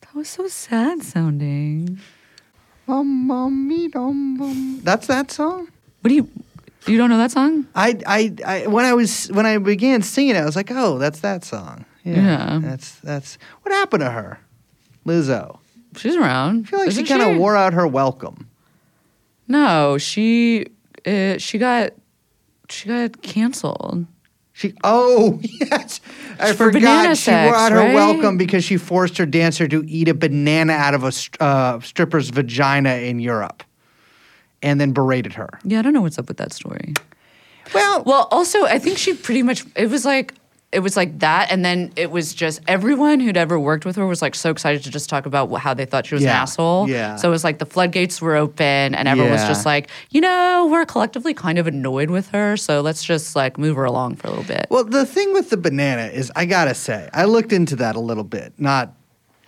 That 0.00 0.14
was 0.14 0.26
so 0.26 0.48
sad 0.48 1.02
sounding. 1.02 2.00
That's 4.82 5.06
that 5.08 5.30
song. 5.30 5.68
What 6.00 6.08
do 6.08 6.14
you? 6.14 6.30
You 6.86 6.96
don't 6.96 7.10
know 7.10 7.18
that 7.18 7.30
song? 7.30 7.66
I, 7.74 7.98
I, 8.06 8.34
I, 8.46 8.66
when 8.68 8.86
I 8.86 8.94
was 8.94 9.28
when 9.32 9.44
I 9.44 9.58
began 9.58 10.00
singing 10.00 10.34
it, 10.34 10.38
I 10.38 10.46
was 10.46 10.56
like, 10.56 10.70
oh, 10.70 10.96
that's 10.96 11.20
that 11.20 11.44
song. 11.44 11.84
Yeah. 12.04 12.58
That's 12.62 12.94
that's 13.00 13.36
what 13.60 13.72
happened 13.72 14.00
to 14.00 14.10
her, 14.10 14.38
Lizzo. 15.04 15.58
She's 15.98 16.16
around. 16.16 16.64
I 16.66 16.70
feel 16.70 16.78
like 16.78 16.88
Isn't 16.88 17.04
she 17.04 17.08
kind 17.08 17.34
of 17.34 17.38
wore 17.38 17.54
out 17.54 17.74
her 17.74 17.86
welcome. 17.86 18.48
No, 19.46 19.98
she 19.98 20.68
uh, 21.06 21.36
she 21.36 21.58
got 21.58 21.92
she 22.70 22.88
got 22.88 23.20
canceled. 23.20 24.06
She 24.56 24.72
oh 24.84 25.40
yes, 25.42 26.00
I 26.38 26.52
For 26.52 26.70
forgot 26.72 27.02
she 27.02 27.08
wore 27.08 27.14
sex, 27.16 27.56
out 27.56 27.72
her 27.72 27.78
right? 27.78 27.94
welcome 27.94 28.36
because 28.38 28.62
she 28.62 28.76
forced 28.76 29.18
her 29.18 29.26
dancer 29.26 29.66
to 29.66 29.84
eat 29.88 30.08
a 30.08 30.14
banana 30.14 30.72
out 30.74 30.94
of 30.94 31.02
a 31.02 31.12
uh, 31.42 31.80
stripper's 31.80 32.30
vagina 32.30 32.94
in 32.94 33.18
Europe, 33.18 33.64
and 34.62 34.80
then 34.80 34.92
berated 34.92 35.32
her. 35.34 35.58
Yeah, 35.64 35.80
I 35.80 35.82
don't 35.82 35.92
know 35.92 36.02
what's 36.02 36.20
up 36.20 36.28
with 36.28 36.36
that 36.36 36.52
story. 36.52 36.94
Well, 37.74 38.04
Well, 38.04 38.28
also, 38.30 38.64
I 38.64 38.78
think 38.78 38.96
she 38.96 39.14
pretty 39.14 39.42
much 39.42 39.64
it 39.74 39.90
was 39.90 40.04
like 40.04 40.34
it 40.74 40.80
was 40.80 40.96
like 40.96 41.20
that, 41.20 41.50
and 41.50 41.64
then 41.64 41.92
it 41.96 42.10
was 42.10 42.34
just 42.34 42.60
everyone 42.66 43.20
who'd 43.20 43.36
ever 43.36 43.58
worked 43.58 43.84
with 43.86 43.96
her 43.96 44.06
was 44.06 44.20
like 44.20 44.34
so 44.34 44.50
excited 44.50 44.82
to 44.84 44.90
just 44.90 45.08
talk 45.08 45.24
about 45.24 45.50
how 45.54 45.72
they 45.72 45.84
thought 45.84 46.06
she 46.06 46.14
was 46.14 46.24
an 46.24 46.30
asshole. 46.30 46.88
yeah. 46.88 47.16
So 47.16 47.28
it 47.28 47.30
was 47.30 47.44
like 47.44 47.58
the 47.58 47.66
floodgates 47.66 48.20
were 48.20 48.34
open, 48.36 48.94
and 48.94 49.08
everyone 49.08 49.32
was 49.32 49.44
just 49.46 49.64
like, 49.64 49.88
you 50.10 50.20
know, 50.20 50.68
we're 50.70 50.84
collectively 50.84 51.32
kind 51.34 51.58
of 51.58 51.66
annoyed 51.66 52.10
with 52.10 52.28
her, 52.30 52.56
so 52.56 52.80
let's 52.80 53.02
just 53.04 53.34
like 53.36 53.56
move 53.58 53.76
her 53.76 53.84
along 53.84 54.16
for 54.16 54.26
a 54.26 54.30
little 54.30 54.44
bit. 54.44 54.66
well, 54.70 54.84
the 54.84 55.06
thing 55.06 55.32
with 55.32 55.50
the 55.50 55.56
banana 55.56 56.06
is, 56.06 56.30
I 56.36 56.44
gotta 56.44 56.74
say, 56.74 57.08
I 57.12 57.24
looked 57.24 57.52
into 57.52 57.76
that 57.76 57.96
a 57.96 58.00
little 58.00 58.24
bit. 58.24 58.52
Not 58.58 58.94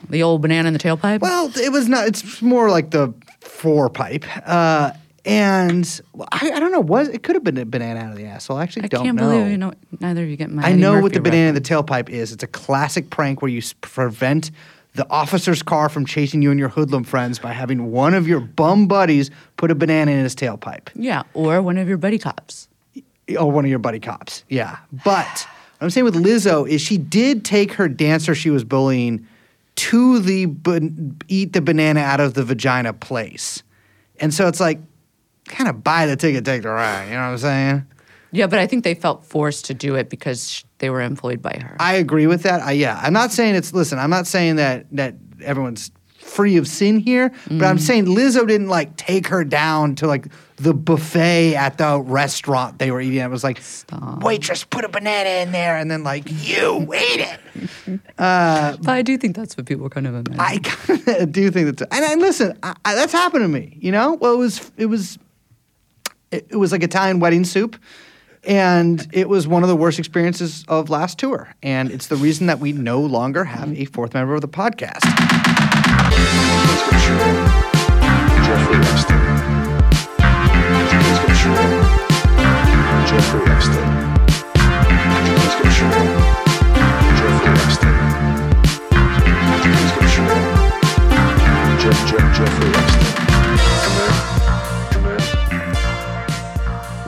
the 0.09 0.23
old 0.23 0.43
banana 0.43 0.69
in 0.69 0.73
the 0.73 0.79
tailpipe. 0.79 1.21
well, 1.21 1.51
it 1.57 1.73
was 1.73 1.89
not. 1.89 2.07
It's 2.07 2.41
more 2.41 2.71
like 2.71 2.91
the 2.91 3.13
four 3.41 3.89
pipe. 3.91 4.25
Uh, 4.47 4.93
and 5.27 6.01
well, 6.13 6.29
I, 6.33 6.53
I 6.53 6.61
don't 6.61 6.73
know. 6.73 6.81
Was 6.81 7.09
it 7.09 7.23
could 7.23 7.35
have 7.35 7.45
been 7.45 7.59
a 7.59 7.65
banana 7.67 8.01
out 8.01 8.13
of 8.13 8.17
the 8.17 8.25
asshole? 8.27 8.57
I 8.59 8.63
actually 8.63 8.85
I 8.85 8.89
don't 8.89 9.05
can't 9.05 9.17
know. 9.17 9.29
believe 9.29 9.51
you 9.51 9.59
know 9.59 9.73
neither 10.01 10.23
of 10.23 10.29
you 10.31 10.37
get 10.37 10.51
my. 10.51 10.63
I 10.63 10.71
Eddie 10.71 10.81
know 10.81 10.95
what 10.95 11.03
Murphy 11.03 11.15
the 11.17 11.21
banana 11.23 11.49
in 11.49 11.55
the 11.55 11.61
tailpipe 11.61 12.09
is. 12.09 12.33
It's 12.33 12.43
a 12.43 12.47
classic 12.49 13.11
prank 13.11 13.43
where 13.43 13.51
you 13.51 13.59
s- 13.59 13.75
prevent 13.81 14.51
the 14.95 15.07
officer's 15.11 15.63
car 15.63 15.89
from 15.89 16.07
chasing 16.07 16.41
you 16.41 16.51
and 16.51 16.59
your 16.59 16.71
hoodlum 16.71 17.05
friends 17.05 17.39
by 17.39 17.53
having 17.53 17.91
one 17.91 18.15
of 18.15 18.27
your 18.27 18.41
bum 18.41 18.87
buddies 18.87 19.31
put 19.59 19.71
a 19.71 19.75
banana 19.75 20.13
in 20.13 20.23
his 20.23 20.35
tailpipe. 20.35 20.89
Yeah, 20.95 21.25
or 21.35 21.61
one 21.61 21.77
of 21.77 21.89
your 21.89 21.99
buddy 21.99 22.19
cops. 22.19 22.69
Or 23.39 23.51
one 23.51 23.65
of 23.65 23.69
your 23.69 23.81
buddy 23.81 23.99
cops. 24.01 24.45
Yeah. 24.49 24.79
But 25.05 25.27
what 25.27 25.47
I'm 25.83 25.91
saying 25.91 26.05
with 26.05 26.15
Lizzo 26.15 26.67
is 26.67 26.81
she 26.81 26.97
did 26.97 27.45
take 27.45 27.73
her 27.73 27.89
dancer 27.89 28.35
she 28.35 28.51
was 28.51 28.63
bullying 28.63 29.27
to 29.75 30.21
the 30.21 30.47
ban- 30.47 31.19
eat 31.29 31.53
the 31.53 31.61
banana 31.61 32.01
out 32.01 32.21
of 32.21 32.35
the 32.35 32.45
vagina 32.45 32.93
place. 32.95 33.63
And 34.21 34.33
so 34.33 34.47
it's 34.49 34.61
like, 34.61 34.79
kind 35.49 35.69
of 35.69 35.83
buy 35.83 36.07
the 36.07 36.17
ticket, 36.17 36.45
take 36.45 36.63
the 36.63 36.69
ride. 36.69 37.07
You 37.07 37.13
know 37.13 37.19
what 37.19 37.27
I'm 37.27 37.39
saying? 37.39 37.87
Yeah, 38.33 38.47
but 38.47 38.59
I 38.59 38.67
think 38.67 38.85
they 38.85 38.95
felt 38.95 39.25
forced 39.25 39.65
to 39.67 39.75
do 39.75 39.95
it 39.95 40.11
because 40.11 40.65
they 40.79 40.91
were 40.91 41.01
employed 41.01 41.41
by 41.41 41.59
her. 41.63 41.77
I 41.81 41.95
agree 41.95 42.27
with 42.27 42.43
that. 42.43 42.61
I, 42.61 42.73
yeah, 42.73 43.01
I'm 43.03 43.13
not 43.13 43.33
saying 43.33 43.55
it's. 43.55 43.73
Listen, 43.73 43.99
I'm 43.99 44.11
not 44.11 44.27
saying 44.27 44.57
that 44.57 44.87
that 44.93 45.15
everyone's 45.43 45.91
free 46.27 46.57
of 46.57 46.67
sin 46.67 46.99
here, 46.99 47.31
but 47.47 47.65
I'm 47.65 47.77
mm-hmm. 47.77 47.79
saying 47.79 48.07
Lizzo 48.07 48.47
didn't 48.47 48.69
like 48.69 48.97
take 48.97 49.29
her 49.29 49.45
down 49.45 49.95
to 49.97 50.07
like 50.07 50.27
the 50.57 50.75
buffet 50.75 51.55
at 51.55 51.79
the 51.79 52.01
restaurant 52.01 52.79
they 52.79 52.91
were 52.91 53.01
eating. 53.01 53.21
at. 53.21 53.27
It 53.27 53.31
was 53.31 53.45
like, 53.45 53.63
waitress, 54.21 54.65
put 54.65 54.85
a 54.85 54.89
banana 54.89 55.29
in 55.43 55.53
there, 55.53 55.77
and 55.77 55.91
then 55.91 56.03
like 56.03 56.25
you 56.27 56.93
ate 56.93 57.21
it. 57.21 57.41
Uh, 58.19 58.77
but 58.79 58.89
I 58.89 59.03
do 59.03 59.19
think 59.19 59.37
that's 59.37 59.57
what 59.57 59.67
people 59.67 59.91
kind 59.91 60.07
of 60.07 60.15
imagine. 60.15 60.41
I 60.41 60.59
kind 60.59 61.21
of 61.21 61.33
do 61.33 61.51
think 61.51 61.77
that. 61.77 61.87
And, 61.93 62.05
and 62.05 62.21
listen, 62.21 62.59
I, 62.63 62.75
I, 62.85 62.95
that's 62.95 63.13
happened 63.13 63.45
to 63.45 63.49
me. 63.49 63.77
You 63.81 63.93
know, 63.93 64.15
well, 64.15 64.33
it 64.33 64.39
was 64.39 64.73
it 64.79 64.87
was 64.87 65.19
it, 66.37 66.47
it 66.51 66.57
was 66.57 66.73
like 66.73 66.83
Italian 66.83 67.19
wedding 67.19 67.45
soup. 67.45 67.77
And 68.45 69.09
it 69.13 69.29
was 69.29 69.49
one 69.49 69.65
of 69.65 69.69
the 69.69 69.75
worst 69.75 69.99
experiences 69.99 70.65
of 70.69 70.89
last 70.89 71.19
tour. 71.19 71.53
And 71.65 71.91
it's 71.91 72.07
the 72.07 72.17
reason 72.17 72.47
that 72.47 72.61
we 72.61 72.73
no 72.73 73.01
longer 73.01 73.45
have 73.45 73.77
a 73.77 73.87
fourth 73.87 74.15
member 74.15 74.35
of 74.35 74.41
the 74.41 74.49
podcast. 74.49 75.03
Jeffrey 83.07 83.41
Epstein. 83.51 83.87
Jeff, 91.81 92.11
Jeff, 92.11 92.37
Jeffrey 92.37 92.69
Epstein. 92.69 93.26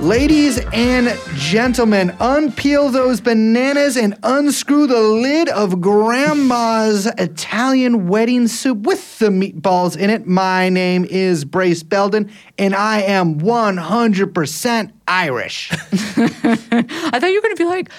Ladies 0.01 0.61
and 0.73 1.13
gentlemen, 1.35 2.11
unpeel 2.21 2.93
those 2.93 3.21
bananas 3.21 3.97
and 3.97 4.17
unscrew 4.23 4.87
the 4.87 5.01
lid 5.01 5.49
of 5.49 5.81
Grandma's 5.81 7.07
Italian 7.19 8.07
wedding 8.07 8.47
soup 8.47 8.79
with 8.87 9.19
the 9.19 9.27
meatballs 9.27 9.97
in 9.97 10.09
it. 10.09 10.25
My 10.25 10.69
name 10.69 11.05
is 11.05 11.45
Brace 11.45 11.83
Belden, 11.83 12.31
and 12.57 12.77
I 12.77 13.01
am 13.01 13.41
100% 13.41 14.93
Irish. 15.09 15.73
I 15.73 15.77
thought 15.77 17.31
you 17.31 17.35
were 17.35 17.43
going 17.43 17.57
to 17.57 17.59
be 17.59 17.65
like 17.65 17.91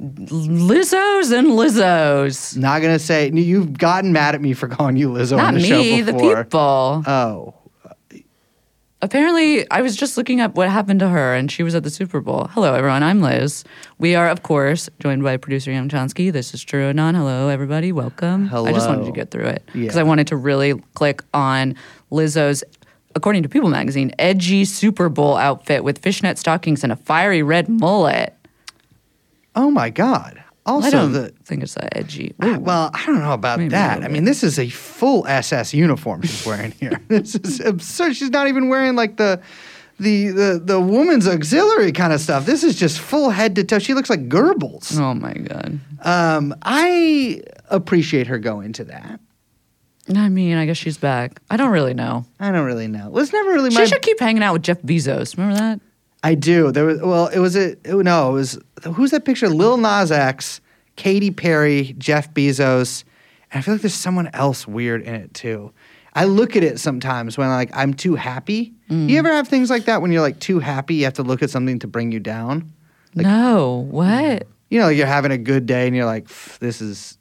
Lizzos 0.00 1.36
and 1.36 1.48
Lizzos. 1.48 2.56
Not 2.56 2.80
gonna 2.80 2.98
say 2.98 3.30
you've 3.30 3.76
gotten 3.76 4.12
mad 4.12 4.34
at 4.34 4.40
me 4.40 4.54
for 4.54 4.68
calling 4.68 4.96
you 4.96 5.10
Lizzo 5.10 5.36
Not 5.36 5.48
on 5.48 5.54
the 5.54 5.60
me, 5.60 5.68
show 5.98 6.04
the 6.04 6.12
people. 6.14 7.04
Oh, 7.06 7.54
Apparently, 9.04 9.68
I 9.68 9.82
was 9.82 9.96
just 9.96 10.16
looking 10.16 10.40
up 10.40 10.54
what 10.54 10.68
happened 10.70 11.00
to 11.00 11.08
her, 11.08 11.34
and 11.34 11.50
she 11.50 11.64
was 11.64 11.74
at 11.74 11.82
the 11.82 11.90
Super 11.90 12.20
Bowl. 12.20 12.46
Hello, 12.52 12.72
everyone. 12.72 13.02
I'm 13.02 13.20
Liz. 13.20 13.64
We 13.98 14.14
are, 14.14 14.28
of 14.28 14.44
course, 14.44 14.88
joined 15.00 15.24
by 15.24 15.36
producer 15.38 15.72
Young 15.72 15.88
Chomsky. 15.88 16.32
This 16.32 16.54
is 16.54 16.64
TrueAnon. 16.64 17.16
Hello, 17.16 17.48
everybody. 17.48 17.90
Welcome. 17.90 18.46
Hello. 18.46 18.64
I 18.64 18.72
just 18.72 18.88
wanted 18.88 19.06
to 19.06 19.10
get 19.12 19.32
through 19.32 19.46
it 19.46 19.64
because 19.72 19.96
Yeah. 19.96 20.00
I 20.00 20.04
wanted 20.04 20.28
to 20.28 20.36
really 20.36 20.74
click 20.94 21.24
on 21.34 21.74
Lizzo's, 22.12 22.62
according 23.16 23.42
to 23.42 23.48
People 23.48 23.70
Magazine, 23.70 24.12
edgy 24.20 24.64
Super 24.64 25.08
Bowl 25.08 25.36
outfit 25.36 25.82
with 25.82 25.98
fishnet 25.98 26.38
stockings 26.38 26.84
and 26.84 26.92
a 26.92 26.96
fiery 26.96 27.42
red 27.42 27.68
mullet. 27.68 28.36
oh 29.56 29.70
my 29.72 29.90
God! 29.90 30.44
Also, 30.64 30.86
I 30.86 30.90
don't 30.90 31.12
the 31.12 31.30
think 31.44 31.62
it's 31.64 31.74
that 31.74 31.96
edgy. 31.96 32.34
Well, 32.38 32.90
I 32.94 33.04
don't 33.06 33.18
know 33.18 33.32
about 33.32 33.58
that. 33.70 34.04
I 34.04 34.08
mean, 34.08 34.24
this 34.24 34.44
is 34.44 34.58
a 34.58 34.68
full 34.68 35.26
SS 35.26 35.74
uniform 35.74 36.22
she's 36.22 36.46
wearing 36.46 36.70
here. 36.72 37.00
this 37.08 37.34
is 37.34 37.58
absurd. 37.60 38.14
She's 38.14 38.30
not 38.30 38.46
even 38.46 38.68
wearing 38.68 38.94
like 38.94 39.16
the 39.16 39.40
the 39.98 40.28
the 40.28 40.62
the 40.64 40.80
woman's 40.80 41.26
auxiliary 41.26 41.90
kind 41.90 42.12
of 42.12 42.20
stuff. 42.20 42.46
This 42.46 42.62
is 42.62 42.76
just 42.76 43.00
full 43.00 43.30
head 43.30 43.56
to 43.56 43.64
toe. 43.64 43.80
She 43.80 43.92
looks 43.94 44.08
like 44.08 44.28
Goebbels. 44.28 44.96
Oh 44.98 45.14
my 45.14 45.32
god. 45.34 45.80
Um, 46.02 46.54
I 46.62 47.42
appreciate 47.68 48.28
her 48.28 48.38
going 48.38 48.72
to 48.74 48.84
that. 48.84 49.18
I 50.14 50.28
mean, 50.28 50.56
I 50.56 50.66
guess 50.66 50.76
she's 50.76 50.98
back. 50.98 51.40
I 51.50 51.56
don't 51.56 51.70
really 51.70 51.94
know. 51.94 52.24
I 52.40 52.50
don't 52.52 52.66
really 52.66 52.88
know. 52.88 53.06
It 53.06 53.12
was 53.12 53.32
never 53.32 53.50
really 53.52 53.70
She 53.70 53.78
my. 53.78 53.84
should 53.84 54.02
keep 54.02 54.18
hanging 54.20 54.42
out 54.42 54.52
with 54.52 54.62
Jeff 54.62 54.80
Bezos. 54.82 55.36
Remember 55.36 55.58
that? 55.58 55.80
I 56.22 56.34
do. 56.34 56.70
There 56.72 56.84
was 56.84 57.00
well, 57.00 57.26
it 57.28 57.38
was 57.38 57.56
a 57.56 57.72
it- 57.72 57.94
no, 58.04 58.30
it 58.30 58.32
was 58.34 58.58
who's 58.94 59.10
that 59.10 59.24
picture? 59.24 59.48
Lil 59.48 59.76
Nas 59.76 60.12
X, 60.12 60.60
Katy 60.96 61.30
Perry, 61.32 61.94
Jeff 61.98 62.32
Bezos, 62.32 63.04
and 63.50 63.58
I 63.58 63.62
feel 63.62 63.74
like 63.74 63.82
there's 63.82 63.94
someone 63.94 64.28
else 64.32 64.66
weird 64.66 65.02
in 65.02 65.14
it 65.14 65.34
too. 65.34 65.72
I 66.14 66.24
look 66.26 66.56
at 66.56 66.62
it 66.62 66.78
sometimes 66.78 67.38
when 67.38 67.48
like 67.48 67.70
I'm 67.74 67.94
too 67.94 68.14
happy. 68.14 68.72
Mm. 68.90 69.08
You 69.08 69.18
ever 69.18 69.32
have 69.32 69.48
things 69.48 69.70
like 69.70 69.86
that 69.86 70.02
when 70.02 70.12
you're 70.12 70.20
like 70.22 70.38
too 70.40 70.58
happy, 70.58 70.96
you 70.96 71.04
have 71.04 71.14
to 71.14 71.22
look 71.22 71.42
at 71.42 71.50
something 71.50 71.78
to 71.80 71.86
bring 71.86 72.12
you 72.12 72.20
down? 72.20 72.70
Like, 73.14 73.26
no. 73.26 73.86
What? 73.90 74.46
You 74.70 74.78
know, 74.78 74.86
like 74.86 74.96
you're 74.96 75.06
having 75.06 75.32
a 75.32 75.38
good 75.38 75.66
day 75.66 75.86
and 75.86 75.96
you're 75.96 76.06
like, 76.06 76.28
this 76.60 76.80
is, 76.80 77.18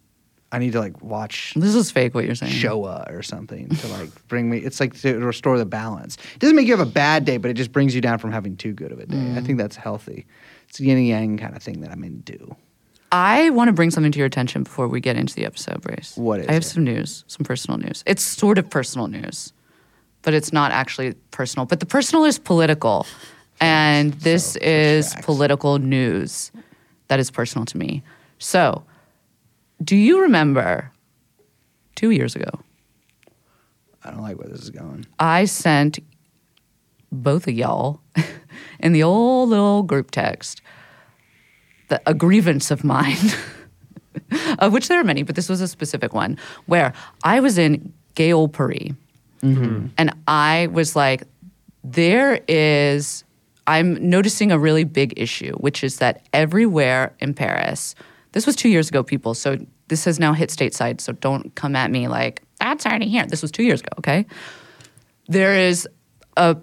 I 0.53 0.59
need 0.59 0.73
to 0.73 0.79
like 0.79 1.01
watch 1.01 1.53
This 1.55 1.75
is 1.75 1.91
fake. 1.91 2.13
What 2.13 2.25
you're 2.25 2.35
saying? 2.35 2.51
Shoah 2.51 3.05
or 3.09 3.23
something 3.23 3.69
to 3.69 3.87
like 3.87 4.09
bring 4.27 4.49
me. 4.49 4.57
It's 4.57 4.79
like 4.79 4.99
to 5.01 5.17
restore 5.19 5.57
the 5.57 5.65
balance. 5.65 6.17
It 6.35 6.39
doesn't 6.39 6.55
make 6.55 6.67
you 6.67 6.75
have 6.75 6.85
a 6.85 6.91
bad 6.91 7.23
day, 7.25 7.37
but 7.37 7.49
it 7.51 7.53
just 7.55 7.71
brings 7.71 7.95
you 7.95 8.01
down 8.01 8.17
from 8.19 8.31
having 8.31 8.57
too 8.57 8.73
good 8.73 8.91
of 8.91 8.99
a 8.99 9.05
day. 9.05 9.15
Mm. 9.15 9.37
I 9.37 9.41
think 9.41 9.57
that's 9.57 9.75
healthy. 9.77 10.25
It's 10.67 10.79
a 10.79 10.83
yin 10.83 10.97
and 10.97 11.07
yang 11.07 11.37
kind 11.37 11.55
of 11.55 11.63
thing 11.63 11.81
that 11.81 11.91
I'm 11.91 12.03
into. 12.03 12.55
I 13.13 13.49
want 13.49 13.67
to 13.67 13.73
bring 13.73 13.91
something 13.91 14.11
to 14.13 14.17
your 14.19 14.25
attention 14.25 14.63
before 14.63 14.87
we 14.87 15.01
get 15.01 15.17
into 15.17 15.35
the 15.35 15.45
episode, 15.45 15.81
Brace. 15.81 16.15
What 16.15 16.39
is 16.41 16.47
I 16.47 16.53
have 16.53 16.61
it? 16.63 16.65
some 16.65 16.83
news, 16.85 17.25
some 17.27 17.43
personal 17.45 17.77
news. 17.77 18.03
It's 18.05 18.23
sort 18.23 18.57
of 18.57 18.69
personal 18.69 19.07
news, 19.07 19.51
but 20.21 20.33
it's 20.33 20.53
not 20.53 20.71
actually 20.71 21.13
personal. 21.31 21.65
But 21.65 21.81
the 21.81 21.85
personal 21.85 22.23
is 22.23 22.39
political, 22.39 23.05
and 23.59 24.13
this 24.13 24.53
So, 24.53 24.59
is 24.61 25.13
facts. 25.13 25.25
political 25.25 25.77
news 25.79 26.51
that 27.09 27.19
is 27.19 27.29
personal 27.31 27.65
to 27.65 27.77
me. 27.77 28.01
So, 28.39 28.83
do 29.83 29.95
you 29.95 30.21
remember 30.21 30.91
two 31.95 32.11
years 32.11 32.35
ago? 32.35 32.49
I 34.03 34.11
don't 34.11 34.21
like 34.21 34.37
where 34.37 34.47
this 34.47 34.61
is 34.61 34.69
going. 34.69 35.05
I 35.19 35.45
sent 35.45 35.99
both 37.11 37.47
of 37.47 37.53
y'all 37.53 37.99
in 38.79 38.93
the 38.93 39.03
old 39.03 39.49
little 39.49 39.83
group 39.83 40.11
text 40.11 40.61
the, 41.89 42.01
a 42.05 42.13
grievance 42.13 42.71
of 42.71 42.83
mine 42.83 43.17
of 44.59 44.73
which 44.73 44.87
there 44.87 44.99
are 44.99 45.03
many, 45.03 45.23
but 45.23 45.35
this 45.35 45.49
was 45.49 45.61
a 45.61 45.67
specific 45.67 46.13
one 46.13 46.37
where 46.65 46.93
I 47.23 47.39
was 47.39 47.57
in 47.57 47.93
gay 48.15 48.33
old 48.33 48.53
Paris. 48.53 48.95
And 49.97 50.13
I 50.27 50.67
was 50.71 50.95
like, 50.95 51.23
there 51.83 52.41
is, 52.47 53.23
I'm 53.67 54.09
noticing 54.09 54.51
a 54.51 54.59
really 54.59 54.83
big 54.83 55.13
issue, 55.17 55.53
which 55.55 55.83
is 55.83 55.97
that 55.97 56.25
everywhere 56.31 57.13
in 57.19 57.33
Paris, 57.33 57.95
this 58.31 58.45
was 58.45 58.55
two 58.55 58.69
years 58.69 58.89
ago, 58.89 59.03
people. 59.03 59.33
So 59.33 59.57
this 59.87 60.05
has 60.05 60.19
now 60.19 60.33
hit 60.33 60.49
stateside. 60.49 61.01
So 61.01 61.13
don't 61.13 61.53
come 61.55 61.75
at 61.75 61.91
me 61.91 62.07
like, 62.07 62.43
that's 62.59 62.85
already 62.85 63.07
here. 63.07 63.25
This 63.25 63.41
was 63.41 63.51
two 63.51 63.63
years 63.63 63.81
ago, 63.81 63.89
okay? 63.99 64.25
There 65.27 65.53
is 65.55 65.87
a 66.37 66.57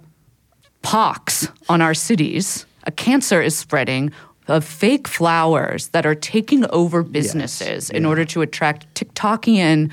pox 0.82 1.48
on 1.68 1.82
our 1.82 1.94
cities. 1.94 2.66
A 2.84 2.90
cancer 2.90 3.42
is 3.42 3.56
spreading 3.56 4.12
of 4.46 4.64
fake 4.64 5.06
flowers 5.06 5.88
that 5.88 6.06
are 6.06 6.14
taking 6.14 6.64
over 6.70 7.02
businesses 7.02 7.90
in 7.90 8.06
order 8.06 8.24
to 8.24 8.40
attract 8.40 8.92
TikTokian 8.94 9.92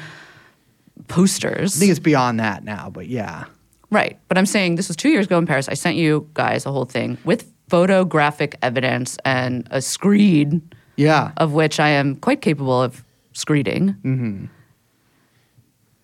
posters. 1.09 1.75
I 1.75 1.79
think 1.79 1.91
it's 1.91 1.99
beyond 1.99 2.39
that 2.39 2.63
now, 2.63 2.89
but 2.89 3.07
yeah. 3.07 3.45
Right. 3.91 4.17
But 4.29 4.37
I'm 4.37 4.45
saying 4.45 4.75
this 4.75 4.87
was 4.87 4.95
two 4.95 5.09
years 5.09 5.25
ago 5.25 5.37
in 5.37 5.45
Paris. 5.45 5.67
I 5.67 5.73
sent 5.73 5.97
you 5.97 6.29
guys 6.33 6.65
a 6.65 6.71
whole 6.71 6.85
thing 6.85 7.17
with 7.25 7.51
photographic 7.67 8.55
evidence 8.61 9.17
and 9.25 9.67
a 9.71 9.81
screed 9.81 10.61
Yeah. 10.95 11.31
of 11.37 11.53
which 11.53 11.79
I 11.79 11.89
am 11.89 12.15
quite 12.15 12.41
capable 12.41 12.81
of 12.81 13.03
screeding. 13.33 13.99
Mm-hmm. 14.01 14.45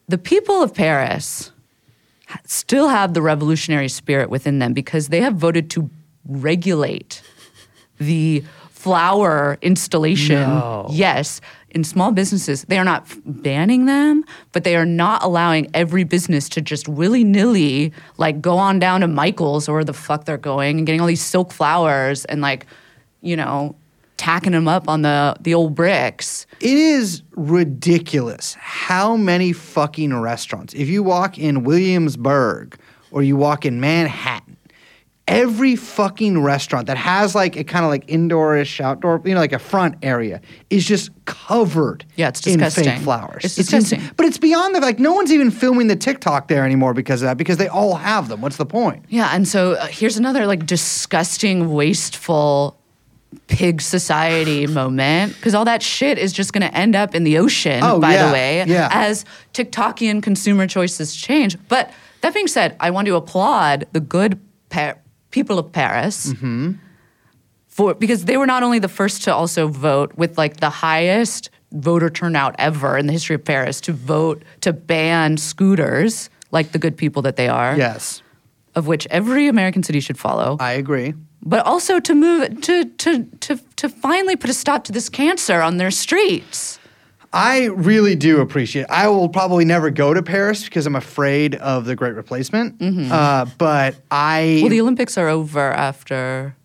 The 0.08 0.18
people 0.18 0.62
of 0.62 0.74
Paris 0.74 1.52
still 2.46 2.90
have 2.90 3.14
the 3.14 3.22
revolutionary 3.22 3.88
spirit 3.90 4.30
within 4.30 4.60
them 4.60 4.74
because 4.74 5.08
they 5.08 5.22
have 5.22 5.36
voted 5.36 5.70
to 5.72 5.90
regulate 6.26 7.22
the 8.00 8.44
flower 8.70 9.58
installation. 9.62 10.42
No. 10.42 10.88
Yes, 10.90 11.40
in 11.70 11.84
small 11.84 12.12
businesses, 12.12 12.66
they 12.66 12.78
are 12.78 12.84
not 12.84 13.06
banning 13.26 13.86
them, 13.86 14.26
but 14.52 14.64
they 14.64 14.76
are 14.76 14.86
not 14.86 15.24
allowing 15.24 15.70
every 15.74 16.04
business 16.04 16.50
to 16.50 16.62
just 16.62 16.90
willy 16.90 17.24
nilly 17.24 17.94
like 18.18 18.42
go 18.42 18.58
on 18.58 18.80
down 18.80 19.02
to 19.02 19.08
Michael's 19.08 19.70
or 19.70 19.76
where 19.76 19.84
the 19.84 19.94
fuck 19.94 20.26
they're 20.26 20.38
going 20.38 20.80
and 20.80 20.86
getting 20.86 21.00
all 21.00 21.08
these 21.08 21.22
silk 21.22 21.54
flowers 21.54 22.26
and 22.26 22.42
like, 22.42 22.66
you 23.22 23.36
know, 23.38 23.76
tacking 24.22 24.52
them 24.52 24.68
up 24.68 24.88
on 24.88 25.02
the 25.02 25.36
the 25.42 25.54
old 25.56 25.74
bricks. 25.74 26.46
It 26.60 26.78
is 26.78 27.24
ridiculous 27.32 28.54
how 28.60 29.16
many 29.18 29.52
fucking 29.52 30.14
restaurants. 30.20 30.74
If 30.76 30.88
you 30.90 31.02
walk 31.02 31.38
in 31.40 31.64
Williamsburg 31.64 32.78
or 33.10 33.24
you 33.24 33.36
walk 33.36 33.66
in 33.66 33.80
Manhattan, 33.82 34.58
every 35.28 35.76
fucking 35.76 36.40
restaurant 36.42 36.86
that 36.88 36.98
has 36.98 37.34
like 37.34 37.56
a 37.56 37.64
kind 37.64 37.84
of 37.84 37.90
like 37.90 38.06
indoorish, 38.08 38.80
outdoor, 38.80 39.22
you 39.26 39.34
know, 39.34 39.40
like 39.40 39.54
a 39.54 39.60
front 39.60 39.96
area 40.04 40.40
is 40.70 40.86
just 40.86 41.10
covered 41.26 42.06
Yeah, 42.16 42.28
it's 42.30 42.42
disgusting. 42.42 42.86
in 42.86 42.92
fake 42.92 43.02
flowers. 43.02 43.44
It's 43.46 43.58
ins- 43.58 43.90
disgusting. 43.90 44.14
but 44.18 44.26
it's 44.28 44.38
beyond 44.38 44.76
the 44.76 44.82
like 44.82 45.00
no 45.00 45.14
one's 45.14 45.32
even 45.32 45.50
filming 45.50 45.88
the 45.88 45.96
TikTok 45.96 46.48
there 46.48 46.64
anymore 46.64 46.94
because 46.94 47.22
of 47.24 47.26
that 47.28 47.38
because 47.38 47.58
they 47.58 47.68
all 47.70 47.96
have 47.96 48.28
them. 48.28 48.42
What's 48.42 48.58
the 48.58 48.66
point? 48.68 49.06
Yeah, 49.10 49.30
and 49.34 49.48
so 49.48 49.74
uh, 49.74 49.88
here's 49.88 50.18
another 50.18 50.46
like 50.46 50.66
disgusting, 50.66 51.74
wasteful 51.74 52.78
pig 53.48 53.82
society 53.82 54.68
moment 54.82 55.36
because 55.36 55.54
all 55.56 55.66
that 55.66 55.82
shit 55.82 56.18
is 56.18 56.34
just 56.34 56.54
going 56.54 56.68
to 56.68 56.76
end 56.76 56.96
up 56.96 57.16
in 57.16 57.24
the 57.24 57.38
ocean. 57.38 57.82
Oh, 57.84 58.00
by 58.00 58.14
yeah, 58.14 58.28
the 58.28 58.34
way, 58.34 58.64
yeah. 58.66 58.90
as 58.92 59.26
TikTokian 59.54 60.22
consumer 60.24 60.68
choices 60.68 61.16
change. 61.16 61.58
But 61.68 61.92
that 62.22 62.34
being 62.34 62.48
said, 62.48 62.76
I 62.80 62.92
want 62.92 63.08
to 63.08 63.16
applaud 63.16 63.86
the 63.92 64.00
good 64.00 64.40
people 65.32 65.60
of 65.60 65.72
Paris. 65.72 66.34
Mm-hmm. 66.34 66.74
For, 67.68 67.94
because 67.94 68.26
they 68.26 68.36
were 68.36 68.46
not 68.46 68.64
only 68.64 68.80
the 68.80 68.90
first 68.90 69.24
to 69.24 69.34
also 69.34 69.68
vote 69.68 70.16
with 70.18 70.38
like 70.38 70.58
the 70.58 70.70
highest 70.70 71.50
voter 71.72 72.10
turnout 72.10 72.54
ever 72.60 72.98
in 72.98 73.08
the 73.08 73.14
history 73.14 73.36
of 73.36 73.46
Paris 73.46 73.80
to 73.82 73.94
vote 73.94 74.44
to 74.60 74.74
ban 74.74 75.38
scooters 75.38 76.30
like 76.52 76.74
the 76.74 76.80
good 76.80 76.98
people 76.98 77.22
that 77.22 77.38
they 77.38 77.48
are 77.48 77.78
Yes, 77.78 78.22
of 78.76 78.88
which 78.88 79.08
every 79.10 79.48
American 79.48 79.84
city 79.84 80.02
should 80.02 80.20
follow, 80.20 80.58
I 80.60 80.74
agree. 80.74 81.14
But 81.44 81.66
also 81.66 82.00
to 82.00 82.14
move 82.14 82.62
to 82.62 82.86
to 82.86 83.26
to 83.40 83.60
to 83.76 83.90
finally 83.90 84.36
put 84.36 84.50
a 84.50 84.54
stop 84.54 84.84
to 84.86 84.92
this 84.92 85.10
cancer 85.10 85.62
on 85.62 85.78
their 85.78 85.92
streets. 85.92 86.80
I 87.34 87.66
really 87.68 88.16
do 88.16 88.42
appreciate. 88.42 88.84
It. 88.84 88.90
I 88.90 89.08
will 89.08 89.30
probably 89.30 89.64
never 89.64 89.90
go 89.90 90.14
to 90.14 90.22
Paris 90.22 90.66
because 90.66 90.86
I'm 90.86 90.98
afraid 90.98 91.56
of 91.56 91.86
the 91.86 91.96
Great 91.96 92.14
Replacement. 92.16 92.76
Uh, 92.82 93.46
but 93.58 93.96
I, 94.12 94.42
Mm-hmm. 94.42 94.62
Well, 94.64 94.70
the 94.70 94.82
Olympics 94.82 95.18
are 95.18 95.30
over 95.30 95.72
after. 95.72 96.56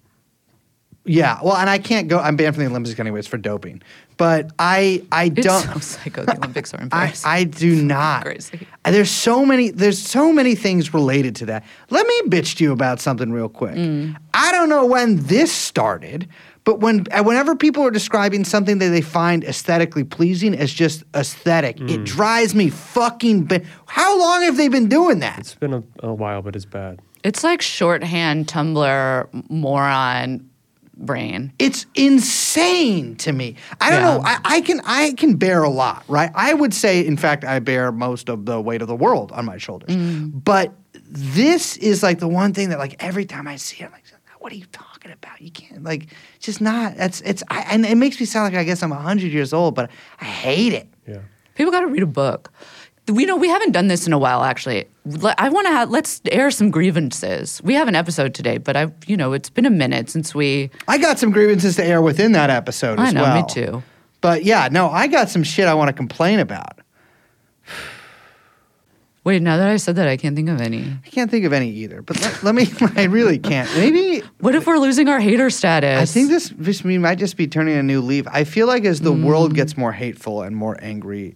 Yeah, 1.07 1.39
well, 1.43 1.57
and 1.57 1.71
I 1.71 1.79
can't 1.79 2.09
go. 2.09 2.19
I'm 2.19 2.37
banned 2.37 2.55
from 2.55 2.65
the 2.65 2.71
Olympics 2.71 2.99
anyways 2.99 3.27
for 3.27 3.37
doping. 3.39 3.83
But 4.19 4.51
I, 4.59 5.05
I 5.13 5.25
It's 5.27 5.47
don't. 5.47 5.63
so 5.63 5.79
psycho. 5.79 6.25
The 6.25 6.37
Olympics 6.39 6.73
are 6.73 6.81
in 6.81 6.89
I, 6.93 7.13
I 7.25 7.45
do 7.45 7.83
not. 7.83 8.25
Crazy. 8.25 8.67
There's 8.85 9.11
so 9.11 9.45
many. 9.45 9.71
There's 9.71 9.99
so 10.03 10.33
many 10.33 10.55
things 10.55 10.95
related 10.95 11.37
to 11.37 11.47
that. 11.47 11.65
Let 11.91 12.07
me 12.07 12.23
bitch 12.29 12.57
to 12.57 12.65
you 12.65 12.73
about 12.73 13.01
something 13.01 13.31
real 13.31 13.49
quick. 13.51 13.75
Mm. 13.75 14.17
I 14.35 14.53
don't 14.53 14.69
know 14.71 14.87
when 14.87 15.23
this 15.25 15.53
started, 15.53 16.27
but 16.65 16.81
when 16.81 17.05
uh, 17.13 17.23
whenever 17.25 17.55
people 17.55 17.83
are 17.85 17.91
describing 17.91 18.45
something 18.45 18.79
that 18.79 18.89
they 18.89 19.03
find 19.03 19.45
aesthetically 19.45 20.05
pleasing 20.05 20.55
as 20.55 20.73
just 20.73 21.05
aesthetic, 21.15 21.79
it 21.83 22.05
drives 22.05 22.55
me 22.55 22.71
fucking. 22.71 23.45
Ba- 23.45 23.61
How 23.85 24.19
long 24.19 24.43
have 24.43 24.57
they 24.57 24.69
been 24.69 24.89
doing 24.89 25.19
that? 25.19 25.41
It's 25.41 25.55
been 25.55 25.75
a, 25.75 25.83
a 26.03 26.15
while, 26.15 26.41
but 26.41 26.57
it's 26.57 26.65
bad. 26.65 27.01
it's 27.23 27.45
like 27.45 27.61
shorthand 27.61 28.47
Tumblr 28.49 29.51
moron 29.51 30.49
brain. 30.97 31.53
It's 31.59 31.87
insane 31.95 33.17
to 33.17 33.33
me. 33.33 33.57
I 33.81 33.91
don't 33.91 34.01
Yeah. 34.03 34.17
know. 34.17 34.23
I, 34.25 34.39
I 34.45 34.61
can 34.63 34.81
I 34.85 35.13
can 35.13 35.37
bear 35.37 35.63
a 35.63 35.69
lot, 35.71 36.05
right? 36.09 36.31
I 36.35 36.55
would 36.55 36.73
say, 36.75 37.05
in 37.07 37.17
fact, 37.17 37.45
I 37.45 37.59
bear 37.59 37.93
most 37.93 38.29
of 38.29 38.47
the 38.47 38.61
weight 38.61 38.83
of 38.83 38.89
the 38.89 38.97
world 38.97 39.33
on 39.33 39.45
my 39.45 39.59
shoulders. 39.59 39.91
Mm. 39.95 40.43
But 40.45 40.73
this 41.09 41.77
is 41.77 42.03
like 42.03 42.19
the 42.19 42.29
one 42.29 42.53
thing 42.55 42.71
that, 42.71 42.79
like, 42.79 42.97
every 43.03 43.25
time 43.27 43.47
I 43.47 43.57
see 43.57 43.83
it, 43.83 43.87
I'm 43.87 43.93
like, 43.93 44.05
what 44.39 44.53
are 44.53 44.57
you 44.57 44.67
talking 44.73 45.11
about? 45.13 45.41
You 45.41 45.51
can't 45.51 45.83
like 45.83 46.07
just 46.41 46.61
not. 46.61 46.97
That's 46.97 47.21
it's. 47.23 47.43
I, 47.49 47.61
and 47.71 47.85
it 47.85 47.97
makes 47.97 48.19
me 48.21 48.27
sound 48.27 48.53
like 48.53 48.61
I 48.61 48.65
guess 48.65 48.83
I'm 48.83 48.91
hundred 48.93 49.33
years 49.33 49.53
old, 49.53 49.75
but 49.75 49.91
I 50.21 50.25
hate 50.25 50.73
it. 50.73 50.89
Yeah. 51.07 51.19
People 51.57 51.73
got 51.73 51.81
to 51.81 51.87
read 51.89 52.03
a 52.03 52.07
book. 52.07 52.53
We 53.09 53.25
know 53.25 53.37
we 53.37 53.49
haven't 53.49 53.73
done 53.73 53.89
this 53.89 54.07
in 54.07 54.13
a 54.13 54.19
while. 54.19 54.43
Actually, 54.43 54.87
I 55.39 55.49
want 55.49 55.67
to 55.67 55.73
have 55.73 55.91
let's 55.91 56.21
air 56.31 56.51
some 56.51 56.71
grievances. 56.71 57.63
We 57.63 57.75
have 57.75 57.89
an 57.89 57.95
episode 57.95 58.35
today, 58.35 58.59
but 58.59 58.77
I, 58.77 58.93
you 59.07 59.17
know, 59.17 59.33
it's 59.33 59.51
been 59.51 59.67
a 59.67 59.71
minute 59.71 60.11
since 60.11 60.35
we. 60.35 60.71
I 60.89 60.99
got 60.99 61.19
some 61.19 61.31
grievances 61.31 61.77
to 61.77 61.85
air 61.85 62.03
within 62.03 62.33
that 62.33 62.51
episode 62.51 62.99
I 62.99 63.09
as 63.09 63.15
know, 63.15 63.23
well. 63.23 63.43
me 63.43 63.49
too. 63.49 63.83
But 64.21 64.45
yeah, 64.45 64.69
no, 64.71 64.89
I 64.91 65.07
got 65.07 65.29
some 65.29 65.45
shit 65.45 65.69
I 65.69 65.75
want 65.75 65.89
to 65.89 65.93
complain 65.93 66.41
about. 66.41 66.81
Wait, 69.27 69.43
now 69.43 69.57
that 69.57 69.69
I 69.69 69.77
said 69.77 69.97
that, 69.97 70.07
I 70.07 70.17
can't 70.17 70.37
think 70.37 70.49
of 70.49 70.61
any. 70.61 70.85
I 71.05 71.09
can't 71.09 71.29
think 71.29 71.45
of 71.45 71.53
any 71.53 71.69
either. 71.69 72.01
But 72.01 72.21
let, 72.21 72.43
let 72.45 72.55
me. 72.55 72.69
I 72.97 73.05
really 73.05 73.41
can't. 73.41 73.69
Maybe 73.77 74.23
What 74.39 74.55
if 74.55 74.69
we're 74.69 74.79
losing 74.79 75.09
our 75.09 75.19
hater 75.19 75.51
status? 75.51 76.01
I 76.01 76.05
think 76.05 76.29
this, 76.29 76.53
this 76.57 76.85
we 76.85 76.97
might 76.97 77.19
just 77.19 77.37
be 77.37 77.49
turning 77.49 77.77
a 77.77 77.83
new 77.83 78.01
leaf. 78.01 78.25
I 78.31 78.45
feel 78.45 78.69
like 78.69 78.85
as 78.85 79.01
the 79.01 79.13
hmm. 79.13 79.25
world 79.25 79.55
gets 79.55 79.77
more 79.77 79.91
hateful 79.91 80.43
and 80.43 80.55
more 80.55 80.77
angry, 80.81 81.35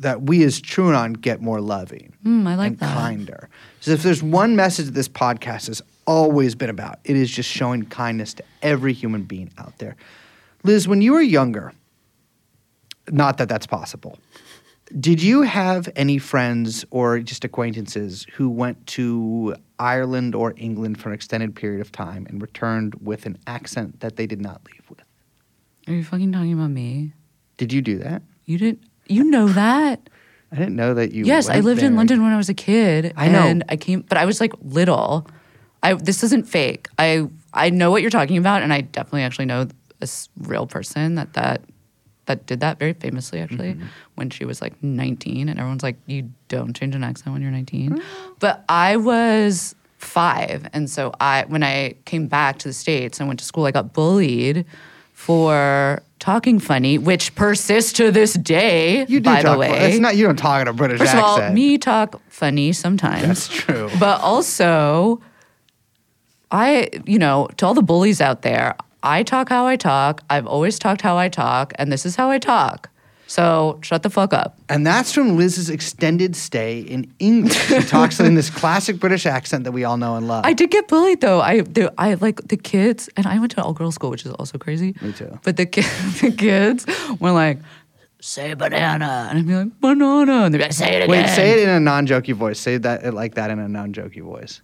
that 0.00 0.22
we 0.22 0.42
as 0.44 0.60
TrueAnon 0.60 1.20
get 1.20 1.40
more 1.40 1.60
loving 1.60 2.12
Mm, 2.24 2.46
I 2.46 2.54
like 2.56 2.66
and 2.72 2.78
that. 2.80 2.94
kinder. 2.96 3.48
So 3.80 3.92
if 3.92 4.02
there's 4.02 4.22
one 4.22 4.56
message 4.56 4.86
that 4.86 4.92
this 4.94 5.08
podcast 5.08 5.68
has 5.68 5.80
always 6.06 6.54
been 6.54 6.70
about, 6.70 6.98
it 7.04 7.16
is 7.16 7.30
just 7.30 7.48
showing 7.48 7.84
kindness 7.86 8.34
to 8.34 8.44
every 8.62 8.92
human 8.92 9.22
being 9.24 9.50
out 9.58 9.78
there. 9.78 9.96
Liz, 10.64 10.86
when 10.88 11.00
you 11.00 11.12
were 11.12 11.22
younger, 11.22 11.72
not 13.10 13.38
that 13.38 13.48
that's 13.48 13.66
possible. 13.66 14.18
Did 14.98 15.22
you 15.22 15.42
have 15.42 15.88
any 15.96 16.18
friends 16.18 16.84
or 16.90 17.20
just 17.20 17.44
acquaintances 17.44 18.26
who 18.34 18.50
went 18.50 18.84
to 18.88 19.54
Ireland 19.78 20.34
or 20.34 20.52
England 20.56 20.98
for 21.00 21.10
an 21.10 21.14
extended 21.14 21.54
period 21.54 21.80
of 21.80 21.92
time 21.92 22.26
and 22.28 22.42
returned 22.42 22.94
with 22.96 23.24
an 23.24 23.38
accent 23.46 24.00
that 24.00 24.16
they 24.16 24.26
did 24.26 24.40
not 24.40 24.60
leave 24.66 24.82
with? 24.90 25.00
Are 25.86 25.94
you 25.94 26.02
fucking 26.04 26.32
talking 26.32 26.52
about 26.54 26.70
me? 26.70 27.12
Did 27.56 27.72
you 27.72 27.80
do 27.82 27.98
that? 27.98 28.22
You 28.46 28.58
didn't. 28.58 28.82
You 29.10 29.24
know 29.24 29.48
that? 29.48 30.08
I 30.52 30.56
didn't 30.56 30.76
know 30.76 30.94
that 30.94 31.12
you. 31.12 31.24
yes, 31.24 31.48
I 31.48 31.60
lived 31.60 31.82
in. 31.82 31.94
London 31.96 32.22
when 32.22 32.32
I 32.32 32.36
was 32.36 32.48
a 32.48 32.54
kid. 32.54 33.12
I 33.16 33.28
know. 33.28 33.40
And 33.40 33.64
I 33.68 33.76
came, 33.76 34.00
but 34.02 34.18
I 34.18 34.24
was 34.24 34.40
like 34.40 34.52
little. 34.62 35.26
I 35.82 35.94
this 35.94 36.22
isn't 36.24 36.48
fake. 36.48 36.88
I 36.98 37.28
I 37.54 37.70
know 37.70 37.90
what 37.90 38.02
you're 38.02 38.10
talking 38.10 38.36
about, 38.36 38.62
and 38.62 38.72
I 38.72 38.80
definitely 38.80 39.22
actually 39.22 39.46
know 39.46 39.68
a 40.00 40.08
real 40.38 40.66
person 40.66 41.14
that 41.14 41.32
that 41.34 41.62
that 42.26 42.46
did 42.46 42.60
that 42.60 42.78
very 42.78 42.92
famously 42.92 43.40
actually 43.40 43.74
Mm-hmm. 43.74 43.86
when 44.14 44.30
she 44.30 44.44
was 44.44 44.60
like 44.60 44.80
19, 44.82 45.48
and 45.48 45.58
everyone's 45.58 45.82
like, 45.82 45.96
you 46.06 46.30
don't 46.48 46.74
change 46.76 46.94
an 46.94 47.02
accent 47.02 47.32
when 47.32 47.42
you're 47.42 47.50
19. 47.50 47.90
Mm. 47.90 48.02
But 48.38 48.64
I 48.68 48.96
was 48.98 49.74
five, 49.98 50.68
and 50.72 50.88
so 50.90 51.12
I 51.20 51.44
when 51.46 51.62
I 51.62 51.94
came 52.04 52.26
back 52.26 52.58
to 52.60 52.68
the 52.68 52.74
states 52.74 53.20
and 53.20 53.28
went 53.28 53.38
to 53.40 53.44
school, 53.46 53.66
I 53.66 53.70
got 53.70 53.92
bullied 53.92 54.64
for 55.20 56.00
talking 56.18 56.58
funny, 56.58 56.96
which 56.96 57.34
persists 57.34 57.92
to 57.92 58.10
this 58.10 58.32
day. 58.32 59.00
You 59.06 59.20
do 59.20 59.24
by 59.24 59.42
talk. 59.42 59.52
the 59.52 59.58
way, 59.58 59.90
It's 59.90 59.98
not. 59.98 60.16
You 60.16 60.24
don't 60.26 60.36
talk 60.38 60.62
in 60.62 60.68
a 60.68 60.72
British 60.72 60.98
First 60.98 61.12
of 61.12 61.18
accent. 61.20 61.48
all, 61.48 61.52
me 61.52 61.76
talk 61.76 62.20
funny 62.28 62.72
sometimes. 62.72 63.26
That's 63.26 63.48
true. 63.48 63.90
But 64.00 64.20
also, 64.22 65.20
I, 66.50 66.88
you 67.04 67.18
know, 67.18 67.48
to 67.58 67.66
all 67.66 67.74
the 67.74 67.82
bullies 67.82 68.20
out 68.20 68.42
there, 68.42 68.76
I 69.02 69.22
talk 69.22 69.48
how 69.48 69.66
I 69.66 69.76
talk. 69.76 70.22
I've 70.30 70.46
always 70.46 70.78
talked 70.78 71.02
how 71.02 71.16
I 71.16 71.28
talk, 71.28 71.72
and 71.76 71.92
this 71.92 72.04
is 72.06 72.16
how 72.16 72.30
I 72.30 72.38
talk. 72.38 72.89
So 73.30 73.78
shut 73.80 74.02
the 74.02 74.10
fuck 74.10 74.34
up. 74.34 74.58
And 74.68 74.84
that's 74.84 75.12
from 75.12 75.36
Liz's 75.36 75.70
extended 75.70 76.34
stay 76.34 76.80
in 76.80 77.14
England. 77.20 77.54
She 77.54 77.80
talks 77.86 78.18
in 78.18 78.34
this 78.34 78.50
classic 78.50 78.98
British 78.98 79.24
accent 79.24 79.62
that 79.62 79.70
we 79.70 79.84
all 79.84 79.96
know 79.96 80.16
and 80.16 80.26
love. 80.26 80.44
I 80.44 80.52
did 80.52 80.72
get 80.72 80.88
bullied 80.88 81.20
though. 81.20 81.40
I 81.40 81.60
the, 81.60 81.94
I 81.96 82.14
like 82.14 82.48
the 82.48 82.56
kids, 82.56 83.08
and 83.16 83.28
I 83.28 83.38
went 83.38 83.52
to 83.52 83.62
all 83.62 83.72
girls 83.72 83.94
school, 83.94 84.10
which 84.10 84.26
is 84.26 84.32
also 84.32 84.58
crazy. 84.58 84.96
Me 85.00 85.12
too. 85.12 85.38
But 85.44 85.56
the 85.56 85.66
ki- 85.66 85.82
the 86.20 86.32
kids 86.36 86.84
were 87.20 87.30
like, 87.30 87.60
"Say 88.20 88.54
banana," 88.54 89.28
and 89.30 89.38
I'd 89.38 89.46
be 89.46 89.54
like, 89.54 89.80
"Banana," 89.80 90.46
and 90.46 90.52
they'd 90.52 90.58
be 90.58 90.64
like, 90.64 90.72
"Say 90.72 90.96
it 90.96 91.04
again." 91.04 91.10
Wait, 91.10 91.28
say 91.28 91.52
it 91.52 91.60
in 91.60 91.68
a 91.68 91.78
non-jokey 91.78 92.34
voice. 92.34 92.58
Say 92.58 92.78
that 92.78 93.14
like 93.14 93.36
that 93.36 93.52
in 93.52 93.60
a 93.60 93.68
non-jokey 93.68 94.24
voice. 94.24 94.60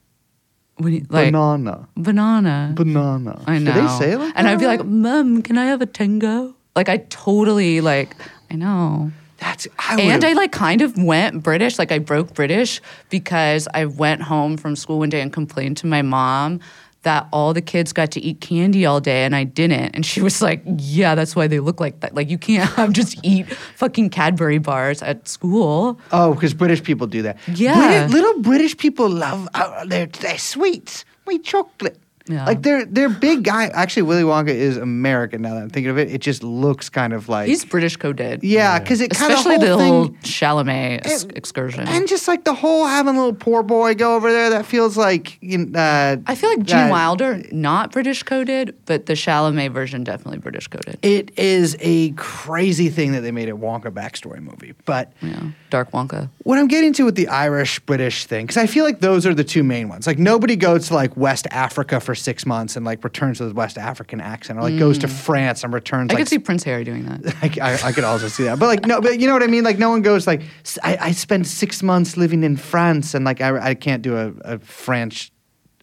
When 0.78 0.92
you, 0.92 1.06
like 1.08 1.30
banana. 1.30 1.88
banana. 1.96 2.72
Banana. 2.74 3.44
I 3.46 3.60
know. 3.60 3.72
Do 3.72 3.80
they 3.80 3.88
say 3.96 4.12
it 4.14 4.18
like 4.18 4.32
and 4.34 4.44
that? 4.48 4.54
I'd 4.54 4.58
be 4.58 4.66
like, 4.66 4.84
"Mom, 4.84 5.42
can 5.42 5.56
I 5.56 5.66
have 5.66 5.82
a 5.82 5.86
tango?" 5.86 6.56
Like 6.74 6.88
I 6.88 6.96
totally 7.08 7.80
like. 7.80 8.16
I 8.50 8.54
know. 8.56 9.12
that's 9.38 9.66
I 9.78 10.00
And 10.00 10.24
I 10.24 10.32
like 10.32 10.52
kind 10.52 10.82
of 10.82 10.96
went 10.96 11.42
British, 11.42 11.78
like 11.78 11.92
I 11.92 11.98
broke 11.98 12.34
British 12.34 12.80
because 13.10 13.68
I 13.74 13.86
went 13.86 14.22
home 14.22 14.56
from 14.56 14.76
school 14.76 14.98
one 15.00 15.08
day 15.08 15.20
and 15.20 15.32
complained 15.32 15.76
to 15.78 15.86
my 15.86 16.02
mom 16.02 16.60
that 17.02 17.28
all 17.32 17.54
the 17.54 17.62
kids 17.62 17.92
got 17.92 18.10
to 18.10 18.20
eat 18.20 18.40
candy 18.40 18.84
all 18.84 19.00
day 19.00 19.24
and 19.24 19.36
I 19.36 19.44
didn't. 19.44 19.94
And 19.94 20.04
she 20.04 20.20
was 20.20 20.42
like, 20.42 20.62
Yeah, 20.78 21.14
that's 21.14 21.36
why 21.36 21.46
they 21.46 21.60
look 21.60 21.80
like 21.80 22.00
that. 22.00 22.14
Like 22.14 22.28
you 22.28 22.36
can't 22.36 22.68
have 22.70 22.92
just 23.00 23.18
eat 23.22 23.46
fucking 23.76 24.10
Cadbury 24.10 24.58
bars 24.58 25.02
at 25.02 25.28
school. 25.28 26.00
Oh, 26.10 26.34
because 26.34 26.52
British 26.52 26.82
people 26.82 27.06
do 27.06 27.22
that. 27.22 27.38
Yeah. 27.46 28.08
Little 28.10 28.42
British 28.42 28.76
people 28.76 29.08
love 29.08 29.48
uh, 29.54 29.84
their 29.84 30.06
their 30.06 30.38
sweets, 30.38 31.04
sweet 31.24 31.44
chocolate. 31.44 31.98
Yeah. 32.28 32.44
Like 32.44 32.62
they're 32.62 32.84
they're 32.84 33.08
big 33.08 33.44
guy. 33.44 33.66
Actually, 33.66 34.02
Willy 34.02 34.22
Wonka 34.24 34.48
is 34.48 34.76
American. 34.76 35.42
Now 35.42 35.54
that 35.54 35.62
I'm 35.62 35.70
thinking 35.70 35.90
of 35.90 35.98
it, 35.98 36.10
it 36.10 36.20
just 36.20 36.42
looks 36.42 36.88
kind 36.88 37.12
of 37.12 37.28
like 37.28 37.46
He's 37.48 37.64
British 37.64 37.96
coded. 37.96 38.42
yeah, 38.42 38.78
because 38.78 39.00
it 39.00 39.10
kind 39.10 39.32
of 39.32 39.38
Especially 39.38 39.58
the 39.64 39.76
the 39.76 39.84
whole 39.84 40.08
Chalamet 40.24 41.06
ex- 41.06 41.24
excursion. 41.24 41.86
and 41.86 42.08
just 42.08 42.26
like 42.26 42.44
the 42.44 42.54
whole 42.54 42.86
having 42.86 43.14
a 43.14 43.18
little 43.18 43.32
poor 43.34 43.62
boy 43.62 43.94
go 43.94 44.16
over 44.16 44.32
there. 44.32 44.50
That 44.50 44.66
feels 44.66 44.96
like 44.96 45.38
uh, 45.74 46.16
I 46.26 46.34
feel 46.34 46.50
like 46.50 46.64
Gene 46.64 46.88
Wilder, 46.88 47.42
not 47.52 47.92
British 47.92 48.22
coded, 48.24 48.76
but 48.86 49.06
the 49.06 49.12
Chalamet 49.14 49.72
version 49.72 50.02
definitely 50.02 50.38
British 50.38 50.66
coded. 50.68 50.98
It 51.02 51.30
is 51.38 51.76
a 51.80 52.10
crazy 52.12 52.88
thing 52.88 53.12
that 53.12 53.20
they 53.20 53.30
made 53.30 53.48
a 53.48 53.52
Wonka 53.52 53.92
backstory 53.92 54.40
movie, 54.40 54.74
but. 54.84 55.12
Yeah. 55.22 55.50
Dark 55.70 55.90
Wonka. 55.92 56.28
what 56.44 56.58
I'm 56.58 56.68
getting 56.68 56.92
to 56.94 57.04
with 57.04 57.14
the 57.14 57.28
Irish 57.28 57.80
British 57.80 58.26
thing, 58.26 58.46
because 58.46 58.56
I 58.56 58.66
feel 58.66 58.84
like 58.84 59.00
those 59.00 59.26
are 59.26 59.34
the 59.34 59.44
two 59.44 59.62
main 59.62 59.88
ones. 59.88 60.06
Like 60.06 60.18
nobody 60.18 60.56
goes 60.56 60.88
to 60.88 60.94
like 60.94 61.16
West 61.16 61.46
Africa 61.50 62.00
for 62.00 62.14
six 62.14 62.46
months 62.46 62.76
and 62.76 62.84
like 62.84 63.02
returns 63.04 63.40
with 63.40 63.50
a 63.50 63.54
West 63.54 63.78
African 63.78 64.20
accent, 64.20 64.58
or 64.58 64.62
like 64.62 64.78
goes 64.78 64.98
to 64.98 65.06
mm. 65.06 65.10
France 65.10 65.64
and 65.64 65.72
returns 65.72 66.10
I 66.10 66.14
like. 66.14 66.22
could 66.22 66.28
see 66.28 66.38
Prince 66.38 66.64
Harry 66.64 66.84
doing 66.84 67.04
that. 67.06 67.34
I, 67.42 67.72
I, 67.72 67.88
I 67.88 67.92
could 67.92 68.04
also 68.04 68.28
see 68.28 68.44
that, 68.44 68.58
but 68.58 68.66
like 68.66 68.86
no, 68.86 69.00
but 69.00 69.20
you 69.20 69.26
know 69.26 69.32
what 69.32 69.42
I 69.42 69.48
mean. 69.48 69.64
Like 69.64 69.78
no 69.78 69.90
one 69.90 70.02
goes 70.02 70.26
like 70.26 70.42
I, 70.82 70.96
I 71.00 71.12
spent 71.12 71.46
six 71.46 71.82
months 71.82 72.16
living 72.16 72.42
in 72.42 72.56
France 72.56 73.14
and 73.14 73.24
like 73.24 73.40
I, 73.40 73.70
I 73.70 73.74
can't 73.74 74.02
do 74.02 74.16
a, 74.16 74.32
a 74.54 74.58
French 74.58 75.32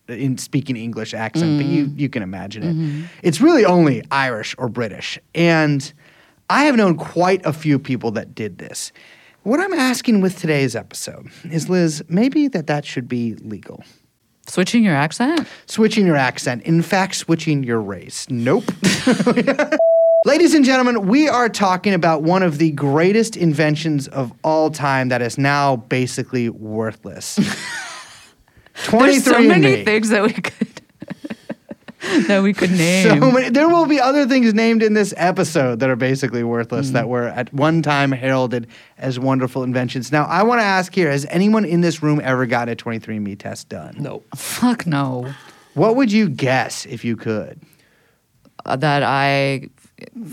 uh, 0.10 0.14
in 0.14 0.38
speaking 0.38 0.76
English 0.76 1.14
accent, 1.14 1.58
but 1.58 1.66
you 1.66 1.88
mm. 1.88 2.00
you 2.00 2.10
can 2.10 2.24
imagine 2.24 2.64
it. 2.64 2.76
Mm-hmm. 2.76 3.06
It's 3.22 3.40
really 3.40 3.66
only 3.66 4.04
Irish 4.12 4.56
or 4.58 4.68
British, 4.70 5.20
and 5.34 5.94
I 6.50 6.66
have 6.66 6.76
known 6.76 6.98
quite 6.98 7.46
a 7.46 7.54
few 7.54 7.80
people 7.80 8.12
that 8.12 8.36
did 8.36 8.58
this. 8.58 8.92
What 9.44 9.60
I'm 9.60 9.74
asking 9.74 10.22
with 10.22 10.40
today's 10.40 10.74
episode 10.74 11.30
is, 11.52 11.68
Liz, 11.68 12.02
maybe 12.08 12.48
that 12.48 12.68
that 12.68 12.86
should 12.86 13.10
be 13.10 13.36
legal. 13.36 13.84
Switching 14.48 14.86
your 14.86 14.96
accent? 14.96 15.46
Switching 15.66 16.06
your 16.06 16.16
accent. 16.16 16.64
In 16.64 16.82
fact, 16.82 17.16
switching 17.16 17.62
your 17.62 17.82
race. 17.82 18.26
Nope. 18.30 18.64
Ladies 20.26 20.54
and 20.54 20.64
gentlemen, 20.64 21.08
we 21.08 21.28
are 21.28 21.50
talking 21.50 21.94
about 21.94 22.24
one 22.24 22.42
of 22.42 22.58
the 22.58 22.72
greatest 22.72 23.36
inventions 23.36 24.08
of 24.08 24.32
all 24.46 24.70
time 24.70 25.10
that 25.10 25.22
is 25.22 25.38
now 25.38 25.76
basically 25.76 26.48
worthless. 26.48 27.36
23 28.86 29.00
There's 29.10 29.26
so 29.26 29.42
many 29.42 29.84
things 29.84 30.08
that 30.08 30.24
we 30.24 30.32
could 30.32 30.83
that 32.28 32.42
we 32.44 32.54
could 32.54 32.72
name. 32.72 33.08
So 33.08 33.32
many, 33.32 33.50
there 33.50 33.68
will 33.70 33.86
be 33.86 34.00
other 34.00 34.26
things 34.28 34.54
named 34.54 34.84
in 34.84 34.94
this 34.94 35.14
episode 35.18 35.80
that 35.80 35.90
are 35.90 35.96
basically 35.96 36.44
worthless 36.44 36.90
Mm. 36.90 36.94
that 36.94 37.10
were 37.10 37.28
at 37.28 37.54
one 37.54 37.82
time 37.82 38.12
heralded 38.12 38.68
as 38.98 39.20
wonderful 39.20 39.64
inventions. 39.64 40.12
Now, 40.12 40.26
I 40.26 40.44
want 40.44 40.60
to 40.60 40.66
ask 40.66 40.94
here 40.94 41.10
has 41.12 41.26
anyone 41.30 41.66
in 41.66 41.82
this 41.82 42.04
room 42.04 42.20
ever 42.24 42.46
got 42.46 42.68
a 42.70 42.76
23andMe 42.76 43.38
test 43.40 43.70
done? 43.70 43.96
No. 44.00 44.24
Fuck 44.36 44.86
no. 44.86 45.34
What 45.76 45.96
would 45.96 46.12
you 46.12 46.30
guess 46.30 46.86
if 46.86 47.04
you 47.06 47.16
could? 47.16 47.60
Uh, 48.66 48.76
that 48.76 49.04
I 49.04 49.70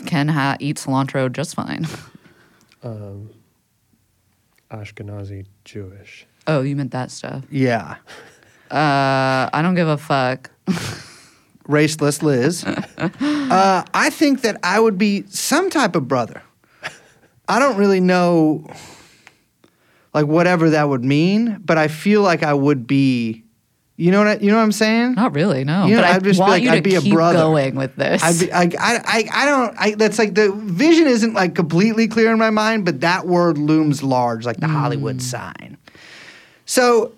can 0.07 0.29
ha- 0.29 0.57
eat 0.61 0.77
cilantro 0.77 1.31
just 1.33 1.55
fine. 1.55 1.87
Um, 2.83 3.29
Ashkenazi 4.71 5.45
Jewish. 5.67 6.27
Oh, 6.47 6.63
you 6.63 6.75
meant 6.77 6.93
that 6.93 7.11
stuff. 7.11 7.45
Yeah. 7.51 7.97
Uh, 8.71 9.51
I 9.53 9.61
don't 9.63 9.75
give 9.75 9.89
a 9.89 9.99
fuck. 9.99 10.51
raceless 11.71 12.23
Liz. 12.23 12.65
uh, 12.99 13.85
I 13.95 14.11
think 14.11 14.43
that 14.43 14.59
I 14.63 14.79
would 14.81 14.99
be 14.99 15.25
some 15.29 15.71
type 15.71 15.97
of 15.97 16.09
brother. 16.09 16.43
I 17.49 17.59
don't 17.59 17.77
really 17.77 18.01
know, 18.01 18.65
like 20.15 20.27
whatever 20.27 20.71
that 20.71 20.89
would 20.89 21.05
mean, 21.05 21.61
but 21.65 21.79
I 21.79 21.89
feel 21.89 22.23
like 22.23 22.43
I 22.43 22.55
would 22.55 22.87
be. 22.87 23.45
You 23.97 24.11
know 24.11 24.19
what? 24.21 24.29
I, 24.29 24.35
you 24.37 24.51
know 24.51 24.57
what 24.57 24.63
I'm 24.63 24.73
saying? 24.73 25.13
Not 25.13 25.35
really, 25.35 25.63
no. 25.63 25.85
You 25.85 25.97
know, 25.97 26.03
but 26.03 26.11
I 26.11 26.15
I'd 26.15 26.25
just 26.25 26.39
be 26.39 26.41
want 26.41 26.53
like, 26.53 26.63
you 26.63 26.71
I'd 26.71 26.77
to 26.77 26.83
be 26.83 26.95
a 26.95 27.03
keep 27.03 27.13
brother. 27.13 27.39
going 27.39 27.75
with 27.75 27.97
this. 27.97 28.23
I'd 28.23 28.41
be, 28.41 28.51
I, 28.51 28.63
I, 28.63 28.71
I, 29.05 29.29
I 29.31 29.47
don't. 29.47 29.77
I, 29.79 29.95
that's 29.95 30.19
like 30.19 30.35
the 30.35 30.53
vision 30.53 31.07
isn't 31.07 31.35
like 31.35 31.55
completely 31.55 32.09
clear 32.09 32.33
in 32.33 32.39
my 32.39 32.49
mind, 32.49 32.87
but 32.87 33.03
that 33.03 33.27
word 33.27 33.59
looms 33.59 34.03
large, 34.03 34.47
like 34.47 34.57
the 34.57 34.69
Hollywood 34.69 35.21
sign. 35.21 35.77
So 36.65 37.13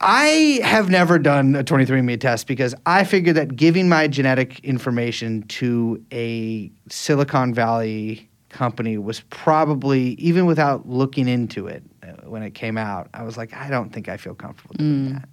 I 0.00 0.60
have 0.62 0.88
never 0.90 1.18
done 1.18 1.56
a 1.56 1.64
23andMe 1.64 2.20
test 2.20 2.46
because 2.46 2.74
I 2.86 3.04
figured 3.04 3.36
that 3.36 3.56
giving 3.56 3.88
my 3.88 4.06
genetic 4.08 4.60
information 4.60 5.42
to 5.44 6.04
a 6.12 6.70
Silicon 6.88 7.52
Valley 7.54 8.28
company 8.48 8.96
was 8.98 9.20
probably, 9.30 10.10
even 10.14 10.46
without 10.46 10.88
looking 10.88 11.28
into 11.28 11.66
it 11.66 11.82
uh, 12.02 12.12
when 12.28 12.42
it 12.42 12.52
came 12.54 12.78
out, 12.78 13.08
I 13.12 13.22
was 13.24 13.36
like, 13.36 13.52
I 13.54 13.68
don't 13.68 13.92
think 13.92 14.08
I 14.08 14.16
feel 14.16 14.34
comfortable 14.34 14.74
doing 14.76 15.12
that. 15.14 15.28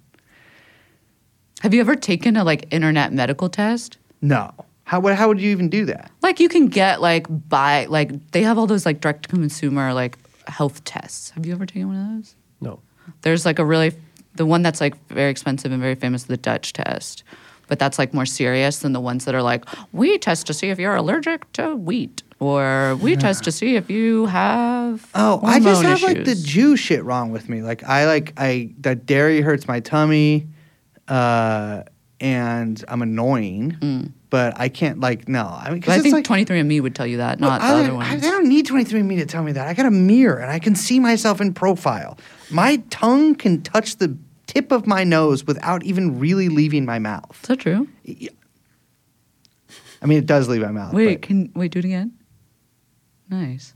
Have 1.60 1.72
you 1.72 1.80
ever 1.80 1.94
taken 1.96 2.36
a 2.36 2.44
like 2.44 2.66
internet 2.72 3.12
medical 3.12 3.48
test? 3.48 3.98
No. 4.20 4.52
How, 4.84 5.00
would- 5.00 5.14
how 5.14 5.28
would 5.28 5.40
you 5.40 5.50
even 5.50 5.68
do 5.68 5.84
that? 5.86 6.10
Like 6.22 6.38
you 6.40 6.48
can 6.48 6.66
get 6.66 7.00
like 7.00 7.26
buy 7.48 7.86
like 7.86 8.32
they 8.32 8.42
have 8.42 8.58
all 8.58 8.66
those 8.66 8.84
like 8.84 9.00
direct 9.00 9.22
to 9.24 9.28
consumer 9.30 9.92
like 9.94 10.18
health 10.48 10.84
tests. 10.84 11.30
Have 11.30 11.46
you 11.46 11.52
ever 11.52 11.66
taken 11.66 11.88
one 11.88 11.96
of 11.96 12.16
those? 12.16 12.36
No. 12.60 12.80
There's 13.22 13.46
like 13.46 13.58
a 13.58 13.64
really 13.64 13.92
the 14.36 14.46
one 14.46 14.62
that's 14.62 14.80
like 14.80 14.94
very 15.08 15.30
expensive 15.30 15.72
and 15.72 15.80
very 15.80 15.94
famous, 15.94 16.24
the 16.24 16.36
Dutch 16.36 16.72
test. 16.72 17.22
But 17.68 17.80
that's 17.80 17.98
like 17.98 18.14
more 18.14 18.26
serious 18.26 18.78
than 18.78 18.92
the 18.92 19.00
ones 19.00 19.24
that 19.24 19.34
are 19.34 19.42
like, 19.42 19.64
we 19.92 20.18
test 20.18 20.46
to 20.46 20.54
see 20.54 20.68
if 20.68 20.78
you're 20.78 20.94
allergic 20.94 21.50
to 21.54 21.74
wheat, 21.74 22.22
or 22.38 22.94
we 23.02 23.16
test 23.16 23.42
to 23.44 23.50
see 23.52 23.74
if 23.74 23.90
you 23.90 24.26
have. 24.26 25.04
Oh, 25.16 25.40
I 25.42 25.58
just 25.58 25.82
hormone 25.82 25.84
have 25.84 26.02
like 26.02 26.24
the. 26.24 26.36
Jew 26.36 26.76
shit 26.76 27.02
wrong 27.04 27.32
with 27.32 27.48
me. 27.48 27.62
Like 27.62 27.82
I 27.82 28.06
like 28.06 28.34
I 28.36 28.70
the 28.78 28.94
dairy 28.94 29.40
hurts 29.40 29.66
my 29.66 29.80
tummy, 29.80 30.46
uh, 31.08 31.82
and 32.20 32.84
I'm 32.88 33.02
annoying. 33.02 34.12
But 34.28 34.58
I 34.58 34.68
can't 34.68 34.98
like 35.00 35.28
no. 35.28 35.44
I 35.46 35.70
mean, 35.70 35.80
because 35.80 35.98
I 35.98 36.02
think 36.02 36.12
like 36.28 36.46
23andMe 36.46 36.80
would 36.82 36.94
tell 36.96 37.06
you 37.06 37.18
that, 37.18 37.38
not 37.40 37.60
I, 37.62 37.68
the 37.68 37.74
other 37.78 37.88
don't- 37.88 38.02
I, 38.02 38.14
I 38.14 38.18
don't 38.18 38.48
need 38.48 38.66
23andMe 38.66 39.18
to 39.18 39.26
tell 39.26 39.42
me 39.42 39.52
that. 39.52 39.66
I 39.68 39.72
got 39.74 39.86
a 39.86 39.90
mirror 39.90 40.38
and 40.38 40.50
I 40.50 40.58
can 40.58 40.74
see 40.74 40.98
myself 40.98 41.40
in 41.40 41.54
profile. 41.54 42.18
My 42.50 42.76
tongue 42.90 43.34
can 43.36 43.62
touch 43.62 43.96
the 43.96 44.16
tip 44.46 44.72
of 44.72 44.86
my 44.86 45.04
nose 45.04 45.44
without 45.46 45.84
even 45.84 46.18
really 46.18 46.48
leaving 46.48 46.84
my 46.84 46.98
mouth. 46.98 47.38
Is 47.42 47.48
that 47.48 47.60
true? 47.60 47.88
I 50.02 50.06
mean, 50.06 50.18
it 50.18 50.26
does 50.26 50.48
leave 50.48 50.62
my 50.62 50.70
mouth. 50.72 50.92
Wait, 50.92 51.14
but- 51.16 51.22
can 51.22 51.52
wait, 51.54 51.72
do 51.72 51.78
it 51.78 51.84
again. 51.84 52.12
Nice. 53.28 53.74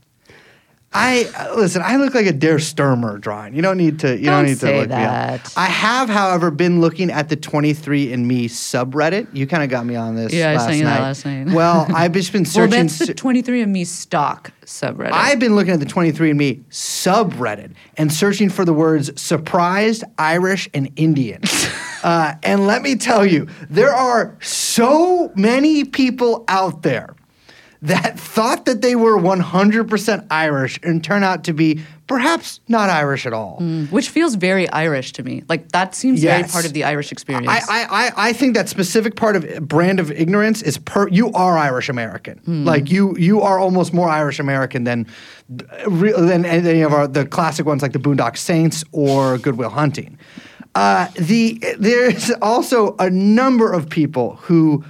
I 0.93 1.53
listen. 1.55 1.81
I 1.85 1.95
look 1.95 2.13
like 2.13 2.25
a 2.25 2.33
Der 2.33 2.57
Stürmer 2.57 3.19
drawing. 3.19 3.55
You 3.55 3.61
don't 3.61 3.77
need 3.77 3.99
to. 3.99 4.09
You 4.17 4.25
don't, 4.25 4.43
Don't 4.43 4.45
need 4.47 4.59
to 4.59 4.65
look 4.65 4.89
me 4.89 4.95
that. 4.95 5.45
up. 5.45 5.51
I 5.55 5.67
have, 5.67 6.09
however, 6.09 6.51
been 6.51 6.81
looking 6.81 7.09
at 7.09 7.29
the 7.29 7.37
23andMe 7.37 8.45
subreddit. 8.45 9.27
You 9.33 9.47
kind 9.47 9.63
of 9.63 9.69
got 9.69 9.85
me 9.85 9.95
on 9.95 10.15
this. 10.15 10.33
Yeah, 10.33 10.49
I 10.49 10.55
last 10.55 10.65
sent 10.65 10.77
you 10.77 10.83
night. 10.83 10.89
that 10.95 11.01
last 11.01 11.25
night. 11.25 11.47
Well, 11.55 11.87
I've 11.95 12.11
just 12.11 12.33
been 12.33 12.43
searching. 12.45 12.71
Well, 12.71 12.83
that's 12.83 12.99
the 12.99 13.13
23andMe 13.13 13.85
stock 13.87 14.51
subreddit. 14.65 15.11
I've 15.13 15.39
been 15.39 15.55
looking 15.55 15.73
at 15.73 15.79
the 15.79 15.85
23andMe 15.85 16.65
subreddit 16.65 17.73
and 17.97 18.11
searching 18.11 18.49
for 18.49 18.65
the 18.65 18.73
words 18.73 19.19
surprised, 19.21 20.03
Irish, 20.17 20.69
and 20.73 20.91
Indian. 20.97 21.41
uh, 22.03 22.33
and 22.43 22.67
let 22.67 22.81
me 22.81 22.95
tell 22.95 23.25
you, 23.25 23.47
there 23.69 23.93
are 23.93 24.37
so 24.41 25.31
many 25.35 25.85
people 25.85 26.43
out 26.49 26.81
there 26.81 27.15
that 27.83 28.19
thought 28.19 28.65
that 28.65 28.81
they 28.81 28.95
were 28.95 29.17
100% 29.17 30.27
Irish 30.29 30.79
and 30.83 31.03
turn 31.03 31.23
out 31.23 31.43
to 31.45 31.53
be 31.53 31.81
perhaps 32.05 32.59
not 32.67 32.89
Irish 32.89 33.25
at 33.25 33.33
all. 33.33 33.57
Which 33.89 34.09
feels 34.09 34.35
very 34.35 34.69
Irish 34.69 35.13
to 35.13 35.23
me. 35.23 35.43
Like 35.49 35.71
that 35.71 35.95
seems 35.95 36.21
very 36.21 36.41
Yes. 36.41 36.51
part 36.51 36.65
of 36.65 36.73
the 36.73 36.83
Irish 36.83 37.11
experience. 37.11 37.47
I, 37.49 37.59
I, 37.69 37.85
I, 38.07 38.11
I 38.29 38.33
think 38.33 38.53
that 38.55 38.69
specific 38.69 39.15
part 39.15 39.35
of 39.35 39.67
brand 39.67 39.99
of 39.99 40.11
ignorance 40.11 40.61
is 40.61 40.77
per 40.77 41.07
you 41.07 41.31
are 41.31 41.57
Irish 41.57 41.89
American. 41.89 42.37
Hmm. 42.39 42.65
Like 42.65 42.91
you 42.91 43.15
you 43.17 43.41
are 43.41 43.57
almost 43.57 43.93
more 43.93 44.09
Irish 44.09 44.39
American 44.39 44.83
than 44.83 45.07
than 45.49 46.45
any 46.45 46.81
of 46.81 46.93
our 46.93 47.07
the 47.07 47.25
classic 47.25 47.65
ones 47.65 47.81
like 47.81 47.93
the 47.93 47.99
Boondock 47.99 48.37
Saints 48.37 48.83
or 48.91 49.37
Good 49.37 49.57
Will 49.57 49.69
Hunting. 49.69 50.17
Uh, 50.75 51.07
the 51.15 51.59
there's 51.79 52.29
also 52.41 52.95
a 52.99 53.09
number 53.09 53.71
of 53.73 53.89
people 53.89 54.35
who 54.41 54.83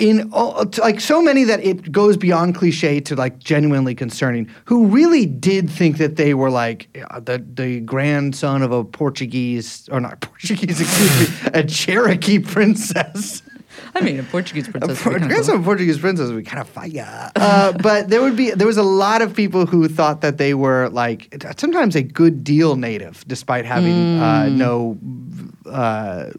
in 0.00 0.30
all- 0.32 0.64
like 0.78 0.98
so 1.00 1.20
many 1.22 1.44
that 1.44 1.60
it 1.62 1.92
goes 1.92 2.16
beyond 2.16 2.54
cliche 2.54 3.00
to 3.00 3.14
like 3.14 3.38
genuinely 3.38 3.94
concerning 3.94 4.48
who 4.64 4.86
really 4.86 5.26
did 5.26 5.68
think 5.68 5.98
that 5.98 6.16
they 6.16 6.32
were 6.34 6.50
like 6.50 6.88
uh, 7.10 7.20
the 7.20 7.36
the 7.54 7.80
grandson 7.80 8.62
of 8.62 8.72
a 8.72 8.82
Portuguese 8.82 9.88
or 9.92 10.00
not 10.00 10.20
Portuguese 10.30 10.80
excuse 10.80 11.14
me 11.20 11.26
a 11.52 11.62
Cherokee 11.64 12.38
princess. 12.38 13.42
I 13.94 14.00
mean, 14.02 14.18
a 14.20 14.22
Portuguese 14.22 14.68
A 14.68 14.72
princess. 14.72 15.02
Por- 15.02 15.12
would 15.12 15.18
be 15.18 15.20
kinda 15.20 15.34
grandson 15.34 15.52
cool. 15.54 15.60
of 15.60 15.64
a 15.64 15.64
Portuguese 15.70 15.98
princess 15.98 16.28
would 16.30 16.36
be 16.44 16.50
kind 16.50 16.60
of 16.60 16.68
fire. 16.68 17.30
Uh, 17.36 17.72
but 17.72 18.08
there 18.08 18.20
would 18.22 18.36
be 18.36 18.50
there 18.50 18.66
was 18.66 18.76
a 18.76 18.82
lot 19.04 19.20
of 19.22 19.34
people 19.34 19.64
who 19.66 19.88
thought 19.88 20.20
that 20.22 20.38
they 20.38 20.54
were 20.54 20.88
like 20.90 21.20
sometimes 21.56 21.94
a 21.96 22.02
good 22.02 22.42
deal 22.44 22.76
native, 22.76 23.24
despite 23.26 23.64
having 23.64 24.18
uh, 24.18 24.46
Mm. 24.48 24.56
no 24.56 24.98
uh, 25.70 26.30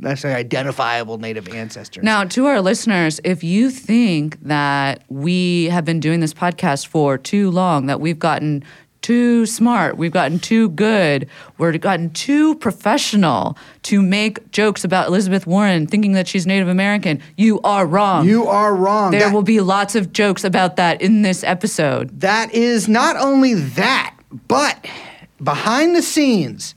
necessarily 0.00 0.38
identifiable 0.40 1.18
native 1.18 1.48
ancestors. 1.48 2.02
Now, 2.04 2.24
to 2.24 2.46
our 2.46 2.60
listeners, 2.60 3.20
if 3.24 3.44
you 3.44 3.70
think 3.70 4.40
that 4.42 5.02
we 5.08 5.66
have 5.66 5.84
been 5.84 6.00
doing 6.00 6.20
this 6.20 6.34
podcast 6.34 6.86
for 6.86 7.18
too 7.18 7.50
long, 7.50 7.86
that 7.86 8.00
we've 8.00 8.18
gotten 8.18 8.64
too 9.02 9.46
smart, 9.46 9.96
we've 9.96 10.12
gotten 10.12 10.38
too 10.38 10.68
good, 10.70 11.26
we're 11.56 11.76
gotten 11.78 12.10
too 12.10 12.54
professional 12.56 13.56
to 13.84 14.02
make 14.02 14.50
jokes 14.50 14.84
about 14.84 15.06
Elizabeth 15.08 15.46
Warren 15.46 15.86
thinking 15.86 16.12
that 16.12 16.28
she's 16.28 16.46
Native 16.46 16.68
American, 16.68 17.20
you 17.38 17.60
are 17.62 17.86
wrong. 17.86 18.26
You 18.28 18.46
are 18.46 18.74
wrong. 18.74 19.10
there 19.12 19.20
That- 19.20 19.32
will 19.34 19.42
be 19.42 19.60
lots 19.60 19.94
of 19.94 20.12
jokes 20.12 20.44
about 20.44 20.76
that 20.76 21.00
in 21.00 21.22
this 21.22 21.42
episode. 21.44 22.20
that 22.20 22.52
is 22.54 22.88
not 22.88 23.16
only 23.16 23.54
that, 23.54 24.14
but 24.48 24.86
behind 25.42 25.96
the 25.96 26.02
scenes, 26.02 26.74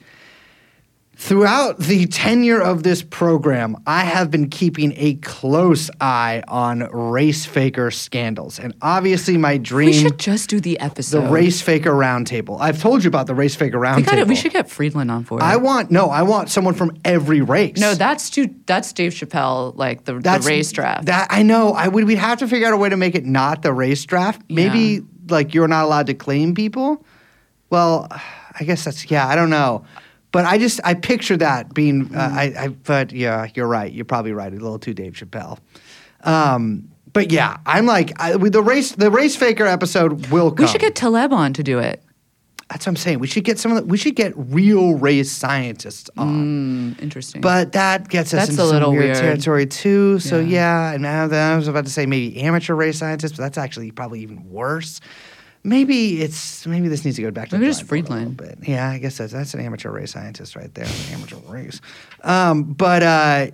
throughout 1.24 1.80
the 1.80 2.06
tenure 2.08 2.62
of 2.62 2.84
this 2.84 3.01
program, 3.01 3.77
I 3.88 4.01
have 4.01 4.30
been 4.30 4.50
keeping 4.50 4.94
a 4.98 5.13
close 5.15 5.89
eye 6.01 6.44
on 6.50 6.80
race 6.92 7.46
faker 7.46 7.92
scandals. 7.92 8.60
And 8.60 8.74
obviously, 8.82 9.38
my 9.38 9.58
dream. 9.58 9.88
We 9.88 9.94
should 9.94 10.20
just 10.20 10.50
do 10.50 10.60
the 10.60 10.77
episode. 10.82 11.22
the 11.22 11.30
race 11.30 11.62
faker 11.62 11.92
roundtable. 11.92 12.60
I've 12.60 12.82
told 12.82 13.06
you 13.06 13.08
about 13.08 13.27
the 13.27 13.36
race 13.36 13.56
faker 13.56 13.80
we, 13.80 13.88
roundtable. 13.88 14.06
gotta, 14.06 14.25
we 14.25 14.36
should 14.36 14.51
get 14.51 14.70
Friedland 14.70 15.10
on 15.10 15.24
for 15.24 15.39
it. 15.39 15.44
I 15.44 15.56
want 15.56 15.89
no. 15.92 16.10
I 16.10 16.24
want 16.24 16.50
someone 16.50 16.74
from 16.74 16.98
every 17.06 17.39
race. 17.39 17.80
no, 17.80 17.96
that's 17.96 18.30
too. 18.30 18.53
That's 18.65 18.92
Dave 18.92 19.13
Chappelle, 19.13 19.77
like 19.77 20.03
the, 20.03 20.20
the 20.20 20.44
race 20.46 20.74
draft. 20.74 21.06
That 21.06 21.27
I 21.30 21.44
know. 21.44 21.72
I 21.72 21.88
would. 21.88 22.03
We'd 22.03 22.18
have 22.18 22.39
to 22.39 22.50
figure 22.50 22.68
out 22.68 22.74
a 22.74 22.77
way 22.77 22.89
to 22.89 22.98
make 22.98 23.15
it 23.15 23.25
not 23.25 23.62
the 23.62 23.72
race 23.72 24.03
draft. 24.03 24.42
Maybe 24.50 24.80
Yeah. 24.80 25.00
like 25.30 25.53
you're 25.53 25.70
not 25.70 25.86
allowed 25.86 26.08
to 26.08 26.13
claim 26.13 26.53
people. 26.53 27.06
Well, 27.70 28.08
I 28.12 28.65
guess 28.65 28.84
that's 28.84 29.10
yeah. 29.10 29.25
I 29.25 29.36
don't 29.36 29.50
know. 29.50 29.86
But 30.34 30.44
I 30.46 30.58
just 30.58 30.82
I 30.84 30.96
picture 30.96 31.38
that 31.38 31.74
being. 31.74 32.13
Uh, 32.13 32.30
Mm. 32.30 32.34
I, 32.34 32.63
I. 32.63 32.68
But 32.68 33.13
yeah, 33.13 33.48
you're 33.56 33.68
right. 33.68 33.92
You're 33.94 34.04
probably 34.04 34.34
right. 34.34 34.52
A 34.52 34.56
little 34.56 34.80
too 34.80 34.94
Dave 34.94 35.13
Chappelle. 35.13 35.60
Um. 36.25 36.90
But 37.13 37.32
yeah, 37.32 37.58
I'm 37.68 37.86
like 37.86 38.12
I, 38.20 38.36
the 38.36 38.63
race. 38.63 38.94
The 38.94 39.12
race 39.12 39.36
faker 39.36 39.66
episode 39.68 40.28
will 40.32 40.52
come. 40.52 40.66
we 40.66 40.72
should 40.72 40.82
get 40.82 40.96
Taleb 40.96 41.32
on 41.32 41.54
to 41.54 41.63
do 41.63 41.78
it. 41.80 42.02
That's 42.70 42.88
what 42.88 42.92
I'm 42.92 42.96
saying. 42.96 43.20
We 43.20 43.28
should 43.28 43.44
get 43.44 43.60
some 43.60 43.72
of 43.72 43.78
the, 43.78 43.84
We 43.86 43.98
should 44.00 44.16
get 44.16 44.34
real 44.36 44.96
race 44.96 45.30
scientists 45.30 46.10
on. 46.18 46.96
Mm, 46.96 47.02
interesting. 47.04 47.42
But 47.42 47.74
that 47.74 48.08
gets 48.10 48.34
us 48.34 48.48
That's 48.48 48.50
into 48.52 48.63
a 48.63 48.68
some 48.82 48.92
weird, 48.94 49.04
weird. 49.04 49.18
territory 49.18 49.68
too. 49.68 50.18
So 50.20 50.40
Yeah. 50.40 50.48
yeah, 50.90 50.92
and 50.94 51.04
now 51.04 51.28
that 51.28 51.52
I 51.54 51.56
was 51.56 51.68
about 51.68 51.86
to 51.86 51.92
say 51.92 52.08
maybe 52.08 52.42
amateur 52.42 52.74
race 52.74 52.98
scientists, 52.98 53.34
but 53.34 53.44
that's 53.44 53.60
actually 53.60 53.92
probably 53.92 54.22
even 54.22 54.50
worse. 54.50 55.00
Maybe 55.63 56.22
it's 56.22 56.65
maybe 56.67 56.89
this 56.89 57.05
needs 57.05 57.15
to 57.17 57.22
go 57.24 57.32
back 57.32 57.50
to 57.50 57.55
Maybe 57.55 57.67
the 57.67 57.70
just 57.72 57.82
board 57.88 58.01
a 58.01 58.08
Friedland. 58.08 58.38
bit. 58.38 58.58
Yeah, 58.63 58.89
I 58.89 58.98
guess 58.98 59.17
that's 59.17 59.32
that's 59.32 59.53
an 59.53 59.62
amateur 59.62 59.91
race 59.91 60.12
scientist 60.12 60.55
right 60.55 60.74
there, 60.74 60.85
an 60.85 61.14
amateur 61.14 61.38
race. 61.48 61.79
Um, 62.24 62.64
but 62.64 63.01
uh, 63.03 63.48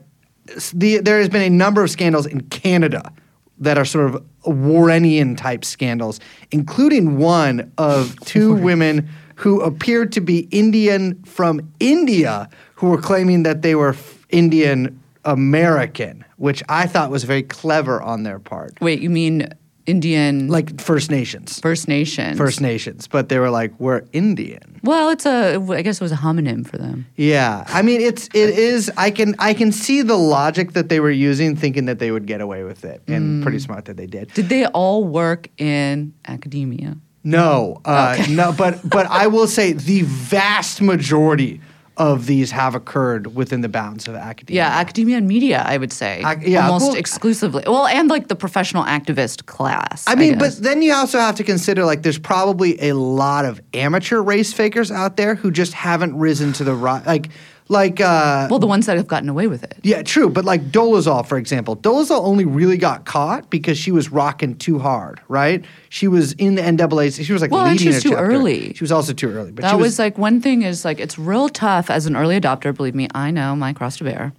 the, 0.73 0.97
there 0.99 1.19
has 1.19 1.29
been 1.29 1.43
a 1.43 1.49
number 1.49 1.83
of 1.83 1.91
scandals 1.91 2.25
in 2.25 2.41
Canada 2.49 3.11
that 3.59 3.77
are 3.77 3.85
sort 3.85 4.13
of 4.15 4.23
Warrenian 4.45 5.37
type 5.37 5.63
scandals, 5.65 6.19
including 6.51 7.17
one 7.17 7.71
of 7.77 8.19
two 8.21 8.53
women 8.69 9.07
who 9.35 9.61
appeared 9.61 10.11
to 10.13 10.21
be 10.21 10.47
Indian 10.51 11.21
from 11.23 11.71
India 11.79 12.49
who 12.75 12.89
were 12.89 13.01
claiming 13.01 13.43
that 13.43 13.61
they 13.61 13.75
were 13.75 13.95
Indian 14.29 14.99
American, 15.25 16.25
which 16.37 16.63
I 16.69 16.87
thought 16.87 17.11
was 17.11 17.23
very 17.23 17.43
clever 17.43 18.01
on 18.01 18.23
their 18.23 18.39
part. 18.39 18.79
Wait, 18.81 19.01
you 19.01 19.09
mean 19.09 19.47
Indian 19.89 20.47
Like 20.47 20.79
First 20.79 21.09
Nations. 21.09 21.59
First 21.59 21.87
Nations? 21.87 22.37
First 22.37 22.61
Nations, 22.61 23.07
but 23.07 23.29
they 23.29 23.39
were 23.39 23.49
like, 23.49 23.77
we're 23.79 24.03
Indian. 24.13 24.79
Well, 24.83 25.09
it's 25.09 25.25
a. 25.25 25.59
I 25.71 25.81
guess 25.81 25.99
it 25.99 26.03
was 26.03 26.11
a 26.11 26.17
homonym 26.17 26.65
for 26.67 26.77
them. 26.77 27.07
Yeah, 27.15 27.63
I 27.67 27.81
mean 27.81 27.99
it's 27.99 28.27
it 28.33 28.51
is. 28.51 28.91
I 28.95 29.11
can 29.11 29.35
I 29.39 29.53
can 29.53 29.71
see 29.71 30.01
the 30.01 30.15
logic 30.15 30.73
that 30.73 30.89
they 30.89 30.99
were 30.99 31.11
using, 31.11 31.55
thinking 31.55 31.85
that 31.85 31.99
they 31.99 32.11
would 32.11 32.27
get 32.27 32.39
away 32.39 32.63
with 32.63 32.85
it, 32.85 33.01
and 33.07 33.41
pretty 33.43 33.59
smart 33.59 33.85
that 33.85 33.97
they 33.97 34.07
did. 34.07 34.33
Did 34.33 34.49
they 34.49 34.65
all 34.67 35.03
work 35.03 35.49
in 35.57 36.13
academia? 36.27 36.97
No, 37.23 37.81
uh, 37.83 38.23
no, 38.29 38.53
but 38.53 38.87
but 38.87 39.05
I 39.07 39.27
will 39.27 39.47
say 39.47 39.73
the 39.73 40.03
vast 40.03 40.81
majority 40.81 41.59
of 41.99 42.25
these 42.25 42.49
have 42.51 42.75
occurred 42.75 43.35
within 43.35 43.59
the 43.59 43.67
bounds 43.67 44.07
of 44.07 44.15
academia. 44.15 44.63
Yeah, 44.63 44.69
academia 44.69 45.17
and 45.17 45.27
media, 45.27 45.63
I 45.67 45.77
would 45.77 45.91
say. 45.91 46.23
Ac- 46.25 46.49
yeah, 46.49 46.65
almost 46.65 46.87
well- 46.87 46.95
exclusively. 46.95 47.63
Well, 47.67 47.85
and 47.85 48.09
like 48.09 48.29
the 48.29 48.35
professional 48.35 48.85
activist 48.85 49.45
class. 49.45 50.05
I 50.07 50.15
mean, 50.15 50.39
but 50.39 50.55
then 50.57 50.81
you 50.81 50.93
also 50.93 51.19
have 51.19 51.35
to 51.35 51.43
consider 51.43 51.83
like 51.83 52.01
there's 52.01 52.17
probably 52.17 52.81
a 52.81 52.93
lot 52.93 53.43
of 53.43 53.61
amateur 53.73 54.21
race 54.21 54.53
fakers 54.53 54.91
out 54.91 55.17
there 55.17 55.35
who 55.35 55.51
just 55.51 55.73
haven't 55.73 56.17
risen 56.17 56.53
to 56.53 56.63
the 56.63 56.73
ri 56.73 56.99
Like, 57.05 57.29
like 57.71 58.01
uh, 58.01 58.47
well, 58.49 58.59
the 58.59 58.65
ones 58.67 58.87
that 58.87 58.97
have 58.97 59.07
gotten 59.07 59.29
away 59.29 59.45
with 59.47 59.63
it. 59.63 59.77
Yeah, 59.83 60.01
true. 60.01 60.27
But 60.29 60.43
like 60.43 60.71
Dolezal, 60.71 61.25
for 61.25 61.37
example, 61.37 61.77
Dolezal 61.77 62.19
only 62.23 62.43
really 62.43 62.77
got 62.77 63.05
caught 63.05 63.49
because 63.51 63.77
she 63.77 63.91
was 63.91 64.09
rocking 64.11 64.55
too 64.55 64.79
hard, 64.79 65.21
right? 65.27 65.63
She 65.89 66.07
was 66.07 66.33
in 66.33 66.55
the 66.55 66.61
NAACP. 66.63 67.23
She 67.23 67.31
was 67.31 67.41
like 67.43 67.51
Well, 67.51 67.61
and 67.61 67.71
leading 67.73 67.83
she 67.83 67.89
was 67.95 68.01
too 68.03 68.09
chapter. 68.09 68.25
early. 68.25 68.73
She 68.73 68.83
was 68.83 68.91
also 68.91 69.13
too 69.13 69.29
early. 69.29 69.51
But 69.51 69.61
that 69.61 69.75
was, 69.77 69.83
was, 69.85 69.99
like 69.99 70.17
one 70.17 70.41
thing 70.41 70.63
is 70.63 70.83
like 70.83 70.99
it's 70.99 71.19
real 71.19 71.47
tough 71.47 71.89
as 71.91 72.05
an 72.07 72.15
early 72.15 72.39
adopter. 72.39 72.75
Believe 72.75 72.95
me, 72.95 73.07
I 73.13 73.31
know 73.31 73.55
my 73.55 73.71
cross 73.73 73.97
to 73.97 74.03
bear. 74.03 74.33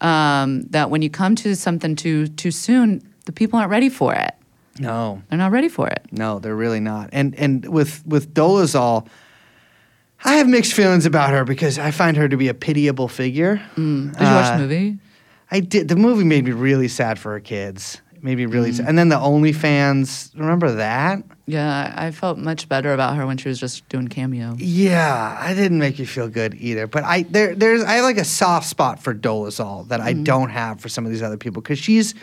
Um, 0.00 0.62
that 0.70 0.90
when 0.90 1.02
you 1.02 1.10
come 1.10 1.36
to 1.36 1.54
something 1.54 1.94
too 1.94 2.26
too 2.26 2.50
soon, 2.50 3.00
the 3.26 3.32
people 3.32 3.58
aren't 3.60 3.70
ready 3.70 3.88
for 3.88 4.12
it. 4.12 4.34
no, 4.80 5.22
They're 5.28 5.38
not 5.38 5.52
ready 5.52 5.68
for 5.68 5.86
it. 5.88 6.02
no, 6.10 6.40
they're 6.40 6.56
really 6.56 6.80
not. 6.80 7.10
And 7.12 7.34
and 7.36 7.64
with 7.68 8.04
with 8.06 8.34
Dolezal, 8.34 9.06
I 10.24 10.34
have 10.34 10.48
mixed 10.48 10.72
feelings 10.74 11.06
about 11.06 11.30
her 11.30 11.44
because 11.44 11.78
I 11.78 11.90
find 11.90 12.16
her 12.16 12.28
to 12.28 12.36
be 12.36 12.48
a 12.48 12.54
pitiable 12.54 13.08
figure. 13.08 13.56
Did 13.76 13.82
you 13.84 14.12
watch 14.20 14.20
Uh, 14.46 14.56
the 14.56 14.62
movie? 14.62 14.98
I 15.50 15.60
did. 15.60 15.88
The 15.88 15.96
movie 15.96 16.24
made 16.24 16.44
me 16.44 16.52
really 16.52 16.88
sad 16.88 17.18
for 17.18 17.32
her 17.32 17.40
kids. 17.40 18.00
It 18.14 18.22
made 18.24 18.38
me 18.38 18.46
really 18.46 18.70
Mm. 18.70 18.74
sad. 18.76 18.88
And 18.88 18.96
then 18.98 19.08
the 19.08 19.16
OnlyFans. 19.18 20.30
Remember 20.38 20.72
that? 20.76 21.22
Yeah, 21.46 21.92
I 21.96 22.10
felt 22.12 22.38
much 22.38 22.68
better 22.68 22.94
about 22.94 23.16
her 23.16 23.26
when 23.26 23.36
she 23.36 23.48
was 23.48 23.58
just 23.58 23.86
doing 23.88 24.08
cameo. 24.08 24.54
Yeah, 24.58 25.36
I 25.38 25.54
didn't 25.54 25.78
make 25.80 25.98
you 25.98 26.06
feel 26.06 26.28
good 26.28 26.54
either. 26.58 26.86
But 26.86 27.04
I 27.04 27.24
there 27.28 27.54
there's 27.54 27.82
I 27.82 27.94
have 27.94 28.04
like 28.04 28.16
a 28.18 28.24
soft 28.24 28.68
spot 28.68 29.02
for 29.02 29.12
Dolezal 29.14 29.88
that 29.88 30.00
I 30.00 30.12
don't 30.12 30.50
have 30.50 30.80
for 30.80 30.88
some 30.88 31.04
of 31.04 31.10
these 31.10 31.22
other 31.22 31.36
people 31.36 31.60
because 31.62 31.78
she's 31.80 32.14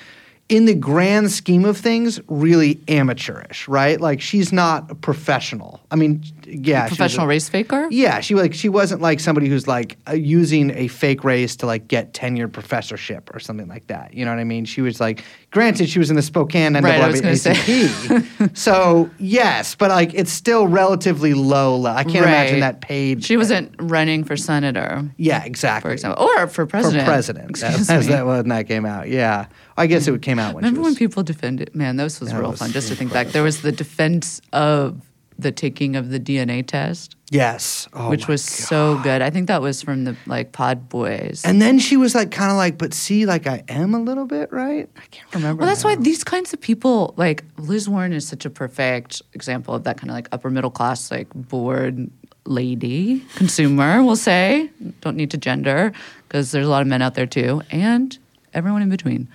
in 0.49 0.65
the 0.65 0.73
grand 0.73 1.31
scheme 1.31 1.63
of 1.63 1.77
things 1.77 2.19
really 2.27 2.79
amateurish, 2.87 3.67
right? 3.67 4.01
Like 4.01 4.19
she's 4.19 4.51
not 4.51 4.89
a 4.89 4.95
professional. 4.95 5.79
I 5.91 5.95
mean, 5.95 6.23
yeah, 6.47 6.83
was 6.83 6.89
Professional 6.89 7.25
a- 7.25 7.29
race 7.29 7.47
faker? 7.47 7.87
Yeah, 7.91 8.19
she 8.19 8.33
like 8.33 8.55
she 8.55 8.67
wasn't 8.67 9.01
like 9.01 9.19
somebody 9.19 9.47
who's 9.47 9.67
like 9.67 9.97
uh, 10.07 10.13
using 10.13 10.71
a 10.71 10.87
fake 10.87 11.23
race 11.23 11.55
to 11.57 11.67
like 11.67 11.87
get 11.87 12.13
tenured 12.13 12.51
professorship 12.51 13.29
or 13.33 13.39
something 13.39 13.67
like 13.67 13.85
that. 13.87 14.15
You 14.15 14.25
know 14.25 14.31
what 14.31 14.39
I 14.39 14.43
mean? 14.43 14.65
She 14.65 14.81
was 14.81 14.99
like, 14.99 15.23
granted, 15.51 15.89
she 15.89 15.99
was 15.99 16.09
in 16.09 16.15
the 16.15 16.21
Spokane 16.21 16.73
Right, 16.73 17.01
I 17.01 17.07
was 17.07 17.41
say. 17.41 17.89
So 18.53 19.09
yes, 19.17 19.75
but 19.75 19.89
like 19.89 20.13
it's 20.13 20.31
still 20.31 20.67
relatively 20.67 21.33
low. 21.33 21.75
le- 21.75 21.93
I 21.93 22.03
can't 22.03 22.25
imagine 22.25 22.59
that 22.61 22.81
paid. 22.81 23.23
She 23.23 23.37
wasn't 23.37 23.73
running 23.79 24.23
for 24.23 24.37
senator, 24.37 25.03
Yeah, 25.17 25.43
exactly. 25.43 25.89
for 25.89 25.93
example, 25.93 26.23
or 26.25 26.47
for 26.47 26.65
president. 26.65 27.03
For 27.05 27.11
president. 27.11 27.57
that, 27.59 27.67
Excuse 27.69 27.87
that's 27.87 28.07
me. 28.07 28.13
that 28.13 28.25
when 28.25 28.47
that 28.49 28.67
came 28.67 28.85
out. 28.85 29.09
Yeah, 29.09 29.47
I 29.77 29.87
guess 29.87 30.07
it 30.07 30.21
came 30.21 30.39
out 30.39 30.55
when 30.55 30.63
Remember 30.63 30.79
she 30.81 30.83
when 30.83 30.95
people 30.95 31.23
defended? 31.23 31.73
Man, 31.75 31.97
this 31.97 32.19
was 32.19 32.29
That 32.31 32.39
real 32.39 32.51
was 32.51 32.59
fun. 32.59 32.71
Just 32.71 32.87
to 32.89 32.95
think 32.95 33.11
back, 33.13 33.27
there 33.27 33.43
was 33.43 33.61
the 33.61 33.71
defense 33.71 34.41
of 34.53 35.01
the 35.41 35.51
taking 35.51 35.95
of 35.95 36.09
the 36.09 36.19
DNA 36.19 36.65
test, 36.65 37.15
Yes. 37.31 37.87
Oh 37.93 38.09
which 38.09 38.27
was 38.27 38.43
so 38.43 38.99
good. 39.03 39.21
I 39.21 39.29
think 39.29 39.47
that 39.47 39.61
was 39.61 39.81
from 39.81 40.03
the 40.03 40.15
like 40.25 40.51
Pod 40.51 40.89
Boys. 40.89 41.43
And 41.45 41.61
then 41.61 41.77
she 41.77 41.95
was 41.95 42.15
like, 42.15 42.31
kind 42.31 42.49
of 42.49 42.57
like, 42.57 42.77
but 42.77 42.93
see, 42.93 43.25
like 43.25 43.45
I 43.45 43.63
am 43.69 43.93
a 43.93 43.99
little 43.99 44.25
bit, 44.25 44.51
right? 44.51 44.89
I 44.97 45.05
can't 45.11 45.33
remember. 45.35 45.61
Well, 45.61 45.67
that's 45.69 45.83
now. 45.83 45.91
why 45.91 45.95
these 45.97 46.23
kinds 46.23 46.53
of 46.53 46.61
people, 46.61 47.13
like 47.17 47.43
Liz 47.57 47.87
Warren, 47.87 48.13
is 48.13 48.27
such 48.27 48.45
a 48.45 48.49
perfect 48.49 49.21
example 49.33 49.75
of 49.75 49.83
that 49.83 49.97
kind 49.97 50.09
of 50.09 50.15
like 50.15 50.27
upper 50.31 50.49
middle 50.49 50.71
class, 50.71 51.11
like 51.11 51.27
bored 51.33 52.09
lady 52.45 53.19
consumer. 53.35 54.03
We'll 54.03 54.15
say, 54.15 54.69
don't 55.01 55.15
need 55.15 55.31
to 55.31 55.37
gender 55.37 55.93
because 56.27 56.51
there's 56.51 56.65
a 56.65 56.69
lot 56.69 56.81
of 56.81 56.87
men 56.87 57.01
out 57.01 57.13
there 57.13 57.27
too, 57.27 57.61
and 57.69 58.17
everyone 58.53 58.81
in 58.81 58.89
between. 58.89 59.27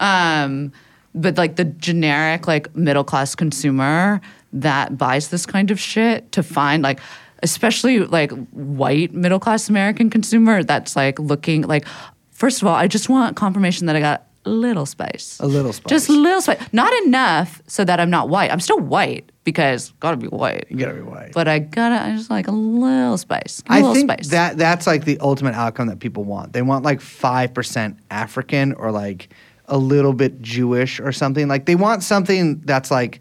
Um, 0.00 0.72
but 1.14 1.38
like 1.38 1.56
the 1.56 1.64
generic 1.64 2.46
like 2.46 2.74
middle 2.76 3.04
class 3.04 3.34
consumer 3.34 4.20
that 4.52 4.96
buys 4.98 5.28
this 5.28 5.46
kind 5.46 5.70
of 5.70 5.78
shit 5.78 6.30
to 6.32 6.42
find 6.42 6.82
like 6.82 7.00
especially 7.42 8.00
like 8.00 8.30
white 8.50 9.12
middle 9.14 9.38
class 9.38 9.68
American 9.68 10.10
consumer 10.10 10.62
that's 10.64 10.96
like 10.96 11.18
looking 11.18 11.62
like 11.62 11.86
first 12.32 12.60
of 12.62 12.66
all 12.68 12.74
I 12.74 12.88
just 12.88 13.08
want 13.08 13.36
confirmation 13.36 13.86
that 13.86 13.96
I 13.96 14.00
got 14.00 14.24
a 14.44 14.50
little 14.50 14.86
spice 14.86 15.38
A 15.40 15.46
little 15.46 15.72
spice. 15.72 15.90
just 15.90 16.08
a 16.08 16.12
little 16.12 16.40
spice 16.40 16.58
not 16.72 16.92
enough 17.04 17.60
so 17.66 17.84
that 17.84 18.00
I'm 18.00 18.10
not 18.10 18.28
white 18.28 18.50
I'm 18.50 18.60
still 18.60 18.78
white 18.80 19.30
because 19.44 19.92
gotta 20.00 20.16
be 20.16 20.26
white 20.28 20.66
You 20.70 20.78
gotta 20.78 20.94
be 20.94 21.02
white. 21.02 21.32
but 21.34 21.46
I 21.46 21.58
gotta 21.58 22.02
I 22.02 22.16
just 22.16 22.30
like 22.30 22.48
a 22.48 22.52
little 22.52 23.18
spice 23.18 23.62
a 23.68 23.72
I 23.72 23.76
little 23.80 23.94
think 23.94 24.10
spice 24.10 24.28
that 24.28 24.56
that's 24.56 24.86
like 24.86 25.04
the 25.04 25.18
ultimate 25.20 25.54
outcome 25.54 25.88
that 25.88 26.00
people 26.00 26.24
want. 26.24 26.54
They 26.54 26.62
want 26.62 26.84
like 26.84 27.00
five 27.00 27.52
percent 27.52 27.98
African 28.10 28.72
or 28.74 28.90
like 28.90 29.28
a 29.66 29.76
little 29.76 30.14
bit 30.14 30.40
Jewish 30.40 30.98
or 30.98 31.12
something. 31.12 31.46
Like 31.46 31.66
they 31.66 31.74
want 31.74 32.02
something 32.02 32.60
that's 32.64 32.90
like 32.90 33.20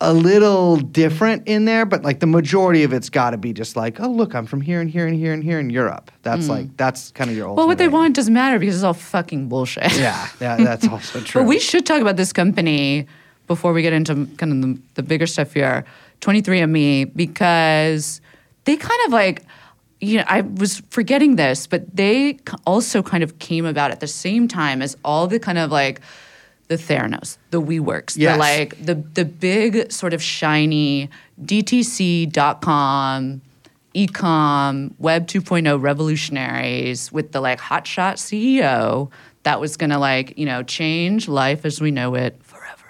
a 0.00 0.14
little 0.14 0.76
different 0.76 1.48
in 1.48 1.64
there, 1.64 1.84
but 1.84 2.02
like 2.02 2.20
the 2.20 2.26
majority 2.26 2.84
of 2.84 2.92
it's 2.92 3.10
got 3.10 3.30
to 3.30 3.36
be 3.36 3.52
just 3.52 3.74
like, 3.74 3.98
oh 4.00 4.08
look, 4.08 4.34
I'm 4.34 4.46
from 4.46 4.60
here 4.60 4.80
and 4.80 4.88
here 4.88 5.06
and 5.06 5.16
here 5.16 5.32
and 5.32 5.42
here 5.42 5.58
in 5.58 5.70
Europe. 5.70 6.12
That's 6.22 6.48
like 6.48 6.76
that's 6.76 7.10
kind 7.12 7.30
of 7.30 7.36
your. 7.36 7.48
Mm. 7.48 7.56
well 7.56 7.66
what 7.66 7.78
they 7.78 7.86
aim. 7.86 7.92
want 7.92 8.14
doesn't 8.14 8.32
matter 8.32 8.58
because 8.58 8.76
it's 8.76 8.84
all 8.84 8.94
fucking 8.94 9.48
bullshit 9.48 9.92
Yeah, 9.96 10.28
yeah, 10.40 10.56
that's 10.56 10.86
also 10.92 11.20
true. 11.20 11.42
But 11.42 11.48
we 11.48 11.58
should 11.58 11.84
talk 11.84 12.00
about 12.00 12.16
this 12.16 12.32
company 12.32 13.08
before 13.48 13.72
we 13.72 13.82
get 13.82 13.92
into 13.92 14.26
kind 14.36 14.52
of 14.52 14.60
the, 14.60 14.80
the 14.94 15.02
bigger 15.02 15.26
stuff 15.26 15.54
here, 15.54 15.84
23andMe, 16.20 17.16
because 17.16 18.20
they 18.64 18.76
kind 18.76 19.00
of 19.06 19.12
like, 19.12 19.42
you 20.00 20.18
know, 20.18 20.24
I 20.28 20.42
was 20.42 20.82
forgetting 20.90 21.36
this, 21.36 21.66
but 21.66 21.96
they 21.96 22.38
also 22.66 23.02
kind 23.02 23.24
of 23.24 23.40
came 23.40 23.64
about 23.64 23.90
at 23.90 24.00
the 24.00 24.06
same 24.06 24.46
time 24.46 24.80
as 24.82 24.96
all 25.04 25.26
the 25.26 25.40
kind 25.40 25.58
of 25.58 25.72
like 25.72 26.00
the 26.68 26.76
Theranos, 26.76 27.38
the 27.50 27.60
WeWorks, 27.60 28.16
Yes. 28.16 28.34
the 28.34 28.38
like 28.38 28.84
the 28.84 28.94
the 28.94 29.24
big 29.24 29.90
sort 29.90 30.12
of 30.14 30.22
shiny 30.22 31.08
DTC.com 31.42 33.40
ecom 33.94 34.92
web 34.98 35.26
2.0 35.26 35.80
revolutionaries 35.80 37.10
with 37.10 37.32
the 37.32 37.40
like 37.40 37.58
hotshot 37.58 38.14
ceo 38.14 39.10
that 39.44 39.58
was 39.60 39.78
gonna 39.78 39.98
like 39.98 40.36
you 40.36 40.44
know 40.44 40.62
change 40.62 41.26
life 41.26 41.64
as 41.64 41.80
we 41.80 41.90
know 41.90 42.14
it 42.14 42.38
forever 42.44 42.84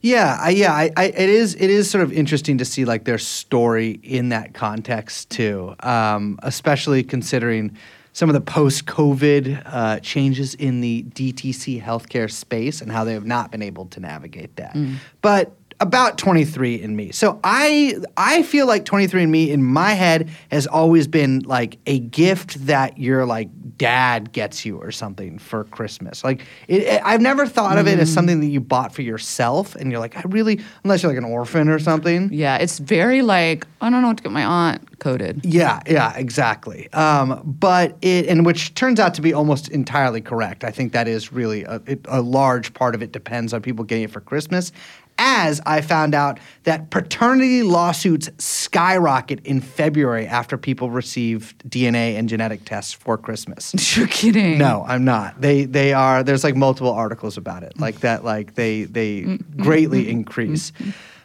Yeah, 0.00 0.38
I, 0.40 0.50
yeah, 0.50 0.72
I, 0.72 0.90
I, 0.96 1.04
it 1.06 1.28
is. 1.30 1.54
It 1.54 1.70
is 1.70 1.90
sort 1.90 2.04
of 2.04 2.12
interesting 2.12 2.58
to 2.58 2.64
see 2.64 2.84
like 2.84 3.04
their 3.04 3.16
story 3.18 3.98
in 4.02 4.28
that 4.28 4.52
context 4.52 5.30
too, 5.30 5.74
um, 5.80 6.38
especially 6.42 7.02
considering 7.02 7.74
some 8.14 8.30
of 8.30 8.32
the 8.32 8.40
post-COVID 8.40 9.62
uh, 9.66 10.00
changes 10.00 10.54
in 10.54 10.80
the 10.80 11.02
DTC 11.10 11.82
healthcare 11.82 12.30
space 12.30 12.80
and 12.80 12.90
how 12.90 13.04
they 13.04 13.12
have 13.12 13.26
not 13.26 13.50
been 13.50 13.60
able 13.60 13.84
to 13.86 14.00
navigate 14.00 14.56
that. 14.56 14.74
But 15.20 15.54
about 15.80 16.18
23andme. 16.18 17.14
So 17.14 17.40
I 17.44 17.96
I 18.16 18.42
feel 18.42 18.66
like 18.66 18.84
23andme 18.84 19.48
in 19.48 19.62
my 19.62 19.90
head 19.92 20.30
has 20.50 20.66
always 20.66 21.06
been 21.06 21.40
like 21.40 21.78
a 21.86 21.98
gift 21.98 22.66
that 22.66 22.98
your 22.98 23.26
like 23.26 23.48
dad 23.76 24.32
gets 24.32 24.64
you 24.64 24.78
or 24.78 24.92
something 24.92 25.38
for 25.38 25.64
Christmas. 25.64 26.22
Like 26.22 26.42
it, 26.68 26.82
it- 26.82 27.02
I've 27.04 27.20
never 27.20 27.46
thought 27.46 27.76
of 27.78 27.88
it 27.88 27.98
as 27.98 28.12
something 28.12 28.40
that 28.40 28.46
you 28.46 28.60
bought 28.60 28.94
for 28.94 29.02
yourself 29.02 29.74
and 29.74 29.90
you're 29.90 30.00
like 30.00 30.16
I 30.16 30.22
really 30.26 30.60
unless 30.84 31.02
you're 31.02 31.10
like 31.12 31.18
an 31.18 31.24
orphan 31.24 31.68
or 31.68 31.78
something. 31.78 32.30
yeah 32.32 32.56
it's 32.56 32.78
very 32.78 33.22
like 33.22 33.66
i 33.80 33.90
don't 33.90 34.00
know 34.02 34.08
what 34.08 34.16
to 34.18 34.22
get 34.22 34.32
my 34.32 34.44
aunt 34.44 34.98
coded 35.00 35.40
Yeah, 35.44 35.80
yeah, 35.86 36.14
exactly. 36.16 36.90
Um, 36.92 37.42
but 37.44 37.96
it, 38.00 38.26
and 38.26 38.46
which 38.46 38.74
turns 38.74 38.98
out 39.00 39.12
to 39.14 39.22
be 39.22 39.32
almost 39.34 39.68
entirely 39.68 40.20
correct. 40.22 40.64
I 40.64 40.70
think 40.70 40.92
that 40.92 41.08
is 41.08 41.32
really 41.32 41.64
a, 41.64 41.82
it, 41.86 42.00
a 42.08 42.22
large 42.22 42.72
part 42.74 42.94
of 42.94 43.02
it 43.02 43.12
depends 43.12 43.52
on 43.52 43.60
people 43.60 43.84
getting 43.84 44.04
it 44.04 44.10
for 44.10 44.20
Christmas. 44.20 44.72
As 45.16 45.60
I 45.64 45.80
found 45.80 46.14
out 46.14 46.40
that 46.64 46.90
paternity 46.90 47.62
lawsuits 47.62 48.28
skyrocket 48.38 49.44
in 49.46 49.60
February 49.60 50.26
after 50.26 50.58
people 50.58 50.90
receive 50.90 51.54
DNA 51.68 52.16
and 52.16 52.28
genetic 52.28 52.64
tests 52.64 52.92
for 52.92 53.16
Christmas. 53.16 53.74
you're 53.96 54.08
kidding 54.08 54.58
No, 54.58 54.84
I'm 54.86 55.04
not. 55.04 55.40
They 55.40 55.64
they 55.66 55.92
are. 55.92 56.22
There's 56.22 56.42
like 56.42 56.56
multiple 56.56 56.92
articles 56.92 57.36
about 57.36 57.62
it, 57.62 57.78
like 57.78 58.00
that. 58.00 58.24
Like 58.24 58.54
they 58.54 58.84
they 58.84 59.38
greatly 59.56 60.10
increase. 60.10 60.72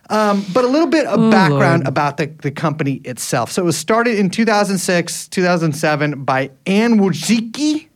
Um, 0.10 0.44
but 0.54 0.66
a 0.66 0.68
little 0.68 0.88
bit 0.88 1.06
of 1.06 1.30
background 1.30 1.84
Lord. 1.84 1.88
about 1.88 2.18
the, 2.18 2.26
the 2.28 2.50
company 2.50 2.96
itself. 3.06 3.52
So 3.52 3.62
it 3.62 3.66
was 3.66 3.78
started 3.78 4.18
in 4.18 4.32
2006, 4.32 5.28
2007 5.28 6.24
by 6.24 6.50
Anne 6.66 7.00
Wojcicki. 7.00 7.88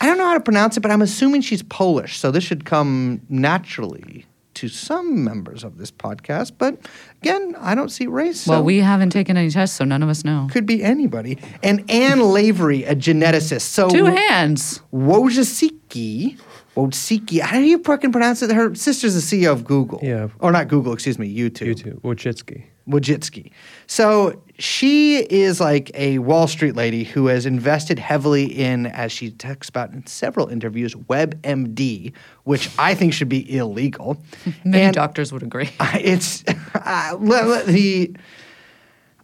I 0.00 0.06
don't 0.06 0.18
know 0.18 0.26
how 0.26 0.34
to 0.34 0.40
pronounce 0.40 0.76
it, 0.76 0.80
but 0.80 0.90
I'm 0.90 1.02
assuming 1.02 1.40
she's 1.42 1.62
Polish, 1.62 2.18
so 2.18 2.32
this 2.32 2.42
should 2.42 2.64
come 2.64 3.20
naturally 3.28 4.26
to 4.62 4.68
some 4.68 5.24
members 5.24 5.64
of 5.64 5.76
this 5.76 5.90
podcast. 5.90 6.52
But 6.56 6.78
again, 7.20 7.56
I 7.58 7.74
don't 7.74 7.88
see 7.88 8.06
race. 8.06 8.46
well 8.46 8.60
so 8.60 8.62
we 8.62 8.78
haven't 8.78 9.10
taken 9.10 9.36
any 9.36 9.50
tests 9.50 9.76
so 9.76 9.84
none 9.84 10.04
of 10.04 10.08
us 10.08 10.24
know 10.24 10.46
could 10.52 10.66
be 10.66 10.84
anybody. 10.84 11.36
And 11.64 11.90
Anne 11.90 12.20
Lavery, 12.20 12.84
a 12.84 12.94
geneticist. 12.94 13.62
So 13.62 13.88
two 13.88 14.04
hands 14.04 14.80
Wojcicki. 14.92 16.38
Wojcicki. 16.76 17.40
How 17.40 17.58
do 17.58 17.64
you 17.64 17.82
fucking 17.82 18.12
pronounce 18.12 18.40
it? 18.42 18.52
Her 18.52 18.72
sister's 18.76 19.14
the 19.14 19.20
CEO 19.20 19.50
of 19.50 19.64
Google. 19.64 19.98
Yeah. 20.00 20.28
Or 20.38 20.52
not 20.52 20.68
Google, 20.68 20.92
excuse 20.92 21.18
me, 21.18 21.36
YouTube. 21.36 21.74
YouTube. 21.74 22.00
Wojcicki. 22.02 22.66
Wojcicki. 22.88 23.52
So 23.86 24.42
she 24.58 25.18
is 25.18 25.60
like 25.60 25.90
a 25.94 26.18
Wall 26.18 26.46
Street 26.46 26.76
lady 26.76 27.04
who 27.04 27.26
has 27.26 27.46
invested 27.46 27.98
heavily 27.98 28.44
in, 28.44 28.86
as 28.86 29.12
she 29.12 29.30
talks 29.30 29.68
about 29.68 29.92
in 29.92 30.06
several 30.06 30.48
interviews, 30.48 30.94
WebMD, 30.94 32.12
which 32.44 32.68
I 32.78 32.94
think 32.94 33.12
should 33.12 33.28
be 33.28 33.56
illegal. 33.56 34.22
many 34.64 34.84
And- 34.84 34.94
doctors 34.94 35.32
would 35.32 35.42
agree 35.42 35.70
I- 35.80 35.98
it's 35.98 36.44
uh, 36.74 37.16
the. 37.16 38.14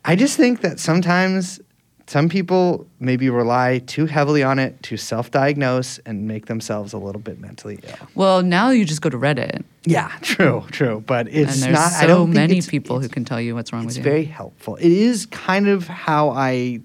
I 0.05 0.17
just 0.17 0.37
think 0.37 0.61
that 0.63 0.81
sometimes 0.81 1.61
some 2.09 2.29
people 2.29 2.87
maybe 3.01 3.29
rely 3.31 3.79
too 3.87 4.07
heavily 4.07 4.43
on 4.43 4.59
it 4.59 4.83
to 4.83 4.97
self-diagnose 4.97 5.99
and 6.07 6.27
make 6.27 6.47
themselves 6.47 6.93
a 6.95 6.99
little 6.99 7.21
bit 7.21 7.39
mentally 7.39 7.79
ill. 7.83 8.09
well 8.15 8.43
now 8.43 8.71
you 8.71 8.85
just 8.85 9.03
go 9.03 9.11
to 9.11 9.19
reddit 9.19 9.63
Yeah, 9.85 10.11
true, 10.23 10.65
true, 10.73 11.03
but 11.07 11.29
it's 11.29 11.55
and 11.55 11.63
there's 11.63 11.75
not. 11.75 11.93
so 11.93 12.05
I 12.05 12.07
don't 12.07 12.27
think 12.29 12.35
many 12.35 12.53
it's- 12.59 12.69
people 12.69 12.99
who 13.01 13.09
can 13.09 13.25
tell 13.25 13.41
you 13.41 13.55
what's 13.55 13.73
wrong 13.73 13.85
It's 13.85 13.97
with 13.97 14.05
you 14.07 14.11
very 14.11 14.25
helpful. 14.25 14.77
It 14.77 14.91
is 14.91 15.27
kind 15.27 15.69
of 15.69 15.87
how 15.87 16.31
I 16.31 16.81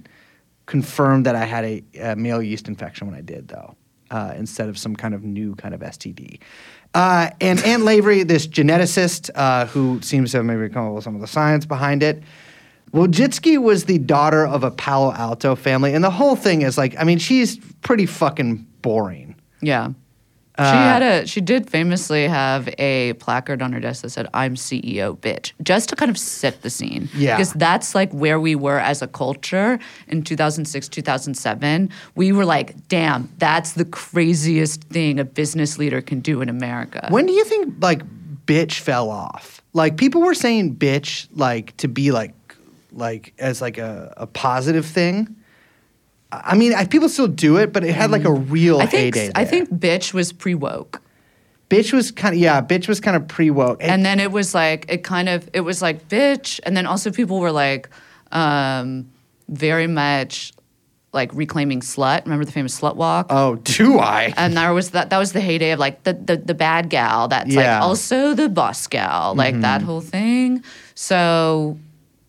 confirmed 0.66 1.26
that 1.26 1.36
I 1.36 1.46
had 1.46 1.66
a, 1.66 1.84
a 2.02 2.16
male 2.16 2.42
yeast 2.42 2.68
infection 2.68 3.08
when 3.08 3.16
I 3.18 3.22
did, 3.22 3.50
though, 3.50 3.76
uh, 4.12 4.34
instead 4.38 4.70
of 4.70 4.78
some 4.78 4.96
kind 4.96 5.14
of 5.14 5.24
new 5.24 5.56
kind 5.56 5.74
of 5.74 5.82
STD. 5.82 6.40
Uh, 6.94 7.30
and 7.42 7.60
Anne 7.66 7.84
Lavery, 7.86 8.24
this 8.24 8.48
geneticist 8.48 9.30
uh, 9.36 9.66
who 9.68 10.00
seems 10.02 10.32
to 10.32 10.38
have 10.38 10.46
maybe 10.46 10.70
come 10.70 10.88
up 10.88 10.94
with 10.94 11.04
some 11.04 11.16
of 11.16 11.22
the 11.22 11.28
science 11.28 11.66
behind 11.66 12.04
it. 12.04 12.22
Wojcicki 12.94 13.58
was 13.58 13.86
the 13.86 13.98
daughter 13.98 14.46
of 14.46 14.64
a 14.64 14.72
Palo 14.72 15.12
Alto 15.14 15.56
family, 15.56 15.94
and 15.96 16.04
the 16.04 16.12
whole 16.12 16.36
thing 16.36 16.62
is 16.62 16.78
like, 16.78 16.96
I 17.00 17.04
mean, 17.04 17.18
she's 17.18 17.58
pretty 17.82 18.06
fucking 18.06 18.68
boring. 18.82 19.36
Yeah. 19.62 19.88
she 20.60 20.64
Uh, 20.64 20.72
had 20.72 21.02
a 21.02 21.26
she 21.26 21.42
did 21.42 21.68
famously 21.70 22.28
have 22.28 22.70
a 22.78 23.14
placard 23.14 23.64
on 23.64 23.74
her 23.74 23.80
desk 23.80 24.04
that 24.04 24.10
said 24.12 24.28
I'm 24.36 24.54
CEO 24.56 25.18
bitch 25.18 25.54
just 25.64 25.90
to 25.90 25.96
kind 25.96 26.12
of 26.12 26.18
set 26.20 26.62
the 26.62 26.70
scene. 26.70 27.10
Yeah. 27.16 27.36
Because 27.36 27.54
that's 27.54 27.96
like 27.96 28.12
where 28.12 28.40
we 28.40 28.54
were 28.54 28.78
as 28.78 29.02
a 29.02 29.08
culture 29.08 29.80
in 30.08 30.22
2006 30.22 30.88
2007. 30.90 31.90
We 32.16 32.32
were 32.34 32.46
like, 32.46 32.76
"Damn, 32.90 33.30
that's 33.40 33.72
the 33.72 33.86
craziest 33.86 34.84
thing 34.84 35.18
a 35.20 35.24
business 35.26 35.80
leader 35.80 36.02
can 36.02 36.20
do 36.20 36.42
in 36.42 36.50
America." 36.50 37.08
When 37.10 37.26
do 37.26 37.34
you 37.34 37.46
think 37.46 37.74
like 37.82 38.04
bitch 38.46 38.74
fell 38.80 39.10
off? 39.10 39.62
Like 39.74 39.98
people 39.98 40.22
were 40.22 40.36
saying 40.36 40.76
bitch 40.76 41.28
like 41.34 41.76
to 41.78 41.88
be 41.88 42.12
like 42.12 42.34
like 42.94 43.34
as 43.40 43.62
like 43.62 43.78
a, 43.78 44.14
a 44.18 44.28
positive 44.28 44.86
thing. 44.86 45.36
I 46.32 46.56
mean, 46.56 46.74
I, 46.74 46.86
people 46.86 47.10
still 47.10 47.28
do 47.28 47.58
it, 47.58 47.72
but 47.72 47.84
it 47.84 47.94
had 47.94 48.10
like 48.10 48.24
a 48.26 48.32
real 48.34 48.80
I 48.82 48.88
think 48.88 49.16
heyday. 49.16 49.32
I 49.36 49.46
think 49.46 49.70
bitch 49.70 50.14
was 50.14 50.34
pre-woke. 50.34 51.00
bitch 51.70 51.94
was 51.94 52.12
kind 52.12 52.34
of 52.34 52.42
yeah, 52.42 52.60
bitch 52.62 52.88
was 52.88 53.00
kind 53.00 53.16
of 53.16 53.28
pre 53.28 53.52
woke. 53.52 53.78
and 53.84 54.04
then 54.06 54.20
it 54.20 54.32
was 54.32 54.54
like 54.56 54.86
it 54.90 55.04
kind 55.04 55.30
of 55.30 55.48
it 55.54 55.62
was 55.62 55.82
like 55.82 56.08
bitch 56.10 56.60
and 56.64 56.76
then 56.76 56.86
also 56.88 57.12
people 57.12 57.40
were 57.40 57.52
like 57.52 57.88
um 58.32 59.10
very 59.48 59.86
much 59.88 60.54
like 61.12 61.32
reclaiming 61.36 61.82
slut 61.82 62.24
remember 62.26 62.44
the 62.46 62.52
famous 62.52 62.80
slut 62.80 62.96
walk 62.96 63.28
oh, 63.30 63.56
do 63.58 64.00
I? 64.00 64.34
and 64.36 64.58
there 64.58 64.74
was 64.74 64.90
that 64.92 65.12
that 65.12 65.20
was 65.20 65.34
the 65.34 65.42
heyday 65.42 65.70
of 65.72 65.80
like 65.80 66.02
the 66.04 66.14
the, 66.14 66.38
the 66.38 66.56
bad 66.56 66.90
gal 66.90 67.28
that's 67.28 67.54
Yeah. 67.54 67.76
like 67.78 67.84
also 67.84 68.34
the 68.34 68.50
boss 68.50 68.88
gal 68.88 69.36
like 69.36 69.62
that 69.62 69.84
whole 69.84 70.02
thing 70.02 70.64
so 70.96 71.78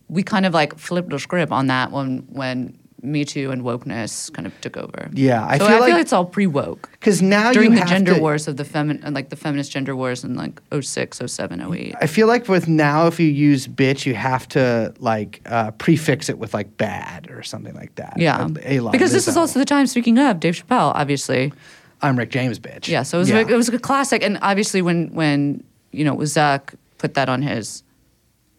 we 0.08 0.22
kind 0.22 0.46
of 0.46 0.54
like 0.54 0.78
flipped 0.78 1.10
the 1.10 1.18
script 1.18 1.52
on 1.52 1.66
that 1.68 1.90
when 1.92 2.18
when 2.30 2.78
Me 3.02 3.22
Too 3.22 3.50
and 3.50 3.60
wokeness 3.62 4.32
kind 4.32 4.46
of 4.46 4.58
took 4.62 4.78
over. 4.78 5.10
Yeah, 5.12 5.44
I 5.46 5.58
so 5.58 5.66
feel 5.66 5.76
I 5.76 5.78
like- 5.80 5.88
feel 5.90 5.98
it's 5.98 6.12
all 6.14 6.24
pre 6.24 6.46
woke. 6.46 6.88
Because 6.92 7.20
now 7.20 7.52
During 7.52 7.74
the 7.74 7.82
gender 7.84 8.14
to- 8.14 8.20
wars 8.20 8.48
of 8.48 8.56
the 8.56 8.64
femin, 8.64 9.12
like 9.14 9.28
the 9.28 9.36
feminist 9.36 9.70
gender 9.72 9.94
wars 9.94 10.24
in 10.24 10.36
like 10.36 10.58
06, 10.72 11.20
07, 11.26 11.60
08. 11.60 11.94
I 12.00 12.06
feel 12.06 12.26
like 12.26 12.48
with 12.48 12.66
now, 12.66 13.06
if 13.06 13.20
you 13.20 13.26
use 13.28 13.68
bitch, 13.68 14.06
you 14.06 14.14
have 14.14 14.48
to 14.48 14.94
like 15.00 15.42
uh, 15.44 15.72
prefix 15.72 16.30
it 16.30 16.38
with 16.38 16.54
like 16.54 16.78
bad 16.78 17.30
or 17.30 17.42
something 17.42 17.74
like 17.74 17.94
that. 17.96 18.14
Yeah, 18.16 18.48
A 18.64 18.80
lot. 18.80 18.92
because 18.92 19.12
this 19.12 19.28
is 19.28 19.36
also 19.36 19.58
the 19.58 19.66
time. 19.66 19.86
Speaking 19.86 20.18
of 20.18 20.40
Dave 20.40 20.54
Chappelle, 20.54 20.92
obviously, 20.94 21.52
I'm 22.00 22.16
Rick 22.18 22.30
James, 22.30 22.58
bitch. 22.58 22.88
yeah. 22.88 23.02
So 23.02 23.18
it 23.18 23.20
was 23.20 23.28
Yeah. 23.28 23.36
Like, 23.36 23.50
it 23.50 23.56
was 23.56 23.68
a 23.68 23.78
classic, 23.78 24.22
and 24.22 24.38
obviously 24.40 24.80
when 24.80 25.12
when 25.14 25.62
you 25.92 26.04
know 26.06 26.16
Zuck 26.24 26.74
put 26.96 27.12
that 27.14 27.28
on 27.28 27.42
his 27.42 27.82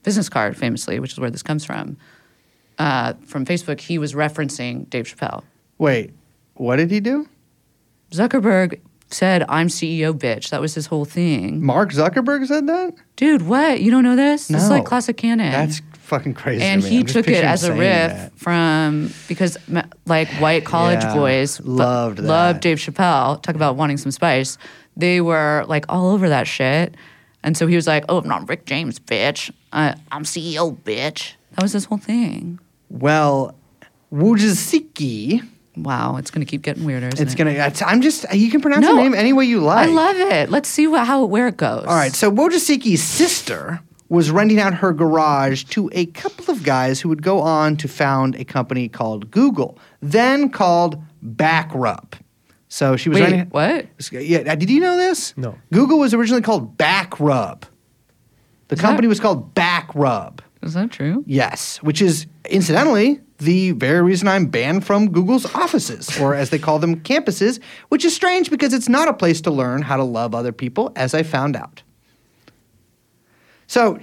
business 0.05 0.29
card, 0.29 0.55
famously, 0.55 0.99
which 0.99 1.11
is 1.11 1.19
where 1.19 1.29
this 1.29 1.43
comes 1.43 1.65
from, 1.65 1.97
uh, 2.79 3.13
from 3.25 3.45
Facebook, 3.45 3.81
he 3.81 3.97
was 3.97 4.13
referencing 4.13 4.89
Dave 4.89 5.05
Chappelle. 5.05 5.43
Wait, 5.77 6.13
what 6.53 6.77
did 6.77 6.89
he 6.91 6.99
do? 7.01 7.27
Zuckerberg 8.11 8.79
said, 9.09 9.43
"I'm 9.49 9.67
CEO, 9.67 10.13
bitch." 10.13 10.49
That 10.49 10.61
was 10.61 10.73
his 10.75 10.85
whole 10.87 11.05
thing, 11.05 11.63
Mark 11.65 11.91
Zuckerberg 11.91 12.45
said 12.47 12.67
that? 12.67 12.93
dude. 13.15 13.41
What? 13.43 13.81
You 13.81 13.91
don't 13.91 14.03
know 14.03 14.15
this? 14.15 14.49
No. 14.49 14.55
This 14.57 14.63
is 14.65 14.69
like 14.69 14.85
classic 14.85 15.17
canon. 15.17 15.51
That's 15.51 15.81
fucking 15.99 16.33
crazy. 16.35 16.61
and 16.63 16.83
he 16.83 17.03
took 17.03 17.27
it 17.27 17.43
as 17.43 17.63
a 17.63 17.71
riff 17.73 18.11
that. 18.11 18.37
from 18.37 19.11
because 19.27 19.57
like 20.05 20.27
white 20.35 20.63
college 20.65 21.01
Yeah, 21.01 21.15
boys 21.15 21.59
loved 21.61 22.17
that. 22.19 22.23
loved 22.23 22.61
Dave 22.61 22.77
Chappelle. 22.77 23.41
Talk 23.41 23.55
about 23.55 23.75
wanting 23.75 23.97
some 23.97 24.11
spice. 24.11 24.57
They 24.97 25.19
were 25.21 25.65
like 25.67 25.85
all 25.89 26.09
over 26.11 26.29
that 26.29 26.47
shit, 26.47 26.95
and 27.43 27.57
so 27.57 27.67
he 27.67 27.75
was 27.75 27.87
like, 27.87 28.05
"Oh, 28.07 28.19
I'm 28.21 28.27
not 28.27 28.47
Rick 28.47 28.65
James, 28.65 28.99
bitch. 28.99 29.51
Uh, 29.75 29.93
I'm 30.11 30.23
CEO, 30.23 30.75
bitch." 30.77 31.33
That 31.51 31.61
was 31.63 31.73
his 31.73 31.85
whole 31.85 31.97
thing. 31.99 32.59
Well, 32.89 33.53
Wujiciki. 34.11 35.45
Wow, 35.77 36.15
it's 36.15 36.31
gonna 36.31 36.45
keep 36.45 36.61
getting 36.61 36.85
weirder. 36.85 37.07
Isn't 37.09 37.21
It's 37.21 37.33
it? 37.33 37.37
gonna. 37.37 37.51
It's, 37.51 37.81
I'm 37.81 38.01
just. 38.01 38.25
You 38.33 38.49
can 38.49 38.61
pronounce 38.61 38.81
No, 38.83 38.95
the 38.95 39.01
name 39.01 39.13
any 39.13 39.33
way 39.33 39.45
you 39.45 39.59
like. 39.59 39.89
I 39.89 39.91
love 39.91 40.15
it. 40.15 40.49
Let's 40.49 40.69
see 40.69 40.87
what, 40.87 41.05
how 41.05 41.25
where 41.25 41.47
it 41.47 41.57
goes. 41.57 41.83
All 41.85 41.95
right, 41.95 42.13
so 42.13 42.31
Wojcicki's 42.31 43.03
sister 43.03 43.81
was 44.07 44.31
renting 44.31 44.59
out 44.59 44.73
her 44.75 44.93
garage 44.93 45.63
to 45.65 45.89
a 45.93 46.05
couple 46.07 46.49
of 46.53 46.63
guys 46.63 47.01
who 47.01 47.09
would 47.09 47.21
go 47.23 47.41
on 47.41 47.75
to 47.77 47.87
found 47.87 48.35
a 48.35 48.45
company 48.45 48.87
called 48.87 49.31
Google, 49.31 49.77
then 50.01 50.49
called 50.49 51.01
Backrub. 51.25 52.13
So 52.69 52.95
she 52.95 53.09
was 53.09 53.19
Wait, 53.19 53.23
renting. 53.31 53.47
what? 53.49 53.87
Yeah, 54.11 54.39
uh, 54.39 54.55
did 54.55 54.69
you 54.69 54.79
know 54.79 54.95
this? 54.95 55.35
No. 55.37 55.57
Google 55.73 55.99
was 55.99 56.13
originally 56.13 56.41
called 56.43 56.77
Backrub. 56.77 57.63
The 58.67 58.75
Is 58.75 58.81
company 58.81 59.05
that- 59.05 59.09
was 59.09 59.19
called 59.19 59.53
Backrub. 59.53 60.39
Is 60.63 60.73
that 60.73 60.89
true? 60.91 61.23
Yes, 61.27 61.77
which 61.83 62.01
is 62.01 62.25
incidentally 62.49 63.21
the 63.37 63.71
very 63.71 64.01
reason 64.01 64.27
I'm 64.27 64.47
banned 64.47 64.85
from 64.85 65.11
Google's 65.11 65.45
offices, 65.53 66.17
or 66.19 66.33
as 66.33 66.49
they 66.49 66.57
call 66.57 66.79
them, 66.79 67.01
campuses, 67.01 67.59
which 67.89 68.03
is 68.03 68.15
strange 68.15 68.49
because 68.49 68.73
it's 68.73 68.89
not 68.89 69.07
a 69.07 69.13
place 69.13 69.41
to 69.41 69.51
learn 69.51 69.83
how 69.83 69.97
to 69.97 70.03
love 70.03 70.33
other 70.33 70.51
people, 70.51 70.91
as 70.95 71.13
I 71.13 71.21
found 71.21 71.55
out. 71.55 71.83
So, 73.67 73.99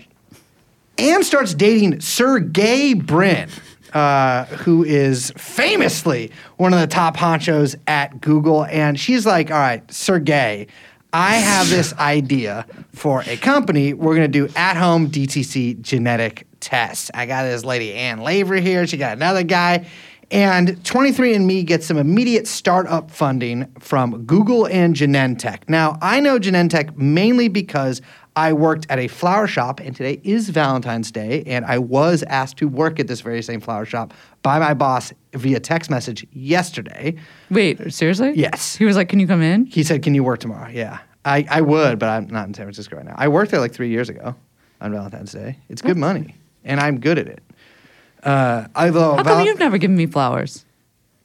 Anne 0.99 1.23
starts 1.23 1.55
dating 1.55 2.01
Sergey 2.01 2.95
Brin, 2.95 3.49
uh, 3.93 4.45
who 4.45 4.85
is 4.85 5.33
famously 5.37 6.31
one 6.57 6.73
of 6.73 6.81
the 6.81 6.87
top 6.87 7.17
honchos 7.17 7.75
at 7.87 8.21
Google. 8.21 8.65
And 8.67 8.99
she's 9.01 9.25
like, 9.25 9.51
All 9.51 9.59
right, 9.59 9.91
Sergey, 9.91 10.67
I 11.13 11.35
have 11.35 11.69
this 11.69 11.93
idea 11.95 12.67
for 12.95 13.23
a 13.27 13.37
company. 13.37 13.93
We're 13.93 14.15
going 14.15 14.33
to 14.33 14.47
do 14.47 14.53
at 14.57 14.79
home 14.79 15.11
DTC 15.11 15.83
genetic 15.83 16.47
tests. 16.61 17.11
I 17.13 17.27
got 17.27 17.43
this 17.43 17.65
lady, 17.65 17.93
Ann 17.93 18.21
Laver, 18.21 18.57
here. 18.57 18.87
She 18.87 18.97
got 18.97 19.19
another 19.19 19.43
guy. 19.43 19.87
And 20.31 20.69
23andMe 20.69 21.67
gets 21.67 21.85
some 21.85 21.99
immediate 21.99 22.49
startup 22.49 23.11
funding 23.11 23.71
from 23.79 24.25
Google 24.25 24.67
and 24.67 24.97
Genentech. 24.97 25.69
Now, 25.69 25.99
I 26.01 26.21
know 26.21 26.39
Genentech 26.39 26.97
mainly 26.97 27.49
because 27.49 28.01
I 28.35 28.53
worked 28.55 28.87
at 28.89 28.99
a 28.99 29.09
flower 29.09 29.47
shop, 29.47 29.79
and 29.81 29.95
today 29.95 30.21
is 30.25 30.49
Valentine's 30.49 31.11
Day, 31.11 31.43
and 31.47 31.65
I 31.67 31.79
was 31.79 32.23
asked 32.25 32.57
to 32.59 32.69
work 32.69 32.99
at 32.99 33.07
this 33.07 33.21
very 33.21 33.43
same 33.43 33.61
flower 33.61 33.85
shop 33.85 34.15
by 34.43 34.59
my 34.59 34.73
boss 34.73 35.13
via 35.35 35.61
text 35.61 35.91
message 35.91 36.27
yesterday. 36.33 37.15
Wait, 37.51 37.93
seriously? 37.93 38.33
Yes. 38.35 38.75
He 38.77 38.85
was 38.87 38.97
like, 38.97 39.09
"Can 39.11 39.21
you 39.21 39.27
come 39.27 39.43
in?" 39.43 39.67
He 39.67 39.83
said, 39.83 40.03
Can 40.03 40.15
you 40.15 40.25
work 40.25 40.41
tomorrow? 40.41 40.71
Yeah. 40.71 40.99
I, 41.25 41.47
I 41.51 41.61
would, 41.61 41.99
but 41.99 42.09
I'm 42.09 42.27
not 42.29 42.49
in 42.49 42.55
San 42.55 42.65
Francisco 42.65 42.97
right 42.97 43.05
now. 43.05 43.15
I 43.17 43.29
worked 43.29 43.51
there 43.51 43.61
like 43.61 43.73
three 43.73 43.91
years 43.91 44.09
ago 44.09 44.35
on 44.81 44.93
Valentine's 44.93 45.33
Day. 45.33 45.59
It's 45.69 45.83
good 45.83 45.97
money, 45.97 46.35
and 46.65 46.81
I'm 46.81 46.99
good 47.01 47.19
at 47.19 47.27
it. 47.29 47.43
Uh, 48.25 48.67
although 48.75 49.17
How 49.17 49.23
come 49.25 49.47
you've 49.47 49.59
never 49.59 49.79
given 49.79 49.97
me 49.97 50.07
flowers? 50.07 50.65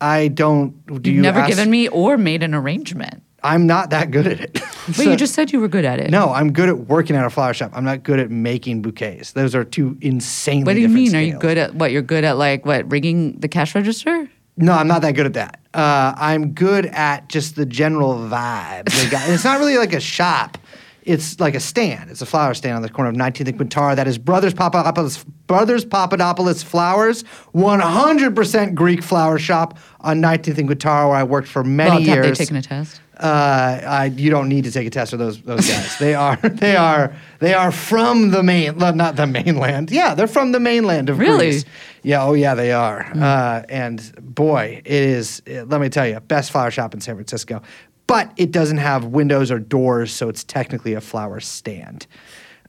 I 0.02 0.28
don't. 0.28 0.86
Do 0.86 0.94
You've 0.96 1.06
you 1.18 1.22
never 1.22 1.40
ask- 1.40 1.50
given 1.50 1.70
me 1.72 1.88
or 1.88 2.18
made 2.18 2.44
an 2.44 2.54
arrangement. 2.54 3.24
I'm 3.44 3.68
not 3.68 3.92
that 3.92 4.12
good 4.12 4.28
at 4.28 4.40
it. 4.40 4.54
But 4.54 4.64
So- 4.96 5.04
you 5.04 5.16
just 5.16 5.34
said 5.34 5.52
you 5.52 5.60
were 5.60 5.68
good 5.68 5.86
at 5.86 6.00
it. 6.00 6.10
No, 6.10 6.30
I'm 6.30 6.52
good 6.52 6.70
at 6.70 6.78
working 6.80 7.16
at 7.16 7.26
a 7.26 7.30
flower 7.30 7.54
shop. 7.54 7.72
I'm 7.74 7.84
not 7.84 8.04
good 8.04 8.20
at 8.20 8.32
making 8.32 8.82
bouquets. 8.82 9.34
Those 9.34 9.54
are 9.54 9.64
two 9.64 9.98
insanely. 10.02 10.64
What 10.64 10.74
do 10.74 10.82
you 10.82 10.90
mean? 10.90 11.16
Are 11.16 11.22
you 11.22 11.38
good 11.38 11.58
at 11.58 11.76
what? 11.76 11.92
You're 11.92 12.02
good 12.02 12.24
at 12.24 12.38
like 12.38 12.66
what? 12.66 12.90
Rigging 12.92 13.40
the 13.40 13.48
cash 13.48 13.76
register? 13.76 14.30
No, 14.58 14.74
I'm 14.74 14.88
not 14.88 15.02
that 15.04 15.12
good 15.12 15.28
at 15.28 15.34
that. 15.34 15.60
Uh, 15.74 16.14
I'm 16.18 16.54
good 16.54 16.88
at 16.88 17.30
just 17.30 17.56
the 17.56 17.66
general 17.66 18.16
vibe. 18.16 18.86
They 18.86 19.10
got- 19.10 19.24
and 19.24 19.34
it's 19.34 19.44
not 19.44 19.60
really 19.60 19.78
like 19.78 19.94
a 19.94 20.00
shop. 20.00 20.58
It's 21.04 21.40
like 21.40 21.56
a 21.56 21.60
stand. 21.62 22.10
It's 22.10 22.22
a 22.22 22.26
flower 22.26 22.54
stand 22.54 22.76
on 22.76 22.82
the 22.82 22.90
corner 22.90 23.10
of 23.10 23.16
19th 23.16 23.48
and 23.48 23.58
Quintara. 23.58 23.96
That 23.96 24.08
is 24.10 24.18
Brothers 24.18 24.54
Papadopoulos, 24.54 25.24
Brothers 25.46 25.86
Papadopoulos 25.86 26.64
Flowers, 26.64 27.24
100% 27.56 28.74
Greek 28.76 29.02
flower 29.02 29.40
shop 29.40 29.78
on 30.02 30.22
19th 30.22 30.58
and 30.58 30.68
Quintara, 30.70 31.08
where 31.08 31.16
I 31.18 31.24
worked 31.24 31.48
for 31.48 31.64
many 31.64 31.90
well, 31.92 32.00
years. 32.02 32.26
have 32.26 32.38
they 32.38 32.44
taken 32.44 32.56
a 32.58 32.62
test? 32.62 33.00
Uh, 33.20 33.82
I, 33.88 34.06
you 34.06 34.30
don't 34.30 34.48
need 34.48 34.66
to 34.66 34.72
take 34.72 34.86
a 34.86 34.90
test 34.92 35.12
for 35.12 35.18
those 35.18 35.42
those 35.42 35.68
guys. 35.68 35.98
they 35.98 36.14
are 36.14 36.36
they 36.44 36.76
are 36.76 37.16
they 37.40 37.54
are 37.54 37.72
from 37.72 38.30
the 38.32 38.44
main, 38.44 38.78
not 38.78 39.16
the 39.16 39.26
mainland. 39.26 39.90
Yeah, 39.90 40.14
they're 40.14 40.28
from 40.28 40.52
the 40.52 40.60
mainland 40.60 41.10
of 41.10 41.18
Really? 41.18 41.50
Greece. 41.52 41.66
Yeah, 42.04 42.24
oh 42.24 42.34
yeah, 42.34 42.54
they 42.56 42.72
are. 42.72 43.12
Uh, 43.16 43.64
and 43.70 44.00
boy, 44.22 44.82
it 44.86 44.92
is. 45.04 45.42
let 45.48 45.82
me 45.82 45.90
tell 45.90 46.08
you, 46.08 46.20
best 46.20 46.52
flower 46.52 46.70
shop 46.72 46.94
in 46.94 47.02
San 47.02 47.16
Francisco. 47.16 47.62
But 48.06 48.32
it 48.38 48.52
doesn't 48.52 48.78
have 48.78 49.04
windows 49.06 49.52
or 49.52 49.60
doors, 49.60 50.14
so 50.14 50.30
it's 50.30 50.44
technically 50.44 50.94
a 50.94 51.02
flower 51.02 51.40
stand. 51.42 52.08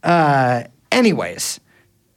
Uh, 0.03 0.65
anyways, 0.91 1.61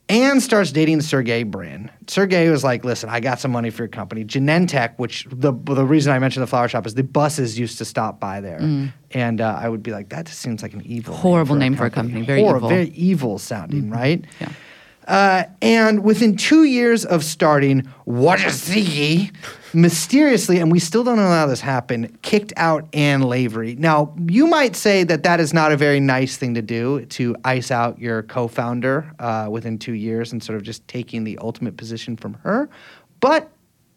Anne 0.08 0.40
starts 0.40 0.72
dating 0.72 1.00
Sergey 1.00 1.42
Brin. 1.42 1.90
Sergey 2.06 2.48
was 2.50 2.62
like, 2.62 2.84
"Listen, 2.84 3.08
I 3.08 3.20
got 3.20 3.40
some 3.40 3.50
money 3.50 3.70
for 3.70 3.82
your 3.82 3.88
company, 3.88 4.24
Genentech, 4.24 4.94
which 4.98 5.26
the 5.30 5.52
the 5.52 5.86
reason 5.86 6.12
I 6.12 6.18
mentioned 6.18 6.42
the 6.42 6.46
flower 6.48 6.68
shop 6.68 6.86
is 6.86 6.94
the 6.94 7.02
buses 7.04 7.58
used 7.58 7.78
to 7.78 7.84
stop 7.84 8.20
by 8.20 8.40
there, 8.40 8.90
and 9.12 9.40
uh, 9.40 9.58
I 9.58 9.68
would 9.68 9.82
be 9.82 9.90
like, 9.92 10.10
that 10.10 10.26
just 10.26 10.40
seems 10.40 10.60
like 10.62 10.74
an 10.74 10.82
evil, 10.84 11.14
Horrible 11.14 11.54
name 11.56 11.76
for 11.76 11.86
a 11.86 11.90
company. 11.90 12.22
Very 12.26 12.40
Horrible, 12.40 12.68
evil. 12.68 12.68
very 12.68 12.88
evil 12.90 13.38
sounding, 13.38 13.88
right? 13.90 14.22
Yeah. 14.40 14.50
Uh, 15.08 15.44
and 15.60 16.04
within 16.04 16.36
two 16.36 16.64
years 16.64 17.04
of 17.04 17.24
starting, 17.24 17.82
Wajasigi 18.06 19.34
mysteriously, 19.74 20.58
and 20.58 20.70
we 20.70 20.78
still 20.78 21.04
don't 21.04 21.16
know 21.16 21.28
how 21.28 21.46
this 21.46 21.60
happened, 21.60 22.20
kicked 22.22 22.52
out 22.56 22.86
Anne 22.92 23.22
Lavery. 23.22 23.74
Now, 23.76 24.14
you 24.28 24.46
might 24.46 24.76
say 24.76 25.04
that 25.04 25.22
that 25.22 25.40
is 25.40 25.52
not 25.52 25.72
a 25.72 25.76
very 25.76 26.00
nice 26.00 26.36
thing 26.36 26.54
to 26.54 26.62
do 26.62 27.04
to 27.06 27.36
ice 27.44 27.70
out 27.70 27.98
your 27.98 28.22
co 28.22 28.48
founder 28.48 29.12
uh, 29.18 29.48
within 29.50 29.78
two 29.78 29.94
years 29.94 30.32
and 30.32 30.42
sort 30.42 30.56
of 30.56 30.62
just 30.62 30.86
taking 30.88 31.24
the 31.24 31.38
ultimate 31.38 31.76
position 31.76 32.16
from 32.16 32.34
her. 32.34 32.68
But 33.20 33.50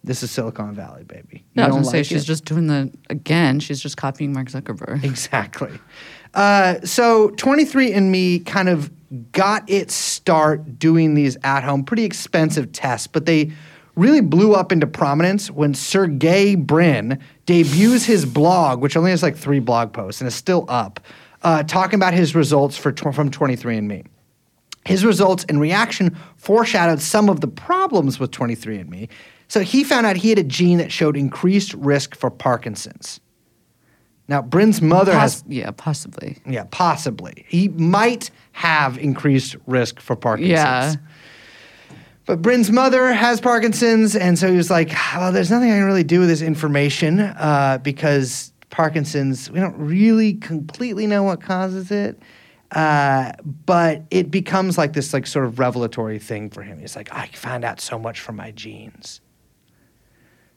this 0.03 0.21
is 0.21 0.31
Silicon 0.31 0.73
Valley, 0.75 1.03
baby. 1.03 1.43
No, 1.55 1.63
I 1.63 1.65
was 1.67 1.75
don't 1.75 1.81
gonna 1.81 1.91
say 1.91 1.97
like 1.99 2.05
she's 2.05 2.23
it? 2.23 2.27
just 2.27 2.45
doing 2.45 2.67
the 2.67 2.91
again. 3.09 3.59
She's 3.59 3.79
just 3.79 3.97
copying 3.97 4.33
Mark 4.33 4.49
Zuckerberg. 4.49 5.03
Exactly. 5.03 5.71
Uh, 6.35 6.81
so 6.81 7.29
23andMe 7.29 8.45
kind 8.45 8.69
of 8.69 8.91
got 9.31 9.69
its 9.69 9.93
start 9.93 10.79
doing 10.79 11.13
these 11.13 11.37
at 11.43 11.63
home, 11.63 11.83
pretty 11.83 12.03
expensive 12.03 12.71
tests, 12.71 13.07
but 13.07 13.25
they 13.25 13.51
really 13.95 14.21
blew 14.21 14.53
up 14.53 14.71
into 14.71 14.87
prominence 14.87 15.49
when 15.49 15.73
Sergey 15.73 16.55
Brin 16.55 17.19
debuts 17.45 18.05
his 18.05 18.25
blog, 18.25 18.81
which 18.81 18.97
only 18.97 19.11
has 19.11 19.23
like 19.23 19.35
three 19.35 19.59
blog 19.59 19.93
posts 19.93 20.21
and 20.21 20.27
is 20.27 20.35
still 20.35 20.65
up, 20.67 20.99
uh, 21.43 21.63
talking 21.63 21.95
about 21.95 22.13
his 22.13 22.35
results 22.35 22.77
for 22.77 22.91
tw- 22.91 23.13
from 23.15 23.31
23andMe. 23.31 24.05
His 24.85 25.03
results 25.03 25.45
and 25.49 25.59
reaction 25.59 26.15
foreshadowed 26.35 27.01
some 27.01 27.29
of 27.29 27.41
the 27.41 27.47
problems 27.47 28.19
with 28.19 28.31
23andMe. 28.31 29.09
So 29.47 29.61
he 29.61 29.83
found 29.83 30.05
out 30.05 30.17
he 30.17 30.29
had 30.29 30.39
a 30.39 30.43
gene 30.43 30.77
that 30.79 30.91
showed 30.91 31.17
increased 31.17 31.73
risk 31.75 32.15
for 32.15 32.29
Parkinson's. 32.29 33.19
Now, 34.27 34.41
Brin's 34.41 34.81
mother 34.81 35.13
has 35.13 35.43
Poss- 35.43 35.51
yeah, 35.51 35.71
possibly. 35.71 36.37
yeah, 36.47 36.65
possibly. 36.71 37.45
He 37.47 37.67
might 37.69 38.31
have 38.53 38.97
increased 38.97 39.55
risk 39.67 39.99
for 39.99 40.15
Parkinson's. 40.15 40.51
Yeah. 40.51 40.95
But 42.25 42.41
Brin's 42.41 42.71
mother 42.71 43.13
has 43.13 43.39
Parkinson's, 43.39 44.15
and 44.15 44.39
so 44.39 44.49
he 44.49 44.57
was 44.57 44.71
like, 44.71 44.89
well, 45.15 45.31
there's 45.31 45.51
nothing 45.51 45.69
I 45.69 45.75
can 45.75 45.83
really 45.85 46.03
do 46.03 46.21
with 46.21 46.29
this 46.29 46.41
information 46.41 47.19
uh, 47.19 47.77
because 47.83 48.51
Parkinson's, 48.71 49.51
we 49.51 49.59
don't 49.59 49.77
really 49.77 50.33
completely 50.33 51.05
know 51.05 51.21
what 51.21 51.39
causes 51.39 51.91
it. 51.91 52.19
Uh, 52.71 53.31
but 53.65 54.03
it 54.09 54.31
becomes 54.31 54.75
like 54.75 54.93
this 54.93 55.13
like 55.13 55.27
sort 55.27 55.45
of 55.45 55.59
revelatory 55.59 56.17
thing 56.17 56.49
for 56.49 56.63
him. 56.63 56.79
He's 56.79 56.95
like, 56.95 57.13
I 57.13 57.27
found 57.27 57.63
out 57.63 57.79
so 57.79 57.99
much 57.99 58.19
from 58.19 58.37
my 58.37 58.49
genes. 58.51 59.21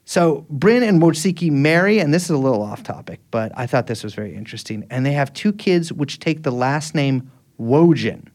So 0.09 0.47
Brin 0.49 0.83
and 0.83 1.03
Wojcicki 1.03 1.51
marry, 1.51 1.99
and 1.99 2.15
this 2.15 2.25
is 2.25 2.31
a 2.31 2.39
little 2.39 2.63
off 2.63 2.83
topic, 2.83 3.21
but 3.31 3.53
I 3.55 3.67
thought 3.67 3.89
this 3.89 4.03
was 4.03 4.15
very 4.15 4.35
interesting. 4.35 4.87
And 4.89 5.05
they 5.05 5.13
have 5.13 5.35
two 5.35 5.53
kids 5.53 5.93
which 5.93 6.19
take 6.19 6.45
the 6.45 6.51
last 6.51 6.95
name 6.95 7.31
Wojin, 7.61 8.29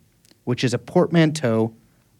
which 0.43 0.63
is 0.63 0.75
a 0.75 0.77
portmanteau 0.77 1.73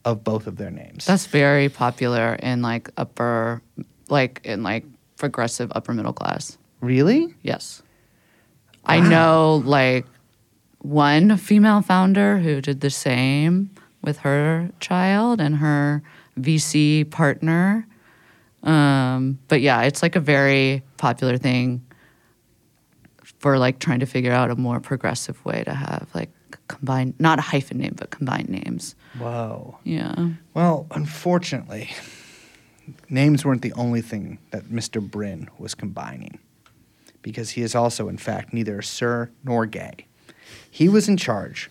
of 0.06 0.24
both 0.24 0.48
of 0.48 0.58
their 0.58 0.72
names. 0.72 1.06
That's 1.06 1.28
very 1.28 1.70
popular 1.70 2.34
in 2.42 2.63
like 2.63 2.89
upper, 2.98 3.62
like 4.10 4.42
in 4.44 4.63
like 4.63 4.86
progressive 5.18 5.72
upper 5.76 5.94
middle 5.94 6.13
class. 6.13 6.58
really? 6.82 7.36
Yes. 7.44 7.84
I 8.86 9.02
know 9.02 9.62
like 9.66 10.08
one 10.80 11.38
female 11.38 11.84
founder 11.84 12.39
who 12.39 12.60
did 12.60 12.82
the 12.82 12.89
same 12.89 13.70
with 14.02 14.18
her 14.18 14.72
child 14.80 15.39
and 15.39 15.58
her 15.58 16.02
VC 16.39 17.08
partner. 17.12 17.86
Um, 18.63 19.39
but 19.47 19.62
yeah, 19.62 19.82
it's 19.82 20.02
like 20.02 20.15
a 20.15 20.21
very 20.21 20.84
popular 20.97 21.38
thing 21.38 21.86
for 23.39 23.58
like 23.58 23.80
trying 23.80 23.99
to 23.99 24.06
figure 24.06 24.32
out 24.32 24.49
a 24.52 24.56
more 24.56 24.80
progressive 24.80 25.43
way 25.43 25.63
to 25.65 25.73
have 25.73 26.08
like 26.13 26.30
combined, 26.67 27.13
not 27.19 27.39
a 27.39 27.41
hyphen 27.41 27.78
name, 27.78 27.93
but 27.97 28.10
combined 28.10 28.49
names. 28.49 28.95
Whoa. 29.17 29.78
Yeah. 29.84 30.30
Well, 30.54 30.88
unfortunately, 30.91 31.89
names 33.10 33.43
weren't 33.43 33.62
the 33.62 33.73
only 33.73 34.02
thing 34.02 34.39
that 34.52 34.65
Mr. 34.65 35.02
Brin 35.02 35.49
was 35.58 35.76
combining, 35.76 36.39
because 37.21 37.52
he 37.52 37.62
is 37.62 37.76
also, 37.76 38.08
in 38.08 38.17
fact, 38.17 38.54
neither 38.54 38.82
sir 38.82 39.30
nor 39.43 39.65
gay. 39.65 40.06
He 40.69 40.88
was 40.89 41.08
in 41.08 41.17
charge 41.17 41.69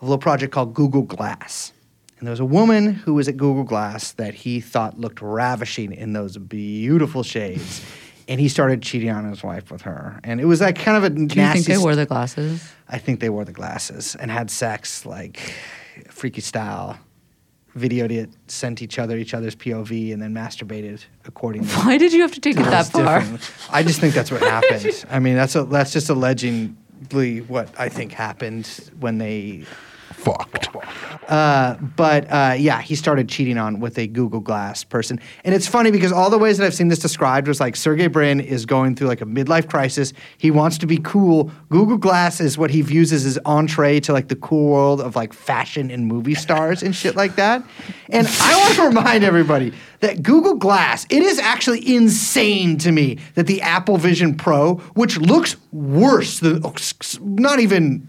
of 0.00 0.02
a 0.02 0.04
little 0.10 0.18
project 0.18 0.52
called 0.52 0.74
Google 0.74 1.02
Glass. 1.02 1.72
And 2.18 2.26
there 2.26 2.32
was 2.32 2.40
a 2.40 2.44
woman 2.44 2.92
who 2.94 3.14
was 3.14 3.28
at 3.28 3.36
Google 3.36 3.64
Glass 3.64 4.12
that 4.12 4.34
he 4.34 4.60
thought 4.60 4.98
looked 4.98 5.20
ravishing 5.20 5.92
in 5.92 6.12
those 6.12 6.36
beautiful 6.38 7.22
shades. 7.22 7.84
And 8.26 8.40
he 8.40 8.48
started 8.48 8.80
cheating 8.82 9.10
on 9.10 9.28
his 9.28 9.42
wife 9.42 9.70
with 9.70 9.82
her. 9.82 10.18
And 10.24 10.40
it 10.40 10.46
was 10.46 10.60
like 10.62 10.76
kind 10.78 10.96
of 10.96 11.04
a 11.04 11.10
Do 11.10 11.22
you 11.40 11.52
think 11.52 11.66
they 11.66 11.76
wore 11.76 11.94
the 11.94 12.06
glasses? 12.06 12.66
I 12.88 12.96
think 12.98 13.20
they 13.20 13.28
wore 13.28 13.44
the 13.44 13.52
glasses 13.52 14.14
and 14.14 14.30
had 14.30 14.50
sex 14.50 15.04
like 15.04 15.54
freaky 16.08 16.40
style. 16.40 16.98
Videoed 17.76 18.12
it, 18.12 18.30
sent 18.46 18.80
each 18.82 19.00
other 19.00 19.16
each 19.18 19.34
other's 19.34 19.56
POV, 19.56 20.12
and 20.12 20.22
then 20.22 20.32
masturbated 20.32 21.04
accordingly. 21.26 21.66
Why 21.82 21.98
did 21.98 22.12
you 22.12 22.22
have 22.22 22.30
to 22.34 22.40
take 22.40 22.54
it 22.56 22.60
It 22.60 22.66
that 22.66 22.86
far? 22.86 23.18
different. 23.18 23.50
I 23.68 23.82
just 23.82 23.98
think 23.98 24.14
that's 24.14 24.30
what 24.30 24.40
happened. 24.56 25.04
I 25.10 25.18
mean, 25.18 25.34
that's 25.34 25.56
a, 25.56 25.64
that's 25.64 25.92
just 25.92 26.08
allegedly 26.08 27.40
what 27.40 27.68
I 27.76 27.88
think 27.88 28.12
happened 28.12 28.68
when 29.00 29.18
they 29.18 29.64
Fucked. 30.24 30.68
uh, 31.28 31.74
but 31.96 32.30
uh, 32.30 32.54
yeah, 32.58 32.80
he 32.80 32.94
started 32.94 33.28
cheating 33.28 33.58
on 33.58 33.78
with 33.78 33.98
a 33.98 34.06
Google 34.06 34.40
Glass 34.40 34.82
person, 34.84 35.20
and 35.44 35.54
it's 35.54 35.66
funny 35.66 35.90
because 35.90 36.12
all 36.12 36.30
the 36.30 36.38
ways 36.38 36.56
that 36.58 36.66
I've 36.66 36.74
seen 36.74 36.88
this 36.88 36.98
described 36.98 37.46
was 37.46 37.60
like 37.60 37.76
Sergey 37.76 38.06
Brin 38.06 38.40
is 38.40 38.64
going 38.64 38.96
through 38.96 39.08
like 39.08 39.20
a 39.20 39.26
midlife 39.26 39.68
crisis. 39.68 40.14
He 40.38 40.50
wants 40.50 40.78
to 40.78 40.86
be 40.86 40.98
cool. 40.98 41.50
Google 41.68 41.98
Glass 41.98 42.40
is 42.40 42.56
what 42.56 42.70
he 42.70 42.80
views 42.80 43.12
as 43.12 43.22
his 43.22 43.38
entree 43.44 44.00
to 44.00 44.12
like 44.14 44.28
the 44.28 44.36
cool 44.36 44.70
world 44.70 45.00
of 45.00 45.14
like 45.14 45.32
fashion 45.32 45.90
and 45.90 46.06
movie 46.06 46.34
stars 46.34 46.82
and 46.82 46.96
shit 46.96 47.16
like 47.16 47.36
that. 47.36 47.62
And 48.08 48.26
I 48.40 48.56
want 48.56 48.74
to 48.76 48.82
remind 48.86 49.24
everybody 49.24 49.74
that 50.00 50.22
Google 50.22 50.54
Glass, 50.54 51.06
it 51.10 51.22
is 51.22 51.38
actually 51.38 51.94
insane 51.94 52.78
to 52.78 52.92
me 52.92 53.18
that 53.34 53.46
the 53.46 53.60
Apple 53.60 53.98
Vision 53.98 54.34
Pro, 54.34 54.76
which 54.94 55.18
looks 55.18 55.56
worse 55.72 56.40
than 56.40 56.62
not 57.20 57.60
even 57.60 58.08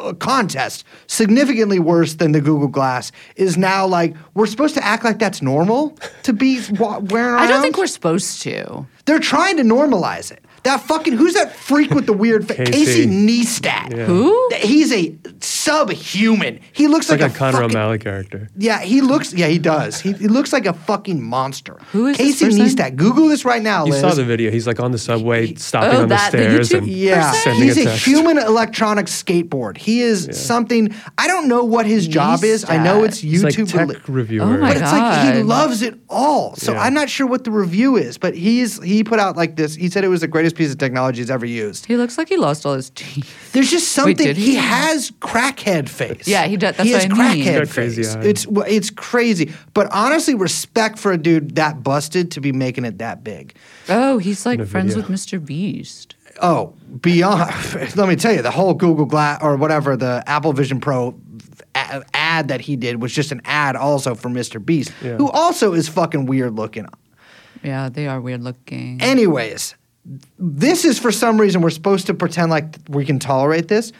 Uh, 0.00 0.12
contest 0.14 0.84
significantly 1.08 1.78
worse 1.78 2.14
than 2.14 2.32
the 2.32 2.40
Google 2.40 2.68
Glass 2.68 3.12
is 3.36 3.56
now 3.58 3.86
like 3.86 4.14
we're 4.34 4.46
supposed 4.46 4.74
to 4.74 4.84
act 4.84 5.04
like 5.04 5.18
that's 5.18 5.42
normal 5.42 5.96
to 6.22 6.32
be 6.32 6.60
wa- 6.78 6.98
wearing. 6.98 7.38
I 7.38 7.46
don't 7.46 7.60
think 7.62 7.76
we're 7.76 7.86
supposed 7.86 8.40
to. 8.42 8.86
They're 9.04 9.18
trying 9.18 9.56
to 9.58 9.62
normalize 9.62 10.32
it. 10.32 10.42
That 10.64 10.80
fucking 10.82 11.14
who's 11.14 11.34
that 11.34 11.52
freak 11.54 11.90
with 11.92 12.06
the 12.06 12.12
weird 12.12 12.46
face? 12.46 12.58
Casey 12.68 12.84
Casey. 12.84 13.06
Neistat. 13.06 13.96
Yeah. 13.96 14.04
Who? 14.04 14.50
He's 14.56 14.92
a 14.92 15.16
subhuman. 15.40 16.60
He 16.72 16.86
looks 16.88 17.08
like, 17.10 17.20
like 17.20 17.32
a, 17.32 17.34
Connor 17.34 17.58
fucking, 17.58 17.76
O'Malley 17.76 17.98
character. 17.98 18.48
Yeah, 18.56 18.80
he 18.80 19.00
looks. 19.00 19.32
Yeah, 19.32 19.46
he 19.46 19.58
does. 19.58 20.00
He, 20.00 20.12
he 20.12 20.28
looks 20.28 20.52
like 20.52 20.66
a 20.66 20.72
fucking 20.72 21.22
monster. 21.22 21.78
Who 21.92 22.06
is 22.08 22.18
this 22.18 22.38
Casey 22.40 22.44
person? 22.46 22.60
Neistat? 22.66 22.96
Google 22.96 23.28
this 23.28 23.44
right 23.44 23.62
now, 23.62 23.84
You 23.86 23.92
Liz. 23.92 24.00
saw 24.00 24.10
the 24.14 24.24
video. 24.24 24.50
He's 24.50 24.66
like 24.66 24.80
on 24.80 24.92
the 24.92 24.98
subway, 24.98 25.54
stopping 25.54 25.90
Oh, 25.90 26.02
on 26.02 26.08
the 26.08 26.14
that- 26.14 26.32
the 26.32 26.38
stairs 26.38 26.68
YouTube 26.70 26.78
and 26.78 26.86
Yeah, 26.88 27.32
sending 27.32 27.62
he's 27.64 27.78
a 27.78 27.82
a 27.82 27.84
text. 27.84 28.04
human 28.06 28.38
electronic 28.38 29.06
skateboard. 29.06 29.76
He 29.78 30.02
is 30.02 30.28
something. 30.32 30.94
I 31.18 31.26
don't 31.26 31.48
know 31.48 31.64
what 31.64 31.86
his 31.86 32.06
job 32.06 32.44
is. 32.44 32.64
I 32.68 32.82
know 32.82 33.04
it's 33.04 33.18
He's 33.18 33.42
like 33.44 33.54
YouTube. 33.54 33.70
tech 33.70 33.88
rela- 33.88 34.00
reviewer. 34.08 34.44
Oh 34.44 34.58
my 34.58 34.68
but 34.74 34.76
it's 34.82 34.92
like 34.92 35.34
he 35.36 35.42
loves 35.42 35.82
it 35.82 35.98
all. 36.08 36.54
So 36.56 36.72
Yeah. 36.72 36.82
I'm 36.82 36.94
not 36.94 37.08
sure 37.08 37.26
what 37.26 37.44
the 37.44 37.50
review 37.50 37.96
is, 37.96 38.18
but 38.18 38.34
he's 38.34 38.82
he 38.82 39.04
put 39.04 39.18
out 39.20 39.36
like 39.36 39.56
this. 39.56 39.74
He 39.74 39.88
said 39.88 40.04
it 40.04 40.08
was 40.08 40.20
the 40.20 40.28
greatest 40.28 40.49
piece 40.52 40.72
of 40.72 40.78
technology 40.78 41.20
he's 41.20 41.30
ever 41.30 41.46
used. 41.46 41.86
He 41.86 41.96
looks 41.96 42.16
like 42.18 42.28
he 42.28 42.36
lost 42.36 42.64
all 42.66 42.74
his 42.74 42.90
teeth. 42.90 43.52
There's 43.52 43.70
just 43.70 43.92
something. 43.92 44.16
did 44.16 44.36
he? 44.36 44.52
he? 44.52 44.54
has 44.56 45.10
crackhead 45.12 45.88
face. 45.88 46.26
Yeah, 46.28 46.46
he 46.46 46.56
does- 46.56 46.76
that's 46.76 46.86
he 46.88 46.92
has 46.94 47.06
what 47.08 47.18
I 47.20 47.34
mean. 47.34 47.44
crackhead 47.44 47.58
He's 47.60 47.68
got 47.68 47.74
crazy 47.74 48.02
face. 48.02 48.16
eyes. 48.16 48.26
It's 48.26 48.46
well, 48.46 48.66
it's 48.68 48.90
crazy. 48.90 49.52
But 49.74 49.88
honestly, 49.92 50.34
respect 50.34 50.98
for 50.98 51.12
a 51.12 51.18
dude 51.18 51.56
that 51.56 51.82
busted 51.82 52.30
to 52.32 52.40
be 52.40 52.52
making 52.52 52.84
it 52.84 52.98
that 52.98 53.22
big. 53.24 53.54
Oh, 53.88 54.18
he's 54.18 54.44
like 54.46 54.64
friends 54.66 54.94
video. 54.94 55.08
with 55.08 55.18
Mr. 55.20 55.44
Beast. 55.44 56.14
Oh, 56.42 56.74
beyond. 57.00 57.50
let 57.96 58.08
me 58.08 58.16
tell 58.16 58.32
you, 58.32 58.40
the 58.42 58.50
whole 58.50 58.72
Google 58.74 59.04
Glass 59.04 59.40
or 59.42 59.56
whatever 59.56 59.96
the 59.96 60.22
Apple 60.26 60.52
Vision 60.52 60.80
Pro 60.80 61.18
ad 61.74 62.48
that 62.48 62.60
he 62.60 62.76
did 62.76 63.00
was 63.02 63.12
just 63.12 63.32
an 63.32 63.40
ad 63.44 63.76
also 63.76 64.14
for 64.14 64.28
Mr. 64.28 64.64
Beast, 64.64 64.92
Yeah. 65.02 65.16
who 65.16 65.28
also 65.30 65.72
is 65.72 65.88
fucking 65.88 66.26
weird 66.26 66.54
looking. 66.54 66.86
Yeah, 67.62 67.88
they 67.90 68.06
are 68.08 68.20
weird 68.20 68.42
looking. 68.42 69.00
Anyways, 69.02 69.74
this 70.38 70.84
is 70.84 70.98
for 70.98 71.12
some 71.12 71.40
reason 71.40 71.60
we're 71.60 71.70
supposed 71.70 72.06
to 72.06 72.14
pretend 72.14 72.50
like 72.50 72.76
we 72.88 73.04
can 73.04 73.18
tolerate 73.18 73.68
this. 73.68 73.92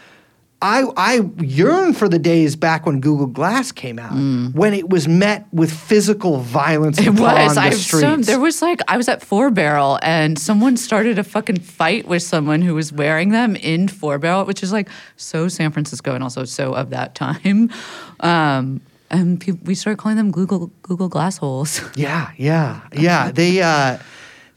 I 0.62 0.84
I 0.94 1.20
yearn 1.38 1.94
for 1.94 2.06
the 2.06 2.18
days 2.18 2.54
back 2.54 2.84
when 2.84 3.00
Google 3.00 3.26
Glass 3.26 3.72
came 3.72 3.98
out, 3.98 4.12
when 4.54 4.74
it 4.74 4.90
was 4.90 5.08
met 5.08 5.46
with 5.52 5.72
physical 5.72 6.36
violence 6.40 6.98
Mm. 6.98 7.06
It 7.06 7.20
was. 7.20 7.54
the 7.54 7.60
I 7.62 7.70
streets. 7.70 8.00
some, 8.02 8.22
there 8.22 8.38
was 8.38 8.60
like 8.60 8.80
I 8.86 8.98
was 8.98 9.08
at 9.08 9.22
Four 9.22 9.50
Barrel 9.50 9.98
and 10.02 10.38
someone 10.38 10.76
started 10.76 11.18
a 11.18 11.24
fucking 11.24 11.60
fight 11.60 12.06
with 12.06 12.22
someone 12.22 12.60
who 12.60 12.74
was 12.74 12.92
wearing 12.92 13.30
them 13.30 13.56
in 13.56 13.88
Four 13.88 14.18
Barrel, 14.18 14.44
which 14.44 14.62
is 14.62 14.70
like 14.70 14.90
so 15.16 15.48
San 15.48 15.70
Francisco 15.72 16.14
and 16.14 16.22
also 16.22 16.44
so 16.44 16.74
of 16.74 16.90
that 16.90 17.14
time. 17.14 17.70
Um, 18.20 18.82
and 19.10 19.40
pe- 19.40 19.52
we 19.64 19.74
started 19.74 19.96
calling 19.98 20.18
them 20.18 20.30
Google 20.30 20.70
Google 20.82 21.08
Glass 21.08 21.38
holes. 21.38 21.80
Yeah, 21.96 22.32
yeah, 22.36 22.82
yeah. 22.92 23.30
They 23.34 23.62
uh, 23.62 23.96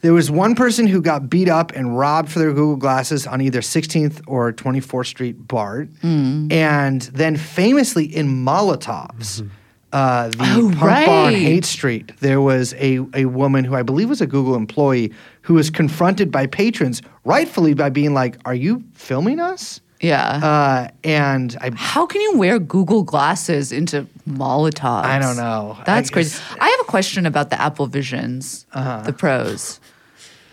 there 0.04 0.12
was 0.12 0.30
one 0.30 0.54
person 0.54 0.86
who 0.86 1.00
got 1.00 1.30
beat 1.30 1.48
up 1.48 1.72
and 1.72 1.96
robbed 1.98 2.28
for 2.30 2.38
their 2.38 2.52
Google 2.52 2.76
glasses 2.76 3.26
on 3.26 3.40
either 3.40 3.60
16th 3.62 4.20
or 4.26 4.52
24th 4.52 5.06
Street 5.06 5.48
BART, 5.48 5.88
Hmm. 6.02 6.48
and 6.52 7.00
then 7.14 7.36
famously 7.38 8.04
in 8.04 8.28
Molotovs. 8.44 9.48
Uh, 9.94 10.28
the 10.28 10.36
Oh, 10.40 10.68
pump 10.76 10.82
on 10.82 10.88
right. 10.88 11.36
Haight 11.36 11.64
Street, 11.64 12.12
there 12.20 12.40
was 12.42 12.74
a, 12.74 12.98
a 13.14 13.24
woman 13.24 13.64
who 13.64 13.74
I 13.76 13.82
believe 13.82 14.10
was 14.10 14.20
a 14.20 14.26
Google 14.26 14.56
employee 14.56 15.10
who 15.42 15.54
was 15.54 15.70
confronted 15.70 16.30
by 16.30 16.46
patrons, 16.48 17.00
rightfully 17.24 17.72
by 17.74 17.88
being 17.88 18.12
like, 18.12 18.36
"Are 18.44 18.54
you 18.56 18.82
filming 18.92 19.40
us?" 19.40 19.80
yeah. 20.00 20.40
Uh, 20.44 20.88
and 21.04 21.56
I, 21.62 21.70
How 21.74 22.04
can 22.04 22.20
you 22.20 22.36
wear 22.36 22.58
Google 22.58 23.04
glasses 23.04 23.72
into 23.72 24.06
Molotovs? 24.28 25.04
I 25.04 25.18
don't 25.18 25.36
know. 25.38 25.78
That's 25.86 26.10
I 26.10 26.12
crazy. 26.12 26.30
guess- 26.38 26.56
I 26.60 26.68
have 26.68 26.80
a 26.80 26.90
question 26.90 27.24
about 27.24 27.48
the 27.48 27.58
Apple 27.58 27.86
Visions, 27.86 28.66
Uh-huh. 28.74 29.00
the 29.06 29.12
pros. 29.14 29.80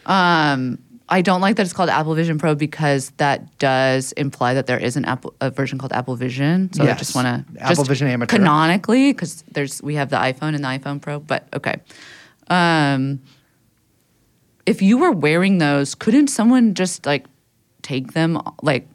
Um, 0.05 0.79
I 1.09 1.21
don't 1.21 1.41
like 1.41 1.57
that 1.57 1.63
it's 1.63 1.73
called 1.73 1.89
Apple 1.89 2.15
Vision 2.15 2.37
Pro 2.37 2.55
because 2.55 3.09
that 3.17 3.57
does 3.59 4.13
imply 4.13 4.53
that 4.53 4.65
there 4.65 4.79
is 4.79 4.95
an 4.95 5.03
Apple 5.03 5.33
a 5.41 5.51
version 5.51 5.77
called 5.77 5.91
Apple 5.91 6.15
Vision. 6.15 6.71
So 6.71 6.83
I 6.83 6.93
just 6.93 7.13
want 7.13 7.27
to 7.55 7.61
Apple 7.61 7.83
Vision 7.83 8.07
Amateur. 8.07 8.37
canonically 8.37 9.11
because 9.11 9.43
there's 9.51 9.81
we 9.83 9.95
have 9.95 10.09
the 10.09 10.15
iPhone 10.15 10.55
and 10.55 10.63
the 10.63 10.69
iPhone 10.69 11.01
Pro, 11.01 11.19
but 11.19 11.47
okay. 11.53 11.75
Um, 12.47 13.21
if 14.65 14.81
you 14.81 14.97
were 14.97 15.11
wearing 15.11 15.57
those, 15.57 15.95
couldn't 15.95 16.27
someone 16.27 16.75
just 16.75 17.05
like 17.05 17.25
take 17.81 18.13
them 18.13 18.41
like 18.61 18.87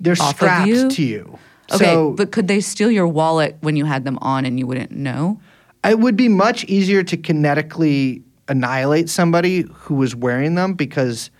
they're 0.00 0.16
off 0.20 0.42
of 0.42 0.66
you? 0.66 0.90
to 0.90 1.02
you. 1.02 1.38
Okay, 1.72 1.84
So- 1.84 2.12
but 2.12 2.30
could 2.30 2.46
they 2.48 2.60
steal 2.60 2.90
your 2.90 3.06
wallet 3.08 3.56
when 3.60 3.76
you 3.76 3.84
had 3.86 4.04
them 4.04 4.18
on 4.20 4.44
and 4.44 4.58
you 4.58 4.66
wouldn't 4.66 4.90
know? 4.92 5.40
It 5.84 5.98
would 5.98 6.16
be 6.16 6.28
much 6.28 6.64
easier 6.64 7.02
to 7.04 7.16
kinetically 7.16 8.22
annihilate 8.48 9.08
somebody 9.08 9.64
who 9.72 9.94
was 9.94 10.14
wearing 10.16 10.54
them 10.54 10.74
because 10.74 11.30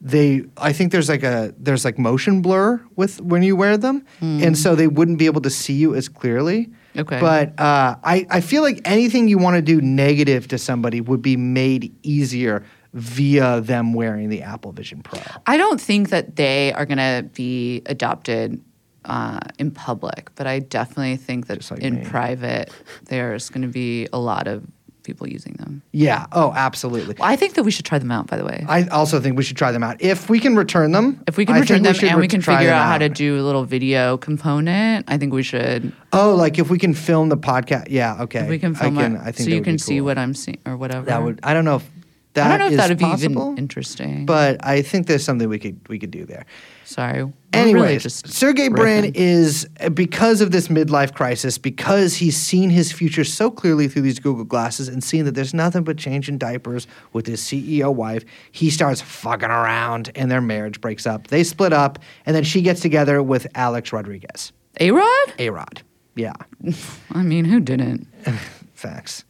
they 0.00 0.44
I 0.56 0.72
think 0.72 0.92
there's 0.92 1.08
like 1.08 1.24
a 1.24 1.52
there's 1.58 1.84
like 1.84 1.98
motion 1.98 2.40
blur 2.40 2.80
with 2.94 3.20
when 3.20 3.42
you 3.42 3.56
wear 3.56 3.76
them 3.76 4.04
and 4.20 4.56
so 4.56 4.76
they 4.76 4.86
wouldn't 4.86 5.18
be 5.18 5.26
able 5.26 5.40
to 5.40 5.50
see 5.50 5.74
you 5.74 5.94
as 5.94 6.08
clearly. 6.08 6.70
Okay. 6.96 7.20
But 7.20 7.58
uh, 7.60 7.96
I, 8.02 8.26
I 8.30 8.40
feel 8.40 8.62
like 8.62 8.80
anything 8.84 9.28
you 9.28 9.38
want 9.38 9.56
to 9.56 9.62
do 9.62 9.80
negative 9.80 10.48
to 10.48 10.58
somebody 10.58 11.00
would 11.00 11.22
be 11.22 11.36
made 11.36 11.94
easier 12.02 12.64
via 12.92 13.60
them 13.60 13.92
wearing 13.92 14.28
the 14.28 14.42
Apple 14.42 14.72
Vision 14.72 15.02
Pro. 15.02 15.20
I 15.46 15.56
don't 15.56 15.80
think 15.80 16.10
that 16.10 16.36
they 16.36 16.72
are 16.72 16.86
going 16.86 16.98
to 16.98 17.28
be 17.34 17.82
adopted 17.86 18.62
uh, 19.04 19.40
in 19.58 19.70
public, 19.70 20.30
but 20.34 20.46
I 20.46 20.58
definitely 20.58 21.16
think 21.16 21.46
that 21.46 21.70
like 21.70 21.80
in 21.80 21.96
me. 21.96 22.04
private, 22.04 22.72
there's 23.04 23.48
going 23.48 23.62
to 23.62 23.68
be 23.68 24.08
a 24.12 24.18
lot 24.18 24.48
of 24.48 24.64
people 25.08 25.26
using 25.26 25.54
them. 25.54 25.80
Yeah. 25.92 26.26
Oh, 26.32 26.52
absolutely. 26.54 27.16
I 27.18 27.34
think 27.34 27.54
that 27.54 27.62
we 27.62 27.70
should 27.70 27.86
try 27.86 27.98
them 27.98 28.10
out. 28.12 28.26
By 28.26 28.36
the 28.36 28.44
way, 28.44 28.64
I 28.68 28.86
also 28.88 29.20
think 29.20 29.38
we 29.38 29.42
should 29.42 29.56
try 29.56 29.72
them 29.72 29.82
out. 29.82 29.96
If 30.00 30.28
we 30.28 30.38
can 30.38 30.54
return 30.54 30.92
them, 30.92 31.24
if 31.26 31.38
we 31.38 31.46
can 31.46 31.56
I 31.56 31.60
return 31.60 31.82
them 31.82 31.94
should 31.94 32.10
and 32.10 32.20
we 32.20 32.28
can 32.28 32.42
figure 32.42 32.70
out 32.70 32.86
how 32.86 32.98
to 32.98 33.08
do 33.08 33.40
a 33.40 33.42
little 33.42 33.64
video 33.64 34.18
component, 34.18 35.06
I 35.08 35.16
think 35.16 35.32
we 35.32 35.42
should. 35.42 35.92
Oh, 36.12 36.34
like 36.34 36.58
if 36.58 36.68
we 36.68 36.78
can 36.78 36.92
film 36.92 37.30
the 37.30 37.38
podcast. 37.38 37.86
Yeah. 37.88 38.22
Okay. 38.22 38.40
If 38.40 38.48
we 38.50 38.58
can 38.58 38.74
film 38.74 38.98
I 38.98 39.02
can, 39.02 39.16
it, 39.16 39.20
I 39.20 39.32
think 39.32 39.48
so 39.48 39.54
you 39.54 39.62
can 39.62 39.78
see 39.78 40.00
what 40.02 40.18
I'm 40.18 40.34
seeing 40.34 40.60
or 40.66 40.76
whatever. 40.76 41.06
that 41.06 41.22
would. 41.22 41.40
I 41.42 41.54
don't 41.54 41.64
know 41.64 41.76
if 41.76 41.90
that 42.34 42.46
I 42.46 42.50
don't 42.50 42.58
know 42.58 42.66
if 42.66 42.72
is 42.72 42.76
that 42.78 42.88
would 42.90 42.98
be 42.98 43.24
even 43.24 43.58
interesting. 43.58 44.26
but 44.26 44.64
I 44.64 44.82
think 44.82 45.06
there's 45.06 45.24
something 45.24 45.48
we 45.48 45.58
could 45.58 45.80
we 45.88 45.98
could 45.98 46.10
do 46.10 46.26
there. 46.26 46.44
Sorry. 46.88 47.24
We're 47.24 47.32
Anyways, 47.52 47.82
really 47.82 47.98
just 47.98 48.28
Sergey 48.28 48.68
Brin 48.68 49.12
is 49.14 49.66
because 49.94 50.40
of 50.40 50.50
this 50.50 50.68
midlife 50.68 51.14
crisis, 51.14 51.56
because 51.56 52.14
he's 52.14 52.36
seen 52.36 52.70
his 52.70 52.92
future 52.92 53.24
so 53.24 53.50
clearly 53.50 53.88
through 53.88 54.02
these 54.02 54.18
Google 54.18 54.44
glasses 54.44 54.88
and 54.88 55.02
seen 55.02 55.24
that 55.24 55.34
there's 55.34 55.54
nothing 55.54 55.82
but 55.82 55.96
changing 55.96 56.38
diapers 56.38 56.86
with 57.12 57.26
his 57.26 57.40
CEO 57.40 57.94
wife. 57.94 58.24
He 58.52 58.70
starts 58.70 59.00
fucking 59.00 59.48
around, 59.48 60.10
and 60.14 60.30
their 60.30 60.42
marriage 60.42 60.80
breaks 60.80 61.06
up. 61.06 61.28
They 61.28 61.42
split 61.42 61.72
up, 61.72 61.98
and 62.26 62.36
then 62.36 62.44
she 62.44 62.60
gets 62.60 62.80
together 62.80 63.22
with 63.22 63.46
Alex 63.54 63.92
Rodriguez, 63.92 64.52
A 64.80 64.90
Rod. 64.90 65.32
A 65.38 65.50
Rod. 65.50 65.82
Yeah, 66.16 66.32
I 67.12 67.22
mean, 67.22 67.44
who 67.44 67.60
didn't? 67.60 68.06
facts. 68.74 69.24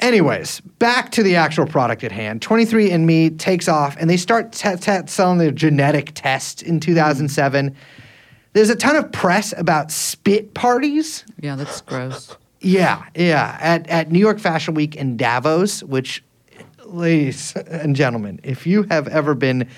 Anyways, 0.00 0.60
back 0.78 1.10
to 1.12 1.22
the 1.22 1.36
actual 1.36 1.66
product 1.66 2.02
at 2.04 2.12
hand. 2.12 2.40
23andMe 2.40 3.38
takes 3.38 3.68
off 3.68 3.96
and 3.98 4.08
they 4.08 4.16
start 4.16 4.52
t- 4.52 4.76
t- 4.76 5.06
selling 5.06 5.38
their 5.38 5.50
genetic 5.50 6.12
test 6.14 6.62
in 6.62 6.80
2007. 6.80 7.76
There's 8.52 8.70
a 8.70 8.76
ton 8.76 8.96
of 8.96 9.12
press 9.12 9.54
about 9.56 9.92
spit 9.92 10.54
parties. 10.54 11.24
Yeah, 11.40 11.54
that's 11.54 11.82
gross. 11.82 12.36
Yeah, 12.60 13.04
yeah. 13.14 13.56
At, 13.60 13.86
at 13.88 14.10
New 14.10 14.18
York 14.18 14.38
Fashion 14.38 14.74
Week 14.74 14.96
in 14.96 15.16
Davos, 15.16 15.82
which, 15.84 16.24
ladies 16.84 17.54
and 17.54 17.94
gentlemen, 17.94 18.40
if 18.42 18.66
you 18.66 18.84
have 18.84 19.06
ever 19.08 19.34
been 19.34 19.68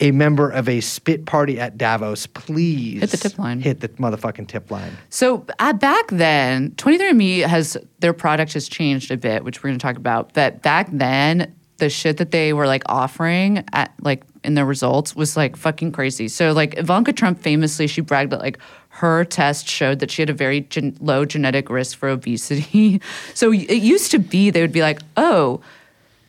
a 0.00 0.10
member 0.10 0.50
of 0.50 0.68
a 0.68 0.80
spit 0.80 1.26
party 1.26 1.58
at 1.60 1.78
Davos, 1.78 2.26
please 2.26 3.00
Hit 3.00 3.10
the 3.10 3.16
tip 3.16 3.38
line. 3.38 3.60
Hit 3.60 3.80
the 3.80 3.88
motherfucking 3.88 4.48
tip 4.48 4.70
line. 4.70 4.96
So 5.10 5.46
uh, 5.58 5.72
back 5.72 6.08
then, 6.08 6.72
23andMe 6.72 7.44
has 7.46 7.76
their 8.00 8.12
product 8.12 8.52
has 8.54 8.68
changed 8.68 9.10
a 9.10 9.16
bit, 9.16 9.44
which 9.44 9.62
we're 9.62 9.70
going 9.70 9.78
to 9.78 9.82
talk 9.82 9.96
about. 9.96 10.34
But 10.34 10.62
back 10.62 10.88
then, 10.90 11.54
the 11.78 11.90
shit 11.90 12.18
that 12.18 12.30
they 12.30 12.52
were 12.52 12.66
like 12.66 12.82
offering 12.86 13.64
at 13.72 13.92
like 14.00 14.22
in 14.42 14.54
their 14.54 14.66
results 14.66 15.16
was 15.16 15.36
like 15.36 15.56
fucking 15.56 15.92
crazy. 15.92 16.28
So 16.28 16.52
like 16.52 16.76
Ivanka 16.78 17.12
Trump 17.12 17.40
famously, 17.40 17.86
she 17.86 18.00
bragged 18.00 18.32
that 18.32 18.40
like 18.40 18.58
her 18.90 19.24
test 19.24 19.68
showed 19.68 19.98
that 19.98 20.10
she 20.10 20.22
had 20.22 20.30
a 20.30 20.34
very 20.34 20.60
gen- 20.62 20.96
low 21.00 21.24
genetic 21.24 21.68
risk 21.70 21.98
for 21.98 22.08
obesity. 22.08 23.00
so 23.34 23.52
it 23.52 23.82
used 23.82 24.10
to 24.12 24.18
be 24.18 24.50
they 24.50 24.60
would 24.60 24.72
be 24.72 24.82
like, 24.82 25.00
oh. 25.16 25.60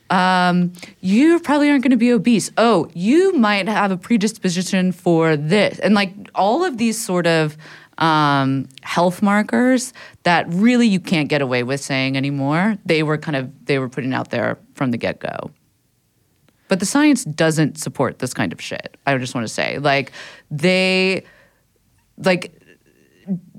Um, 0.09 0.73
you 1.01 1.39
probably 1.39 1.69
aren't 1.69 1.83
going 1.83 1.91
to 1.91 1.97
be 1.97 2.11
obese. 2.11 2.51
Oh, 2.57 2.89
you 2.93 3.33
might 3.33 3.67
have 3.67 3.91
a 3.91 3.97
predisposition 3.97 4.91
for 4.91 5.35
this. 5.35 5.79
And 5.79 5.95
like 5.95 6.13
all 6.35 6.63
of 6.63 6.77
these 6.77 7.03
sort 7.03 7.25
of 7.25 7.57
um, 7.97 8.67
health 8.83 9.21
markers 9.21 9.93
that 10.23 10.45
really 10.49 10.87
you 10.87 10.99
can't 10.99 11.27
get 11.29 11.41
away 11.41 11.63
with 11.63 11.81
saying 11.81 12.17
anymore, 12.17 12.77
they 12.85 13.03
were 13.03 13.17
kind 13.17 13.35
of, 13.35 13.65
they 13.65 13.79
were 13.79 13.89
putting 13.89 14.13
out 14.13 14.29
there 14.29 14.59
from 14.75 14.91
the 14.91 14.97
get 14.97 15.19
go. 15.19 15.51
But 16.67 16.79
the 16.79 16.85
science 16.85 17.23
doesn't 17.23 17.77
support 17.77 18.19
this 18.19 18.33
kind 18.33 18.51
of 18.51 18.61
shit. 18.61 18.97
I 19.05 19.17
just 19.17 19.35
want 19.35 19.47
to 19.47 19.53
say, 19.53 19.77
like, 19.77 20.11
they, 20.49 21.23
like, 22.17 22.59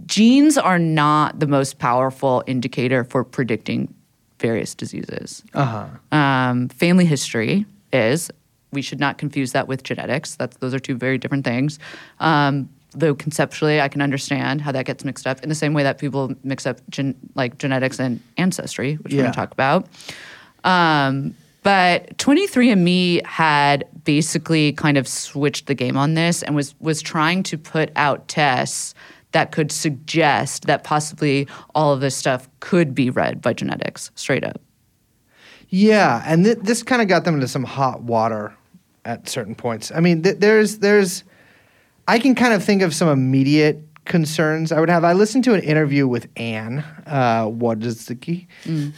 genes 0.07 0.59
are 0.59 0.79
not 0.79 1.39
the 1.39 1.47
most 1.47 1.79
powerful 1.79 2.43
indicator 2.47 3.05
for 3.05 3.25
predicting 3.25 3.95
various 4.39 4.75
diseases. 4.75 5.43
Uh 5.55 5.89
huh. 6.13 6.17
Um, 6.17 6.69
family 6.69 7.05
history 7.05 7.67
is. 7.93 8.31
We 8.73 8.83
should 8.83 9.01
not 9.01 9.17
confuse 9.17 9.53
that 9.53 9.69
with 9.69 9.85
genetics. 9.85 10.35
That's 10.35 10.57
those 10.59 10.75
are 10.75 10.79
two 10.79 10.97
very 10.97 11.19
different 11.19 11.45
things. 11.45 11.79
Um, 12.21 12.69
though 12.93 13.15
conceptually, 13.15 13.81
I 13.81 13.89
can 13.89 14.03
understand 14.03 14.61
how 14.61 14.73
that 14.73 14.87
gets 14.87 15.05
mixed 15.05 15.27
up 15.27 15.43
in 15.43 15.49
the 15.49 15.55
same 15.55 15.73
way 15.73 15.83
that 15.83 15.99
people 15.99 16.35
mix 16.43 16.67
up 16.67 16.79
gen- 16.91 17.17
like 17.35 17.59
genetics 17.59 18.01
and 18.01 18.21
ancestry, 18.37 18.95
which 18.97 19.13
we're 19.13 19.23
going 19.23 19.33
to 19.33 19.37
talk 19.37 19.53
about. 19.53 19.87
Um, 20.65 21.35
but 21.63 22.17
23andMe 22.19 23.27
had 23.27 23.89
basically 24.05 24.73
kind 24.73 24.97
of 24.97 25.09
switched 25.09 25.67
the 25.67 25.75
game 25.75 25.97
on 25.97 26.15
this 26.15 26.43
and 26.43 26.55
was 26.55 26.75
was 26.81 27.03
trying 27.03 27.43
to 27.45 27.59
put 27.59 27.91
out 27.97 28.29
tests 28.29 28.95
that 29.33 29.53
could 29.53 29.71
suggest 29.71 30.67
that 30.67 30.85
possibly 30.85 31.47
all 31.75 31.93
of 31.93 32.01
this 32.01 32.17
stuff 32.17 32.49
could 32.61 32.95
be 32.95 33.11
read 33.11 33.43
by 33.43 33.53
genetics 33.53 34.11
straight 34.15 34.45
up. 34.45 34.61
Yeah, 35.69 36.23
and 36.27 36.45
th- 36.45 36.59
this 36.63 36.83
kind 36.83 37.03
of 37.03 37.09
got 37.09 37.25
them 37.25 37.35
into 37.35 37.49
some 37.49 37.65
hot 37.65 38.03
water 38.03 38.55
at 39.05 39.29
certain 39.29 39.55
points. 39.55 39.91
I 39.95 40.01
mean, 40.01 40.23
th- 40.23 40.39
there's 40.39 40.79
there's 40.79 41.25
I 42.09 42.19
can 42.19 42.35
kind 42.35 42.55
of 42.55 42.63
think 42.65 42.83
of 42.83 42.95
some 42.95 43.09
immediate 43.09 43.83
concerns 44.05 44.71
I 44.71 44.79
would 44.79 44.89
have. 44.89 45.03
I 45.03 45.13
listened 45.13 45.45
to 45.45 45.55
an 45.55 45.61
interview 45.63 46.07
with 46.07 46.29
Anne 46.37 46.85
uh, 47.07 47.47
Wojcicki, 47.47 48.47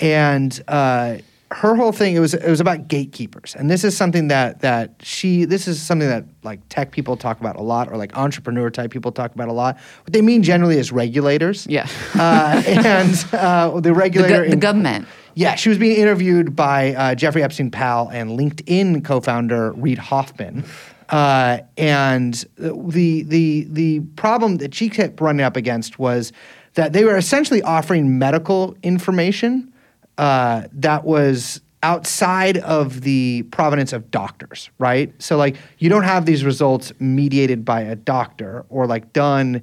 and 0.02 0.62
uh, 0.68 1.16
her 1.50 1.74
whole 1.74 1.92
thing 1.92 2.14
it 2.14 2.20
was 2.20 2.34
it 2.34 2.48
was 2.50 2.60
about 2.60 2.88
gatekeepers, 2.88 3.54
and 3.58 3.70
this 3.70 3.82
is 3.84 3.96
something 3.96 4.28
that 4.28 4.60
that 4.60 4.96
she 5.02 5.44
this 5.46 5.66
is 5.66 5.80
something 5.82 6.08
that 6.08 6.24
like 6.42 6.60
tech 6.68 6.92
people 6.92 7.16
talk 7.16 7.40
about 7.40 7.56
a 7.56 7.62
lot, 7.62 7.90
or 7.90 7.96
like 7.96 8.16
entrepreneur 8.16 8.68
type 8.70 8.90
people 8.90 9.12
talk 9.12 9.34
about 9.34 9.48
a 9.48 9.52
lot. 9.52 9.78
What 10.04 10.12
they 10.12 10.20
mean 10.22 10.42
generally 10.42 10.76
is 10.76 10.92
regulators. 10.92 11.66
Yeah. 11.66 11.86
uh, 12.14 12.62
and 12.66 13.24
uh, 13.32 13.70
the 13.76 13.80
The, 13.80 13.94
regulator 13.94 14.42
go- 14.42 14.46
the 14.46 14.52
in- 14.52 14.60
government. 14.60 15.08
yeah, 15.34 15.54
she 15.54 15.70
was 15.70 15.78
being 15.78 15.96
interviewed 15.98 16.54
by 16.54 16.94
uh, 16.94 17.14
Jeffrey 17.14 17.42
Epstein 17.42 17.70
Powell 17.70 18.08
and 18.10 18.38
LinkedIn 18.38 19.02
co-founder 19.04 19.72
Reid 19.72 19.98
Hoffman. 19.98 20.64
Uh, 21.08 21.60
and 21.78 22.44
the 22.58 23.22
the 23.22 23.66
the 23.70 24.00
problem 24.16 24.58
that 24.58 24.74
she 24.74 24.90
kept 24.90 25.18
running 25.22 25.44
up 25.44 25.56
against 25.56 25.98
was 25.98 26.32
that 26.74 26.92
they 26.92 27.04
were 27.04 27.16
essentially 27.16 27.62
offering 27.62 28.18
medical 28.18 28.76
information 28.82 29.72
uh, 30.18 30.64
that 30.72 31.04
was 31.04 31.60
outside 31.82 32.58
of 32.58 33.02
the 33.02 33.42
provenance 33.52 33.92
of 33.92 34.10
doctors, 34.10 34.68
right? 34.78 35.12
So 35.22 35.36
like 35.36 35.56
you 35.78 35.88
don't 35.88 36.02
have 36.02 36.26
these 36.26 36.44
results 36.44 36.92
mediated 36.98 37.64
by 37.64 37.82
a 37.82 37.94
doctor 37.94 38.64
or 38.68 38.86
like 38.86 39.12
done 39.12 39.62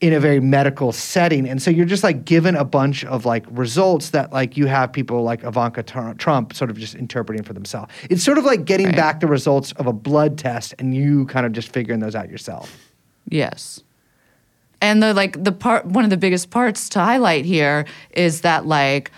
in 0.00 0.12
a 0.12 0.18
very 0.18 0.40
medical 0.40 0.90
setting 0.90 1.48
and 1.48 1.62
so 1.62 1.70
you're 1.70 1.86
just 1.86 2.02
like 2.02 2.24
given 2.24 2.56
a 2.56 2.64
bunch 2.64 3.04
of 3.04 3.24
like 3.24 3.44
results 3.50 4.10
that 4.10 4.32
like 4.32 4.56
you 4.56 4.66
have 4.66 4.92
people 4.92 5.22
like 5.22 5.44
ivanka 5.44 5.80
trump 6.18 6.52
sort 6.52 6.68
of 6.70 6.76
just 6.76 6.96
interpreting 6.96 7.44
for 7.44 7.52
themselves 7.52 7.92
it's 8.10 8.20
sort 8.24 8.36
of 8.36 8.44
like 8.44 8.64
getting 8.64 8.86
Right. 8.86 8.96
back 8.96 9.20
the 9.20 9.28
results 9.28 9.70
of 9.76 9.86
a 9.86 9.92
blood 9.92 10.38
test 10.38 10.74
and 10.80 10.92
you 10.92 11.26
kind 11.26 11.46
of 11.46 11.52
just 11.52 11.68
figuring 11.72 12.00
those 12.00 12.16
out 12.16 12.28
yourself 12.28 12.76
Yes. 13.28 13.80
And 14.80 15.00
the 15.00 15.14
like 15.14 15.42
the 15.44 15.52
part 15.52 15.86
one 15.86 16.02
of 16.02 16.10
the 16.10 16.16
biggest 16.16 16.50
parts 16.50 16.88
to 16.90 16.98
highlight 16.98 17.44
here 17.44 17.84
is 18.10 18.40
that 18.40 18.66
like 18.66 19.12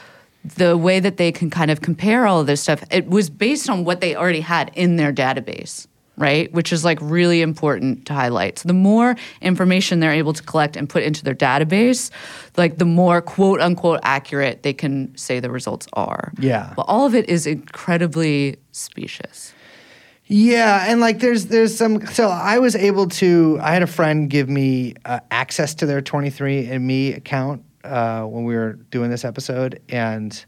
the 0.45 0.77
way 0.77 1.01
that 1.01 1.17
they 1.17 1.33
can 1.33 1.51
kind 1.51 1.71
of 1.71 1.81
compare 1.81 2.27
all 2.27 2.41
of 2.41 2.47
this 2.47 2.61
stuff, 2.61 2.85
it 2.91 3.09
was 3.09 3.31
based 3.31 3.71
on 3.71 3.85
what 3.85 4.01
they 4.01 4.15
already 4.15 4.41
had 4.41 4.71
in 4.75 4.97
their 4.97 5.13
database, 5.13 5.87
right? 6.17 6.53
Which 6.53 6.73
is 6.73 6.85
like 6.85 6.99
really 7.01 7.41
important 7.41 8.07
to 8.07 8.15
highlight. 8.15 8.59
So 8.59 8.67
the 8.67 8.75
more 8.75 9.17
information 9.41 10.01
they're 10.01 10.13
able 10.13 10.35
to 10.35 10.43
collect 10.43 10.77
and 10.77 10.89
put 10.89 11.03
into 11.03 11.25
their 11.25 11.35
database, 11.35 12.11
like 12.57 12.77
the 12.79 12.85
more 12.85 13.23
quote 13.23 13.61
unquote 13.61 14.01
accurate 14.03 14.63
they 14.63 14.75
can 14.75 15.17
say 15.17 15.41
the 15.41 15.51
results 15.51 15.87
are. 15.95 16.33
Yeah. 16.39 16.75
But 16.77 16.83
all 16.83 17.07
of 17.07 17.15
it 17.15 17.29
is 17.29 17.47
incredibly 17.47 18.57
specious. 18.73 19.55
Yeah, 20.27 20.87
and 20.89 21.01
like 21.01 21.19
there's 21.19 21.47
there's 21.47 21.77
some 21.77 22.05
so 22.07 22.29
I 22.29 22.59
was 22.59 22.75
able 22.75 23.09
to 23.09 23.59
I 23.61 23.73
had 23.75 23.83
a 23.83 23.87
friend 23.87 24.31
give 24.31 24.49
me 24.49 24.95
uh, 25.05 25.21
access 25.31 25.75
to 25.77 25.87
their 25.87 26.01
23andme 26.01 27.15
account 27.15 27.63
uh, 27.85 28.23
when 28.25 28.45
we 28.45 28.55
were 28.57 28.73
doing 28.91 29.11
this 29.11 29.25
episode 29.25 29.81
and 29.89 30.45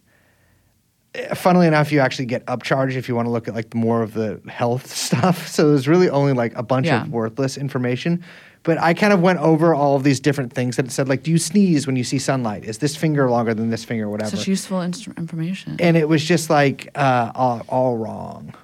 uh, 1.14 1.34
funnily 1.34 1.66
enough 1.66 1.92
you 1.92 2.00
actually 2.00 2.26
get 2.26 2.44
upcharged 2.46 2.94
if 2.94 3.08
you 3.08 3.14
want 3.14 3.26
to 3.26 3.30
look 3.30 3.48
at 3.48 3.54
like 3.54 3.74
more 3.74 4.02
of 4.02 4.12
the 4.14 4.40
health 4.48 4.86
stuff 4.94 5.46
so 5.48 5.70
there's 5.70 5.86
really 5.88 6.08
only 6.10 6.32
like 6.32 6.54
a 6.56 6.62
bunch 6.62 6.86
Yeah. 6.86 7.02
of 7.02 7.10
worthless 7.10 7.56
information 7.56 8.24
but 8.62 8.78
I 8.78 8.94
kind 8.94 9.12
of 9.12 9.20
went 9.20 9.38
over 9.38 9.74
all 9.76 9.94
of 9.94 10.02
these 10.02 10.18
different 10.18 10.52
things 10.52 10.74
that 10.76 10.86
it 10.86 10.90
said 10.92 11.08
like 11.08 11.22
do 11.22 11.30
you 11.30 11.38
sneeze 11.38 11.86
when 11.86 11.94
you 11.96 12.04
see 12.04 12.18
sunlight 12.18 12.64
is 12.64 12.78
this 12.78 12.96
finger 12.96 13.30
longer 13.30 13.54
than 13.54 13.70
this 13.70 13.84
finger 13.84 14.08
whatever 14.10 14.36
Such 14.36 14.48
useful 14.48 14.82
information. 14.82 15.76
and 15.78 15.96
it 15.96 16.08
was 16.08 16.24
just 16.24 16.50
like 16.50 16.88
uh, 16.94 17.30
all, 17.34 17.62
all 17.68 17.96
wrong. 17.96 18.54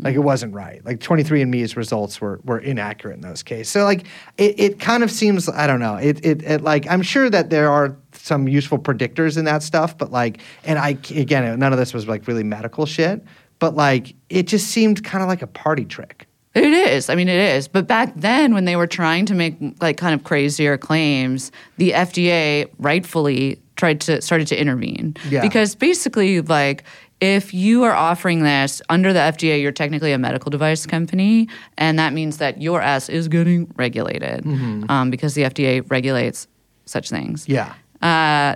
Like 0.00 0.14
it 0.14 0.20
wasn't 0.20 0.54
right. 0.54 0.84
Like 0.84 1.00
23andMe's 1.00 1.76
results 1.76 2.20
were 2.20 2.40
were 2.44 2.58
inaccurate 2.60 3.14
in 3.14 3.20
those 3.20 3.42
cases. 3.42 3.68
So 3.68 3.82
like 3.84 4.06
it, 4.36 4.58
it 4.58 4.80
kind 4.80 5.02
of 5.02 5.10
seems 5.10 5.48
I 5.48 5.66
don't 5.66 5.80
know. 5.80 5.96
It, 5.96 6.24
it 6.24 6.42
it 6.44 6.60
like 6.62 6.86
I'm 6.88 7.02
sure 7.02 7.28
that 7.30 7.50
there 7.50 7.68
are 7.70 7.96
some 8.12 8.46
useful 8.46 8.78
predictors 8.78 9.36
in 9.36 9.44
that 9.46 9.62
stuff, 9.62 9.98
but 9.98 10.12
like 10.12 10.40
and 10.64 10.78
I 10.78 10.90
again 11.14 11.58
none 11.58 11.72
of 11.72 11.78
this 11.78 11.92
was 11.92 12.06
like 12.06 12.28
really 12.28 12.44
medical 12.44 12.86
shit, 12.86 13.24
but 13.58 13.74
like 13.74 14.14
it 14.28 14.46
just 14.46 14.68
seemed 14.68 15.02
kind 15.02 15.22
of 15.22 15.28
like 15.28 15.42
a 15.42 15.48
party 15.48 15.84
trick. 15.84 16.26
It 16.54 16.72
is. 16.72 17.10
I 17.10 17.14
mean, 17.14 17.28
it 17.28 17.56
is. 17.56 17.68
But 17.68 17.86
back 17.86 18.12
then, 18.16 18.54
when 18.54 18.64
they 18.64 18.74
were 18.74 18.86
trying 18.86 19.26
to 19.26 19.34
make 19.34 19.56
like 19.80 19.96
kind 19.96 20.14
of 20.14 20.24
crazier 20.24 20.78
claims, 20.78 21.52
the 21.76 21.90
FDA 21.90 22.68
rightfully 22.78 23.60
tried 23.76 24.00
to 24.02 24.20
started 24.22 24.46
to 24.48 24.60
intervene 24.60 25.16
Yeah. 25.28 25.42
because 25.42 25.74
basically, 25.74 26.40
like. 26.40 26.84
If 27.20 27.52
you 27.52 27.82
are 27.82 27.94
offering 27.94 28.42
this 28.44 28.80
under 28.88 29.12
the 29.12 29.18
FDA, 29.18 29.60
you're 29.60 29.72
technically 29.72 30.12
a 30.12 30.18
medical 30.18 30.50
device 30.50 30.86
company, 30.86 31.48
and 31.76 31.98
that 31.98 32.12
means 32.12 32.36
that 32.38 32.62
your 32.62 32.80
ass 32.80 33.08
is 33.08 33.26
getting 33.26 33.72
regulated 33.76 34.46
um, 34.88 35.10
because 35.10 35.34
the 35.34 35.42
FDA 35.42 35.88
regulates 35.90 36.46
such 36.84 37.10
things 37.10 37.48
Yeah. 37.48 37.74
uh, 38.02 38.54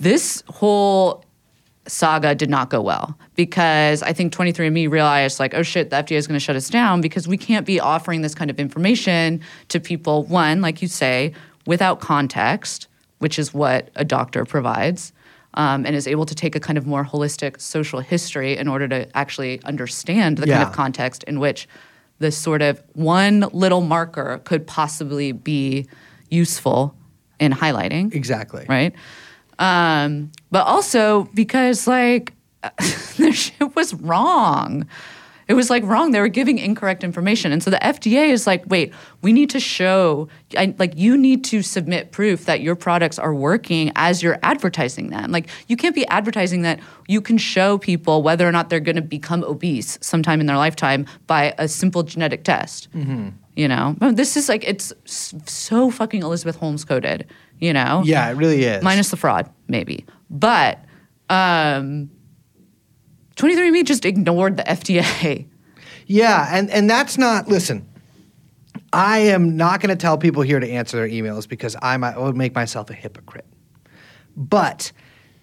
this 0.00 0.42
whole 0.48 1.24
saga 1.86 2.34
did 2.34 2.50
not 2.50 2.70
go 2.70 2.80
well 2.80 3.16
because 3.34 4.02
I 4.02 4.12
think 4.12 4.32
23andMe 4.32 4.90
realized, 4.90 5.40
like, 5.40 5.54
oh 5.54 5.62
shit, 5.62 5.90
the 5.90 5.96
FDA 5.96 6.16
is 6.16 6.26
going 6.26 6.38
to 6.38 6.44
shut 6.44 6.54
us 6.56 6.68
down 6.70 7.00
because 7.00 7.26
we 7.28 7.36
can't 7.36 7.66
be 7.66 7.80
offering 7.80 8.22
this 8.22 8.34
kind 8.34 8.50
of 8.50 8.58
information 8.60 9.40
to 9.68 9.80
people, 9.80 10.24
one, 10.24 10.60
like 10.60 10.82
you 10.82 10.88
say, 10.88 11.32
without 11.66 12.00
context, 12.00 12.88
which 13.18 13.38
is 13.38 13.54
what 13.54 13.90
a 13.94 14.04
doctor 14.04 14.44
provides. 14.44 15.12
Um, 15.54 15.84
and 15.84 15.94
is 15.94 16.06
able 16.06 16.24
to 16.24 16.34
take 16.34 16.56
a 16.56 16.60
kind 16.60 16.78
of 16.78 16.86
more 16.86 17.04
holistic 17.04 17.60
social 17.60 18.00
history 18.00 18.56
in 18.56 18.68
order 18.68 18.88
to 18.88 19.14
actually 19.14 19.62
understand 19.64 20.38
the 20.38 20.46
kind 20.46 20.62
of 20.62 20.72
context 20.72 21.24
in 21.24 21.40
which 21.40 21.68
this 22.20 22.38
sort 22.38 22.62
of 22.62 22.82
one 22.94 23.40
little 23.52 23.82
marker 23.82 24.40
could 24.44 24.66
possibly 24.66 25.32
be 25.32 25.86
useful 26.30 26.94
in 27.38 27.52
highlighting 27.52 28.14
Exactly. 28.14 28.64
right? 28.68 28.94
Um, 29.58 30.32
but 30.50 30.66
also 30.66 31.28
because 31.34 31.86
like 31.86 32.32
the 33.18 33.32
shit 33.32 33.76
was 33.76 33.92
wrong. 33.94 34.86
It 35.48 35.54
was 35.54 35.70
like 35.70 35.82
wrong. 35.84 36.12
They 36.12 36.20
were 36.20 36.28
giving 36.28 36.58
incorrect 36.58 37.02
information, 37.04 37.52
and 37.52 37.62
so 37.62 37.70
the 37.70 37.78
FDA 37.78 38.28
is 38.28 38.46
like, 38.46 38.64
wait, 38.66 38.92
we 39.22 39.32
need 39.32 39.50
to 39.50 39.60
show, 39.60 40.28
I, 40.56 40.74
like, 40.78 40.92
you 40.96 41.16
need 41.16 41.44
to 41.44 41.62
submit 41.62 42.12
proof 42.12 42.44
that 42.46 42.60
your 42.60 42.76
products 42.76 43.18
are 43.18 43.34
working 43.34 43.90
as 43.96 44.22
you're 44.22 44.38
advertising 44.42 45.10
them. 45.10 45.30
Like, 45.32 45.48
you 45.68 45.76
can't 45.76 45.94
be 45.94 46.06
advertising 46.06 46.62
that 46.62 46.80
you 47.08 47.20
can 47.20 47.38
show 47.38 47.78
people 47.78 48.22
whether 48.22 48.46
or 48.46 48.52
not 48.52 48.70
they're 48.70 48.80
going 48.80 48.96
to 48.96 49.02
become 49.02 49.42
obese 49.44 49.98
sometime 50.00 50.40
in 50.40 50.46
their 50.46 50.56
lifetime 50.56 51.06
by 51.26 51.54
a 51.58 51.66
simple 51.68 52.02
genetic 52.02 52.44
test. 52.44 52.88
You 53.54 53.68
know, 53.68 53.96
this 54.00 54.36
is 54.36 54.48
like 54.48 54.64
it's 54.64 54.94
so 55.04 55.90
fucking 55.90 56.22
Elizabeth 56.22 56.56
Holmes 56.56 56.84
coded. 56.86 57.26
You 57.60 57.72
know, 57.74 58.02
Yeah, 58.04 58.28
it 58.30 58.34
really 58.34 58.64
is. 58.64 58.82
minus 58.82 59.10
the 59.10 59.16
fraud, 59.16 59.50
maybe. 59.68 60.06
But 60.30 60.78
um, 61.28 62.10
23andMe 63.42 63.84
just 63.84 64.04
ignored 64.04 64.56
the 64.56 64.62
FDA. 64.62 65.46
Yeah, 66.06 66.48
and 66.50 66.70
and 66.70 66.88
that's 66.88 67.18
not. 67.18 67.48
Listen, 67.48 67.88
I 68.92 69.18
am 69.18 69.56
not 69.56 69.80
going 69.80 69.90
to 69.90 69.96
tell 69.96 70.18
people 70.18 70.42
here 70.42 70.60
to 70.60 70.68
answer 70.68 70.96
their 70.96 71.08
emails 71.08 71.48
because 71.48 71.76
I 71.80 71.96
might 71.96 72.20
would 72.20 72.36
make 72.36 72.54
myself 72.54 72.90
a 72.90 72.94
hypocrite. 72.94 73.46
But 74.36 74.92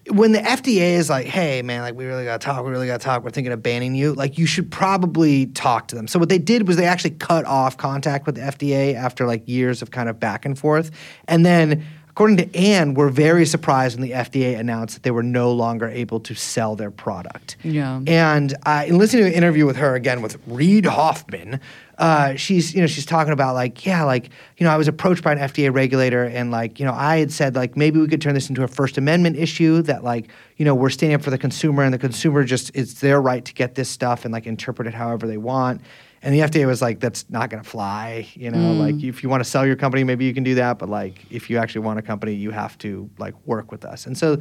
when 0.08 0.32
the 0.32 0.38
FDA 0.38 0.92
is 0.92 1.10
like, 1.10 1.26
"Hey, 1.26 1.60
man, 1.62 1.82
like 1.82 1.94
we 1.94 2.06
really 2.06 2.24
got 2.24 2.40
to 2.40 2.44
talk. 2.44 2.64
We 2.64 2.70
really 2.70 2.86
got 2.86 3.00
to 3.00 3.04
talk. 3.04 3.22
We're 3.22 3.30
thinking 3.30 3.52
of 3.52 3.62
banning 3.62 3.94
you." 3.94 4.14
Like, 4.14 4.38
you 4.38 4.46
should 4.46 4.70
probably 4.70 5.46
talk 5.46 5.88
to 5.88 5.96
them. 5.96 6.08
So 6.08 6.18
what 6.18 6.28
they 6.28 6.38
did 6.38 6.66
was 6.68 6.76
they 6.76 6.86
actually 6.86 7.12
cut 7.12 7.44
off 7.44 7.76
contact 7.76 8.24
with 8.26 8.36
the 8.36 8.42
FDA 8.42 8.94
after 8.94 9.26
like 9.26 9.46
years 9.46 9.82
of 9.82 9.90
kind 9.90 10.08
of 10.08 10.18
back 10.18 10.44
and 10.46 10.58
forth, 10.58 10.90
and 11.28 11.44
then. 11.44 11.84
According 12.10 12.38
to 12.38 12.56
Anne, 12.56 12.94
we're 12.94 13.08
very 13.08 13.46
surprised 13.46 13.98
when 13.98 14.06
the 14.06 14.14
FDA 14.14 14.58
announced 14.58 14.94
that 14.94 15.04
they 15.04 15.12
were 15.12 15.22
no 15.22 15.52
longer 15.52 15.88
able 15.88 16.20
to 16.20 16.34
sell 16.34 16.76
their 16.76 16.90
product. 16.90 17.56
Yeah. 17.62 18.00
And 18.06 18.54
uh, 18.66 18.84
in 18.86 18.98
listening 18.98 19.24
to 19.24 19.30
an 19.30 19.34
interview 19.34 19.64
with 19.64 19.76
her 19.76 19.94
again 19.94 20.20
with 20.20 20.36
Reid 20.46 20.86
Hoffman, 20.86 21.60
uh, 21.98 22.34
she's 22.34 22.74
you 22.74 22.80
know 22.80 22.86
she's 22.86 23.04
talking 23.04 23.32
about 23.32 23.54
like 23.54 23.84
yeah 23.84 24.04
like 24.04 24.30
you 24.56 24.64
know 24.64 24.72
I 24.72 24.78
was 24.78 24.88
approached 24.88 25.22
by 25.22 25.32
an 25.32 25.38
FDA 25.38 25.72
regulator 25.72 26.24
and 26.24 26.50
like 26.50 26.80
you 26.80 26.86
know 26.86 26.94
I 26.94 27.18
had 27.18 27.30
said 27.30 27.54
like 27.54 27.76
maybe 27.76 28.00
we 28.00 28.08
could 28.08 28.22
turn 28.22 28.34
this 28.34 28.48
into 28.48 28.62
a 28.62 28.68
First 28.68 28.96
Amendment 28.96 29.36
issue 29.36 29.82
that 29.82 30.02
like 30.02 30.30
you 30.56 30.64
know 30.64 30.74
we're 30.74 30.90
standing 30.90 31.14
up 31.14 31.22
for 31.22 31.30
the 31.30 31.38
consumer 31.38 31.82
and 31.82 31.92
the 31.92 31.98
consumer 31.98 32.42
just 32.42 32.70
it's 32.74 32.94
their 32.94 33.20
right 33.20 33.44
to 33.44 33.52
get 33.52 33.74
this 33.74 33.90
stuff 33.90 34.24
and 34.24 34.32
like 34.32 34.46
interpret 34.46 34.88
it 34.88 34.94
however 34.94 35.26
they 35.26 35.36
want. 35.36 35.82
And 36.22 36.34
the 36.34 36.40
FDA 36.40 36.66
was 36.66 36.82
like, 36.82 37.00
"That's 37.00 37.28
not 37.30 37.48
going 37.50 37.62
to 37.62 37.68
fly." 37.68 38.28
You 38.34 38.50
know, 38.50 38.58
mm. 38.58 38.78
like 38.78 39.02
if 39.02 39.22
you 39.22 39.28
want 39.28 39.42
to 39.42 39.48
sell 39.48 39.66
your 39.66 39.76
company, 39.76 40.04
maybe 40.04 40.24
you 40.24 40.34
can 40.34 40.44
do 40.44 40.54
that, 40.56 40.78
but 40.78 40.88
like 40.88 41.24
if 41.30 41.48
you 41.48 41.58
actually 41.58 41.82
want 41.82 41.98
a 41.98 42.02
company, 42.02 42.34
you 42.34 42.50
have 42.50 42.76
to 42.78 43.08
like 43.18 43.34
work 43.46 43.72
with 43.72 43.84
us. 43.84 44.06
And 44.06 44.18
so, 44.18 44.38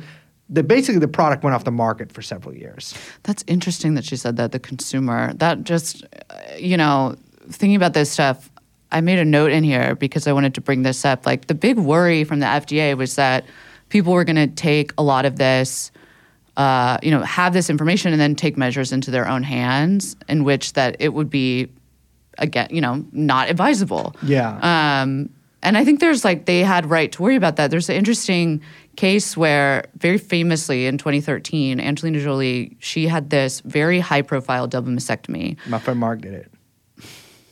the 0.50 0.64
basically 0.64 1.00
the 1.00 1.08
product 1.08 1.44
went 1.44 1.56
off 1.56 1.64
the 1.64 1.72
market 1.72 2.12
for 2.12 2.22
several 2.22 2.56
years. 2.56 2.94
That's 3.24 3.44
interesting 3.48 3.94
that 3.94 4.04
she 4.04 4.18
said 4.18 4.36
that 4.38 4.52
the 4.52 4.60
consumer. 4.60 5.34
That 5.34 5.64
just, 5.64 6.04
you 6.58 6.76
know, 6.76 7.16
thinking 7.50 7.76
about 7.76 7.94
this 7.94 8.12
stuff, 8.12 8.50
I 8.92 9.02
made 9.02 9.20
a 9.20 9.26
note 9.26 9.52
in 9.52 9.64
here 9.64 9.96
because 9.96 10.28
I 10.28 10.34
wanted 10.34 10.56
to 10.56 10.62
bring 10.62 10.84
this 10.84 11.06
up. 11.06 11.26
Like 11.26 11.48
the 11.48 11.54
big 11.54 11.78
worry 11.78 12.24
from 12.24 12.40
the 12.40 12.48
FDA 12.48 12.98
was 12.98 13.16
that 13.16 13.46
people 13.90 14.14
were 14.14 14.24
going 14.24 14.36
to 14.36 14.48
take 14.48 14.92
a 14.98 15.04
lot 15.04 15.26
of 15.26 15.38
this. 15.38 15.92
Uh, 16.60 16.98
you 17.02 17.10
know, 17.10 17.22
have 17.22 17.54
this 17.54 17.70
information 17.70 18.12
and 18.12 18.20
then 18.20 18.36
take 18.36 18.58
measures 18.58 18.92
into 18.92 19.12
their 19.12 19.26
own 19.26 19.44
hands, 19.44 20.18
in 20.28 20.44
which 20.44 20.74
that 20.74 20.98
it 21.00 21.14
would 21.14 21.30
be, 21.30 21.70
again, 22.38 22.68
you 22.70 22.82
know, 22.82 23.06
not 23.14 23.50
advisable. 23.50 24.14
Yeah. 24.22 24.60
Um, 24.62 25.30
and 25.64 25.78
I 25.78 25.86
think 25.86 26.02
there's 26.02 26.26
like 26.26 26.46
they 26.46 26.60
had 26.60 26.90
right 26.90 27.10
to 27.14 27.22
worry 27.22 27.38
about 27.38 27.56
that. 27.56 27.72
There's 27.72 27.90
an 27.90 27.96
interesting 27.96 28.62
case 28.98 29.38
where 29.38 29.86
very 29.98 30.18
famously 30.18 30.86
in 30.86 30.98
2013, 30.98 31.80
Angelina 31.80 32.22
Jolie 32.22 32.76
she 32.80 33.08
had 33.08 33.30
this 33.30 33.62
very 33.62 34.00
high 34.00 34.22
profile 34.22 34.68
double 34.68 34.92
mastectomy, 34.92 35.58
My 35.68 35.80
friend 35.80 35.98
Mark 36.00 36.22
did 36.22 36.34
it. 36.34 36.52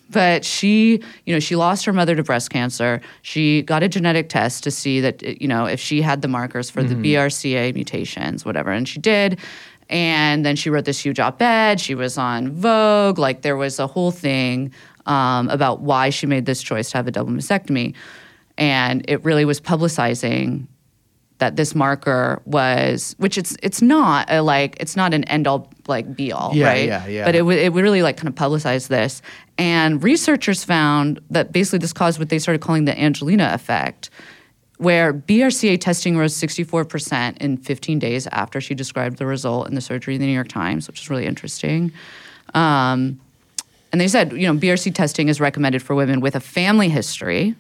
But 0.10 0.46
she 0.46 1.02
you 1.26 1.34
know 1.34 1.40
she 1.40 1.56
lost 1.56 1.86
her 1.86 1.94
mother 1.94 2.16
to 2.16 2.24
breast 2.24 2.50
cancer. 2.50 3.02
She 3.22 3.62
got 3.62 3.84
a 3.84 3.90
genetic 3.90 4.30
test 4.30 4.64
to 4.64 4.72
see 4.72 5.02
that 5.02 5.42
you 5.42 5.48
know 5.48 5.66
if 5.66 5.80
she 5.80 6.02
had 6.02 6.22
the 6.22 6.28
markers 6.28 6.70
for 6.70 6.84
the 6.84 6.96
BRCA 6.96 7.74
mutations, 7.74 8.46
whatever, 8.46 8.72
and 8.72 8.88
she 8.88 9.00
did. 9.00 9.40
And 9.90 10.46
then 10.46 10.58
she 10.58 10.70
wrote 10.70 10.84
this 10.84 11.00
huge 11.00 11.18
op-ed. 11.18 11.80
She 11.80 11.96
was 11.96 12.18
on 12.18 12.52
Vogue. 12.52 13.18
Like 13.18 13.42
there 13.42 13.56
was 13.56 13.80
a 13.80 13.88
whole 13.88 14.12
thing 14.12 14.74
um, 15.06 15.48
about 15.50 15.80
why 15.80 16.10
she 16.10 16.26
made 16.26 16.46
this 16.46 16.62
choice 16.62 16.92
to 16.92 16.98
have 16.98 17.08
a 17.08 17.12
double 17.12 17.32
mastectomy, 17.32 17.96
and 18.58 19.06
it 19.08 19.24
really 19.24 19.46
was 19.46 19.62
publicizing 19.62 20.68
that 21.40 21.56
this 21.56 21.76
marker 21.76 22.42
was, 22.46 23.16
which 23.20 23.38
it's 23.38 23.56
it's 23.62 23.82
not 23.82 24.28
a 24.32 24.42
like 24.42 24.76
it's 24.80 24.96
not 24.96 25.14
an 25.14 25.24
end 25.26 25.48
all 25.48 25.72
like 25.88 26.16
be 26.16 26.32
all, 26.32 26.56
Yeah, 26.56 26.68
right? 26.68 26.88
yeah, 26.88 27.08
yeah. 27.08 27.26
But 27.26 27.36
it 27.36 27.44
would 27.44 27.58
it 27.60 27.72
really 27.74 28.02
like 28.02 28.18
kind 28.18 28.28
of 28.28 28.36
publicized 28.36 28.90
this, 28.90 29.22
and 29.58 30.04
researchers 30.04 30.64
found 30.64 31.20
that 31.30 31.52
basically 31.52 31.80
this 31.80 31.94
caused 31.94 32.20
what 32.20 32.30
they 32.30 32.40
started 32.40 32.62
calling 32.62 32.86
the 32.86 33.00
Angelina 33.00 33.52
effect, 33.54 34.10
where 34.78 35.14
BRCA 35.14 35.80
testing 35.80 36.18
rose 36.18 36.34
64% 36.36 37.38
in 37.38 37.58
15 37.58 38.00
days 38.00 38.28
after 38.28 38.60
she 38.60 38.74
described 38.74 39.18
the 39.18 39.26
result 39.26 39.68
in 39.68 39.76
the 39.76 39.82
surgery 39.82 40.16
in 40.16 40.22
the 40.22 40.28
New 40.28 40.34
York 40.34 40.48
Times, 40.50 40.88
which 40.88 41.02
is 41.02 41.10
really 41.10 41.26
interesting. 41.26 41.92
Um, 42.54 43.20
and 43.92 44.02
they 44.02 44.08
said, 44.08 44.34
you 44.34 44.52
know, 44.52 44.54
BRCA 44.60 44.94
testing 44.94 45.30
is 45.30 45.40
recommended 45.40 45.82
for 45.82 45.96
women 45.96 46.20
with 46.20 46.36
a 46.36 46.40
family 46.40 46.90
history 46.90 47.56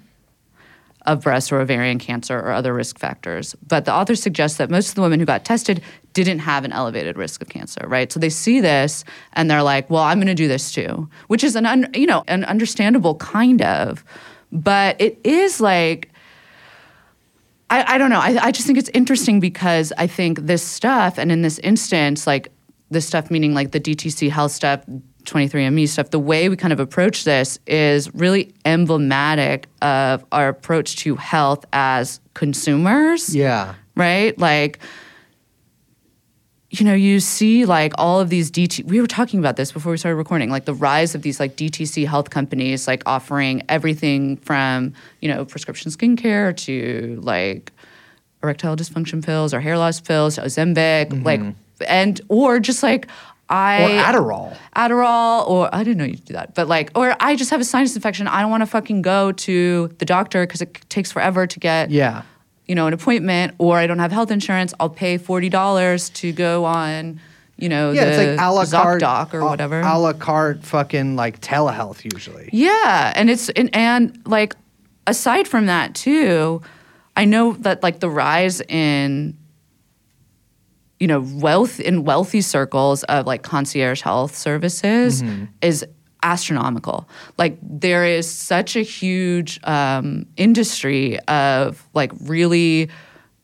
of 1.07 1.21
breast 1.21 1.51
or 1.51 1.59
ovarian 1.59 1.97
cancer 1.97 2.37
or 2.37 2.51
other 2.51 2.73
risk 2.73 2.99
factors. 2.99 3.55
But 3.65 3.85
the 3.85 3.93
authors 3.93 4.21
suggest 4.21 4.57
that 4.59 4.69
most 4.69 4.89
of 4.89 4.95
the 4.95 5.01
women 5.01 5.19
who 5.19 5.25
got 5.25 5.45
tested 5.45 5.81
didn't 6.13 6.39
have 6.39 6.65
an 6.65 6.73
elevated 6.73 7.17
risk 7.17 7.41
of 7.41 7.49
cancer, 7.49 7.87
right? 7.87 8.11
So 8.11 8.19
they 8.19 8.29
see 8.29 8.59
this 8.59 9.03
and 9.33 9.49
they're 9.49 9.63
like, 9.63 9.89
"Well, 9.89 10.03
I'm 10.03 10.17
going 10.17 10.27
to 10.27 10.35
do 10.35 10.47
this 10.47 10.71
too," 10.71 11.09
which 11.27 11.43
is 11.43 11.55
an 11.55 11.65
un, 11.65 11.89
you 11.95 12.05
know 12.05 12.23
an 12.27 12.43
understandable 12.43 13.15
kind 13.15 13.61
of, 13.61 14.03
but 14.51 14.99
it 15.01 15.19
is 15.23 15.59
like. 15.59 16.11
I, 17.69 17.95
I 17.95 17.97
don't 17.97 18.09
know. 18.09 18.21
I, 18.21 18.37
I 18.41 18.51
just 18.53 18.65
think 18.65 18.79
it's 18.79 18.87
interesting 18.93 19.41
because 19.41 19.91
I 19.97 20.07
think 20.07 20.39
this 20.39 20.63
stuff, 20.63 21.17
and 21.17 21.33
in 21.33 21.41
this 21.41 21.59
instance, 21.59 22.25
like 22.25 22.49
this 22.91 23.05
stuff, 23.05 23.29
meaning 23.29 23.53
like 23.53 23.71
the 23.71 23.81
DTC 23.81 24.29
health 24.29 24.53
stuff, 24.53 24.85
23andMe 25.27 25.87
stuff, 25.87 26.09
the 26.09 26.19
way 26.19 26.49
we 26.49 26.55
kind 26.55 26.73
of 26.73 26.79
approach 26.79 27.23
this 27.23 27.59
is 27.67 28.13
really 28.15 28.53
emblematic 28.65 29.67
of 29.81 30.25
our 30.31 30.47
approach 30.47 30.95
to 30.97 31.15
health 31.15 31.65
as 31.73 32.19
consumers 32.33 33.35
Yeah. 33.35 33.75
right? 33.95 34.37
Like, 34.39 34.79
you 36.69 36.85
know, 36.85 36.93
you 36.93 37.19
see 37.19 37.65
like 37.65 37.93
all 37.97 38.19
of 38.19 38.29
these 38.29 38.51
DT. 38.51 38.83
We 38.85 38.99
were 38.99 39.07
talking 39.07 39.39
about 39.39 39.55
this 39.55 39.71
before 39.71 39.91
we 39.91 39.97
started 39.97 40.17
recording, 40.17 40.49
like 40.49 40.65
the 40.65 40.73
rise 40.73 41.15
of 41.15 41.21
these 41.21 41.39
like 41.39 41.55
DTC 41.55 42.05
health 42.05 42.29
companies, 42.29 42.87
like 42.87 43.03
offering 43.05 43.63
everything 43.69 44.37
from 44.37 44.93
you 45.21 45.29
know 45.29 45.45
prescription 45.45 45.91
skincare 45.91 46.55
to 46.57 47.19
like 47.21 47.71
erectile 48.43 48.75
dysfunction 48.75 49.23
pills 49.25 49.53
or 49.53 49.61
hair 49.61 49.77
loss 49.77 49.99
pills, 50.01 50.37
Ozempic, 50.37 51.23
like, 51.23 51.39
mm-hmm. 51.39 51.83
and 51.87 52.19
or 52.27 52.59
just 52.59 52.83
like 52.83 53.07
I 53.49 53.83
Or 53.83 54.03
Adderall. 54.13 54.57
Adderall, 54.75 55.47
or 55.47 55.69
I 55.73 55.83
didn't 55.83 55.97
know 55.97 56.03
you 56.05 56.17
do 56.17 56.33
that, 56.33 56.53
but 56.55 56.67
like, 56.67 56.91
or 56.95 57.15
I 57.19 57.35
just 57.35 57.49
have 57.51 57.61
a 57.61 57.65
sinus 57.65 57.95
infection. 57.95 58.27
I 58.27 58.41
don't 58.41 58.51
want 58.51 58.61
to 58.61 58.67
fucking 58.67 59.01
go 59.01 59.31
to 59.31 59.87
the 59.99 60.05
doctor 60.05 60.45
because 60.45 60.61
it 60.61 60.73
takes 60.89 61.11
forever 61.11 61.47
to 61.47 61.59
get 61.59 61.89
Yeah. 61.89 62.23
you 62.65 62.75
know, 62.75 62.87
an 62.87 62.93
appointment 62.93 63.55
or 63.57 63.77
I 63.77 63.87
don't 63.87 63.99
have 63.99 64.11
health 64.11 64.31
insurance, 64.31 64.73
I'll 64.79 64.89
pay 64.89 65.17
$40 65.17 66.13
to 66.15 66.31
go 66.33 66.65
on 66.65 67.19
you 67.59 67.69
know, 67.69 67.91
Yeah, 67.91 68.05
the 68.05 68.09
it's 68.11 68.17
like 68.39 68.47
a 68.47 68.51
la 68.53 68.65
carte 68.67 69.01
ZocDoc 69.01 69.33
or 69.33 69.39
a- 69.39 69.45
whatever. 69.45 69.79
A 69.81 69.97
la 69.97 70.13
carte 70.13 70.63
fucking 70.63 71.15
like 71.15 71.41
telehealth 71.41 72.03
usually. 72.13 72.49
Yeah, 72.53 73.11
and 73.15 73.31
it's 73.31 73.49
and, 73.49 73.75
and 73.75 74.21
like 74.27 74.55
aside 75.07 75.47
from 75.47 75.65
that 75.65 75.95
too, 75.95 76.61
I 77.15 77.25
know 77.25 77.53
that 77.53 77.81
like 77.81 77.99
the 77.99 78.11
rise 78.11 78.61
in 78.61 79.35
you 80.99 81.07
know 81.07 81.21
wealth 81.35 81.79
in 81.79 82.03
wealthy 82.03 82.41
circles 82.41 83.03
of 83.03 83.25
like 83.27 83.43
concierge 83.43 84.01
health 84.01 84.35
services 84.35 85.23
is 85.61 85.85
astronomical. 86.23 87.07
Like 87.37 87.57
there 87.61 88.05
is 88.05 88.29
such 88.29 88.75
a 88.75 88.81
huge 88.81 89.59
um, 89.63 90.25
industry 90.35 91.19
of 91.27 91.87
like 91.93 92.11
really 92.21 92.89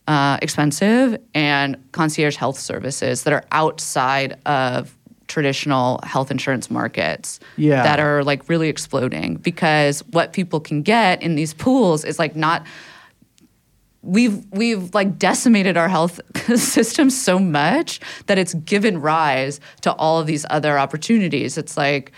uh, 0.08 0.38
expensive 0.42 1.18
and 1.34 1.76
concierge 1.92 2.36
health 2.36 2.58
services 2.58 3.22
that 3.22 3.32
are 3.32 3.44
outside 3.52 4.38
of 4.44 4.96
traditional 5.28 6.00
health 6.02 6.30
insurance 6.30 6.70
markets 6.70 7.40
Yeah. 7.56 7.82
that 7.84 7.98
are 8.00 8.22
like 8.24 8.46
really 8.48 8.68
exploding 8.68 9.36
because 9.36 10.00
what 10.10 10.32
people 10.32 10.60
can 10.60 10.82
get 10.82 11.22
in 11.22 11.34
these 11.36 11.54
pools 11.54 12.04
is 12.04 12.18
like 12.18 12.36
not 12.36 12.66
we've 14.04 14.44
we've 14.52 14.92
like 14.94 15.18
decimated 15.18 15.76
our 15.76 15.88
health 15.88 16.20
system 16.56 17.10
so 17.10 17.38
much 17.38 18.00
that 18.26 18.38
it's 18.38 18.54
given 18.54 19.00
rise 19.00 19.60
to 19.80 19.92
all 19.94 20.20
of 20.20 20.26
these 20.26 20.44
other 20.50 20.78
opportunities 20.78 21.56
it's 21.58 21.76
like 21.76 22.12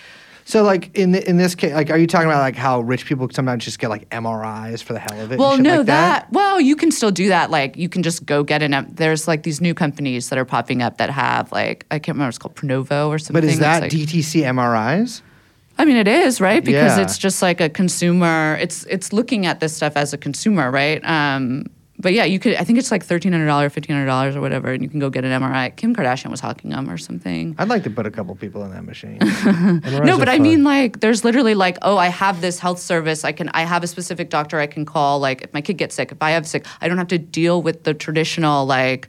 So 0.44 0.62
like 0.62 0.94
in 0.96 1.10
the, 1.12 1.28
in 1.28 1.36
this 1.38 1.54
case, 1.56 1.72
like, 1.74 1.90
are 1.90 1.98
you 1.98 2.06
talking 2.06 2.28
about 2.28 2.38
like 2.40 2.54
how 2.54 2.80
rich 2.80 3.04
people 3.06 3.28
sometimes 3.32 3.64
just 3.64 3.78
get 3.80 3.90
like 3.90 4.08
MRIs 4.10 4.80
for 4.82 4.92
the 4.92 5.00
hell 5.00 5.20
of 5.20 5.32
it? 5.32 5.38
well 5.38 5.58
no 5.58 5.78
like 5.78 5.86
that, 5.86 6.32
well 6.32 6.60
you 6.60 6.76
can 6.76 6.90
still 6.92 7.10
do 7.10 7.28
that 7.28 7.50
like 7.50 7.76
you 7.76 7.88
can 7.88 8.02
just 8.02 8.26
go 8.26 8.42
get 8.44 8.62
an 8.62 8.72
M- 8.74 8.88
there's 8.92 9.26
like 9.28 9.42
these 9.42 9.60
new 9.60 9.74
companies 9.74 10.28
that 10.30 10.38
are 10.38 10.44
popping 10.44 10.82
up 10.82 10.98
that 10.98 11.10
have 11.10 11.50
like 11.52 11.84
i 11.90 11.98
can't 11.98 12.14
remember 12.16 12.28
it's 12.30 12.38
called 12.38 12.54
Prenuvo 12.54 13.08
or 13.08 13.18
something 13.18 13.34
But 13.40 13.44
is 13.44 13.58
that 13.60 13.82
like- 13.82 13.92
DTC 13.92 14.42
MRIs? 14.42 15.22
I 15.78 15.84
mean, 15.84 15.98
it 15.98 16.08
is 16.08 16.40
right 16.40 16.64
because 16.64 16.96
Yeah. 16.96 17.02
it's 17.04 17.18
just 17.18 17.42
like 17.42 17.60
a 17.60 17.68
consumer. 17.68 18.56
It's 18.58 18.84
it's 18.88 19.12
looking 19.12 19.44
at 19.44 19.60
this 19.60 19.76
stuff 19.76 19.92
as 19.94 20.14
a 20.14 20.16
consumer, 20.16 20.70
right? 20.70 21.04
Um, 21.04 21.66
but 21.98 22.12
yeah, 22.12 22.24
you 22.24 22.38
could. 22.38 22.54
I 22.54 22.64
think 22.64 22.78
it's 22.78 22.90
like 22.90 23.04
thirteen 23.04 23.32
hundred 23.32 23.46
dollars, 23.46 23.72
fifteen 23.72 23.96
hundred 23.96 24.06
dollars, 24.06 24.36
or 24.36 24.40
whatever, 24.40 24.72
and 24.72 24.82
you 24.82 24.88
can 24.88 25.00
go 25.00 25.08
get 25.08 25.24
an 25.24 25.42
MRI. 25.42 25.74
Kim 25.76 25.94
Kardashian 25.94 26.30
was 26.30 26.40
hawking 26.40 26.70
them 26.70 26.90
or 26.90 26.98
something. 26.98 27.54
I'd 27.58 27.68
like 27.68 27.84
to 27.84 27.90
put 27.90 28.06
a 28.06 28.10
couple 28.10 28.34
people 28.36 28.64
in 28.64 28.70
that 28.72 28.84
machine. 28.84 29.18
No, 30.06 30.18
but 30.18 30.28
I 30.28 30.38
mean, 30.38 30.62
like, 30.64 31.00
there's 31.00 31.24
literally 31.24 31.54
like, 31.54 31.78
oh, 31.82 31.96
I 31.96 32.08
have 32.08 32.40
this 32.40 32.58
health 32.58 32.78
service. 32.78 33.24
I 33.24 33.32
can, 33.32 33.48
I 33.50 33.62
have 33.62 33.82
a 33.82 33.86
specific 33.86 34.30
doctor 34.30 34.58
I 34.58 34.66
can 34.66 34.84
call. 34.84 35.18
Like, 35.18 35.42
if 35.42 35.52
my 35.54 35.60
kid 35.60 35.74
gets 35.74 35.94
sick, 35.94 36.12
if 36.12 36.22
I 36.22 36.30
have 36.30 36.46
sick, 36.46 36.66
I 36.80 36.88
don't 36.88 36.98
have 36.98 37.08
to 37.08 37.18
deal 37.18 37.62
with 37.62 37.84
the 37.84 37.94
traditional 37.94 38.66
like, 38.66 39.08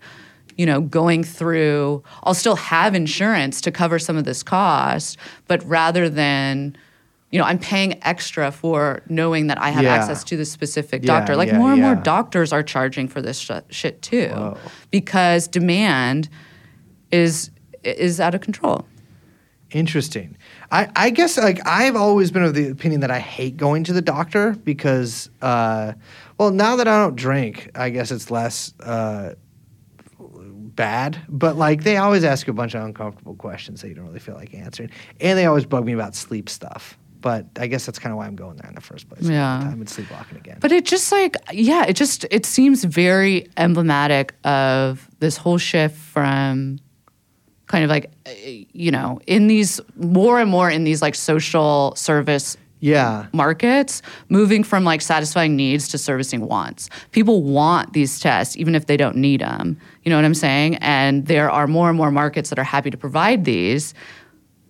you 0.55 0.65
know, 0.65 0.81
going 0.81 1.23
through. 1.23 2.03
I'll 2.23 2.33
still 2.33 2.55
have 2.55 2.95
insurance 2.95 3.61
to 3.61 3.71
cover 3.71 3.99
some 3.99 4.17
of 4.17 4.23
this 4.23 4.43
cost, 4.43 5.17
but 5.47 5.63
rather 5.65 6.09
than. 6.09 6.77
You 7.31 7.39
know, 7.39 7.45
I'm 7.45 7.59
paying 7.59 7.99
extra 8.03 8.51
for 8.51 9.01
knowing 9.09 9.47
that 9.47 9.61
I 9.61 9.69
have 9.69 9.83
Yeah. 9.83 9.95
access 9.95 10.23
to 10.25 10.37
this 10.37 10.49
specific 10.51 11.03
Yeah, 11.03 11.07
doctor. 11.19 11.35
Like 11.35 11.49
yeah, 11.49 11.57
more 11.57 11.73
and 11.73 11.81
more 11.81 11.95
doctors 11.95 12.53
are 12.53 12.63
charging 12.63 13.07
for 13.09 13.21
this 13.21 13.37
sh- 13.37 13.51
shit 13.69 14.01
too, 14.01 14.29
Whoa. 14.29 14.57
because 14.91 15.47
demand 15.47 16.29
is 17.11 17.51
is 17.83 18.19
out 18.19 18.33
of 18.35 18.41
control. 18.41 18.85
Interesting. 19.71 20.37
I, 20.71 20.89
I 20.95 21.09
guess 21.09 21.37
like 21.37 21.59
I've 21.67 21.97
always 21.97 22.31
been 22.31 22.43
of 22.43 22.53
the 22.53 22.69
opinion 22.69 23.01
that 23.01 23.11
I 23.11 23.19
hate 23.19 23.57
going 23.57 23.83
to 23.85 23.93
the 23.93 24.01
doctor 24.01 24.51
because, 24.63 25.29
uh, 25.41 25.91
well, 26.37 26.51
now 26.51 26.77
that 26.77 26.87
I 26.87 26.97
don't 26.97 27.15
drink, 27.17 27.69
I 27.75 27.89
guess 27.89 28.09
it's 28.11 28.31
less 28.31 28.73
uh, 28.79 29.33
bad. 30.17 31.19
But 31.27 31.57
like 31.57 31.83
they 31.83 31.97
always 31.97 32.23
ask 32.23 32.47
you 32.47 32.51
a 32.51 32.55
bunch 32.55 32.75
of 32.75 32.83
uncomfortable 32.83 33.35
questions 33.35 33.81
that 33.81 33.89
you 33.89 33.93
don't 33.95 34.05
really 34.05 34.19
feel 34.19 34.35
like 34.35 34.53
answering, 34.53 34.89
and 35.19 35.37
they 35.37 35.45
always 35.45 35.65
bug 35.65 35.85
me 35.85 35.91
about 35.93 36.15
sleep 36.15 36.47
stuff. 36.49 36.97
But 37.27 37.45
I 37.59 37.67
guess 37.67 37.85
that's 37.85 37.99
kind 37.99 38.13
of 38.13 38.17
why 38.17 38.25
I'm 38.25 38.37
going 38.37 38.55
there 38.55 38.69
in 38.69 38.75
the 38.75 38.79
first 38.79 39.09
place. 39.09 39.23
Yeah. 39.23 39.59
I'm 39.59 39.85
sleepwalking 39.85 40.37
again. 40.37 40.59
But 40.61 40.71
it 40.71 40.85
just 40.85 41.11
like 41.11 41.35
yeah, 41.51 41.83
it 41.83 41.97
just 41.97 42.25
it 42.31 42.45
seems 42.45 42.85
very 42.85 43.49
emblematic 43.57 44.33
of 44.45 45.09
this 45.19 45.35
whole 45.35 45.57
shift 45.57 45.97
from 45.97 46.79
kind 47.65 47.83
of 47.83 47.89
like 47.89 48.09
uh, 48.25 48.31
you 48.71 48.91
know 48.91 49.19
in 49.27 49.47
these 49.47 49.81
more 49.97 50.39
and 50.39 50.49
more 50.49 50.69
in 50.69 50.85
these 50.85 51.01
like 51.01 51.15
social 51.15 51.93
service 51.97 52.55
yeah. 52.79 53.25
markets 53.33 54.01
moving 54.29 54.63
from 54.63 54.85
like 54.85 55.01
satisfying 55.01 55.57
needs 55.57 55.89
to 55.89 55.97
servicing 55.97 56.47
wants 56.47 56.89
people 57.11 57.43
want 57.43 57.91
these 57.91 58.21
tests 58.21 58.55
even 58.55 58.73
if 58.73 58.85
they 58.85 58.95
don't 58.95 59.17
need 59.17 59.41
them 59.41 59.77
you 60.03 60.11
know 60.11 60.15
what 60.15 60.23
i'm 60.23 60.35
saying 60.35 60.75
and 60.75 61.25
there 61.25 61.49
are 61.49 61.65
more 61.65 61.89
and 61.89 61.97
more 61.97 62.11
markets 62.11 62.51
that 62.51 62.59
are 62.59 62.63
happy 62.63 62.91
to 62.91 62.97
provide 62.97 63.45
these 63.45 63.95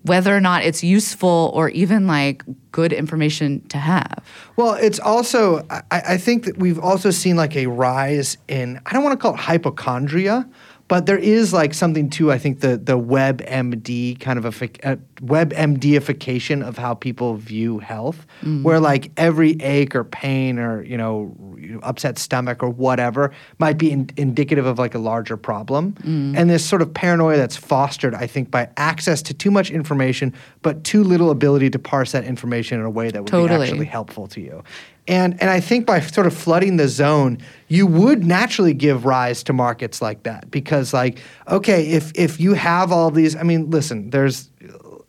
whether 0.04 0.36
or 0.36 0.40
not 0.40 0.64
it's 0.64 0.84
useful 0.84 1.52
or 1.54 1.70
even 1.70 2.08
like 2.08 2.44
good 2.72 2.94
information 2.94 3.68
to 3.68 3.78
have. 3.78 4.24
Well, 4.56 4.74
it's 4.74 5.00
also, 5.00 5.66
I, 5.70 5.82
I 5.92 6.18
think 6.18 6.46
that 6.46 6.58
we've 6.58 6.80
also 6.80 7.12
seen 7.12 7.36
like 7.36 7.56
a 7.56 7.68
rise 7.68 8.38
in, 8.48 8.80
I 8.86 8.94
don't 8.94 9.04
want 9.04 9.14
to 9.14 9.22
call 9.22 9.34
it 9.34 9.40
hypochondria, 9.40 10.48
but 10.88 11.06
there 11.06 11.18
is 11.18 11.52
like 11.52 11.74
something 11.74 12.10
to, 12.12 12.32
I 12.32 12.38
think, 12.38 12.62
the, 12.62 12.78
the 12.78 12.98
WebMD 12.98 14.20
kind 14.20 14.40
of 14.40 14.46
a, 14.46 14.66
uh, 14.84 14.96
WebMDification 15.18 16.66
of 16.66 16.78
how 16.78 16.94
people 16.94 17.36
view 17.36 17.80
health, 17.80 18.26
where 18.64 18.80
like 18.80 19.12
every 19.18 19.52
ache 19.62 19.96
or 19.96 20.04
pain 20.04 20.60
or, 20.60 20.84
you 20.84 20.96
know, 20.98 21.36
upset 21.84 22.18
stomach 22.18 22.64
or 22.64 22.70
whatever 22.70 23.32
might 23.60 23.78
be 23.78 23.92
in, 23.92 24.10
indicative 24.16 24.66
of 24.66 24.80
like 24.80 24.96
a 24.96 25.00
larger 25.00 25.36
problem. 25.36 25.96
And 26.38 26.50
this 26.50 26.66
sort 26.66 26.82
of 26.82 26.94
paranoia 26.94 27.36
that's 27.36 27.58
fostered, 27.58 28.16
I 28.16 28.28
think, 28.28 28.50
by 28.50 28.70
access 28.78 29.22
to 29.24 29.34
too 29.34 29.52
much 29.52 29.70
information, 29.72 30.34
but 30.62 30.84
too 30.86 31.04
little 31.04 31.32
ability 31.32 31.70
to 31.72 31.80
parse 31.80 32.14
that 32.14 32.24
information 32.24 32.80
in 32.80 32.86
a 32.86 32.90
way 32.90 33.12
that 33.12 33.24
would 33.24 33.32
Totally. 33.32 33.66
be 33.66 33.72
actually 33.72 33.86
helpful 33.88 34.28
to 34.28 34.42
you. 34.42 34.64
And 35.08 35.40
and 35.42 35.50
I 35.50 35.60
think 35.60 35.86
by 35.86 36.00
sort 36.02 36.28
of 36.28 36.36
flooding 36.36 36.78
the 36.78 36.88
zone, 36.88 37.38
you 37.68 37.88
would 37.88 38.26
naturally 38.26 38.74
give 38.74 39.06
rise 39.06 39.44
to 39.44 39.54
markets 39.54 40.02
like 40.02 40.24
that 40.24 40.52
because 40.52 40.94
like 40.94 41.20
okay, 41.48 41.88
if 41.88 42.12
if 42.16 42.40
you 42.40 42.54
have 42.54 42.92
all 42.92 43.10
these, 43.12 43.36
I 43.36 43.44
mean, 43.44 43.70
listen, 43.70 44.10
there's 44.10 44.50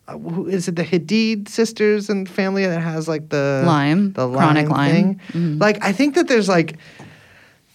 uh, 0.07 0.17
who 0.17 0.47
is 0.47 0.67
it 0.67 0.75
the 0.75 0.83
Hadid 0.83 1.49
sisters 1.49 2.09
and 2.09 2.29
family 2.29 2.65
that 2.65 2.79
has 2.79 3.07
like 3.07 3.29
the 3.29 3.63
Lyme, 3.65 4.13
the 4.13 4.29
chronic 4.29 4.69
Lyme. 4.69 5.19
thing? 5.19 5.59
Like 5.59 5.83
I 5.83 5.91
think 5.91 6.15
that 6.15 6.27
there's 6.27 6.47
like 6.47 6.77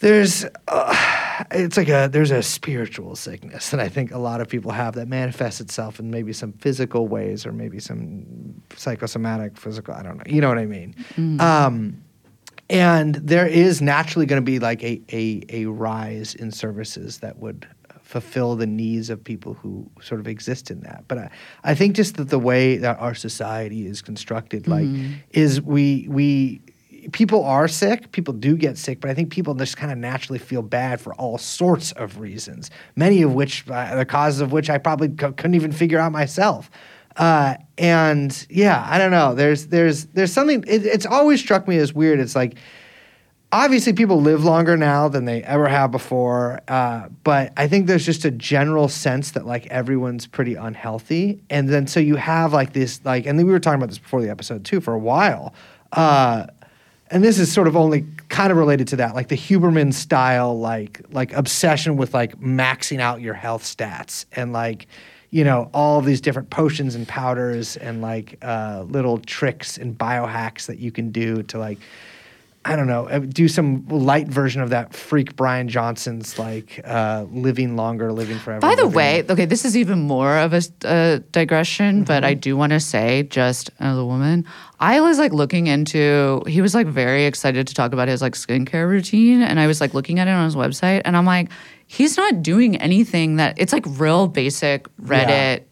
there's 0.01 0.45
uh, 0.69 1.45
it's 1.51 1.77
like 1.77 1.89
a 1.89 2.09
there's 2.11 2.31
a 2.31 2.43
spiritual 2.43 3.17
sickness 3.17 3.71
that 3.71 3.81
I 3.81 3.89
think 3.89 4.13
a 4.13 4.19
lot 4.19 4.41
of 4.41 4.49
people 4.49 4.71
have 4.71 4.95
that 4.95 5.09
manifests 5.09 5.61
itself 5.61 5.99
in 5.99 6.11
maybe 6.11 6.33
some 6.33 6.53
physical 6.53 7.09
ways 7.09 7.47
or 7.47 7.53
maybe 7.53 7.81
some 7.81 8.63
psychosomatic 8.77 9.57
physical 9.57 9.95
I 9.95 10.03
don't 10.03 10.19
know 10.19 10.25
you 10.27 10.41
know 10.41 10.49
what 10.49 10.59
I 10.59 10.67
mean 10.67 10.95
um, 11.41 12.04
and 12.71 13.15
there 13.17 13.47
is 13.47 13.83
naturally 13.83 14.27
going 14.27 14.41
to 14.41 14.45
be 14.45 14.59
like 14.59 14.83
a, 14.83 15.01
a 15.13 15.43
a 15.49 15.67
rise 15.67 16.35
in 16.35 16.51
services 16.51 17.19
that 17.19 17.39
would 17.39 17.67
fulfill 18.03 18.55
the 18.55 18.67
needs 18.67 19.11
of 19.11 19.23
people 19.23 19.55
who 19.55 19.91
sort 20.01 20.21
of 20.21 20.29
exist 20.29 20.71
in 20.71 20.81
that 20.81 21.05
but 21.09 21.19
I, 21.19 21.31
I 21.65 21.75
think 21.75 21.97
just 21.97 22.17
that 22.17 22.29
the 22.29 22.39
way 22.39 22.77
that 22.77 22.99
our 23.01 23.15
society 23.15 23.87
is 23.87 24.03
constructed 24.03 24.69
like 24.69 24.87
is 25.31 25.61
we 25.61 26.07
we 26.09 26.61
people 27.13 27.45
are 27.45 27.69
sick. 27.69 28.13
People 28.13 28.35
do 28.35 28.57
get 28.57 28.79
sick, 28.79 29.01
but 29.01 29.11
I 29.11 29.15
think 29.15 29.31
people 29.31 29.55
just 29.55 29.77
kind 29.77 29.93
of 29.93 29.99
naturally 29.99 30.39
feel 30.39 30.63
bad 30.63 31.01
for 31.01 31.15
all 31.15 31.39
sorts 31.39 31.93
of 31.93 32.19
reasons. 32.19 32.71
Many 32.97 33.23
of 33.23 33.35
which, 33.35 33.69
uh, 33.69 33.97
the 33.97 34.05
causes 34.05 34.41
of 34.41 34.53
which 34.53 34.71
I 34.71 34.79
probably 34.79 35.09
c- 35.09 35.33
couldn't 35.33 35.55
even 35.55 35.73
figure 35.73 35.99
out 35.99 36.13
myself. 36.13 36.71
Uh, 37.17 37.55
and 37.79 38.47
yeah, 38.51 38.85
I 38.89 38.99
don't 38.99 39.11
know. 39.11 39.35
There's 39.35 39.69
there's 39.69 40.07
there's 40.07 40.33
something. 40.33 40.65
It, 40.67 40.85
it's 40.87 41.07
always 41.07 41.41
struck 41.41 41.69
me 41.69 41.79
as 41.79 41.93
weird. 41.93 42.19
It's 42.21 42.35
like 42.35 42.57
obviously 43.55 43.93
people 43.93 44.21
live 44.21 44.45
longer 44.45 44.77
now 44.77 45.07
than 45.07 45.27
they 45.27 45.41
ever 45.45 45.69
have 45.69 45.93
before 45.93 46.61
uh, 46.67 47.09
but 47.23 47.53
i 47.57 47.69
think 47.69 47.87
there's 47.87 48.05
just 48.05 48.25
a 48.25 48.31
general 48.33 48.89
sense 48.89 49.31
that 49.31 49.47
like 49.47 49.65
everyone's 49.69 50.27
pretty 50.27 50.57
unhealthy 50.57 51.41
and 51.51 51.69
then 51.69 51.87
so 51.87 52.01
you 52.01 52.17
have 52.17 52.53
like 52.53 52.73
this 52.73 53.01
like 53.05 53.27
and 53.27 53.39
we 53.39 53.45
were 53.45 53.61
talking 53.61 53.77
about 53.77 53.89
this 53.89 53.99
before 53.99 54.21
the 54.21 54.29
episode 54.29 54.65
too 54.65 54.81
for 54.81 54.93
a 54.93 54.99
while 54.99 55.55
uh, 55.93 56.47
and 57.13 57.23
this 57.23 57.39
is 57.39 57.53
sort 57.53 57.69
of 57.69 57.77
only 57.77 58.05
kind 58.29 58.51
of 58.51 58.59
related 58.59 58.89
to 58.89 58.97
that 58.97 59.15
like 59.15 59.29
the 59.29 59.37
huberman 59.37 59.95
style 59.95 60.59
like 60.59 61.01
like 61.11 61.33
obsession 61.33 61.97
with 61.97 62.13
like 62.13 62.37
maxing 62.41 62.99
out 62.99 63.21
your 63.21 63.35
health 63.35 63.63
stats 63.63 64.25
and 64.33 64.53
like 64.53 64.89
you 65.35 65.43
know 65.43 65.69
all 65.75 66.01
these 66.01 66.21
different 66.21 66.49
potions 66.51 66.95
and 66.95 67.09
powders 67.09 67.77
and 67.77 68.01
like 68.01 68.39
uh, 68.43 68.85
little 68.89 69.19
tricks 69.19 69.77
and 69.79 69.99
biohacks 69.99 70.67
that 70.67 70.79
you 70.79 70.93
can 70.93 71.11
do 71.11 71.43
to 71.51 71.59
like 71.59 71.79
I 72.67 72.77
don't 72.77 72.87
know, 72.87 73.07
uh, 73.11 73.19
do 73.19 73.47
some 73.47 73.87
light 73.89 74.27
version 74.27 74.63
of 74.63 74.71
that 74.71 74.95
freak 74.95 75.37
Brian 75.37 75.69
Johnson's 75.69 76.39
like 76.39 76.81
uh, 76.83 77.27
living 77.31 77.77
longer, 77.77 78.11
living 78.11 78.39
forever. 78.39 78.61
By 78.61 78.75
the 78.75 78.85
living- 78.85 78.97
way, 78.97 79.23
okay, 79.29 79.45
this 79.45 79.67
is 79.67 79.77
even 79.77 79.99
more 80.01 80.39
of 80.39 80.55
a 80.55 80.63
uh, 80.85 81.19
digression, 81.31 82.05
but 82.05 82.23
Mm-hmm. 82.23 82.31
I 82.31 82.35
do 82.35 82.57
want 82.57 82.73
to 82.73 82.81
say, 82.81 83.25
just 83.25 83.71
as 83.81 83.99
a 83.99 84.05
woman, 84.05 84.47
I 84.81 85.03
was 85.03 85.19
like 85.19 85.35
looking 85.35 85.67
into. 85.67 86.43
He 86.47 86.63
was 86.63 86.75
like 86.75 86.87
very 86.87 87.27
excited 87.27 87.67
to 87.67 87.75
talk 87.75 87.93
about 87.93 88.09
his 88.09 88.23
like 88.23 88.33
skincare 88.35 88.89
routine, 88.89 89.43
and 89.43 89.61
I 89.61 89.67
was 89.67 89.83
like 89.83 89.93
looking 89.93 90.19
at 90.19 90.27
it 90.27 90.31
on 90.31 90.47
his 90.47 90.57
website, 90.57 91.03
and 91.05 91.19
I'm 91.19 91.27
like, 91.27 91.51
he's 91.87 92.17
not 92.17 92.43
doing 92.43 92.77
anything 92.77 93.37
that 93.37 93.55
it's 93.59 93.73
like 93.73 93.85
real 93.87 94.27
basic 94.29 94.87
Reddit 94.97 95.63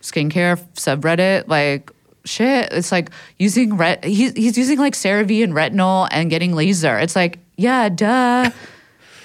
skincare 0.00 0.58
subreddit 0.74 1.48
like 1.48 1.90
shit. 2.24 2.72
It's 2.72 2.90
like 2.92 3.10
using 3.38 3.76
ret 3.76 4.04
he's 4.04 4.32
he's 4.32 4.56
using 4.58 4.78
like 4.78 4.94
CeraVe 4.94 5.44
and 5.44 5.52
retinol 5.52 6.08
and 6.10 6.30
getting 6.30 6.54
laser. 6.54 6.98
It's 6.98 7.14
like, 7.16 7.38
yeah, 7.56 7.88
duh. 7.88 8.50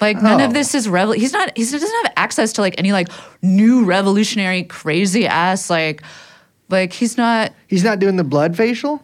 Like 0.00 0.22
none 0.22 0.40
Oh. 0.40 0.44
of 0.44 0.54
this 0.54 0.74
is 0.76 0.88
revel 0.88 1.12
he's 1.14 1.32
not 1.32 1.50
he 1.56 1.64
doesn't 1.64 1.82
have 2.04 2.12
access 2.16 2.52
to 2.54 2.60
like 2.60 2.76
any 2.78 2.92
like 2.92 3.08
new 3.42 3.84
revolutionary 3.84 4.62
crazy 4.62 5.26
ass 5.26 5.68
like 5.68 6.02
like 6.68 6.92
he's 6.92 7.16
not 7.16 7.52
He's 7.66 7.82
not 7.82 7.98
doing 7.98 8.16
the 8.16 8.24
blood 8.24 8.56
facial. 8.56 9.02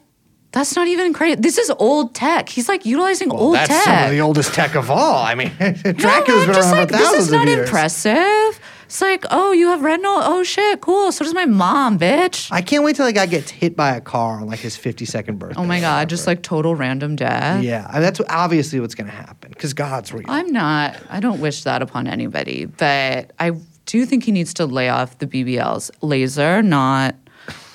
That's 0.55 0.75
not 0.77 0.87
even 0.89 1.13
crazy. 1.13 1.35
This 1.35 1.59
is 1.59 1.71
old 1.79 2.15
tech. 2.15 2.49
He's 2.49 2.69
like 2.69 2.87
utilizing 2.87 3.31
old 3.31 3.57
that's 3.57 3.69
tech. 3.69 3.85
That's 3.85 3.85
some 3.99 4.05
of 4.05 4.11
the 4.13 4.21
oldest 4.21 4.55
tech 4.55 4.75
of 4.77 4.91
all. 4.91 5.23
I 5.23 5.35
mean, 5.35 5.53
No, 5.61 5.73
Dracula's 5.93 6.43
I'm 6.45 6.47
been 6.53 6.57
around 6.57 6.71
like, 6.71 6.89
for 6.91 6.97
this 6.97 7.07
thousands 7.07 7.25
is 7.27 7.33
not 7.33 7.43
of 7.43 7.49
years. 7.55 7.69
impressive. 7.69 8.61
It's 8.87 9.01
like, 9.01 9.25
oh, 9.31 9.51
you 9.53 9.69
have 9.69 9.81
retinol. 9.81 10.21
Oh 10.23 10.43
shit, 10.45 10.81
cool. 10.81 11.11
So 11.11 11.25
does 11.25 11.35
my 11.35 11.47
mom, 11.47 11.99
bitch. 11.99 12.49
I 12.53 12.63
can't 12.63 12.85
wait 12.85 12.95
till 12.97 13.07
that 13.07 13.13
guy 13.15 13.27
gets 13.27 13.51
hit 13.51 13.75
by 13.77 13.97
a 13.97 14.01
car 14.01 14.41
on 14.41 14.47
like 14.47 14.61
his 14.61 14.77
52nd 14.77 15.39
birthday. 15.39 15.61
oh 15.61 15.65
my 15.65 15.81
god, 15.81 16.09
just 16.09 16.27
like 16.27 16.43
total 16.43 16.75
random 16.77 17.17
death. 17.17 17.63
yeah, 17.65 17.91
and 17.93 18.05
that's 18.05 18.21
obviously 18.29 18.79
what's 18.81 18.95
going 18.95 19.09
to 19.09 19.13
happen 19.17 19.51
because 19.51 19.75
God's 19.75 20.13
real. 20.13 20.25
I'm 20.29 20.53
not. 20.53 20.97
I 21.11 21.19
don't 21.21 21.41
wish 21.41 21.65
that 21.65 21.83
upon 21.83 22.07
anybody, 22.07 22.67
but 22.67 23.33
I 23.41 23.53
do 23.87 24.07
think 24.07 24.25
he 24.25 24.33
needs 24.33 24.55
to 24.55 24.67
lay 24.67 24.89
off 24.89 25.19
the 25.19 25.27
BBLs. 25.27 25.91
Laser, 26.01 26.63
not 26.63 27.17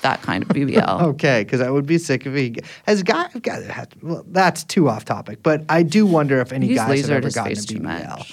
that 0.02 0.22
kind 0.22 0.42
of 0.42 0.48
BBL. 0.50 1.02
Okay, 1.10 1.44
because 1.44 1.60
I 1.60 1.70
would 1.70 1.86
be 1.86 1.98
sick 1.98 2.26
if 2.26 2.34
he 2.34 2.56
has 2.86 3.02
got. 3.02 3.40
got 3.42 3.62
has, 3.64 3.88
well, 4.02 4.24
that's 4.28 4.64
too 4.64 4.88
off 4.88 5.04
topic, 5.04 5.42
but 5.42 5.64
I 5.68 5.82
do 5.82 6.06
wonder 6.06 6.40
if 6.40 6.52
any 6.52 6.68
He's 6.68 6.76
guys 6.76 7.02
have 7.02 7.10
ever 7.10 7.30
gotten 7.30 7.52
a 7.52 7.56
BBL. 7.56 8.32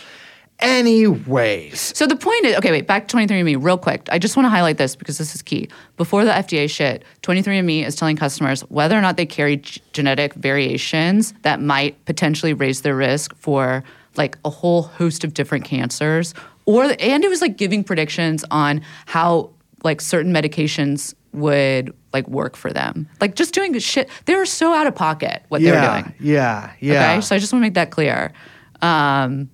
Anyways, 0.60 1.96
So 1.96 2.08
the 2.08 2.16
point 2.16 2.46
is, 2.46 2.56
okay, 2.58 2.72
wait, 2.72 2.88
back 2.88 3.08
to 3.08 3.16
23andMe 3.16 3.64
real 3.64 3.78
quick. 3.78 4.08
I 4.12 4.18
just 4.18 4.36
want 4.36 4.46
to 4.46 4.50
highlight 4.50 4.78
this 4.80 4.96
because 4.96 5.20
this 5.20 5.36
is 5.36 5.44
key. 5.44 5.70
Before 5.98 6.26
the 6.26 6.32
FDA 6.32 6.68
shit, 6.68 7.04
23andMe 7.22 7.86
is 7.86 7.96
telling 7.96 8.16
customers 8.16 8.62
whether 8.70 8.98
or 8.98 9.02
not 9.02 9.18
they 9.18 9.26
carry 9.28 9.58
g- 9.58 9.82
genetic 9.94 10.34
variations 10.34 11.34
that 11.44 11.62
might 11.62 12.04
potentially 12.06 12.54
raise 12.54 12.82
their 12.82 12.96
risk 12.96 13.36
for 13.36 13.84
like 14.16 14.36
a 14.46 14.50
whole 14.50 14.82
host 14.84 15.24
of 15.24 15.36
different 15.36 15.64
cancers. 15.64 16.34
Or 16.66 16.86
and 17.00 17.24
it 17.24 17.30
was 17.30 17.42
like 17.42 17.56
giving 17.56 17.84
predictions 17.84 18.44
on 18.50 18.82
how 19.06 19.52
like 19.84 20.02
certain 20.02 20.34
medications 20.34 21.14
would 21.38 21.94
like 22.14 22.28
work 22.28 22.56
for 22.56 22.72
them. 22.72 23.08
Like 23.22 23.36
just 23.36 23.54
doing 23.54 23.78
shit. 23.80 24.10
They 24.26 24.36
were 24.36 24.46
so 24.46 24.74
out 24.74 24.88
of 24.88 24.96
pocket 24.96 25.44
what 25.50 25.62
they 25.62 25.72
were 25.72 26.02
doing. 26.02 26.14
yeah, 26.20 26.72
yeah. 26.80 27.14
Okay, 27.14 27.22
so 27.22 27.36
I 27.36 27.40
just 27.40 27.54
want 27.54 27.62
to 27.62 27.66
make 27.68 27.76
that 27.76 27.92
clear. 27.92 28.34
Um, 28.82 29.50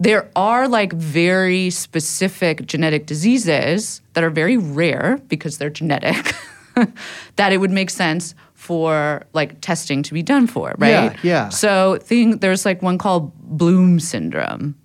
there 0.00 0.30
are 0.36 0.68
like 0.68 0.92
very 0.92 1.70
specific 1.70 2.66
genetic 2.66 3.06
diseases 3.06 4.00
that 4.14 4.22
are 4.22 4.30
very 4.30 4.56
rare 4.56 5.20
because 5.28 5.58
they're 5.58 5.70
genetic 5.70 6.34
that 7.36 7.52
it 7.52 7.58
would 7.58 7.72
make 7.72 7.90
sense 7.90 8.34
for 8.54 9.24
like 9.32 9.60
testing 9.60 10.02
to 10.04 10.14
be 10.14 10.22
done 10.22 10.46
for, 10.46 10.74
right? 10.78 10.90
Yeah, 10.90 11.16
yeah. 11.22 11.48
So 11.48 11.98
thing 12.00 12.38
there's 12.38 12.64
like 12.64 12.82
one 12.82 12.98
called 12.98 13.32
Bloom 13.38 13.98
syndrome 13.98 14.76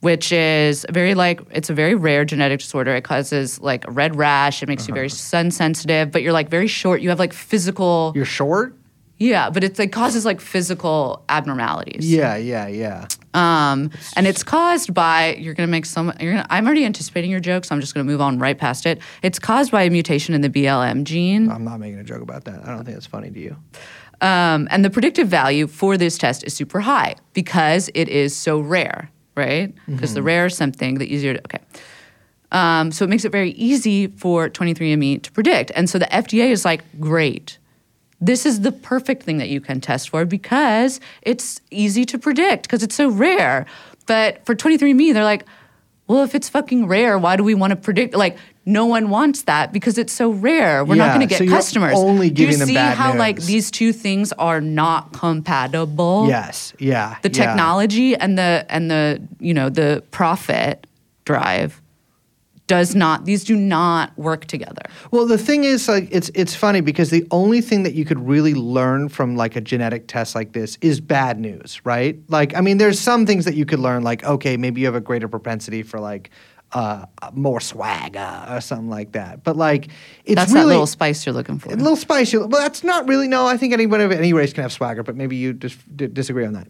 which 0.00 0.32
is 0.32 0.86
very 0.90 1.14
like 1.14 1.40
it's 1.50 1.70
a 1.70 1.74
very 1.74 1.94
rare 1.94 2.24
genetic 2.24 2.60
disorder. 2.60 2.94
It 2.94 3.04
causes 3.04 3.60
like 3.60 3.86
a 3.86 3.90
red 3.90 4.16
rash. 4.16 4.62
It 4.62 4.68
makes 4.68 4.88
you 4.88 4.94
very 4.94 5.06
Uh-huh. 5.06 5.14
sun 5.16 5.50
sensitive, 5.50 6.10
but 6.10 6.22
you're 6.22 6.32
like 6.32 6.48
very 6.48 6.66
short. 6.66 7.00
You 7.02 7.08
have 7.10 7.18
like 7.18 7.32
physical 7.32 8.12
You're 8.14 8.24
short. 8.24 8.74
yeah, 9.18 9.50
but 9.50 9.62
it's, 9.64 9.78
it 9.78 9.92
causes 9.92 10.24
like 10.24 10.40
physical 10.40 11.22
abnormalities. 11.28 12.10
Yeah, 12.10 12.36
yeah, 12.36 12.66
yeah. 12.68 13.06
Um, 13.34 13.90
and 14.16 14.26
it's 14.26 14.42
caused 14.42 14.92
by 14.94 15.34
you're 15.34 15.54
gonna 15.54 15.66
make 15.68 15.86
some. 15.86 16.12
You're 16.18 16.32
gonna. 16.32 16.46
I'm 16.50 16.66
already 16.66 16.84
anticipating 16.84 17.30
your 17.30 17.38
joke, 17.40 17.64
so 17.64 17.74
I'm 17.74 17.80
just 17.80 17.94
gonna 17.94 18.04
move 18.04 18.20
on 18.20 18.38
right 18.38 18.58
past 18.58 18.86
it. 18.86 18.98
It's 19.22 19.38
caused 19.38 19.70
by 19.70 19.82
a 19.84 19.90
mutation 19.90 20.34
in 20.34 20.40
the 20.40 20.50
BLM 20.50 21.04
gene, 21.04 21.48
I'm 21.50 21.62
not 21.64 21.78
making 21.78 21.98
a 22.00 22.04
joke 22.04 22.22
about 22.22 22.44
that. 22.46 22.64
I 22.66 22.68
don't 22.74 22.84
think 22.84 22.96
it's 22.96 23.06
funny 23.06 23.30
to 23.30 23.38
you. 23.38 23.56
um, 24.20 24.66
and 24.70 24.84
the 24.84 24.90
predictive 24.90 25.28
value 25.28 25.66
for 25.66 25.96
this 25.96 26.18
test 26.18 26.42
is 26.44 26.54
super 26.54 26.80
high 26.80 27.14
because 27.34 27.88
it 27.94 28.08
is 28.08 28.34
so 28.34 28.58
rare, 28.60 29.10
right? 29.36 29.74
Because 29.86 30.14
the 30.14 30.22
rare 30.22 30.46
is 30.46 30.56
something 30.56 30.98
the 30.98 31.12
easier 31.12 31.34
to. 31.34 31.40
Okay. 31.40 31.60
Um, 32.52 32.90
so 32.90 33.04
it 33.04 33.08
makes 33.08 33.24
it 33.24 33.32
very 33.32 33.50
easy 33.52 34.08
for 34.08 34.48
23andMe 34.48 35.22
to 35.22 35.32
predict. 35.32 35.70
And 35.74 35.88
so 35.88 35.98
the 35.98 36.06
FDA 36.06 36.50
is 36.50 36.64
like, 36.64 36.82
great. 37.00 37.58
This 38.20 38.44
is 38.44 38.60
the 38.60 38.72
perfect 38.72 39.22
thing 39.22 39.38
that 39.38 39.48
you 39.48 39.60
can 39.60 39.80
test 39.80 40.10
for 40.10 40.24
because 40.24 41.00
it's 41.22 41.60
easy 41.70 42.04
to 42.06 42.18
predict 42.18 42.64
because 42.64 42.82
it's 42.82 42.94
so 42.94 43.08
rare. 43.08 43.66
But 44.06 44.44
for 44.44 44.54
23andMe, 44.54 45.14
they're 45.14 45.24
like, 45.24 45.44
well, 46.06 46.24
if 46.24 46.34
it's 46.34 46.48
fucking 46.48 46.88
rare, 46.88 47.18
why 47.18 47.36
do 47.36 47.44
we 47.44 47.54
want 47.54 47.70
to 47.70 47.76
predict? 47.76 48.14
Like, 48.14 48.36
no 48.66 48.86
one 48.86 49.08
wants 49.10 49.42
that 49.42 49.72
because 49.72 49.98
it's 49.98 50.12
so 50.12 50.30
rare. 50.30 50.84
We're 50.84 50.96
Yeah, 50.96 51.06
not 51.06 51.14
going 51.14 51.26
to 51.26 51.26
get 51.26 51.38
so 51.38 51.44
you're 51.44 51.54
customers. 51.54 51.94
only 51.96 52.30
do 52.30 52.42
you 52.42 52.50
giving 52.50 52.66
see 52.66 52.74
how 52.74 53.14
like 53.16 53.40
these 53.40 53.70
two 53.70 53.92
things 53.92 54.32
are 54.32 54.60
not 54.60 55.12
compatible? 55.12 56.26
Yes, 56.28 56.74
yeah. 56.78 57.16
the 57.22 57.28
yeah. 57.30 57.46
technology 57.46 58.14
and 58.16 58.38
the 58.38 58.66
and 58.68 58.90
the 58.90 59.20
you 59.38 59.54
know 59.54 59.70
the 59.70 60.02
profit 60.10 60.86
drive 61.24 61.80
does 62.66 62.94
not 62.94 63.24
these 63.24 63.42
do 63.42 63.56
not 63.56 64.16
work 64.16 64.44
together 64.44 64.82
Well, 65.10 65.26
the 65.26 65.36
thing 65.38 65.64
is, 65.64 65.88
like, 65.88 66.06
it's 66.12 66.30
it's 66.36 66.54
funny 66.54 66.80
because 66.80 67.10
the 67.10 67.26
only 67.32 67.60
thing 67.60 67.82
that 67.82 67.94
you 67.94 68.04
could 68.04 68.20
really 68.20 68.54
learn 68.54 69.08
from 69.08 69.34
like 69.34 69.56
a 69.56 69.60
genetic 69.60 70.06
test 70.06 70.36
like 70.36 70.52
this 70.52 70.78
is 70.80 71.00
bad 71.00 71.40
news, 71.40 71.80
right? 71.84 72.16
Like, 72.28 72.54
I 72.54 72.60
mean, 72.60 72.78
there's 72.78 73.00
some 73.00 73.26
things 73.26 73.44
that 73.46 73.54
you 73.54 73.66
could 73.66 73.80
learn, 73.80 74.04
like, 74.04 74.22
okay, 74.22 74.56
maybe 74.56 74.80
you 74.82 74.86
have 74.86 74.94
a 74.94 75.00
greater 75.00 75.26
propensity 75.26 75.82
for 75.82 75.98
like 75.98 76.30
uh, 76.72 77.06
more 77.32 77.60
swagger 77.60 78.46
or 78.48 78.60
something 78.60 78.88
like 78.90 79.12
that. 79.12 79.42
But 79.44 79.56
like, 79.56 79.88
it's 80.24 80.36
that's 80.36 80.52
really 80.52 80.64
that 80.64 80.68
little 80.68 80.86
spice 80.86 81.26
you're 81.26 81.34
looking 81.34 81.58
for 81.58 81.72
a 81.72 81.76
little 81.76 81.96
spicy. 81.96 82.38
Well, 82.38 82.48
that's 82.48 82.84
not 82.84 83.08
really. 83.08 83.28
No, 83.28 83.46
I 83.46 83.56
think 83.56 83.72
anyone 83.72 84.00
of 84.00 84.12
any 84.12 84.32
race 84.32 84.52
can 84.52 84.62
have 84.62 84.72
swagger, 84.72 85.02
but 85.02 85.16
maybe 85.16 85.36
you 85.36 85.52
dis- 85.52 85.78
d- 85.94 86.06
disagree 86.06 86.46
on 86.46 86.52
that. 86.54 86.68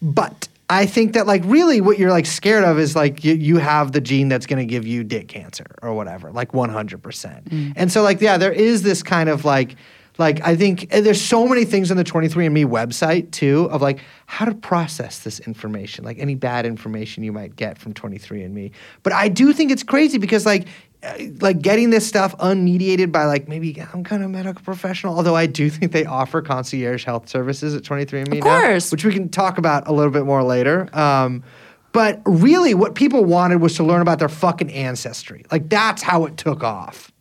But 0.00 0.48
I 0.68 0.86
think 0.86 1.12
that 1.12 1.26
like 1.26 1.42
really 1.44 1.80
what 1.80 1.98
you're 1.98 2.10
like 2.10 2.26
scared 2.26 2.64
of 2.64 2.78
is 2.78 2.96
like 2.96 3.24
you, 3.24 3.34
you 3.34 3.58
have 3.58 3.92
the 3.92 4.00
gene 4.00 4.28
that's 4.28 4.46
going 4.46 4.58
to 4.58 4.64
give 4.64 4.86
you 4.86 5.04
dick 5.04 5.28
cancer 5.28 5.66
or 5.80 5.94
whatever, 5.94 6.32
like 6.32 6.52
100%. 6.52 7.72
And 7.76 7.92
so 7.92 8.02
like 8.02 8.20
yeah, 8.20 8.36
there 8.36 8.52
is 8.52 8.82
this 8.82 9.02
kind 9.02 9.28
of 9.28 9.44
like 9.44 9.76
like 10.18 10.40
I 10.46 10.56
think 10.56 10.88
there's 10.90 11.20
so 11.20 11.46
many 11.46 11.64
things 11.64 11.90
on 11.90 11.96
the 11.96 12.04
23andme 12.04 12.66
website 12.66 13.30
too 13.32 13.68
of 13.70 13.82
like 13.82 14.00
how 14.26 14.44
to 14.46 14.54
process 14.54 15.20
this 15.20 15.40
information, 15.40 16.04
like 16.04 16.18
any 16.18 16.34
bad 16.34 16.66
information 16.66 17.22
you 17.22 17.32
might 17.32 17.54
get 17.56 17.78
from 17.78 17.92
23andme. 17.94 18.72
But 19.02 19.12
I 19.12 19.28
do 19.28 19.52
think 19.52 19.70
it's 19.70 19.82
crazy 19.82 20.18
because 20.18 20.46
like 20.46 20.68
uh, 21.02 21.14
like 21.40 21.60
getting 21.60 21.90
this 21.90 22.06
stuff 22.06 22.36
unmediated 22.38 23.12
by 23.12 23.26
like 23.26 23.46
maybe 23.48 23.78
I'm 23.92 24.02
kind 24.04 24.22
of 24.22 24.30
a 24.30 24.32
medical 24.32 24.62
professional, 24.64 25.14
although 25.16 25.36
I 25.36 25.46
do 25.46 25.68
think 25.68 25.92
they 25.92 26.06
offer 26.06 26.40
concierge 26.40 27.04
health 27.04 27.28
services 27.28 27.74
at 27.74 27.82
23andme 27.82 28.22
Of 28.38 28.44
now, 28.44 28.60
course. 28.60 28.90
which 28.90 29.04
we 29.04 29.12
can 29.12 29.28
talk 29.28 29.58
about 29.58 29.86
a 29.86 29.92
little 29.92 30.12
bit 30.12 30.24
more 30.24 30.42
later. 30.42 30.88
Um, 30.96 31.44
but 31.92 32.20
really, 32.26 32.74
what 32.74 32.94
people 32.94 33.24
wanted 33.24 33.60
was 33.60 33.76
to 33.76 33.84
learn 33.84 34.02
about 34.02 34.18
their 34.18 34.28
fucking 34.28 34.70
ancestry. 34.72 35.44
Like 35.52 35.68
that's 35.68 36.02
how 36.02 36.24
it 36.26 36.36
took 36.36 36.62
off. 36.64 37.12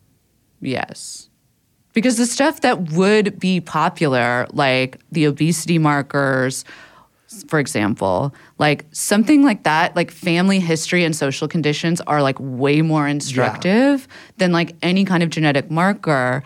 yes 0.62 1.24
because 1.96 2.18
the 2.18 2.28
stuff 2.28 2.62
that 2.62 2.91
would 2.91 3.39
be 3.39 3.60
popular 3.60 4.46
like 4.52 5.00
the 5.12 5.26
obesity 5.26 5.80
markers 5.80 6.64
for 7.48 7.60
example 7.60 8.34
like 8.60 8.86
something 8.91 9.43
like 9.43 9.64
that 9.64 9.96
like 9.96 10.12
family 10.12 10.60
history 10.60 11.04
and 11.04 11.16
social 11.16 11.48
conditions 11.48 12.02
are 12.02 12.22
like 12.22 12.38
way 12.39 12.82
more 12.82 13.08
instructive 13.08 14.08
than 14.38 14.52
like 14.52 14.76
any 14.82 15.04
kind 15.06 15.24
of 15.24 15.30
genetic 15.30 15.72
marker. 15.72 16.43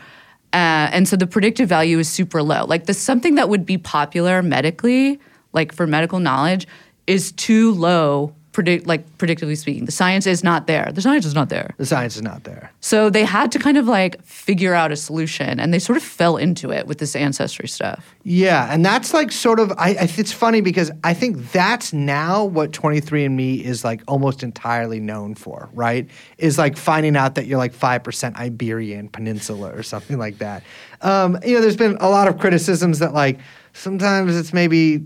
Uh, 0.52 0.89
and 0.91 1.08
so 1.08 1.16
the 1.16 1.28
predictive 1.28 1.70
value 1.70 2.00
is 2.00 2.10
super 2.10 2.41
low. 2.41 2.66
Like 2.66 2.86
the 2.86 2.93
something 2.93 3.36
that 3.36 3.50
would 3.50 3.66
be 3.66 3.78
popular 3.78 4.41
medically 4.41 5.20
like 5.54 5.74
for 5.74 5.86
medical 5.86 6.20
knowledge 6.20 6.68
is 7.06 7.32
too 7.34 7.74
low 7.74 8.34
predict 8.60 8.86
like 8.88 9.01
predictively 9.18 9.55
speaking 9.55 9.86
the 9.86 9.91
science 10.03 10.28
is 10.28 10.43
not 10.43 10.68
there 10.68 10.91
the 10.93 11.01
science 11.01 11.26
is 11.26 11.34
not 11.34 11.47
there 11.47 11.70
The 11.78 11.86
science 11.86 12.18
is 12.18 12.22
not 12.22 12.43
there. 12.43 12.66
so 12.82 13.10
they 13.10 13.24
had 13.24 13.53
to 13.53 13.60
kind 13.60 13.78
of 13.78 13.88
like 13.88 14.22
figure 14.26 14.74
out 14.74 14.91
a 14.91 14.97
solution 14.97 15.62
and 15.62 15.74
they 15.74 15.80
sort 15.80 15.95
of 15.95 16.03
fell 16.03 16.36
into 16.36 16.70
it 16.78 16.86
with 16.86 16.97
this 16.97 17.16
ancestry 17.16 17.70
stuff. 17.70 18.16
Yeah, 18.24 18.72
and 18.74 18.86
that's 18.86 19.14
like 19.14 19.32
sort 19.32 19.60
of. 19.60 19.72
I, 19.72 19.89
I 20.03 20.10
it's 20.18 20.34
funny 20.34 20.60
because 20.62 20.91
I 21.03 21.14
think 21.14 21.51
that's 21.53 21.93
now 21.93 22.43
what 22.43 22.72
23andMe 22.72 23.62
is 23.62 23.84
like 23.84 24.01
almost 24.07 24.43
entirely 24.43 24.99
known 24.99 25.36
for. 25.36 25.70
Right? 25.74 26.10
Is 26.38 26.57
like 26.57 26.76
finding 26.78 27.16
out 27.16 27.36
that 27.36 27.45
you're 27.47 27.57
like 27.57 27.74
five 27.74 28.03
percent 28.03 28.36
Iberian 28.38 29.07
Peninsula 29.10 29.72
or 29.74 29.84
something 29.84 30.18
like 30.18 30.39
that. 30.39 30.64
Um, 31.01 31.38
you 31.45 31.55
know, 31.55 31.62
there's 31.62 31.78
been 31.78 31.97
a 32.01 32.10
lot 32.10 32.28
of 32.28 32.38
criticisms 32.38 32.99
that 32.99 33.14
like 33.14 33.39
sometimes 33.74 34.36
it's 34.38 34.53
maybe 34.53 35.01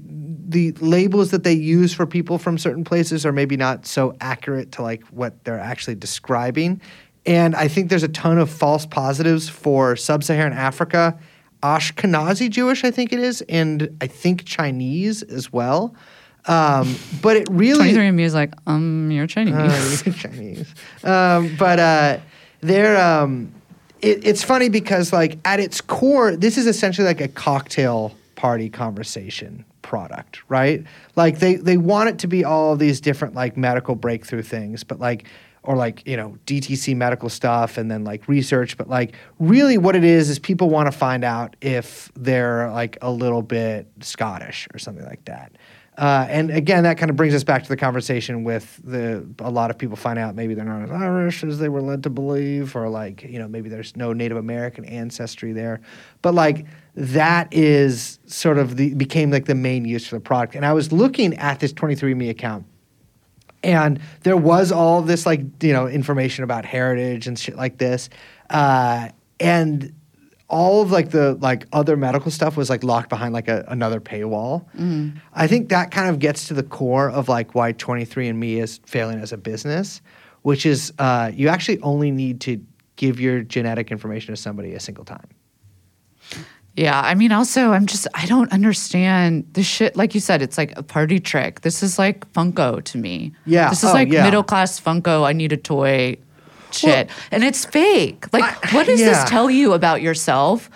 the 0.47 0.71
labels 0.73 1.31
that 1.31 1.43
they 1.43 1.53
use 1.53 1.93
for 1.93 2.05
people 2.05 2.37
from 2.37 2.57
certain 2.57 2.83
places 2.83 3.25
are 3.25 3.31
maybe 3.31 3.57
not 3.57 3.85
so 3.85 4.15
accurate 4.21 4.71
to 4.73 4.81
like 4.81 5.03
what 5.07 5.43
they're 5.43 5.59
actually 5.59 5.95
describing. 5.95 6.81
And 7.25 7.55
I 7.55 7.67
think 7.67 7.89
there's 7.89 8.03
a 8.03 8.09
ton 8.09 8.37
of 8.37 8.49
false 8.49 8.85
positives 8.85 9.47
for 9.49 9.95
sub-Saharan 9.95 10.53
Africa 10.53 11.17
Ashkenazi 11.63 12.49
Jewish, 12.49 12.83
I 12.83 12.91
think 12.91 13.13
it 13.13 13.19
is, 13.19 13.41
and 13.47 13.97
I 14.01 14.07
think 14.07 14.43
Chinese 14.43 15.23
as 15.23 15.51
well. 15.51 15.95
Um, 16.45 16.97
but 17.21 17.37
it 17.37 17.47
really 17.49 17.89
23andMe 17.93 18.19
is 18.19 18.33
like, 18.33 18.53
um, 18.67 19.09
you're 19.09 19.27
Chinese. 19.27 19.53
uh, 19.55 20.01
you're 20.05 20.13
Chinese. 20.13 20.75
Um, 21.05 21.55
but 21.57 21.79
uh, 21.79 22.17
they're 22.59 23.01
um, 23.01 23.53
it, 24.01 24.27
it's 24.27 24.43
funny 24.43 24.67
because 24.67 25.13
like 25.13 25.39
at 25.45 25.61
its 25.61 25.79
core, 25.79 26.35
this 26.35 26.57
is 26.57 26.67
essentially 26.67 27.07
like 27.07 27.21
a 27.21 27.29
cocktail 27.29 28.13
party 28.43 28.69
conversation 28.69 29.63
product, 29.83 30.43
right? 30.49 30.83
Like 31.15 31.39
they 31.39 31.55
they 31.55 31.77
want 31.77 32.09
it 32.09 32.19
to 32.19 32.27
be 32.27 32.43
all 32.43 32.75
these 32.75 32.99
different 32.99 33.35
like 33.35 33.55
medical 33.55 33.95
breakthrough 33.95 34.41
things, 34.41 34.83
but 34.83 34.99
like 34.99 35.27
or 35.63 35.77
like 35.77 36.05
you 36.05 36.17
know 36.17 36.37
DTC 36.45 36.93
medical 36.93 37.29
stuff 37.29 37.77
and 37.77 37.89
then 37.89 38.03
like 38.03 38.27
research, 38.27 38.75
but 38.75 38.89
like 38.89 39.15
really 39.39 39.77
what 39.77 39.95
it 39.95 40.03
is 40.03 40.29
is 40.29 40.39
people 40.39 40.69
want 40.69 40.87
to 40.87 40.91
find 40.91 41.23
out 41.23 41.55
if 41.61 42.11
they're 42.17 42.69
like 42.71 42.97
a 43.01 43.09
little 43.09 43.41
bit 43.41 43.87
Scottish 44.01 44.67
or 44.73 44.77
something 44.77 45.05
like 45.05 45.23
that. 45.23 45.53
Uh, 45.97 46.25
and 46.27 46.49
again, 46.49 46.83
that 46.83 46.97
kind 46.97 47.09
of 47.09 47.15
brings 47.15 47.33
us 47.33 47.45
back 47.45 47.63
to 47.63 47.69
the 47.69 47.77
conversation 47.77 48.43
with 48.43 48.77
the 48.83 49.25
a 49.39 49.49
lot 49.49 49.69
of 49.69 49.77
people 49.77 49.95
find 49.95 50.19
out 50.19 50.35
maybe 50.35 50.53
they're 50.53 50.65
not 50.65 50.81
as 50.81 50.91
Irish 50.91 51.45
as 51.45 51.59
they 51.59 51.69
were 51.69 51.81
led 51.81 52.03
to 52.03 52.09
believe, 52.09 52.75
or 52.75 52.89
like 52.89 53.23
you 53.23 53.39
know 53.39 53.47
maybe 53.47 53.69
there's 53.69 53.95
no 53.95 54.11
Native 54.11 54.37
American 54.37 54.83
ancestry 54.83 55.53
there, 55.53 55.79
but 56.21 56.33
like 56.33 56.65
that 56.95 57.51
is 57.51 58.19
sort 58.25 58.57
of 58.57 58.77
the 58.77 58.93
became 58.93 59.31
like 59.31 59.45
the 59.45 59.55
main 59.55 59.85
use 59.85 60.07
for 60.07 60.15
the 60.15 60.21
product. 60.21 60.55
And 60.55 60.65
I 60.65 60.73
was 60.73 60.91
looking 60.91 61.35
at 61.37 61.59
this 61.59 61.73
23andMe 61.73 62.29
account, 62.29 62.65
and 63.63 63.99
there 64.21 64.37
was 64.37 64.71
all 64.71 65.01
this 65.01 65.25
like 65.25 65.41
you 65.63 65.73
know 65.73 65.87
information 65.87 66.43
about 66.43 66.65
heritage 66.65 67.27
and 67.27 67.37
shit 67.37 67.55
like 67.55 67.77
this, 67.77 68.09
uh, 68.49 69.09
and 69.39 69.93
all 70.49 70.83
of 70.83 70.91
like 70.91 71.09
the 71.09 71.33
like 71.35 71.65
other 71.73 71.97
medical 71.97 72.29
stuff 72.29 72.55
was 72.55 72.69
like 72.69 72.83
locked 72.83 73.09
behind 73.09 73.33
like 73.33 73.47
a, 73.47 73.65
another 73.69 73.99
paywall. 73.99 74.65
I 75.33 75.47
think 75.47 75.69
that 75.69 75.89
kind 75.89 76.09
of 76.09 76.19
gets 76.19 76.47
to 76.49 76.53
the 76.53 76.63
core 76.63 77.09
of 77.09 77.27
like 77.27 77.55
why 77.55 77.73
23andMe 77.73 78.61
is 78.61 78.79
failing 78.85 79.19
as 79.19 79.31
a 79.33 79.37
business, 79.37 79.99
which 80.43 80.67
is 80.67 80.93
uh, 80.99 81.31
you 81.33 81.47
actually 81.47 81.79
only 81.81 82.11
need 82.11 82.39
to 82.41 82.63
give 82.97 83.19
your 83.19 83.41
genetic 83.41 83.91
information 83.91 84.35
to 84.35 84.39
somebody 84.39 84.75
a 84.75 84.79
single 84.79 85.05
time. 85.05 85.27
Yeah, 86.75 86.99
I 86.99 87.13
mean, 87.13 87.31
also, 87.31 87.71
I'm 87.71 87.85
just, 87.85 88.07
I 88.15 88.25
don't 88.25 88.51
understand 88.51 89.45
this 89.53 89.67
shit. 89.67 89.95
Like 89.95 90.15
you 90.15 90.19
said, 90.19 90.41
it's 90.41 90.57
like 90.57 90.75
a 90.75 90.81
party 90.81 91.19
trick. 91.19 91.61
This 91.61 91.83
is 91.83 91.99
like 91.99 92.31
Funko 92.33 92.83
to 92.83 92.97
me. 92.97 93.31
Yeah, 93.45 93.69
This 93.69 93.83
is 93.83 93.91
oh, 93.91 93.93
like 93.93 94.11
yeah. 94.11 94.23
middle 94.23 94.43
class 94.43 94.79
Funko, 94.81 95.23
I 95.23 95.33
need 95.33 95.51
a 95.51 95.57
toy 95.57 96.17
shit. 96.71 97.09
and 97.31 97.43
it's 97.43 97.65
fake. 97.65 98.25
Like, 98.33 98.43
I- 98.43 98.75
what 98.75 98.87
does 98.87 98.99
yeah. 98.99 99.09
this 99.09 99.29
tell 99.29 99.51
you 99.51 99.73
about 99.73 100.01
yourself 100.01 100.69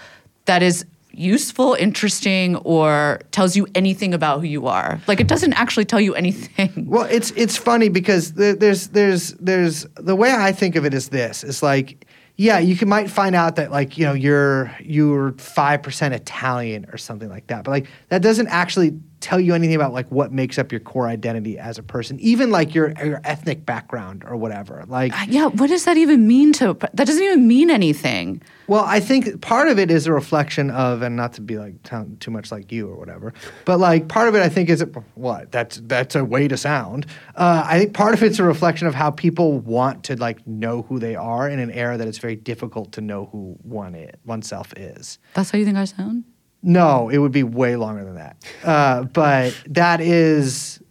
that 0.46 0.62
is 0.62 0.86
useful, 1.12 1.74
interesting, 1.74 2.58
or 2.58 3.20
tells 3.32 3.56
you 3.56 3.66
anything 3.74 4.14
about 4.14 4.42
who 4.42 4.46
you 4.46 4.68
are? 4.68 5.02
Like, 5.08 5.20
it 5.20 5.28
doesn't 5.28 5.54
actually 5.54 5.86
tell 5.86 6.00
you 6.00 6.14
anything. 6.14 6.86
Well, 6.90 7.08
it's 7.10 7.32
it's 7.32 7.58
funny 7.58 7.90
because 7.90 8.34
there's 8.34 8.90
there's 8.90 9.34
there's 9.34 9.86
the 9.96 10.16
way 10.16 10.32
I 10.32 10.52
think 10.52 10.76
of 10.76 10.86
it 10.86 10.94
is 10.94 11.10
this: 11.10 11.44
it's 11.44 11.64
like, 11.64 12.07
yeah, 12.38 12.60
you 12.60 12.76
can 12.78 12.88
might 12.88 13.10
find 13.10 13.36
out 13.36 13.56
that 13.56 13.72
like 13.72 13.98
you 13.98 14.06
know 14.06 14.14
you're 14.14 14.74
you're 14.80 15.34
five 15.34 15.82
percent 15.82 16.14
Italian 16.14 16.86
or 16.94 16.98
something 16.98 17.30
like 17.30 17.48
that, 17.48 17.64
but 17.64 17.72
like 17.72 17.88
that 18.10 18.22
doesn't 18.22 18.48
actually 18.48 19.00
tell 19.20 19.40
you 19.40 19.54
anything 19.54 19.76
about 19.76 19.94
like 19.94 20.10
what 20.12 20.32
makes 20.32 20.58
up 20.58 20.72
your 20.72 20.80
core 20.80 21.08
identity 21.08 21.58
as 21.58 21.78
a 21.78 21.84
person, 21.84 22.20
even 22.20 22.52
like 22.52 22.76
your 22.76 22.94
your 23.04 23.22
ethnic 23.24 23.66
background 23.66 24.24
or 24.26 24.36
whatever. 24.36 24.84
Like, 24.88 25.14
Yeah, 25.28 25.48
what 25.48 25.68
does 25.68 25.86
that 25.86 25.98
even 25.98 26.28
mean 26.28 26.54
to? 26.54 26.74
That 26.74 27.08
doesn't 27.08 27.24
even 27.24 27.48
mean 27.48 27.70
anything. 27.70 28.42
Well, 28.68 28.84
I 28.84 29.00
think 29.00 29.42
part 29.42 29.70
of 29.70 29.80
it 29.80 29.90
is 29.90 30.08
a 30.08 30.14
reflection 30.14 30.70
of, 30.72 31.02
and 31.02 31.16
not 31.16 31.34
to 31.34 31.42
be 31.42 31.58
like 31.58 31.76
too 32.20 32.32
much 32.32 32.52
like 32.52 32.72
you 32.72 32.90
or 32.90 32.98
whatever, 32.98 33.34
but 33.64 33.80
like 33.80 34.10
part 34.10 34.28
of 34.28 34.36
it, 34.36 34.42
I 34.42 34.50
think, 34.50 34.70
is 34.70 34.84
what 35.16 35.52
that's 35.52 35.82
that's 35.86 36.16
a 36.16 36.24
way 36.24 36.48
to 36.48 36.58
sound. 36.58 37.06
Uh, 37.36 37.64
I 37.66 37.80
think 37.80 37.94
part 37.94 38.14
of 38.14 38.24
it's 38.24 38.40
a 38.40 38.44
reflection 38.44 38.88
of 38.88 38.94
how 38.94 39.12
people 39.12 39.60
want 39.60 40.04
to 40.06 40.18
like 40.18 40.46
know 40.46 40.82
who 40.84 41.00
they 41.00 41.16
are 41.16 41.50
in 41.50 41.60
an 41.60 41.72
era 41.72 41.98
that 41.98 42.08
it's 42.08 42.18
very 42.18 42.36
difficult 42.36 42.92
to 42.94 43.02
know 43.02 43.30
who 43.32 43.58
one 43.64 43.96
is, 43.96 44.14
oneself 44.26 44.74
is. 44.76 45.18
That's 45.34 45.50
how 45.50 45.58
you 45.58 45.66
think 45.66 45.78
I 45.78 45.86
sound? 45.86 46.26
No, 46.64 47.10
it 47.10 47.18
would 47.20 47.32
be 47.32 47.44
way 47.44 47.76
longer 47.76 48.04
than 48.04 48.16
that. 48.16 48.44
Uh, 48.64 49.04
but 49.04 49.56
that 49.68 50.02
is. 50.02 50.82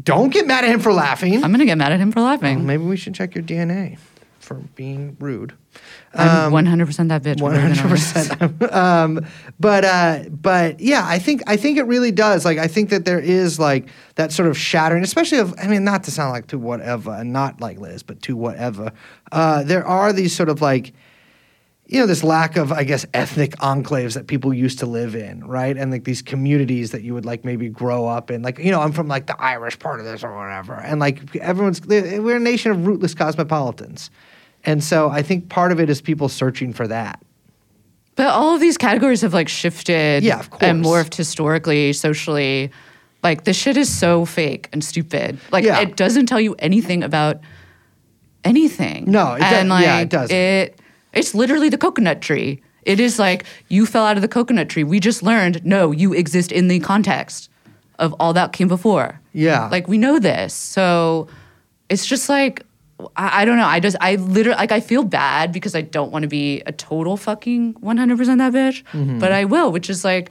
Don't 0.00 0.32
get 0.32 0.46
mad 0.46 0.64
at 0.64 0.70
him 0.70 0.78
for 0.80 0.92
laughing. 0.92 1.42
I'm 1.42 1.50
gonna 1.50 1.64
get 1.66 1.76
mad 1.76 1.90
at 1.92 1.98
him 1.98 2.12
for 2.12 2.20
laughing. 2.20 2.64
Maybe 2.66 2.84
we 2.84 2.96
should 2.96 3.14
check 3.14 3.34
your 3.34 3.42
DNA 3.42 3.98
for 4.38 4.54
being 4.76 5.16
rude. 5.18 5.54
I'm 6.14 6.52
100% 6.52 7.08
that 7.08 7.22
bitch. 7.24 7.40
One 7.42 7.52
We're 7.52 7.60
gonna- 7.60 7.74
hundred 7.74 7.90
percent. 7.90 8.72
Um, 8.72 9.26
but 9.58 9.84
uh, 9.84 10.24
but 10.30 10.78
yeah, 10.80 11.02
I 11.04 11.18
think 11.18 11.42
I 11.48 11.56
think 11.56 11.78
it 11.78 11.82
really 11.82 12.12
does. 12.12 12.44
Like 12.44 12.58
I 12.58 12.68
think 12.68 12.90
that 12.90 13.04
there 13.04 13.18
is 13.18 13.58
like 13.58 13.88
that 14.14 14.30
sort 14.32 14.48
of 14.48 14.56
shattering, 14.56 15.02
especially 15.02 15.38
of. 15.38 15.52
I 15.60 15.66
mean, 15.66 15.82
not 15.84 16.04
to 16.04 16.10
sound 16.12 16.30
like 16.32 16.46
to 16.48 16.58
whatever, 16.58 17.10
and 17.10 17.32
not 17.32 17.60
like 17.60 17.78
Liz, 17.80 18.02
but 18.04 18.22
to 18.22 18.36
whatever. 18.36 18.92
Uh, 19.32 19.64
there 19.64 19.84
are 19.86 20.12
these 20.12 20.34
sort 20.34 20.48
of 20.48 20.60
like. 20.62 20.94
You 21.90 22.00
know, 22.00 22.06
this 22.06 22.22
lack 22.22 22.58
of, 22.58 22.70
I 22.70 22.84
guess, 22.84 23.06
ethnic 23.14 23.52
enclaves 23.56 24.12
that 24.12 24.26
people 24.26 24.52
used 24.52 24.78
to 24.80 24.86
live 24.86 25.14
in, 25.16 25.42
right? 25.46 25.74
And 25.74 25.90
like 25.90 26.04
these 26.04 26.20
communities 26.20 26.90
that 26.90 27.00
you 27.02 27.14
would 27.14 27.24
like 27.24 27.46
maybe 27.46 27.70
grow 27.70 28.06
up 28.06 28.30
in. 28.30 28.42
Like, 28.42 28.58
you 28.58 28.70
know, 28.70 28.82
I'm 28.82 28.92
from 28.92 29.08
like 29.08 29.26
the 29.26 29.40
Irish 29.40 29.78
part 29.78 29.98
of 29.98 30.04
this 30.04 30.22
or 30.22 30.36
whatever. 30.36 30.74
And 30.74 31.00
like 31.00 31.34
everyone's, 31.36 31.80
we're 31.86 32.36
a 32.36 32.40
nation 32.40 32.72
of 32.72 32.86
rootless 32.86 33.14
cosmopolitans. 33.14 34.10
And 34.64 34.84
so 34.84 35.08
I 35.08 35.22
think 35.22 35.48
part 35.48 35.72
of 35.72 35.80
it 35.80 35.88
is 35.88 36.02
people 36.02 36.28
searching 36.28 36.74
for 36.74 36.86
that. 36.88 37.22
But 38.16 38.26
all 38.26 38.54
of 38.54 38.60
these 38.60 38.76
categories 38.76 39.22
have 39.22 39.32
like 39.32 39.48
shifted 39.48 40.22
Yeah, 40.24 40.40
of 40.40 40.50
and 40.60 40.84
morphed 40.84 41.14
historically, 41.14 41.94
socially. 41.94 42.70
Like 43.22 43.44
this 43.44 43.56
shit 43.56 43.78
is 43.78 43.88
so 43.88 44.26
fake 44.26 44.68
and 44.74 44.84
stupid. 44.84 45.38
Like 45.52 45.64
Yeah. 45.64 45.80
it 45.80 45.96
doesn't 45.96 46.26
tell 46.26 46.40
you 46.40 46.54
anything 46.58 47.02
about 47.02 47.40
anything. 48.44 49.10
No, 49.10 49.34
it 49.34 49.42
and 49.42 49.68
do- 49.68 49.70
like 49.70 49.84
yeah, 49.84 50.00
it 50.00 50.08
doesn't. 50.10 50.36
It, 50.36 50.80
it's 51.18 51.34
literally 51.34 51.68
the 51.68 51.78
coconut 51.78 52.20
tree. 52.20 52.60
It 52.82 53.00
is 53.00 53.18
like 53.18 53.44
you 53.68 53.84
fell 53.86 54.04
out 54.06 54.16
of 54.16 54.22
the 54.22 54.28
coconut 54.28 54.68
tree. 54.68 54.84
We 54.84 55.00
just 55.00 55.22
learned 55.22 55.64
no, 55.64 55.90
you 55.92 56.14
exist 56.14 56.52
in 56.52 56.68
the 56.68 56.80
context 56.80 57.50
of 57.98 58.14
all 58.20 58.32
that 58.34 58.52
came 58.52 58.68
before. 58.68 59.20
Yeah. 59.32 59.68
Like 59.70 59.88
we 59.88 59.98
know 59.98 60.18
this. 60.18 60.54
So 60.54 61.28
it's 61.88 62.06
just 62.06 62.28
like 62.28 62.62
I, 63.16 63.42
I 63.42 63.44
don't 63.44 63.58
know. 63.58 63.66
I 63.66 63.80
just 63.80 63.96
I 64.00 64.14
literally 64.16 64.56
like 64.58 64.72
I 64.72 64.80
feel 64.80 65.04
bad 65.04 65.52
because 65.52 65.74
I 65.74 65.82
don't 65.82 66.10
want 66.12 66.22
to 66.22 66.28
be 66.28 66.62
a 66.66 66.72
total 66.72 67.16
fucking 67.16 67.74
100% 67.74 68.38
that 68.38 68.52
bitch, 68.52 68.82
Mm-hmm. 68.92 69.18
but 69.18 69.32
I 69.32 69.44
will, 69.44 69.70
which 69.72 69.90
is 69.90 70.04
like 70.04 70.30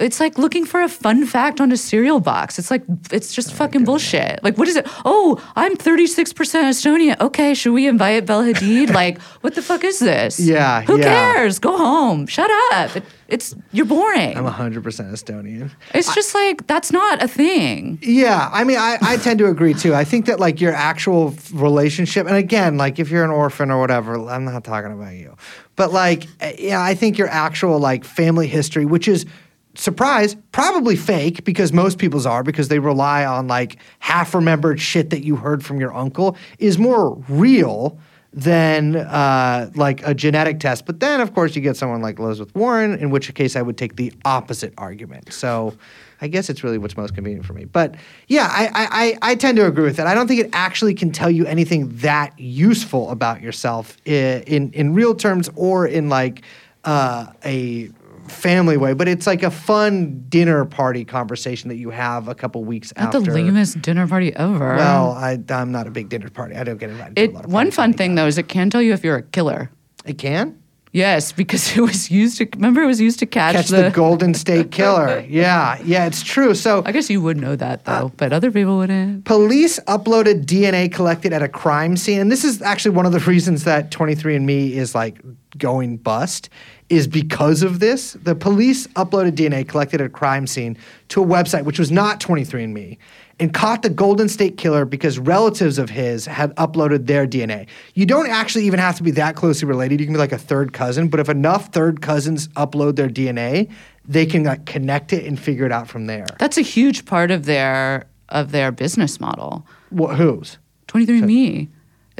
it's 0.00 0.20
like 0.20 0.38
looking 0.38 0.64
for 0.64 0.80
a 0.80 0.88
fun 0.88 1.26
fact 1.26 1.60
on 1.60 1.70
a 1.72 1.76
cereal 1.76 2.20
box. 2.20 2.58
It's 2.58 2.70
like 2.70 2.82
it's 3.12 3.34
just 3.34 3.52
fucking 3.52 3.84
bullshit. 3.84 4.42
Like 4.42 4.58
what 4.58 4.68
is 4.68 4.76
it? 4.76 4.86
Oh, 5.04 5.42
I'm 5.56 5.76
36% 5.76 6.34
Estonian. 6.34 7.20
Okay, 7.20 7.54
should 7.54 7.72
we 7.72 7.86
invite 7.86 8.26
Bella 8.26 8.52
Hadid? 8.52 8.92
like 8.94 9.20
what 9.42 9.54
the 9.54 9.62
fuck 9.62 9.84
is 9.84 9.98
this? 9.98 10.40
Yeah, 10.40 10.82
Who 10.82 10.98
yeah. 10.98 11.34
cares? 11.34 11.58
Go 11.58 11.76
home. 11.76 12.26
Shut 12.26 12.50
up. 12.72 12.96
It, 12.96 13.04
it's 13.28 13.54
you're 13.72 13.86
boring. 13.86 14.36
I'm 14.36 14.44
100% 14.44 14.82
Estonian. 14.82 15.70
it's 15.94 16.12
just 16.14 16.34
like 16.34 16.66
that's 16.66 16.90
not 16.90 17.22
a 17.22 17.28
thing. 17.28 17.98
Yeah, 18.02 18.50
I 18.52 18.64
mean, 18.64 18.78
I, 18.78 18.98
I 19.00 19.16
tend 19.18 19.38
to 19.38 19.46
agree 19.46 19.72
too. 19.74 19.94
I 19.94 20.04
think 20.04 20.26
that 20.26 20.40
like 20.40 20.60
your 20.60 20.72
actual 20.72 21.34
relationship, 21.52 22.26
and 22.26 22.36
again, 22.36 22.76
like 22.76 22.98
if 22.98 23.10
you're 23.10 23.24
an 23.24 23.30
orphan 23.30 23.70
or 23.70 23.78
whatever, 23.78 24.28
I'm 24.28 24.44
not 24.44 24.64
talking 24.64 24.92
about 24.92 25.14
you, 25.14 25.36
but 25.76 25.92
like, 25.92 26.26
eh, 26.40 26.56
yeah, 26.58 26.82
I 26.82 26.94
think 26.94 27.18
your 27.18 27.28
actual 27.28 27.78
like 27.78 28.04
family 28.04 28.48
history, 28.48 28.84
which 28.84 29.06
is 29.06 29.26
surprise, 29.74 30.36
probably 30.52 30.96
fake 30.96 31.44
because 31.44 31.72
most 31.72 31.98
people's 31.98 32.26
are 32.26 32.42
because 32.42 32.68
they 32.68 32.78
rely 32.78 33.24
on 33.24 33.46
like 33.46 33.76
half 33.98 34.34
remembered 34.34 34.80
shit 34.80 35.10
that 35.10 35.24
you 35.24 35.36
heard 35.36 35.64
from 35.64 35.80
your 35.80 35.94
uncle, 35.94 36.36
is 36.58 36.78
more 36.78 37.14
real 37.28 37.98
than 38.32 38.94
uh, 38.96 39.70
like 39.74 40.06
a 40.06 40.14
genetic 40.14 40.60
test. 40.60 40.86
But 40.86 41.00
then, 41.00 41.20
of 41.20 41.34
course, 41.34 41.56
you 41.56 41.62
get 41.62 41.76
someone 41.76 42.00
like 42.00 42.18
Elizabeth 42.18 42.54
Warren, 42.54 42.94
in 42.94 43.10
which 43.10 43.32
case 43.34 43.56
I 43.56 43.62
would 43.62 43.76
take 43.76 43.96
the 43.96 44.12
opposite 44.24 44.72
argument. 44.78 45.32
So 45.32 45.74
I 46.20 46.28
guess 46.28 46.48
it's 46.48 46.62
really 46.62 46.78
what's 46.78 46.96
most 46.96 47.14
convenient 47.14 47.44
for 47.44 47.54
me. 47.54 47.64
But 47.64 47.96
yeah, 48.28 48.48
I, 48.50 49.18
I, 49.22 49.32
I 49.32 49.34
tend 49.34 49.56
to 49.56 49.66
agree 49.66 49.84
with 49.84 49.96
that. 49.96 50.06
I 50.06 50.14
don't 50.14 50.28
think 50.28 50.40
it 50.40 50.50
actually 50.52 50.94
can 50.94 51.10
tell 51.10 51.30
you 51.30 51.44
anything 51.46 51.88
that 51.96 52.38
useful 52.38 53.10
about 53.10 53.40
yourself 53.40 53.96
in 54.04 54.42
in, 54.42 54.72
in 54.72 54.94
real 54.94 55.14
terms 55.14 55.50
or 55.56 55.86
in 55.86 56.08
like 56.08 56.42
uh, 56.84 57.26
a 57.44 57.90
family 58.30 58.76
way. 58.76 58.94
But 58.94 59.08
it's 59.08 59.26
like 59.26 59.42
a 59.42 59.50
fun 59.50 60.24
dinner 60.28 60.64
party 60.64 61.04
conversation 61.04 61.68
that 61.68 61.76
you 61.76 61.90
have 61.90 62.28
a 62.28 62.34
couple 62.34 62.64
weeks 62.64 62.92
Not 62.96 63.14
after. 63.14 63.20
the 63.20 63.30
lamest 63.42 63.82
dinner 63.82 64.06
party 64.06 64.34
ever. 64.34 64.76
Well, 64.76 65.12
I, 65.12 65.38
I'm 65.50 65.72
not 65.72 65.86
a 65.86 65.90
big 65.90 66.08
dinner 66.08 66.30
party. 66.30 66.54
I 66.56 66.64
don't 66.64 66.78
get 66.78 66.90
invited. 66.90 67.16
to 67.16 67.22
a 67.22 67.24
It 67.24 67.32
lot 67.34 67.44
of 67.44 67.52
one 67.52 67.70
fun 67.70 67.92
thing 67.92 68.14
though 68.14 68.26
is 68.26 68.38
it 68.38 68.48
can 68.48 68.70
tell 68.70 68.82
you 68.82 68.92
if 68.92 69.04
you're 69.04 69.16
a 69.16 69.22
killer. 69.22 69.70
It 70.06 70.16
can 70.18 70.56
Yes, 70.92 71.30
because 71.30 71.76
it 71.76 71.80
was 71.80 72.10
used 72.10 72.38
to 72.38 72.48
remember 72.54 72.82
it 72.82 72.86
was 72.86 73.00
used 73.00 73.20
to 73.20 73.26
catch, 73.26 73.54
catch 73.54 73.68
the, 73.68 73.90
Golden 73.90 74.34
State 74.34 74.70
Killer. 74.78 75.24
Yeah, 75.28 75.78
yeah, 75.84 76.06
it's 76.06 76.20
true. 76.22 76.52
So 76.52 76.82
I 76.84 76.90
guess 76.90 77.08
you 77.08 77.20
would 77.20 77.36
know 77.36 77.54
that 77.54 77.82
Uh, 77.86 78.00
though, 78.00 78.12
but 78.16 78.32
other 78.32 78.50
people 78.50 78.78
wouldn't. 78.78 79.24
Police 79.24 79.78
uploaded 79.86 80.46
DNA 80.46 80.92
collected 80.92 81.32
at 81.32 81.42
a 81.42 81.48
crime 81.48 81.96
scene, 81.96 82.18
and 82.20 82.32
this 82.32 82.42
is 82.44 82.60
actually 82.60 82.96
one 82.96 83.06
of 83.06 83.12
the 83.12 83.20
reasons 83.30 83.62
that 83.64 83.92
23andMe 83.92 84.72
is 84.72 84.92
like 84.94 85.20
going 85.56 85.96
bust. 85.96 86.48
Is 86.90 87.06
because 87.06 87.62
of 87.62 87.78
this. 87.78 88.12
The 88.14 88.34
police 88.34 88.86
uploaded 88.88 89.32
DNA 89.32 89.66
collected 89.66 90.00
at 90.00 90.08
a 90.08 90.10
crime 90.10 90.46
scene 90.46 90.76
to 91.08 91.22
a 91.22 91.26
website 91.26 91.64
which 91.64 91.78
was 91.78 91.90
not 91.90 92.20
23andMe 92.20 92.98
and 93.38 93.54
caught 93.54 93.82
the 93.82 93.88
Golden 93.88 94.28
State 94.28 94.58
Killer 94.58 94.84
because 94.84 95.18
relatives 95.18 95.78
of 95.78 95.88
his 95.88 96.26
had 96.26 96.54
uploaded 96.56 97.06
their 97.06 97.26
DNA. 97.26 97.66
You 97.94 98.04
don't 98.04 98.28
actually 98.28 98.64
even 98.64 98.78
have 98.80 98.96
to 98.96 99.02
be 99.02 99.12
that 99.12 99.36
closely 99.36 99.66
related. 99.66 100.00
You 100.00 100.06
can 100.06 100.12
be 100.12 100.18
like 100.18 100.32
a 100.32 100.38
third 100.38 100.72
cousin, 100.72 101.08
but 101.08 101.20
if 101.20 101.28
enough 101.28 101.72
third 101.72 102.02
cousins 102.02 102.48
upload 102.48 102.96
their 102.96 103.08
DNA, 103.08 103.70
they 104.04 104.26
can 104.26 104.42
like 104.42 104.66
connect 104.66 105.12
it 105.12 105.24
and 105.24 105.38
figure 105.38 105.64
it 105.64 105.72
out 105.72 105.88
from 105.88 106.06
there. 106.06 106.26
That's 106.38 106.58
a 106.58 106.62
huge 106.62 107.06
part 107.06 107.30
of 107.30 107.46
their 107.46 108.06
of 108.28 108.52
their 108.52 108.70
business 108.70 109.18
model. 109.20 109.66
What, 109.88 110.16
whose? 110.16 110.58
23andMe 110.88 111.68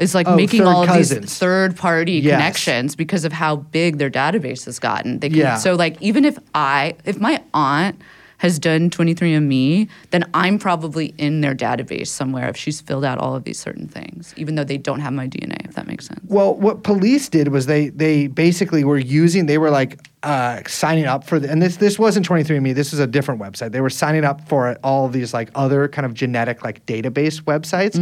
is 0.01 0.15
like 0.15 0.27
Oh, 0.27 0.35
making 0.35 0.63
all 0.63 0.83
of 0.83 0.93
these 0.93 1.13
third 1.37 1.77
party 1.77 2.13
Yes. 2.13 2.33
connections 2.33 2.95
because 2.95 3.23
of 3.23 3.31
how 3.31 3.57
big 3.57 3.97
their 3.99 4.09
database 4.09 4.65
has 4.65 4.79
gotten. 4.79 5.19
They 5.19 5.29
can, 5.29 5.37
Yeah. 5.37 5.55
So 5.57 5.75
like 5.75 5.95
even 6.01 6.25
if 6.25 6.37
I 6.55 6.95
if 7.05 7.19
my 7.19 7.41
aunt 7.53 8.01
has 8.41 8.57
done 8.57 8.89
23andMe, 8.89 9.87
then 10.09 10.23
I'm 10.33 10.57
probably 10.57 11.13
in 11.19 11.41
their 11.41 11.53
database 11.53 12.07
somewhere 12.07 12.49
if 12.49 12.57
she's 12.57 12.81
filled 12.81 13.05
out 13.05 13.19
all 13.19 13.35
of 13.35 13.43
these 13.43 13.59
certain 13.59 13.87
things, 13.87 14.33
even 14.35 14.55
though 14.55 14.63
they 14.63 14.79
don't 14.79 14.99
have 14.99 15.13
my 15.13 15.27
DNA, 15.27 15.63
if 15.69 15.75
that 15.75 15.85
makes 15.85 16.07
sense. 16.07 16.21
Well, 16.25 16.55
what 16.55 16.81
police 16.81 17.29
did 17.29 17.49
was 17.49 17.67
they 17.67 17.89
they 17.89 18.25
basically 18.25 18.83
were 18.83 18.97
using 18.97 19.45
they 19.45 19.59
were 19.59 19.69
like 19.69 19.99
uh, 20.23 20.61
signing 20.67 21.05
up 21.05 21.23
for 21.23 21.39
the, 21.39 21.51
and 21.51 21.61
this 21.61 21.77
this 21.77 21.99
wasn't 21.99 22.27
23andme 22.27 22.73
this 22.73 22.93
is 22.93 22.99
a 22.99 23.05
different 23.05 23.39
website. 23.39 23.73
They 23.73 23.81
were 23.81 23.91
signing 23.91 24.23
up 24.23 24.47
for 24.47 24.75
all 24.83 25.05
of 25.05 25.13
these 25.13 25.35
like 25.35 25.51
other 25.53 25.87
kind 25.87 26.07
of 26.07 26.15
genetic 26.15 26.63
like 26.63 26.83
database 26.87 27.41
websites 27.43 27.95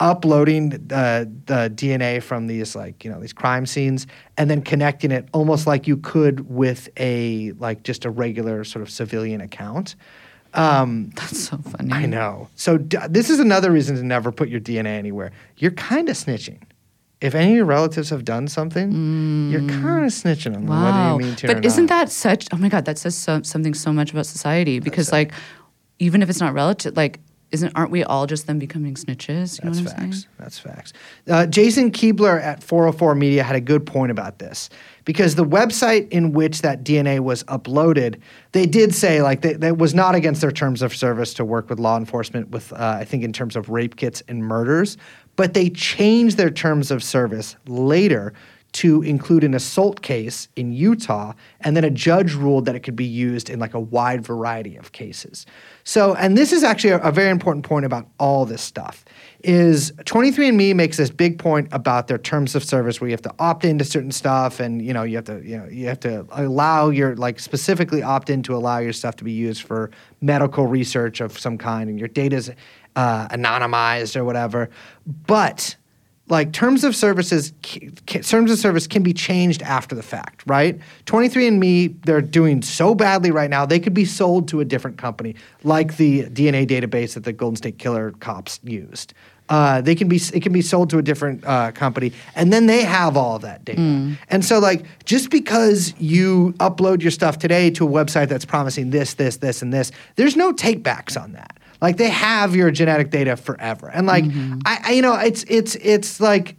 uploading 0.00 0.72
uh, 0.90 1.24
the 1.46 1.72
DNA 1.72 2.20
from 2.20 2.48
these 2.48 2.74
like 2.74 3.04
you 3.04 3.10
know 3.12 3.20
these 3.20 3.32
crime 3.32 3.64
scenes 3.64 4.08
and 4.36 4.50
then 4.50 4.62
connecting 4.62 5.12
it 5.12 5.28
almost 5.32 5.66
like 5.66 5.86
you 5.86 5.96
could 5.96 6.48
with 6.48 6.88
a 6.96 7.52
like 7.58 7.82
just 7.84 8.04
a 8.04 8.10
regular 8.10 8.64
sort 8.64 8.82
of 8.82 8.90
civilian 8.90 9.40
account 9.40 9.83
um, 10.54 11.10
That's 11.16 11.38
so 11.48 11.58
funny. 11.58 11.92
I 11.92 12.06
know. 12.06 12.48
So 12.54 12.78
d- 12.78 12.98
this 13.08 13.28
is 13.30 13.40
another 13.40 13.70
reason 13.72 13.96
to 13.96 14.02
never 14.04 14.30
put 14.32 14.48
your 14.48 14.60
DNA 14.60 14.86
anywhere. 14.98 15.32
You're 15.56 15.72
kind 15.72 16.08
of 16.08 16.16
snitching. 16.16 16.58
If 17.20 17.34
any 17.34 17.52
of 17.52 17.56
your 17.56 17.64
relatives 17.64 18.10
have 18.10 18.24
done 18.24 18.48
something, 18.48 19.50
you're 19.50 19.66
kind 19.68 20.04
of 20.04 20.12
snitching 20.12 20.54
on 20.54 20.66
them, 20.66 20.66
whether 20.66 20.82
Wow. 20.82 21.18
you 21.18 21.24
mean 21.24 21.36
to 21.36 21.50
or 21.50 21.54
but 21.54 21.64
isn't 21.64 21.86
not. 21.86 22.06
that 22.06 22.12
such? 22.12 22.46
Oh 22.52 22.56
my 22.58 22.68
God, 22.68 22.84
that 22.84 22.98
says 22.98 23.16
so, 23.16 23.40
something 23.42 23.72
so 23.74 23.92
much 23.92 24.12
about 24.12 24.26
society 24.26 24.78
because, 24.78 25.10
like, 25.10 25.32
even 25.98 26.20
if 26.22 26.28
it's 26.28 26.40
not 26.40 26.52
relative, 26.52 26.96
like, 26.96 27.20
isn't 27.54 27.72
aren't 27.76 27.92
we 27.92 28.02
all 28.02 28.26
just 28.26 28.48
them 28.48 28.58
becoming 28.58 28.94
snitches? 28.94 29.62
You 29.62 29.64
That's 29.64 29.64
know 29.64 29.68
what 29.70 29.78
I'm 29.78 29.84
facts. 29.84 29.96
saying? 29.96 30.34
That's 30.38 30.58
facts. 30.58 30.92
Uh, 31.28 31.46
Jason 31.46 31.92
Koebler 31.92 32.42
at 32.42 32.62
404 32.62 33.14
Media 33.14 33.44
had 33.44 33.54
a 33.54 33.60
good 33.60 33.86
point 33.86 34.10
about 34.10 34.40
this 34.40 34.68
because 35.04 35.36
the 35.36 35.44
website 35.44 36.08
in 36.10 36.32
which 36.32 36.62
that 36.62 36.82
DNA 36.82 37.20
was 37.20 37.44
uploaded, 37.44 38.20
they 38.52 38.66
did 38.66 38.92
say 38.92 39.22
like 39.22 39.42
that 39.42 39.60
that 39.60 39.78
was 39.78 39.94
not 39.94 40.16
against 40.16 40.40
their 40.40 40.52
terms 40.52 40.82
of 40.82 40.94
service 40.94 41.32
to 41.34 41.44
work 41.44 41.70
with 41.70 41.78
law 41.78 41.96
enforcement 41.96 42.50
with 42.50 42.72
uh, 42.72 42.98
I 43.00 43.04
think 43.04 43.22
in 43.22 43.32
terms 43.32 43.54
of 43.54 43.70
rape 43.70 43.94
kits 43.94 44.22
and 44.26 44.42
murders, 44.42 44.96
but 45.36 45.54
they 45.54 45.70
changed 45.70 46.36
their 46.36 46.50
terms 46.50 46.90
of 46.90 47.02
service 47.04 47.56
later 47.66 48.34
to 48.74 49.02
include 49.02 49.44
an 49.44 49.54
assault 49.54 50.02
case 50.02 50.48
in 50.56 50.72
Utah, 50.72 51.32
and 51.60 51.76
then 51.76 51.84
a 51.84 51.90
judge 51.90 52.34
ruled 52.34 52.64
that 52.64 52.74
it 52.74 52.80
could 52.80 52.96
be 52.96 53.04
used 53.04 53.48
in 53.48 53.60
like 53.60 53.72
a 53.72 53.78
wide 53.78 54.26
variety 54.26 54.76
of 54.76 54.90
cases. 54.90 55.46
So, 55.84 56.14
and 56.16 56.36
this 56.36 56.52
is 56.52 56.64
actually 56.64 56.90
a, 56.90 56.98
a 56.98 57.12
very 57.12 57.30
important 57.30 57.64
point 57.64 57.86
about 57.86 58.08
all 58.18 58.44
this 58.44 58.62
stuff. 58.62 59.04
Is 59.44 59.92
23andMe 59.92 60.74
makes 60.74 60.96
this 60.96 61.10
big 61.10 61.38
point 61.38 61.68
about 61.70 62.08
their 62.08 62.18
terms 62.18 62.56
of 62.56 62.64
service 62.64 63.00
where 63.00 63.06
you 63.06 63.12
have 63.12 63.22
to 63.22 63.34
opt 63.38 63.64
into 63.64 63.84
certain 63.84 64.10
stuff, 64.10 64.58
and 64.58 64.82
you 64.82 64.92
know 64.92 65.04
you 65.04 65.16
have 65.16 65.26
to 65.26 65.40
you 65.44 65.58
know 65.58 65.66
you 65.66 65.86
have 65.86 66.00
to 66.00 66.26
allow 66.32 66.90
your 66.90 67.14
like 67.14 67.38
specifically 67.38 68.02
opt 68.02 68.28
in 68.28 68.42
to 68.42 68.56
allow 68.56 68.78
your 68.78 68.92
stuff 68.92 69.14
to 69.16 69.24
be 69.24 69.32
used 69.32 69.62
for 69.62 69.92
medical 70.20 70.66
research 70.66 71.20
of 71.20 71.38
some 71.38 71.58
kind, 71.58 71.88
and 71.88 71.98
your 72.00 72.08
data's 72.08 72.50
uh, 72.96 73.28
anonymized 73.28 74.16
or 74.16 74.24
whatever. 74.24 74.68
But 75.06 75.76
like 76.28 76.52
terms 76.52 76.84
of 76.84 76.96
services 76.96 77.52
terms 78.06 78.50
of 78.50 78.58
service 78.58 78.86
can 78.86 79.02
be 79.02 79.12
changed 79.12 79.62
after 79.62 79.94
the 79.94 80.02
fact 80.02 80.42
right? 80.46 80.78
23andme 81.06 82.02
they're 82.04 82.22
doing 82.22 82.62
so 82.62 82.94
badly 82.94 83.30
right 83.30 83.50
now 83.50 83.66
they 83.66 83.78
could 83.78 83.94
be 83.94 84.04
sold 84.04 84.48
to 84.48 84.60
a 84.60 84.64
different 84.64 84.96
company 84.96 85.34
like 85.62 85.96
the 85.96 86.24
dna 86.24 86.66
database 86.66 87.14
that 87.14 87.24
the 87.24 87.32
golden 87.32 87.56
state 87.56 87.78
killer 87.78 88.12
cops 88.20 88.60
used. 88.64 89.12
Uh, 89.50 89.82
they 89.82 89.94
can 89.94 90.08
be 90.08 90.16
it 90.32 90.42
can 90.42 90.54
be 90.54 90.62
sold 90.62 90.88
to 90.88 90.96
a 90.96 91.02
different 91.02 91.44
uh, 91.44 91.70
company 91.72 92.10
and 92.34 92.50
then 92.50 92.66
they 92.66 92.82
have 92.82 93.14
all 93.14 93.36
of 93.36 93.42
that 93.42 93.62
data. 93.62 93.78
And 94.30 94.42
so 94.42 94.58
like 94.58 94.86
just 95.04 95.28
because 95.30 95.92
you 95.98 96.54
upload 96.58 97.02
your 97.02 97.10
stuff 97.10 97.38
today 97.38 97.68
to 97.72 97.86
a 97.86 97.90
website 97.90 98.28
that's 98.28 98.46
promising 98.46 98.88
this 98.88 99.12
this 99.14 99.36
this 99.36 99.60
and 99.60 99.70
this 99.70 99.92
there's 100.16 100.34
no 100.34 100.54
takebacks 100.54 101.20
on 101.20 101.32
that 101.32 101.58
like 101.84 101.98
they 101.98 102.08
have 102.08 102.56
your 102.56 102.70
genetic 102.70 103.10
data 103.10 103.36
forever, 103.36 103.90
and 103.90 104.06
like 104.06 104.24
I, 104.64 104.80
I, 104.84 104.92
you 104.92 105.02
know, 105.02 105.16
it's 105.16 105.44
it's 105.48 105.74
it's 105.74 106.18
like 106.18 106.56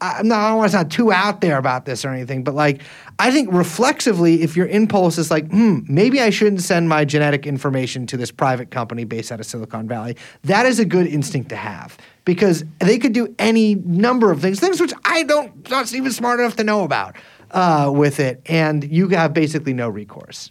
I'm 0.00 0.28
not, 0.28 0.38
I 0.38 0.48
don't 0.48 0.56
want 0.56 0.70
to 0.70 0.78
sound 0.78 0.90
too 0.90 1.12
out 1.12 1.42
there 1.42 1.58
about 1.58 1.84
this 1.84 2.06
or 2.06 2.08
anything, 2.08 2.42
but 2.42 2.54
like 2.54 2.80
I 3.18 3.30
think 3.30 3.52
reflexively, 3.52 4.40
if 4.40 4.56
your 4.56 4.66
impulse 4.68 5.18
is 5.18 5.30
like, 5.30 5.50
hmm, 5.50 5.80
maybe 5.86 6.22
I 6.22 6.30
shouldn't 6.30 6.62
send 6.62 6.88
my 6.88 7.04
genetic 7.04 7.46
information 7.46 8.06
to 8.06 8.16
this 8.16 8.30
private 8.30 8.70
company 8.70 9.04
based 9.04 9.30
out 9.30 9.40
of 9.40 9.46
Silicon 9.46 9.86
Valley, 9.86 10.16
that 10.44 10.64
is 10.64 10.78
a 10.78 10.86
good 10.86 11.06
instinct 11.06 11.50
to 11.50 11.56
have 11.56 11.98
because 12.24 12.64
they 12.78 12.98
could 12.98 13.12
do 13.12 13.34
any 13.38 13.74
number 13.74 14.32
of 14.32 14.40
things, 14.40 14.58
things 14.58 14.80
which 14.80 14.94
I 15.04 15.22
don't 15.24 15.68
not 15.68 15.92
even 15.92 16.12
smart 16.12 16.40
enough 16.40 16.56
to 16.56 16.64
know 16.64 16.82
about 16.82 17.16
uh, 17.50 17.92
with 17.94 18.20
it, 18.20 18.40
and 18.46 18.82
you 18.90 19.08
have 19.08 19.34
basically 19.34 19.74
no 19.74 19.90
recourse. 19.90 20.50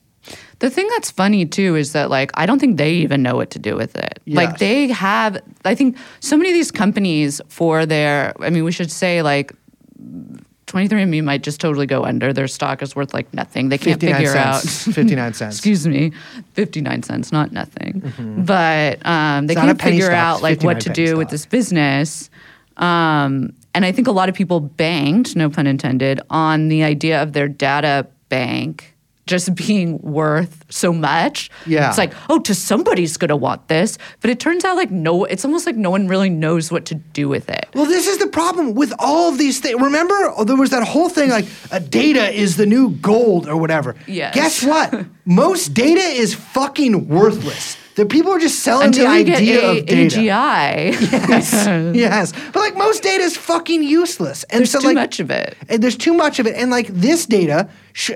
The 0.60 0.70
thing 0.70 0.88
that's 0.92 1.10
funny 1.10 1.46
too 1.46 1.76
is 1.76 1.94
that 1.94 2.10
like 2.10 2.32
I 2.36 2.46
don't 2.46 2.60
think 2.60 2.78
they 2.78 2.94
even 2.94 3.24
know 3.24 3.36
what 3.36 3.50
to 3.52 3.60
do 3.60 3.76
with 3.76 3.96
it. 3.96 4.20
Yes. 4.26 4.38
Like 4.38 4.58
they 4.60 4.88
have 4.88 5.42
I 5.66 5.76
think 5.76 5.98
so 6.20 6.38
many 6.38 6.50
of 6.50 6.54
these 6.54 6.72
companies 6.72 7.42
for 7.48 7.86
their 7.86 8.34
I 8.40 8.50
mean 8.50 8.64
we 8.64 8.72
should 8.72 8.92
say 8.92 9.22
like 9.22 9.54
23andme 10.68 11.24
might 11.24 11.44
just 11.44 11.60
totally 11.60 11.86
go 11.86 12.06
under. 12.06 12.32
Their 12.32 12.48
stock 12.48 12.82
is 12.82 12.96
worth 12.96 13.14
like 13.14 13.34
nothing. 13.34 13.70
They 13.70 13.78
can't 13.78 14.00
figure 14.00 14.28
cents. 14.28 14.88
out 14.88 14.94
59 14.94 15.34
cents. 15.34 15.56
Excuse 15.58 15.86
me, 15.86 16.14
59 16.54 17.04
cents, 17.04 17.32
not 17.32 17.52
nothing. 17.52 18.02
But 18.46 19.06
um, 19.06 19.48
they 19.48 19.56
Mm-hmm. 19.56 19.70
It's 19.70 19.82
can't 19.82 19.82
figure 19.82 20.06
stock, 20.06 20.16
out 20.16 20.42
like 20.42 20.64
what 20.64 20.80
to 20.82 20.90
do 20.90 21.18
with 21.18 21.30
this 21.30 21.46
business. 21.46 22.30
Um, 22.78 23.54
and 23.76 23.86
I 23.86 23.92
think 23.92 24.08
a 24.08 24.12
lot 24.12 24.30
of 24.30 24.36
people 24.36 24.60
banked, 24.60 25.36
no 25.36 25.50
pun 25.50 25.68
intended, 25.68 26.22
on 26.30 26.70
the 26.70 26.84
idea 26.84 27.22
of 27.22 27.34
their 27.34 27.48
data 27.48 28.08
bank 28.30 28.96
just 29.28 29.54
being 29.56 30.00
worth 30.00 30.66
so 30.70 30.92
much. 30.92 31.50
Yeah. 31.66 31.90
It's 31.90 31.98
like, 31.98 32.14
oh, 32.30 32.40
to 32.40 32.56
somebody's 32.56 33.18
gonna 33.18 33.36
want 33.36 33.68
this. 33.68 33.98
But 34.20 34.30
it 34.30 34.40
turns 34.40 34.66
out 34.66 34.76
like 34.76 34.92
no, 34.92 35.26
it's 35.26 35.46
almost 35.46 35.66
like 35.66 35.76
no 35.76 35.90
one 35.90 36.08
really 36.08 36.30
knows 36.30 36.72
what 36.72 36.86
to 36.86 36.96
do 36.96 37.30
with 37.30 37.50
it. 37.50 37.68
Well, 37.74 37.86
this 37.86 38.08
is 38.08 38.18
the 38.18 38.28
problem 38.28 38.74
with 38.74 38.94
all 39.00 39.30
of 39.30 39.38
these 39.38 39.60
things. 39.60 39.80
Remember, 39.82 40.16
oh, 40.36 40.44
there 40.44 40.56
was 40.56 40.70
that 40.72 40.88
whole 40.88 41.10
thing 41.10 41.30
like 41.30 41.46
uh, 41.72 41.80
data 41.80 42.30
is 42.30 42.58
the 42.58 42.66
new 42.66 42.92
gold 42.92 43.48
or 43.48 43.58
whatever. 43.58 43.96
Yes. 44.08 44.36
Guess 44.36 44.64
what? 44.64 45.06
Most 45.26 45.74
data 45.74 46.02
is 46.02 46.34
fucking 46.34 47.08
worthless. 47.08 47.78
The 47.96 48.06
people 48.06 48.32
are 48.32 48.40
just 48.40 48.60
selling 48.60 48.88
Until 48.88 49.06
the 49.06 49.12
idea 49.12 49.62
a, 49.62 49.80
of 49.80 49.86
data. 49.86 50.16
AGI. 50.18 50.92
Yes, 51.30 51.54
yes. 51.96 52.32
But 52.54 52.60
like 52.60 52.76
most 52.78 53.04
data 53.04 53.24
is 53.24 53.36
fucking 53.36 53.84
useless. 53.84 54.44
And 54.46 54.60
There's 54.60 54.72
so 54.72 54.80
too 54.80 54.88
like, 54.88 54.96
much 54.96 55.20
of 55.20 55.30
it. 55.30 55.58
and 55.70 55.82
there's 55.84 55.98
too 55.98 56.14
much 56.14 56.40
of 56.40 56.48
it. 56.48 56.56
And 56.56 56.72
like 56.72 56.88
this 56.88 57.26
data, 57.26 57.70
sh- 57.94 58.12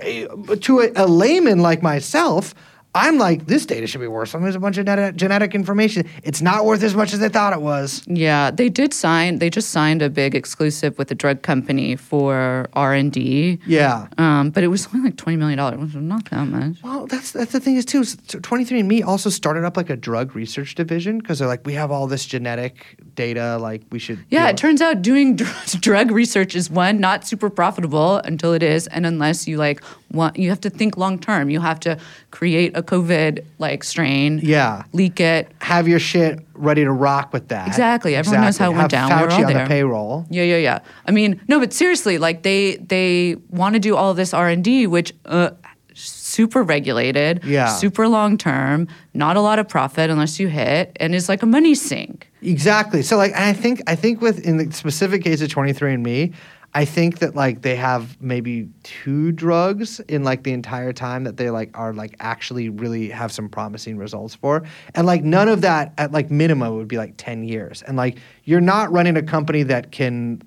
to 0.61 0.80
a, 0.80 0.91
a 0.95 1.07
layman 1.07 1.59
like 1.59 1.82
myself, 1.84 2.55
I'm 2.96 3.18
like, 3.18 3.46
this 3.46 3.66
data 3.66 3.86
should 3.88 4.00
be 4.00 4.08
worth 4.08 4.30
something. 4.30 4.46
There's 4.46 4.56
a 4.56 4.60
bunch 4.60 4.78
of 4.78 4.86
genetic, 4.86 5.18
genetic 5.18 5.54
information. 5.54 6.08
It's 6.24 6.41
not 6.41 6.64
worth 6.66 6.82
as 6.82 6.96
much 6.96 7.12
as 7.14 7.20
they 7.20 7.28
thought 7.30 7.52
it 7.52 7.62
was. 7.62 8.02
Yeah, 8.08 8.52
they 8.52 8.70
did 8.70 8.93
sign. 8.93 9.39
They 9.39 9.50
just 9.50 9.70
signed 9.72 10.02
a 10.02 10.10
big 10.10 10.34
exclusive 10.34 10.98
with 10.98 11.12
a 11.12 11.16
drug 11.16 11.41
company 11.41 11.98
for 11.98 12.68
R 12.74 12.93
and 12.93 13.12
D. 13.12 13.60
Yeah. 13.68 14.08
Um, 14.18 14.50
but 14.50 14.64
it 14.64 14.68
was 14.70 14.88
only 14.88 15.10
like 15.10 15.18
twenty 15.18 15.36
million 15.36 15.58
dollars, 15.58 15.93
not 15.93 16.30
that 16.30 16.46
much. 16.48 16.82
Well, 16.84 17.06
that's 17.06 17.32
that's 17.32 17.52
the 17.52 17.60
thing 17.60 17.76
is 17.76 17.84
too. 17.86 18.00
is 18.02 18.16
23andMe 18.16 19.04
also 19.06 19.30
started 19.30 19.66
up 19.66 19.76
like 19.76 19.89
a 19.89 19.98
drug 19.98 20.34
research 20.34 20.76
division 20.76 21.20
because 21.20 21.39
they're 21.39 21.48
like, 21.50 21.66
we 21.66 21.74
have 21.74 21.91
all 21.91 22.08
this 22.08 22.26
genetic 22.26 22.98
data, 23.16 23.58
like 23.58 23.84
we 23.91 24.00
should. 24.00 24.20
Yeah, 24.30 24.39
you 24.39 24.43
know- 24.46 24.50
it 24.52 24.58
turns 24.58 24.82
out 24.82 25.02
doing 25.02 25.36
dr- 25.36 25.82
drug 25.82 26.12
research 26.12 26.56
is 26.56 26.70
one 26.72 27.02
not 27.02 27.28
super 27.28 27.50
profitable 27.50 28.18
until 28.20 28.54
it 28.54 28.64
is, 28.64 28.88
and 28.88 29.06
unless 29.06 29.50
you 29.50 29.58
like 29.58 29.84
want, 30.12 30.38
you 30.38 30.50
have 30.50 30.62
to 30.62 30.70
think 30.70 30.96
long 30.96 31.20
term. 31.20 31.50
You 31.50 31.60
have 31.60 31.80
to 31.82 31.98
create 32.32 32.72
a 32.76 32.84
COVID 32.86 33.44
like 33.60 33.84
strain. 33.84 34.40
Yeah. 34.44 34.84
leak 34.94 35.20
it. 35.20 35.52
have 35.62 35.88
your 35.88 36.00
shit 36.00 36.40
ready 36.54 36.84
to 36.84 36.92
rock 36.92 37.34
with 37.34 37.48
that. 37.50 37.68
Exactly. 37.68 38.16
Everyone 38.16 38.42
knows 38.42 38.58
how 38.58 38.68
it 38.72 38.76
went 38.76 38.92
Have 38.92 39.10
down. 39.10 39.10
We 39.20 39.26
were 39.26 39.30
Fauci 39.32 39.38
all 39.40 39.46
on 39.48 39.54
there. 39.54 39.64
the 39.64 39.68
payroll. 39.70 40.26
Yeah, 40.30 40.44
yeah, 40.44 40.58
yeah. 40.58 40.80
I 41.06 41.12
mean, 41.12 41.42
no, 41.48 41.60
but 41.60 41.74
seriously, 41.74 42.18
like 42.18 42.44
they 42.44 42.78
they 42.78 43.36
want 43.50 43.74
to 43.74 43.80
do 43.80 43.96
all 43.96 44.14
this 44.14 44.34
R 44.34 44.48
and 44.50 44.64
D, 44.64 44.88
which 44.88 45.14
uh, 45.26 45.50
super 45.94 46.62
regulated, 46.64 47.44
Yeah. 47.44 47.68
super 47.68 48.08
long 48.08 48.38
term, 48.38 48.88
not 49.14 49.38
a 49.38 49.42
lot 49.42 49.60
of 49.60 49.68
profit 49.68 50.10
unless 50.10 50.40
you 50.40 50.48
hit, 50.48 50.96
and 51.00 51.16
is 51.16 51.30
like 51.30 51.42
a 51.44 51.46
money 51.46 51.76
sink. 51.76 52.30
Exactly. 52.42 53.02
So 53.02 53.18
like, 53.18 53.34
I 53.34 53.54
think 53.54 53.82
I 53.88 53.96
think 53.96 54.22
with 54.22 54.46
in 54.46 54.58
the 54.58 54.72
specific 54.72 55.24
case 55.24 55.42
of 55.42 55.50
23andMe, 55.50 56.34
I 56.76 56.84
think 56.84 57.19
that 57.19 57.36
like 57.36 57.61
they 57.61 57.78
have 57.78 58.21
maybe 58.21 58.67
two 58.84 59.32
drugs 59.32 60.01
in 60.01 60.26
like 60.26 60.43
the 60.43 60.51
entire 60.51 60.91
time 60.91 61.23
that 61.23 61.38
they 61.38 61.49
like 61.49 61.71
are 61.73 61.93
like 61.93 62.17
actually 62.19 62.67
really 62.67 63.09
have 63.09 63.32
some 63.32 63.47
promising 63.47 63.95
results 63.95 64.36
for. 64.36 64.61
And 64.93 65.07
like 65.07 65.23
none 65.23 65.47
of 65.47 65.61
that 65.61 65.93
at 65.97 66.11
like 66.11 66.30
minimum 66.30 66.76
would 66.76 66.89
be 66.89 66.97
like 66.97 67.13
10 67.15 67.45
years. 67.45 67.82
And 67.82 67.95
like 67.95 68.17
you're 68.43 68.59
not 68.59 68.91
running 68.91 69.15
a 69.15 69.23
company 69.23 69.63
that 69.63 69.93
can 69.93 70.41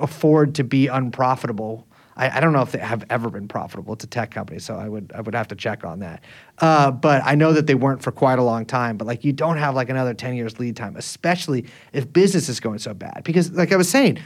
afford 0.00 0.56
to 0.56 0.64
be 0.64 0.88
unprofitable. 0.88 1.86
I, 2.16 2.38
I 2.38 2.40
don't 2.40 2.52
know 2.52 2.62
if 2.62 2.72
they 2.72 2.80
have 2.80 3.04
ever 3.08 3.30
been 3.30 3.46
profitable. 3.46 3.94
It's 3.94 4.02
a 4.02 4.08
tech 4.08 4.32
company, 4.32 4.58
so 4.58 4.74
I 4.74 4.88
would 4.88 5.12
I 5.14 5.20
would 5.20 5.36
have 5.36 5.46
to 5.46 5.54
check 5.54 5.84
on 5.84 6.00
that. 6.00 6.24
Uh, 6.58 6.90
but 6.90 7.22
I 7.24 7.36
know 7.36 7.52
that 7.52 7.68
they 7.68 7.76
weren't 7.76 8.02
for 8.02 8.10
quite 8.10 8.40
a 8.40 8.42
long 8.42 8.66
time. 8.66 8.96
But 8.96 9.06
like 9.06 9.22
you 9.22 9.32
don't 9.32 9.58
have 9.58 9.76
like 9.76 9.90
another 9.90 10.12
10 10.12 10.34
years 10.34 10.58
lead 10.58 10.74
time, 10.74 10.96
especially 10.96 11.66
if 11.92 12.12
business 12.12 12.48
is 12.48 12.58
going 12.58 12.80
so 12.80 12.94
bad. 12.94 13.22
Because 13.22 13.52
like 13.52 13.70
I 13.70 13.76
was 13.76 13.88
saying, 13.88 14.18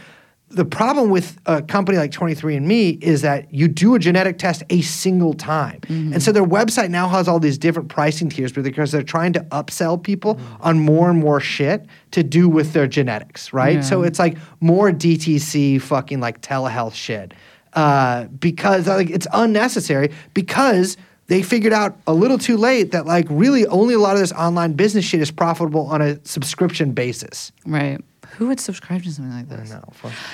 the 0.53 0.65
problem 0.65 1.09
with 1.11 1.39
a 1.47 1.63
company 1.63 1.97
like 1.97 2.11
23andMe 2.11 3.03
is 3.03 3.23
that 3.23 3.53
you 3.53 3.69
do 3.69 3.95
a 3.95 3.99
genetic 3.99 4.39
test 4.39 4.63
a 4.71 4.83
single 4.83 5.33
time. 5.35 5.81
And 6.13 6.23
so 6.23 6.31
their 6.31 6.45
website 6.45 6.91
now 6.91 7.09
has 7.09 7.27
all 7.27 7.41
these 7.41 7.57
different 7.57 7.89
pricing 7.89 8.29
tiers 8.29 8.53
because 8.53 8.93
they're 8.93 9.03
trying 9.03 9.33
to 9.33 9.41
upsell 9.45 10.03
people 10.03 10.39
on 10.61 10.79
more 10.79 11.09
and 11.09 11.19
more 11.19 11.41
shit 11.41 11.87
to 12.11 12.23
do 12.23 12.49
with 12.49 12.75
their 12.75 12.87
genetics, 12.87 13.53
right? 13.53 13.83
So 13.83 14.03
it's 14.03 14.19
like 14.19 14.37
more 14.61 14.91
DTC 14.91 15.81
fucking 15.81 16.21
like 16.21 16.43
telehealth 16.43 16.95
shit. 16.95 17.33
Uh, 17.73 18.25
because 18.25 18.87
like 18.87 19.09
it's 19.09 19.27
unnecessary 19.33 20.13
because 20.35 20.99
they 21.29 21.43
figured 21.43 21.73
out 21.73 21.97
a 22.07 22.13
little 22.13 22.37
too 22.37 22.59
late 22.59 22.93
that 22.93 23.07
like 23.07 23.27
really 23.31 23.67
only 23.69 23.95
a 23.95 23.99
lot 23.99 24.15
of 24.15 24.21
this 24.21 24.33
online 24.33 24.75
business 24.75 25.05
shit 25.05 25.23
is 25.23 25.31
profitable 25.31 25.87
on 25.87 26.03
a 26.03 26.23
subscription 26.27 26.93
basis. 26.93 27.53
Right. 27.65 27.99
Who 28.37 28.49
would 28.49 28.61
subscribe 28.61 29.03
to 29.05 29.13
something 29.13 29.33
like 29.35 29.49
this? 29.49 29.73
I 29.73 29.81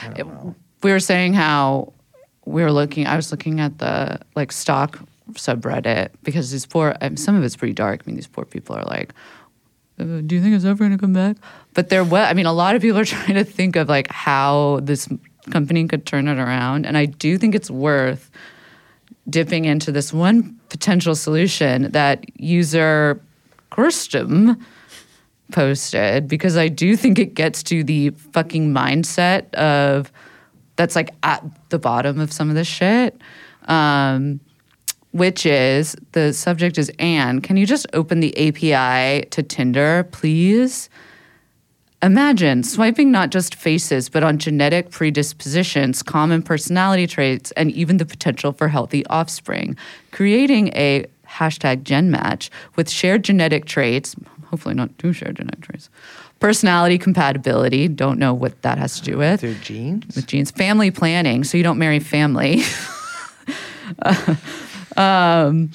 don't 0.06 0.18
It- 0.18 0.26
know. 0.26 0.54
we 0.82 0.90
were 0.92 1.00
saying 1.00 1.34
how 1.34 1.92
we 2.44 2.62
were 2.62 2.72
looking 2.72 3.06
i 3.06 3.14
was 3.14 3.30
looking 3.30 3.60
at 3.60 3.76
the 3.78 4.18
like 4.34 4.50
stock 4.52 4.98
subreddit 5.32 6.08
because 6.22 6.50
these 6.50 6.64
poor 6.64 6.96
um, 7.02 7.14
some 7.16 7.34
of 7.36 7.44
it's 7.44 7.56
pretty 7.56 7.74
dark 7.74 8.00
i 8.00 8.02
mean 8.06 8.16
these 8.16 8.26
poor 8.26 8.46
people 8.46 8.74
are 8.74 8.84
like 8.84 9.12
uh, 10.00 10.22
do 10.24 10.34
you 10.34 10.40
think 10.40 10.54
it's 10.54 10.64
ever 10.64 10.78
going 10.78 10.90
to 10.92 10.96
come 10.96 11.12
back 11.12 11.36
but 11.74 11.90
there 11.90 12.02
was 12.04 12.26
i 12.30 12.32
mean 12.32 12.46
a 12.46 12.52
lot 12.52 12.74
of 12.74 12.80
people 12.80 12.98
are 12.98 13.04
trying 13.16 13.34
to 13.34 13.44
think 13.44 13.76
of 13.76 13.86
like 13.90 14.10
how 14.10 14.80
this 14.82 15.06
company 15.50 15.86
could 15.86 16.06
turn 16.06 16.26
it 16.26 16.38
around 16.38 16.86
and 16.86 16.96
i 16.96 17.04
do 17.04 17.36
think 17.36 17.54
it's 17.54 17.70
worth 17.70 18.30
dipping 19.28 19.66
into 19.66 19.92
this 19.92 20.10
one 20.10 20.58
potential 20.70 21.14
solution 21.14 21.90
that 21.92 22.24
user 22.40 23.20
Kirstum 23.72 24.58
posted 25.52 26.28
because 26.28 26.56
I 26.56 26.68
do 26.68 26.96
think 26.96 27.18
it 27.18 27.34
gets 27.34 27.62
to 27.64 27.82
the 27.82 28.10
fucking 28.10 28.72
mindset 28.72 29.52
of 29.54 30.12
that's 30.76 30.94
like 30.94 31.10
at 31.22 31.44
the 31.70 31.78
bottom 31.78 32.20
of 32.20 32.32
some 32.32 32.48
of 32.48 32.54
this 32.54 32.68
shit. 32.68 33.20
Um, 33.66 34.40
which 35.12 35.46
is 35.46 35.96
the 36.12 36.32
subject 36.32 36.78
is 36.78 36.90
Anne. 36.98 37.40
Can 37.40 37.56
you 37.56 37.66
just 37.66 37.86
open 37.92 38.20
the 38.20 38.36
API 38.36 39.26
to 39.30 39.42
Tinder, 39.42 40.06
please? 40.12 40.88
Imagine 42.02 42.62
swiping 42.62 43.10
not 43.10 43.30
just 43.30 43.56
faces, 43.56 44.08
but 44.08 44.22
on 44.22 44.38
genetic 44.38 44.90
predispositions, 44.90 46.02
common 46.02 46.42
personality 46.42 47.08
traits, 47.08 47.50
and 47.52 47.72
even 47.72 47.96
the 47.96 48.06
potential 48.06 48.52
for 48.52 48.68
healthy 48.68 49.04
offspring. 49.06 49.76
Creating 50.12 50.68
a 50.68 51.06
hashtag 51.26 51.82
gen 51.82 52.10
match 52.10 52.50
with 52.76 52.88
shared 52.88 53.24
genetic 53.24 53.64
traits, 53.64 54.14
hopefully 54.50 54.74
not 54.74 54.96
too 54.98 55.12
shared 55.12 55.36
genetic 55.36 55.60
traits, 55.60 55.90
personality 56.40 56.98
compatibility, 56.98 57.88
don't 57.88 58.18
know 58.18 58.34
what 58.34 58.60
that 58.62 58.78
has 58.78 58.98
to 59.00 59.10
do 59.10 59.18
with, 59.18 59.40
Through 59.40 59.54
genes? 59.56 60.16
with 60.16 60.26
genes, 60.26 60.50
family 60.50 60.90
planning, 60.90 61.44
so 61.44 61.56
you 61.56 61.64
don't 61.64 61.78
marry 61.78 62.00
family. 62.00 62.62
um, 64.96 65.70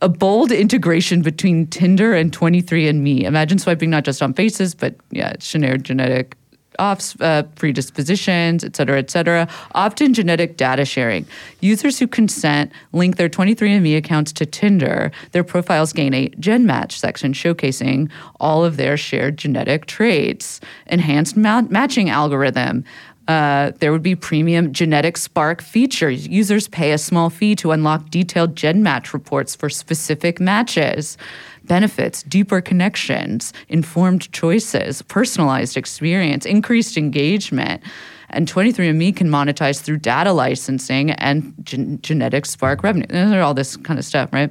a 0.00 0.08
bold 0.08 0.50
integration 0.50 1.22
between 1.22 1.66
Tinder 1.68 2.12
and 2.14 2.32
23andMe. 2.32 3.22
Imagine 3.22 3.58
swiping 3.58 3.90
not 3.90 4.04
just 4.04 4.20
on 4.20 4.34
faces, 4.34 4.74
but 4.74 4.96
yeah, 5.10 5.34
shared 5.38 5.84
genetic 5.84 6.36
off 6.78 7.20
uh, 7.20 7.42
predispositions, 7.54 8.64
et 8.64 8.76
cetera, 8.76 8.98
et 8.98 9.10
cetera. 9.10 9.48
Opt-in 9.74 10.14
genetic 10.14 10.56
data 10.56 10.84
sharing. 10.84 11.26
Users 11.60 11.98
who 11.98 12.06
consent 12.06 12.72
link 12.92 13.16
their 13.16 13.28
23andMe 13.28 13.96
accounts 13.96 14.32
to 14.32 14.46
Tinder. 14.46 15.10
Their 15.32 15.44
profiles 15.44 15.92
gain 15.92 16.14
a 16.14 16.28
Gen 16.40 16.66
Match 16.66 16.98
section 16.98 17.32
showcasing 17.32 18.10
all 18.40 18.64
of 18.64 18.76
their 18.76 18.96
shared 18.96 19.36
genetic 19.36 19.86
traits. 19.86 20.60
Enhanced 20.86 21.36
ma- 21.36 21.62
matching 21.62 22.10
algorithm. 22.10 22.84
Uh, 23.28 23.70
there 23.78 23.92
would 23.92 24.02
be 24.02 24.16
premium 24.16 24.72
genetic 24.72 25.16
spark 25.16 25.62
features. 25.62 26.26
Users 26.26 26.66
pay 26.66 26.92
a 26.92 26.98
small 26.98 27.30
fee 27.30 27.54
to 27.54 27.70
unlock 27.70 28.10
detailed 28.10 28.56
gen 28.56 28.82
match 28.82 29.14
reports 29.14 29.54
for 29.54 29.70
specific 29.70 30.40
matches. 30.40 31.16
Benefits, 31.64 32.22
deeper 32.24 32.60
connections, 32.60 33.52
informed 33.68 34.30
choices, 34.32 35.02
personalized 35.02 35.76
experience, 35.76 36.44
increased 36.46 36.96
engagement. 36.96 37.82
And 38.30 38.48
23andMe 38.48 39.14
can 39.14 39.28
monetize 39.28 39.80
through 39.80 39.98
data 39.98 40.32
licensing 40.32 41.10
and 41.12 41.52
gen- 41.62 41.98
genetic 42.02 42.46
spark 42.46 42.82
revenue. 42.82 43.06
Those 43.06 43.32
are 43.32 43.42
all 43.42 43.54
this 43.54 43.76
kind 43.76 43.98
of 43.98 44.04
stuff, 44.04 44.32
right? 44.32 44.50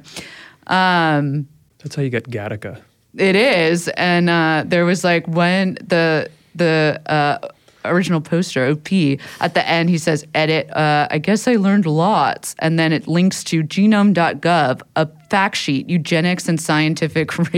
Um, 0.68 1.48
That's 1.78 1.96
how 1.96 2.02
you 2.02 2.10
get 2.10 2.30
Gattaca. 2.30 2.80
it 3.18 3.34
is, 3.36 3.88
and 3.88 4.30
uh, 4.30 4.62
there 4.66 4.84
was 4.84 5.02
like 5.04 5.26
when 5.26 5.74
the 5.84 6.30
the 6.54 7.00
uh, 7.06 7.48
original 7.84 8.20
poster 8.20 8.66
OP 8.66 8.92
at 9.40 9.54
the 9.54 9.68
end 9.68 9.88
he 9.90 9.98
says 9.98 10.24
edit. 10.34 10.70
Uh, 10.70 11.06
I 11.10 11.18
guess 11.18 11.46
I 11.48 11.56
learned 11.56 11.86
lots, 11.86 12.54
and 12.58 12.78
then 12.78 12.92
it 12.92 13.06
links 13.08 13.42
to 13.44 13.62
genome.gov, 13.62 14.82
a 14.96 15.08
fact 15.30 15.56
sheet, 15.56 15.88
eugenics 15.88 16.48
and 16.48 16.60
scientific 16.60 17.28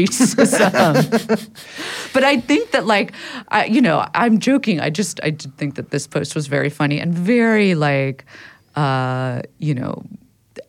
racism. 0.50 1.50
but 2.12 2.24
I 2.24 2.40
think 2.40 2.70
that 2.72 2.86
like 2.86 3.12
I, 3.48 3.66
you 3.66 3.80
know, 3.80 4.06
I'm 4.14 4.38
joking. 4.38 4.80
I 4.80 4.90
just 4.90 5.20
I 5.22 5.30
did 5.30 5.56
think 5.56 5.74
that 5.76 5.90
this 5.90 6.06
post 6.06 6.34
was 6.34 6.46
very 6.46 6.70
funny 6.70 7.00
and 7.00 7.12
very 7.14 7.74
like, 7.74 8.24
uh, 8.76 9.42
you 9.58 9.74
know. 9.74 10.02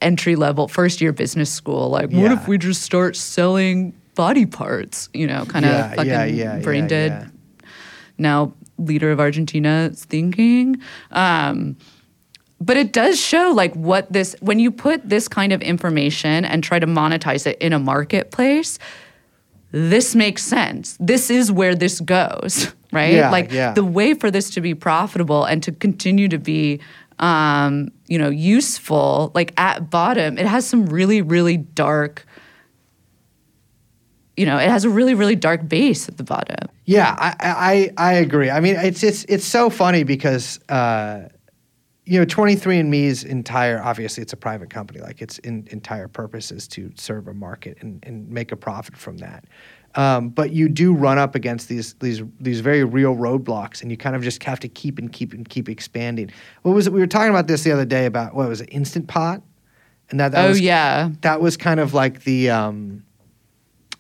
Entry 0.02 0.36
level, 0.36 0.68
first 0.68 1.00
year 1.00 1.14
business 1.14 1.50
school. 1.52 1.90
Like, 1.90 2.12
what 2.12 2.32
if 2.32 2.48
we 2.48 2.58
just 2.58 2.82
start 2.82 3.16
selling 3.16 3.94
body 4.16 4.46
parts? 4.46 5.10
You 5.14 5.26
know, 5.26 5.46
kind 5.46 5.64
of 5.66 5.72
Yeah, 5.72 5.90
fucking 5.90 6.08
yeah, 6.08 6.26
yeah, 6.26 6.60
brain 6.60 6.84
yeah, 6.84 6.88
dead. 6.90 7.12
yeah. 7.12 7.70
Now, 8.18 8.54
leader 8.78 9.12
of 9.12 9.20
Argentina 9.20 9.90
is 9.92 10.06
thinking. 10.06 10.82
Um, 11.12 11.78
but 12.62 12.78
it 12.78 12.94
does 12.94 13.20
show 13.20 13.52
like 13.54 13.74
what 13.76 14.12
this 14.12 14.36
when 14.40 14.60
you 14.60 14.72
put 14.72 15.08
this 15.08 15.28
kind 15.28 15.52
of 15.52 15.62
information 15.62 16.46
and 16.46 16.64
try 16.64 16.80
to 16.80 16.88
monetize 16.88 17.46
it 17.46 17.58
in 17.60 17.74
a 17.74 17.80
marketplace 17.80 18.80
this 19.72 20.16
makes 20.16 20.42
sense 20.44 20.96
this 21.00 21.30
is 21.30 21.52
where 21.52 21.76
this 21.76 22.00
goes 22.00 22.74
right 22.94 23.14
Yeah, 23.14 23.30
like 23.30 23.52
yeah. 23.52 23.74
the 23.74 23.84
way 23.84 24.14
for 24.14 24.32
this 24.32 24.50
to 24.52 24.62
be 24.62 24.74
profitable 24.74 25.44
and 25.44 25.62
to 25.64 25.72
continue 25.74 26.30
to 26.30 26.38
be 26.38 26.80
um, 27.20 27.90
you 28.08 28.18
know 28.18 28.30
useful 28.30 29.32
like 29.36 29.54
at 29.58 29.90
bottom 29.90 30.38
it 30.38 30.46
has 30.46 30.66
some 30.66 30.86
really 30.86 31.22
really 31.22 31.58
dark 31.58 32.26
you 34.38 34.46
know 34.46 34.58
it 34.58 34.70
has 34.70 34.86
a 34.86 34.90
really 34.90 35.14
really 35.14 35.36
dark 35.36 35.68
base 35.68 36.08
at 36.10 36.18
the 36.18 36.24
bottom 36.24 36.70
Yeah, 36.86 37.16
I, 37.18 37.36
I 37.98 38.12
I 38.12 38.14
agree. 38.14 38.52
I 38.52 38.60
mean, 38.60 38.76
it's 38.76 39.04
it's 39.04 39.26
it's 39.26 39.46
so 39.46 39.70
funny 39.72 40.04
because 40.04 40.60
uh, 40.70 41.30
you 42.06 42.20
know, 42.20 42.26
23andMe's 42.26 43.24
entire 43.24 43.82
obviously 43.82 44.22
it's 44.22 44.34
a 44.34 44.38
private 44.38 44.70
company. 44.70 45.00
Like 45.00 45.22
its 45.22 45.40
in, 45.40 45.68
entire 45.72 46.08
purpose 46.08 46.52
is 46.52 46.68
to 46.70 46.92
serve 46.96 47.28
a 47.28 47.34
market 47.34 47.80
and, 47.82 48.04
and 48.06 48.30
make 48.30 48.52
a 48.52 48.56
profit 48.56 48.96
from 48.96 49.18
that. 49.18 49.46
Um, 49.96 50.30
but 50.30 50.52
you 50.52 50.70
do 50.70 50.94
run 50.94 51.18
up 51.18 51.34
against 51.34 51.70
these 51.70 51.96
these 51.96 52.22
these 52.40 52.60
very 52.60 52.84
real 52.84 53.16
roadblocks, 53.16 53.82
and 53.82 53.90
you 53.90 53.98
kind 53.98 54.16
of 54.16 54.22
just 54.22 54.44
have 54.44 54.60
to 54.60 54.68
keep 54.68 55.00
and 55.00 55.12
keep 55.12 55.34
and 55.34 55.48
keep 55.48 55.70
expanding. 55.70 56.30
What 56.62 56.74
was 56.74 56.86
it? 56.86 56.94
We 56.94 57.00
were 57.00 57.08
talking 57.08 57.30
about 57.30 57.48
this 57.48 57.64
the 57.64 57.72
other 57.72 57.86
day 57.86 58.06
about 58.06 58.36
what 58.36 58.48
was 58.50 58.62
it? 58.62 58.70
Instant 58.72 59.08
Pot, 59.08 59.42
and 60.12 60.20
that, 60.20 60.34
that 60.34 60.46
oh 60.46 60.50
was 60.50 60.60
yeah 60.62 61.12
that 61.22 61.40
was 61.40 61.56
kind 61.56 61.80
of 61.80 61.94
like 61.94 62.26
the 62.26 62.50
um, 62.50 63.06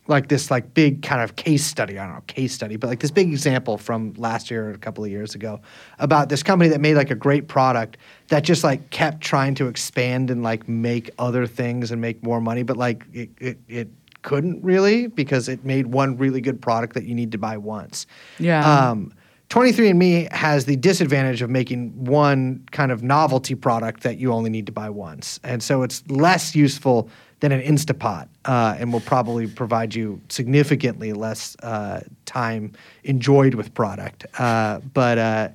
like 0.07 0.27
this 0.27 0.51
like 0.51 0.73
big 0.73 1.01
kind 1.01 1.21
of 1.21 1.35
case 1.35 1.65
study. 1.65 1.97
I 1.97 2.05
don't 2.05 2.15
know 2.15 2.21
case 2.27 2.53
study, 2.53 2.75
but 2.75 2.87
like 2.87 2.99
this 2.99 3.11
big 3.11 3.29
example 3.29 3.77
from 3.77 4.13
last 4.17 4.51
year 4.51 4.69
or 4.69 4.71
a 4.71 4.77
couple 4.77 5.03
of 5.03 5.09
years 5.09 5.35
ago 5.35 5.59
about 5.99 6.29
this 6.29 6.43
company 6.43 6.69
that 6.69 6.81
made 6.81 6.95
like 6.95 7.11
a 7.11 7.15
great 7.15 7.47
product 7.47 7.97
that 8.27 8.43
just 8.43 8.63
like 8.63 8.89
kept 8.91 9.21
trying 9.21 9.55
to 9.55 9.67
expand 9.67 10.29
and 10.29 10.43
like 10.43 10.67
make 10.69 11.09
other 11.17 11.47
things 11.47 11.91
and 11.91 12.01
make 12.01 12.21
more 12.23 12.39
money, 12.39 12.63
but 12.63 12.77
like 12.77 13.03
it 13.13 13.29
it, 13.39 13.57
it 13.67 13.89
couldn't 14.21 14.63
really 14.63 15.07
because 15.07 15.47
it 15.47 15.63
made 15.63 15.87
one 15.87 16.17
really 16.17 16.41
good 16.41 16.61
product 16.61 16.93
that 16.93 17.05
you 17.05 17.15
need 17.15 17.31
to 17.31 17.37
buy 17.37 17.57
once. 17.57 18.05
Yeah. 18.39 18.89
Um, 18.89 19.13
23andMe 19.49 20.31
has 20.31 20.65
the 20.65 20.75
disadvantage 20.75 21.43
of 21.43 21.51
making 21.51 22.03
one 22.03 22.65
kind 22.71 22.91
of 22.91 23.03
novelty 23.03 23.53
product 23.53 24.01
that 24.01 24.17
you 24.17 24.31
only 24.33 24.49
need 24.49 24.65
to 24.65 24.71
buy 24.71 24.89
once. 24.89 25.39
And 25.43 25.61
so 25.61 25.83
it's 25.83 26.03
less 26.09 26.55
useful 26.55 27.09
than 27.45 27.59
an 27.59 27.61
Instapot 27.61 28.27
uh, 28.45 28.75
and 28.79 28.91
will 28.91 29.01
probably 29.01 29.45
provide 29.45 29.93
you 29.93 30.19
significantly 30.29 31.13
less 31.13 31.55
uh, 31.61 32.01
time 32.25 32.71
enjoyed 33.03 33.53
with 33.53 33.71
product. 33.75 34.25
Uh, 34.39 34.79
but 34.93 35.19
uh, 35.19 35.49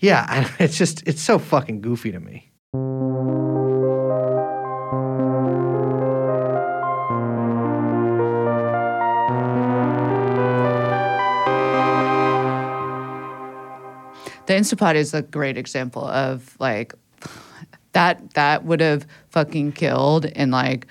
Yeah, 0.00 0.48
it's 0.58 0.76
just 0.76 1.06
it's 1.06 1.22
so 1.22 1.38
fucking 1.38 1.80
goofy 1.80 2.10
to 2.10 2.18
me. 2.18 2.50
The 14.46 14.54
Instapot 14.54 14.94
is 14.94 15.14
a 15.14 15.22
great 15.22 15.56
example 15.56 16.04
of 16.04 16.56
like 16.58 16.94
that 17.92 18.34
that 18.34 18.64
would 18.64 18.80
have 18.80 19.06
fucking 19.30 19.72
killed 19.72 20.24
in 20.24 20.50
like 20.50 20.88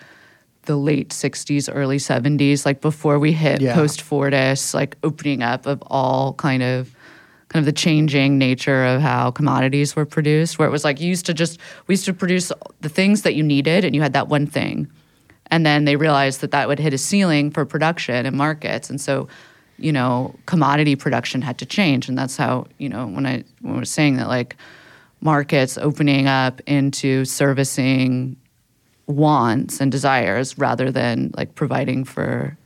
the 0.67 0.77
late 0.77 1.09
60s 1.09 1.69
early 1.73 1.97
70s 1.97 2.65
like 2.65 2.79
before 2.81 3.17
we 3.19 3.31
hit 3.31 3.59
Yeah. 3.61 3.73
post 3.73 3.99
Fordist 4.01 4.73
like 4.73 4.95
opening 5.03 5.41
up 5.41 5.65
of 5.65 5.81
all 5.87 6.33
kind 6.33 6.61
of 6.63 6.93
kind 7.49 7.61
of 7.61 7.65
the 7.65 7.71
changing 7.85 8.37
nature 8.37 8.85
of 8.85 9.01
how 9.01 9.31
commodities 9.31 9.95
were 9.95 10.05
produced 10.05 10.59
where 10.59 10.67
it 10.67 10.71
was 10.71 10.83
like 10.83 10.99
you 11.01 11.07
used 11.09 11.25
to 11.25 11.33
just 11.33 11.59
we 11.87 11.93
used 11.93 12.05
to 12.05 12.13
produce 12.13 12.51
the 12.81 12.89
things 12.89 13.21
that 13.23 13.33
you 13.35 13.43
needed 13.43 13.83
and 13.85 13.95
you 13.95 14.01
had 14.01 14.13
that 14.13 14.27
one 14.27 14.45
thing. 14.45 14.87
And 15.49 15.65
then 15.65 15.85
they 15.85 15.95
realized 15.95 16.41
that 16.41 16.51
that 16.51 16.67
would 16.67 16.77
hit 16.79 16.93
a 16.93 16.97
ceiling 16.97 17.51
for 17.51 17.63
production 17.65 18.25
and 18.25 18.35
markets. 18.35 18.89
And 18.89 18.99
so 19.01 19.27
you 19.79 19.91
know 19.93 20.35
commodity 20.45 20.95
production 20.97 21.41
had 21.41 21.57
to 21.59 21.65
change. 21.65 22.09
And 22.09 22.17
that's 22.17 22.35
how 22.37 22.67
you 22.77 22.89
know 22.89 23.07
when 23.07 23.25
i 23.25 23.43
when 23.61 23.75
i 23.77 23.79
was 23.79 23.89
saying 23.89 24.17
that 24.17 24.27
like 24.27 24.57
markets 25.21 25.77
opening 25.77 26.27
up 26.27 26.59
into 26.67 27.23
servicing 27.25 28.35
wants 29.07 29.79
and 29.81 29.91
desires 29.91 30.57
rather 30.57 30.91
than 30.91 31.31
like 31.37 31.55
providing 31.55 32.03
for 32.03 32.57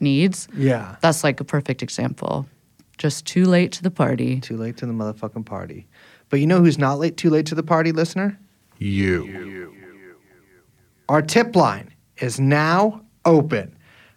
needs 0.00 0.46
Yeah. 0.54 0.96
that's 1.00 1.24
like 1.24 1.40
a 1.40 1.44
perfect 1.44 1.82
example 1.82 2.46
just 2.98 3.26
too 3.26 3.44
late 3.44 3.72
to 3.72 3.82
the 3.82 3.90
party 3.90 4.40
Too 4.40 4.56
late 4.56 4.76
to 4.78 4.86
the 4.86 4.92
motherfucking 4.92 5.44
party. 5.46 5.86
But 6.30 6.40
you 6.40 6.46
know 6.46 6.58
who's 6.60 6.78
not 6.78 6.98
late 6.98 7.16
too 7.16 7.30
late 7.30 7.46
to 7.46 7.54
the 7.54 7.62
party, 7.62 7.92
listener? 7.92 8.38
You. 8.78 9.72
Our 11.08 11.22
tip 11.22 11.56
line 11.56 11.94
is 12.18 12.38
now 12.38 13.02
open. 13.24 13.74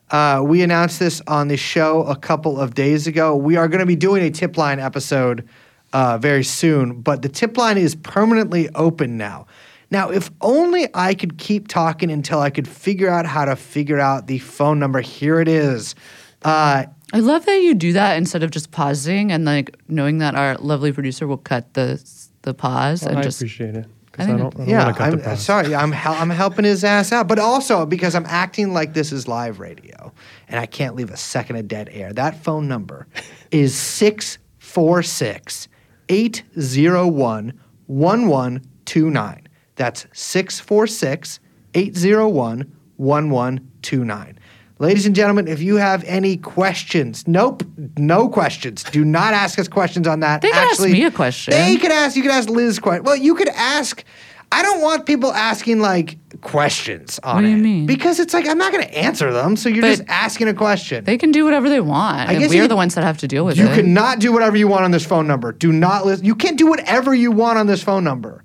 Uh, 0.10 0.42
we 0.46 0.62
announced 0.62 1.00
this 1.00 1.22
on 1.28 1.48
the 1.48 1.56
show 1.58 2.04
a 2.04 2.16
couple 2.18 2.60
of 2.60 2.74
days 2.74 3.08
ago. 3.08 3.36
We 3.36 3.56
are 3.56 3.68
going 3.70 3.80
to 3.80 3.86
be 3.86 3.96
doing 3.96 4.24
a 4.24 4.30
tip 4.30 4.58
line 4.58 4.80
episode 4.80 5.48
uh, 5.94 6.18
very 6.18 6.44
soon, 6.44 7.02
but 7.02 7.22
the 7.22 7.30
tip 7.30 7.58
line 7.58 7.78
is 7.78 7.96
permanently 7.96 8.68
open 8.76 9.16
now. 9.18 9.46
Now, 9.92 10.10
if 10.10 10.32
only 10.40 10.88
I 10.94 11.14
could 11.14 11.38
keep 11.38 11.68
talking 11.68 12.10
until 12.10 12.40
I 12.40 12.50
could 12.50 12.68
figure 12.68 13.10
out 13.10 13.26
how 13.26 13.46
to 13.46 13.56
figure 13.58 14.00
out 14.00 14.28
the 14.28 14.40
phone 14.40 14.80
number. 14.80 15.02
Here 15.02 15.40
it 15.42 15.50
is. 15.50 15.96
Uh, 16.44 16.86
I 17.14 17.20
love 17.20 17.46
that 17.46 17.62
you 17.62 17.76
do 17.76 17.94
that 17.94 18.16
instead 18.18 18.42
of 18.42 18.52
just 18.52 18.72
pausing 18.72 19.32
and 19.32 19.44
like 19.46 19.76
knowing 19.90 20.20
that 20.20 20.34
our 20.34 20.56
lovely 20.56 20.92
producer 20.94 21.28
will 21.28 21.38
cut 21.38 21.74
the 21.74 22.02
the 22.44 22.54
pause 22.56 23.04
and 23.04 23.20
I 23.20 23.22
just 23.22 23.40
appreciate 23.40 23.76
it 23.76 23.86
I 23.86 23.90
because 24.06 24.28
I, 24.28 24.32
don't, 24.32 24.56
I 24.56 24.58
don't 24.58 24.68
yeah, 24.68 24.84
want 24.86 24.96
to 24.96 24.98
cut 24.98 25.12
I'm 25.14 25.18
the 25.20 25.24
pause. 25.24 25.46
sorry. 25.46 25.76
I'm 25.76 25.92
hel- 25.92 26.16
I'm 26.16 26.30
helping 26.30 26.66
his 26.66 26.84
ass 26.84 27.12
out, 27.12 27.28
but 27.28 27.38
also 27.38 27.86
because 27.86 28.16
I'm 28.16 28.26
acting 28.28 28.74
like 28.74 28.94
this 28.94 29.12
is 29.12 29.28
live 29.28 29.60
radio, 29.60 30.12
and 30.48 30.60
I 30.60 30.66
can't 30.66 30.96
leave 30.96 31.12
a 31.12 31.18
second 31.18 31.58
of 31.58 31.68
dead 31.68 31.90
air. 31.92 32.12
That 32.14 32.42
phone 32.44 32.68
number 32.68 33.08
is 33.52 33.76
646 33.76 35.68
801 36.10 37.60
1129. 37.88 39.48
That's 39.82 40.06
646 40.14 41.40
801 41.74 42.72
1129. 42.98 44.40
Ladies 44.78 45.06
and 45.08 45.16
gentlemen, 45.16 45.48
if 45.48 45.60
you 45.60 45.78
have 45.78 46.04
any 46.04 46.38
questions, 46.38 47.28
nope, 47.28 47.64
no 47.98 48.30
questions. 48.30 48.84
Do 48.84 49.04
not 49.04 49.34
ask 49.34 49.58
us 49.58 49.68
questions 49.68 50.08
on 50.08 50.20
that. 50.20 50.42
They 50.42 50.50
can 50.50 50.58
ask 50.58 50.74
Actually, 50.74 50.94
me 50.94 51.06
a 51.06 51.12
question. 51.12 51.52
They 51.56 51.78
could 51.78 51.92
ask. 51.92 52.16
You 52.16 52.22
could 52.22 52.32
ask 52.32 52.48
Liz 52.48 52.78
question. 52.78 53.04
Well, 53.04 53.16
you 53.16 53.34
could 53.34 53.50
ask. 53.50 54.04
I 54.52 54.62
don't 54.64 54.82
want 54.82 55.06
people 55.08 55.32
asking 55.32 55.80
like 55.80 56.18
questions 56.42 57.20
on 57.24 57.36
What 57.38 57.42
do 57.42 57.48
you 57.48 57.58
it 57.58 57.62
mean? 57.62 57.86
because 57.88 58.20
it's 58.20 58.34
like 58.36 58.48
I'm 58.48 58.58
not 58.60 58.72
going 58.74 58.84
to 58.84 58.94
answer 58.98 59.32
them. 59.34 59.56
So 59.56 59.70
you're 59.70 59.82
But 59.82 59.88
just 59.98 60.04
asking 60.10 60.48
a 60.50 60.54
question. 60.54 61.06
they 61.06 61.18
can 61.18 61.32
do 61.32 61.44
whatever 61.46 61.70
they 61.70 61.80
want. 61.80 62.30
I 62.30 62.34
and 62.34 62.40
guess 62.42 62.50
we're 62.50 62.64
you- 62.64 62.68
the 62.68 62.76
ones 62.76 62.94
that 62.96 63.04
have 63.04 63.18
to 63.20 63.28
deal 63.28 63.46
with 63.46 63.58
it. 63.58 63.62
you 63.62 63.68
it. 63.70 63.76
cannot 63.76 64.20
do 64.20 64.32
whatever 64.32 64.58
you 64.58 64.68
want 64.68 64.84
on 64.84 64.92
this 64.92 65.06
phone 65.06 65.26
number. 65.26 65.54
Do 65.54 65.72
not 65.72 66.06
listen. 66.06 66.26
You 66.26 66.36
can't 66.36 66.58
do 66.58 66.68
whatever 66.68 67.16
you 67.16 67.32
want 67.32 67.58
on 67.60 67.66
this 67.68 67.82
phone 67.82 68.04
number. 68.04 68.44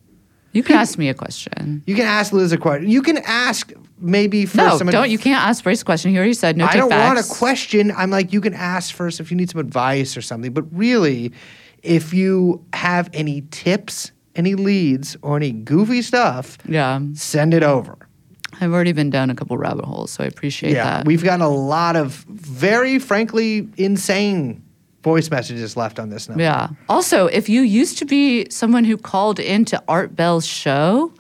You 0.57 0.63
can 0.63 0.77
ask 0.77 0.99
me 0.99 1.09
a 1.09 1.15
question. 1.15 1.83
You 1.87 1.95
can 1.95 2.07
ask 2.07 2.33
Liz 2.33 2.53
a 2.53 2.57
question. 2.59 2.89
You 2.89 3.03
can 3.03 3.19
ask 3.19 3.73
maybe 3.99 4.47
for 4.47 4.57
No, 4.59 4.77
some. 4.79 4.87
don't. 4.89 5.11
You 5.11 5.19
can't 5.19 5.43
ask 5.43 5.63
Brace 5.63 5.83
a 5.83 5.85
question. 5.85 6.11
He 6.11 6.17
already 6.17 6.35
said 6.35 6.57
no. 6.57 6.67
I 6.67 6.77
don't 6.77 6.91
want 6.91 7.19
a 7.19 7.23
question. 7.23 7.93
I'm 7.97 8.11
like, 8.11 8.33
you 8.33 8.41
can 8.41 8.55
ask 8.55 8.95
first 8.95 9.21
if 9.21 9.31
you 9.31 9.37
need 9.37 9.51
some 9.51 9.61
advice 9.61 10.17
or 10.17 10.23
something. 10.23 10.53
But 10.53 10.65
really, 10.77 11.33
if 11.83 12.13
you 12.15 12.65
have 12.73 13.09
any 13.13 13.43
tips, 13.51 14.13
any 14.35 14.55
leads, 14.55 15.17
or 15.23 15.37
any 15.37 15.53
goofy 15.53 16.03
stuff, 16.03 16.59
Yeah, 16.69 17.01
send 17.15 17.55
it 17.55 17.63
over. 17.63 17.97
I've 18.61 18.73
already 18.73 18.93
been 18.93 19.11
down 19.11 19.29
a 19.31 19.35
couple 19.35 19.59
rabbit 19.59 19.85
holes, 19.85 20.11
so 20.11 20.25
I 20.25 20.27
appreciate 20.27 20.73
Yeah, 20.73 20.85
that. 20.85 21.07
we've 21.07 21.23
gotten 21.23 21.43
a 21.43 21.49
lot 21.51 21.95
of 21.95 22.25
very, 22.29 22.99
frankly, 22.99 23.69
insane 23.77 24.63
voice 25.07 25.31
messages 25.31 25.77
left 25.77 26.01
on 26.01 26.11
this 26.11 26.29
number. 26.29 26.43
Yeah. 26.43 26.71
Also, 26.89 27.27
if 27.27 27.49
you 27.49 27.63
used 27.63 27.97
to 27.99 28.05
be 28.05 28.51
someone 28.51 28.83
who 28.83 28.97
called 28.97 29.39
into 29.39 29.81
Art 29.87 30.17
Bell's 30.17 30.45
show, 30.45 31.13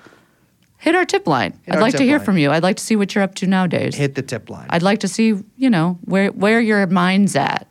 hit 0.78 0.96
our 0.96 1.04
tip 1.04 1.28
line. 1.28 1.52
Hit 1.62 1.76
I'd 1.76 1.80
like 1.80 1.94
to 1.94 2.02
hear 2.02 2.18
line. 2.18 2.26
from 2.26 2.36
you. 2.36 2.50
I'd 2.50 2.64
like 2.64 2.78
to 2.78 2.82
see 2.82 2.96
what 2.96 3.14
you're 3.14 3.22
up 3.22 3.36
to 3.36 3.46
nowadays. 3.46 3.94
Hit 3.94 4.16
the 4.16 4.22
tip 4.22 4.50
line. 4.50 4.66
I'd 4.70 4.82
like 4.82 4.98
to 5.00 5.08
see, 5.08 5.34
you 5.56 5.70
know, 5.70 6.00
where 6.04 6.32
where 6.32 6.60
your 6.60 6.84
mind's 6.88 7.36
at. 7.36 7.68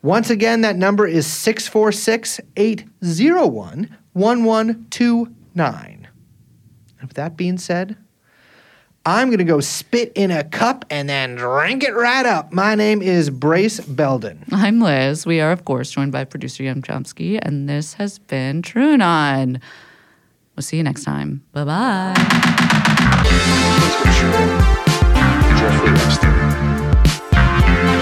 Once 0.00 0.30
again, 0.30 0.62
that 0.62 0.76
number 0.76 1.06
is 1.06 1.26
646 1.26 2.40
801 2.56 3.94
1129. 4.14 6.08
And 6.98 7.08
with 7.08 7.16
that 7.16 7.36
being 7.36 7.58
said, 7.58 7.98
I'm 9.04 9.28
going 9.28 9.38
to 9.38 9.44
go 9.44 9.58
spit 9.60 10.12
in 10.14 10.30
a 10.30 10.44
cup 10.44 10.84
and 10.88 11.08
then 11.08 11.34
drink 11.34 11.82
it 11.82 11.92
right 11.92 12.24
up. 12.24 12.52
My 12.52 12.76
name 12.76 13.02
is 13.02 13.30
Brace 13.30 13.80
Belden. 13.80 14.44
I'm 14.52 14.80
Liz. 14.80 15.26
We 15.26 15.40
are, 15.40 15.50
of 15.50 15.64
course, 15.64 15.90
joined 15.90 16.12
by 16.12 16.24
producer 16.24 16.62
Young 16.62 16.82
Chomsky, 16.82 17.36
and 17.42 17.68
this 17.68 17.94
has 17.94 18.20
been 18.20 18.62
TrueAnon. 18.62 19.60
We'll 20.54 20.62
see 20.62 20.76
you 20.76 20.84
next 20.84 21.02
time. 21.02 21.42
Bye 21.52 21.64
bye. 21.64 22.14
Let's 22.14 24.04
go 24.04 24.10
Sharon. 24.12 24.60
Jeffrey 25.58 25.90
Epstein. 25.98 26.36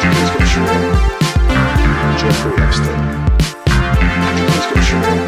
Let's 0.05 0.37
go 0.37 0.45
Sharon. 0.45 0.85
Jeffrey 2.19 2.53
Epstein. 2.63 3.01
Let's 4.37 4.67
go 4.75 4.81
Sharon. 4.83 5.19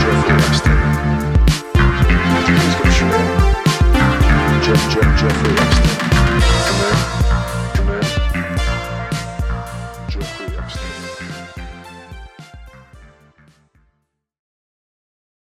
Jeffrey 0.00 0.32
Epstein. 0.48 0.81
Jeff, 4.62 4.88
Jeff, 4.90 5.16
Jeffrey 5.16 5.50
Epstein. 5.58 6.01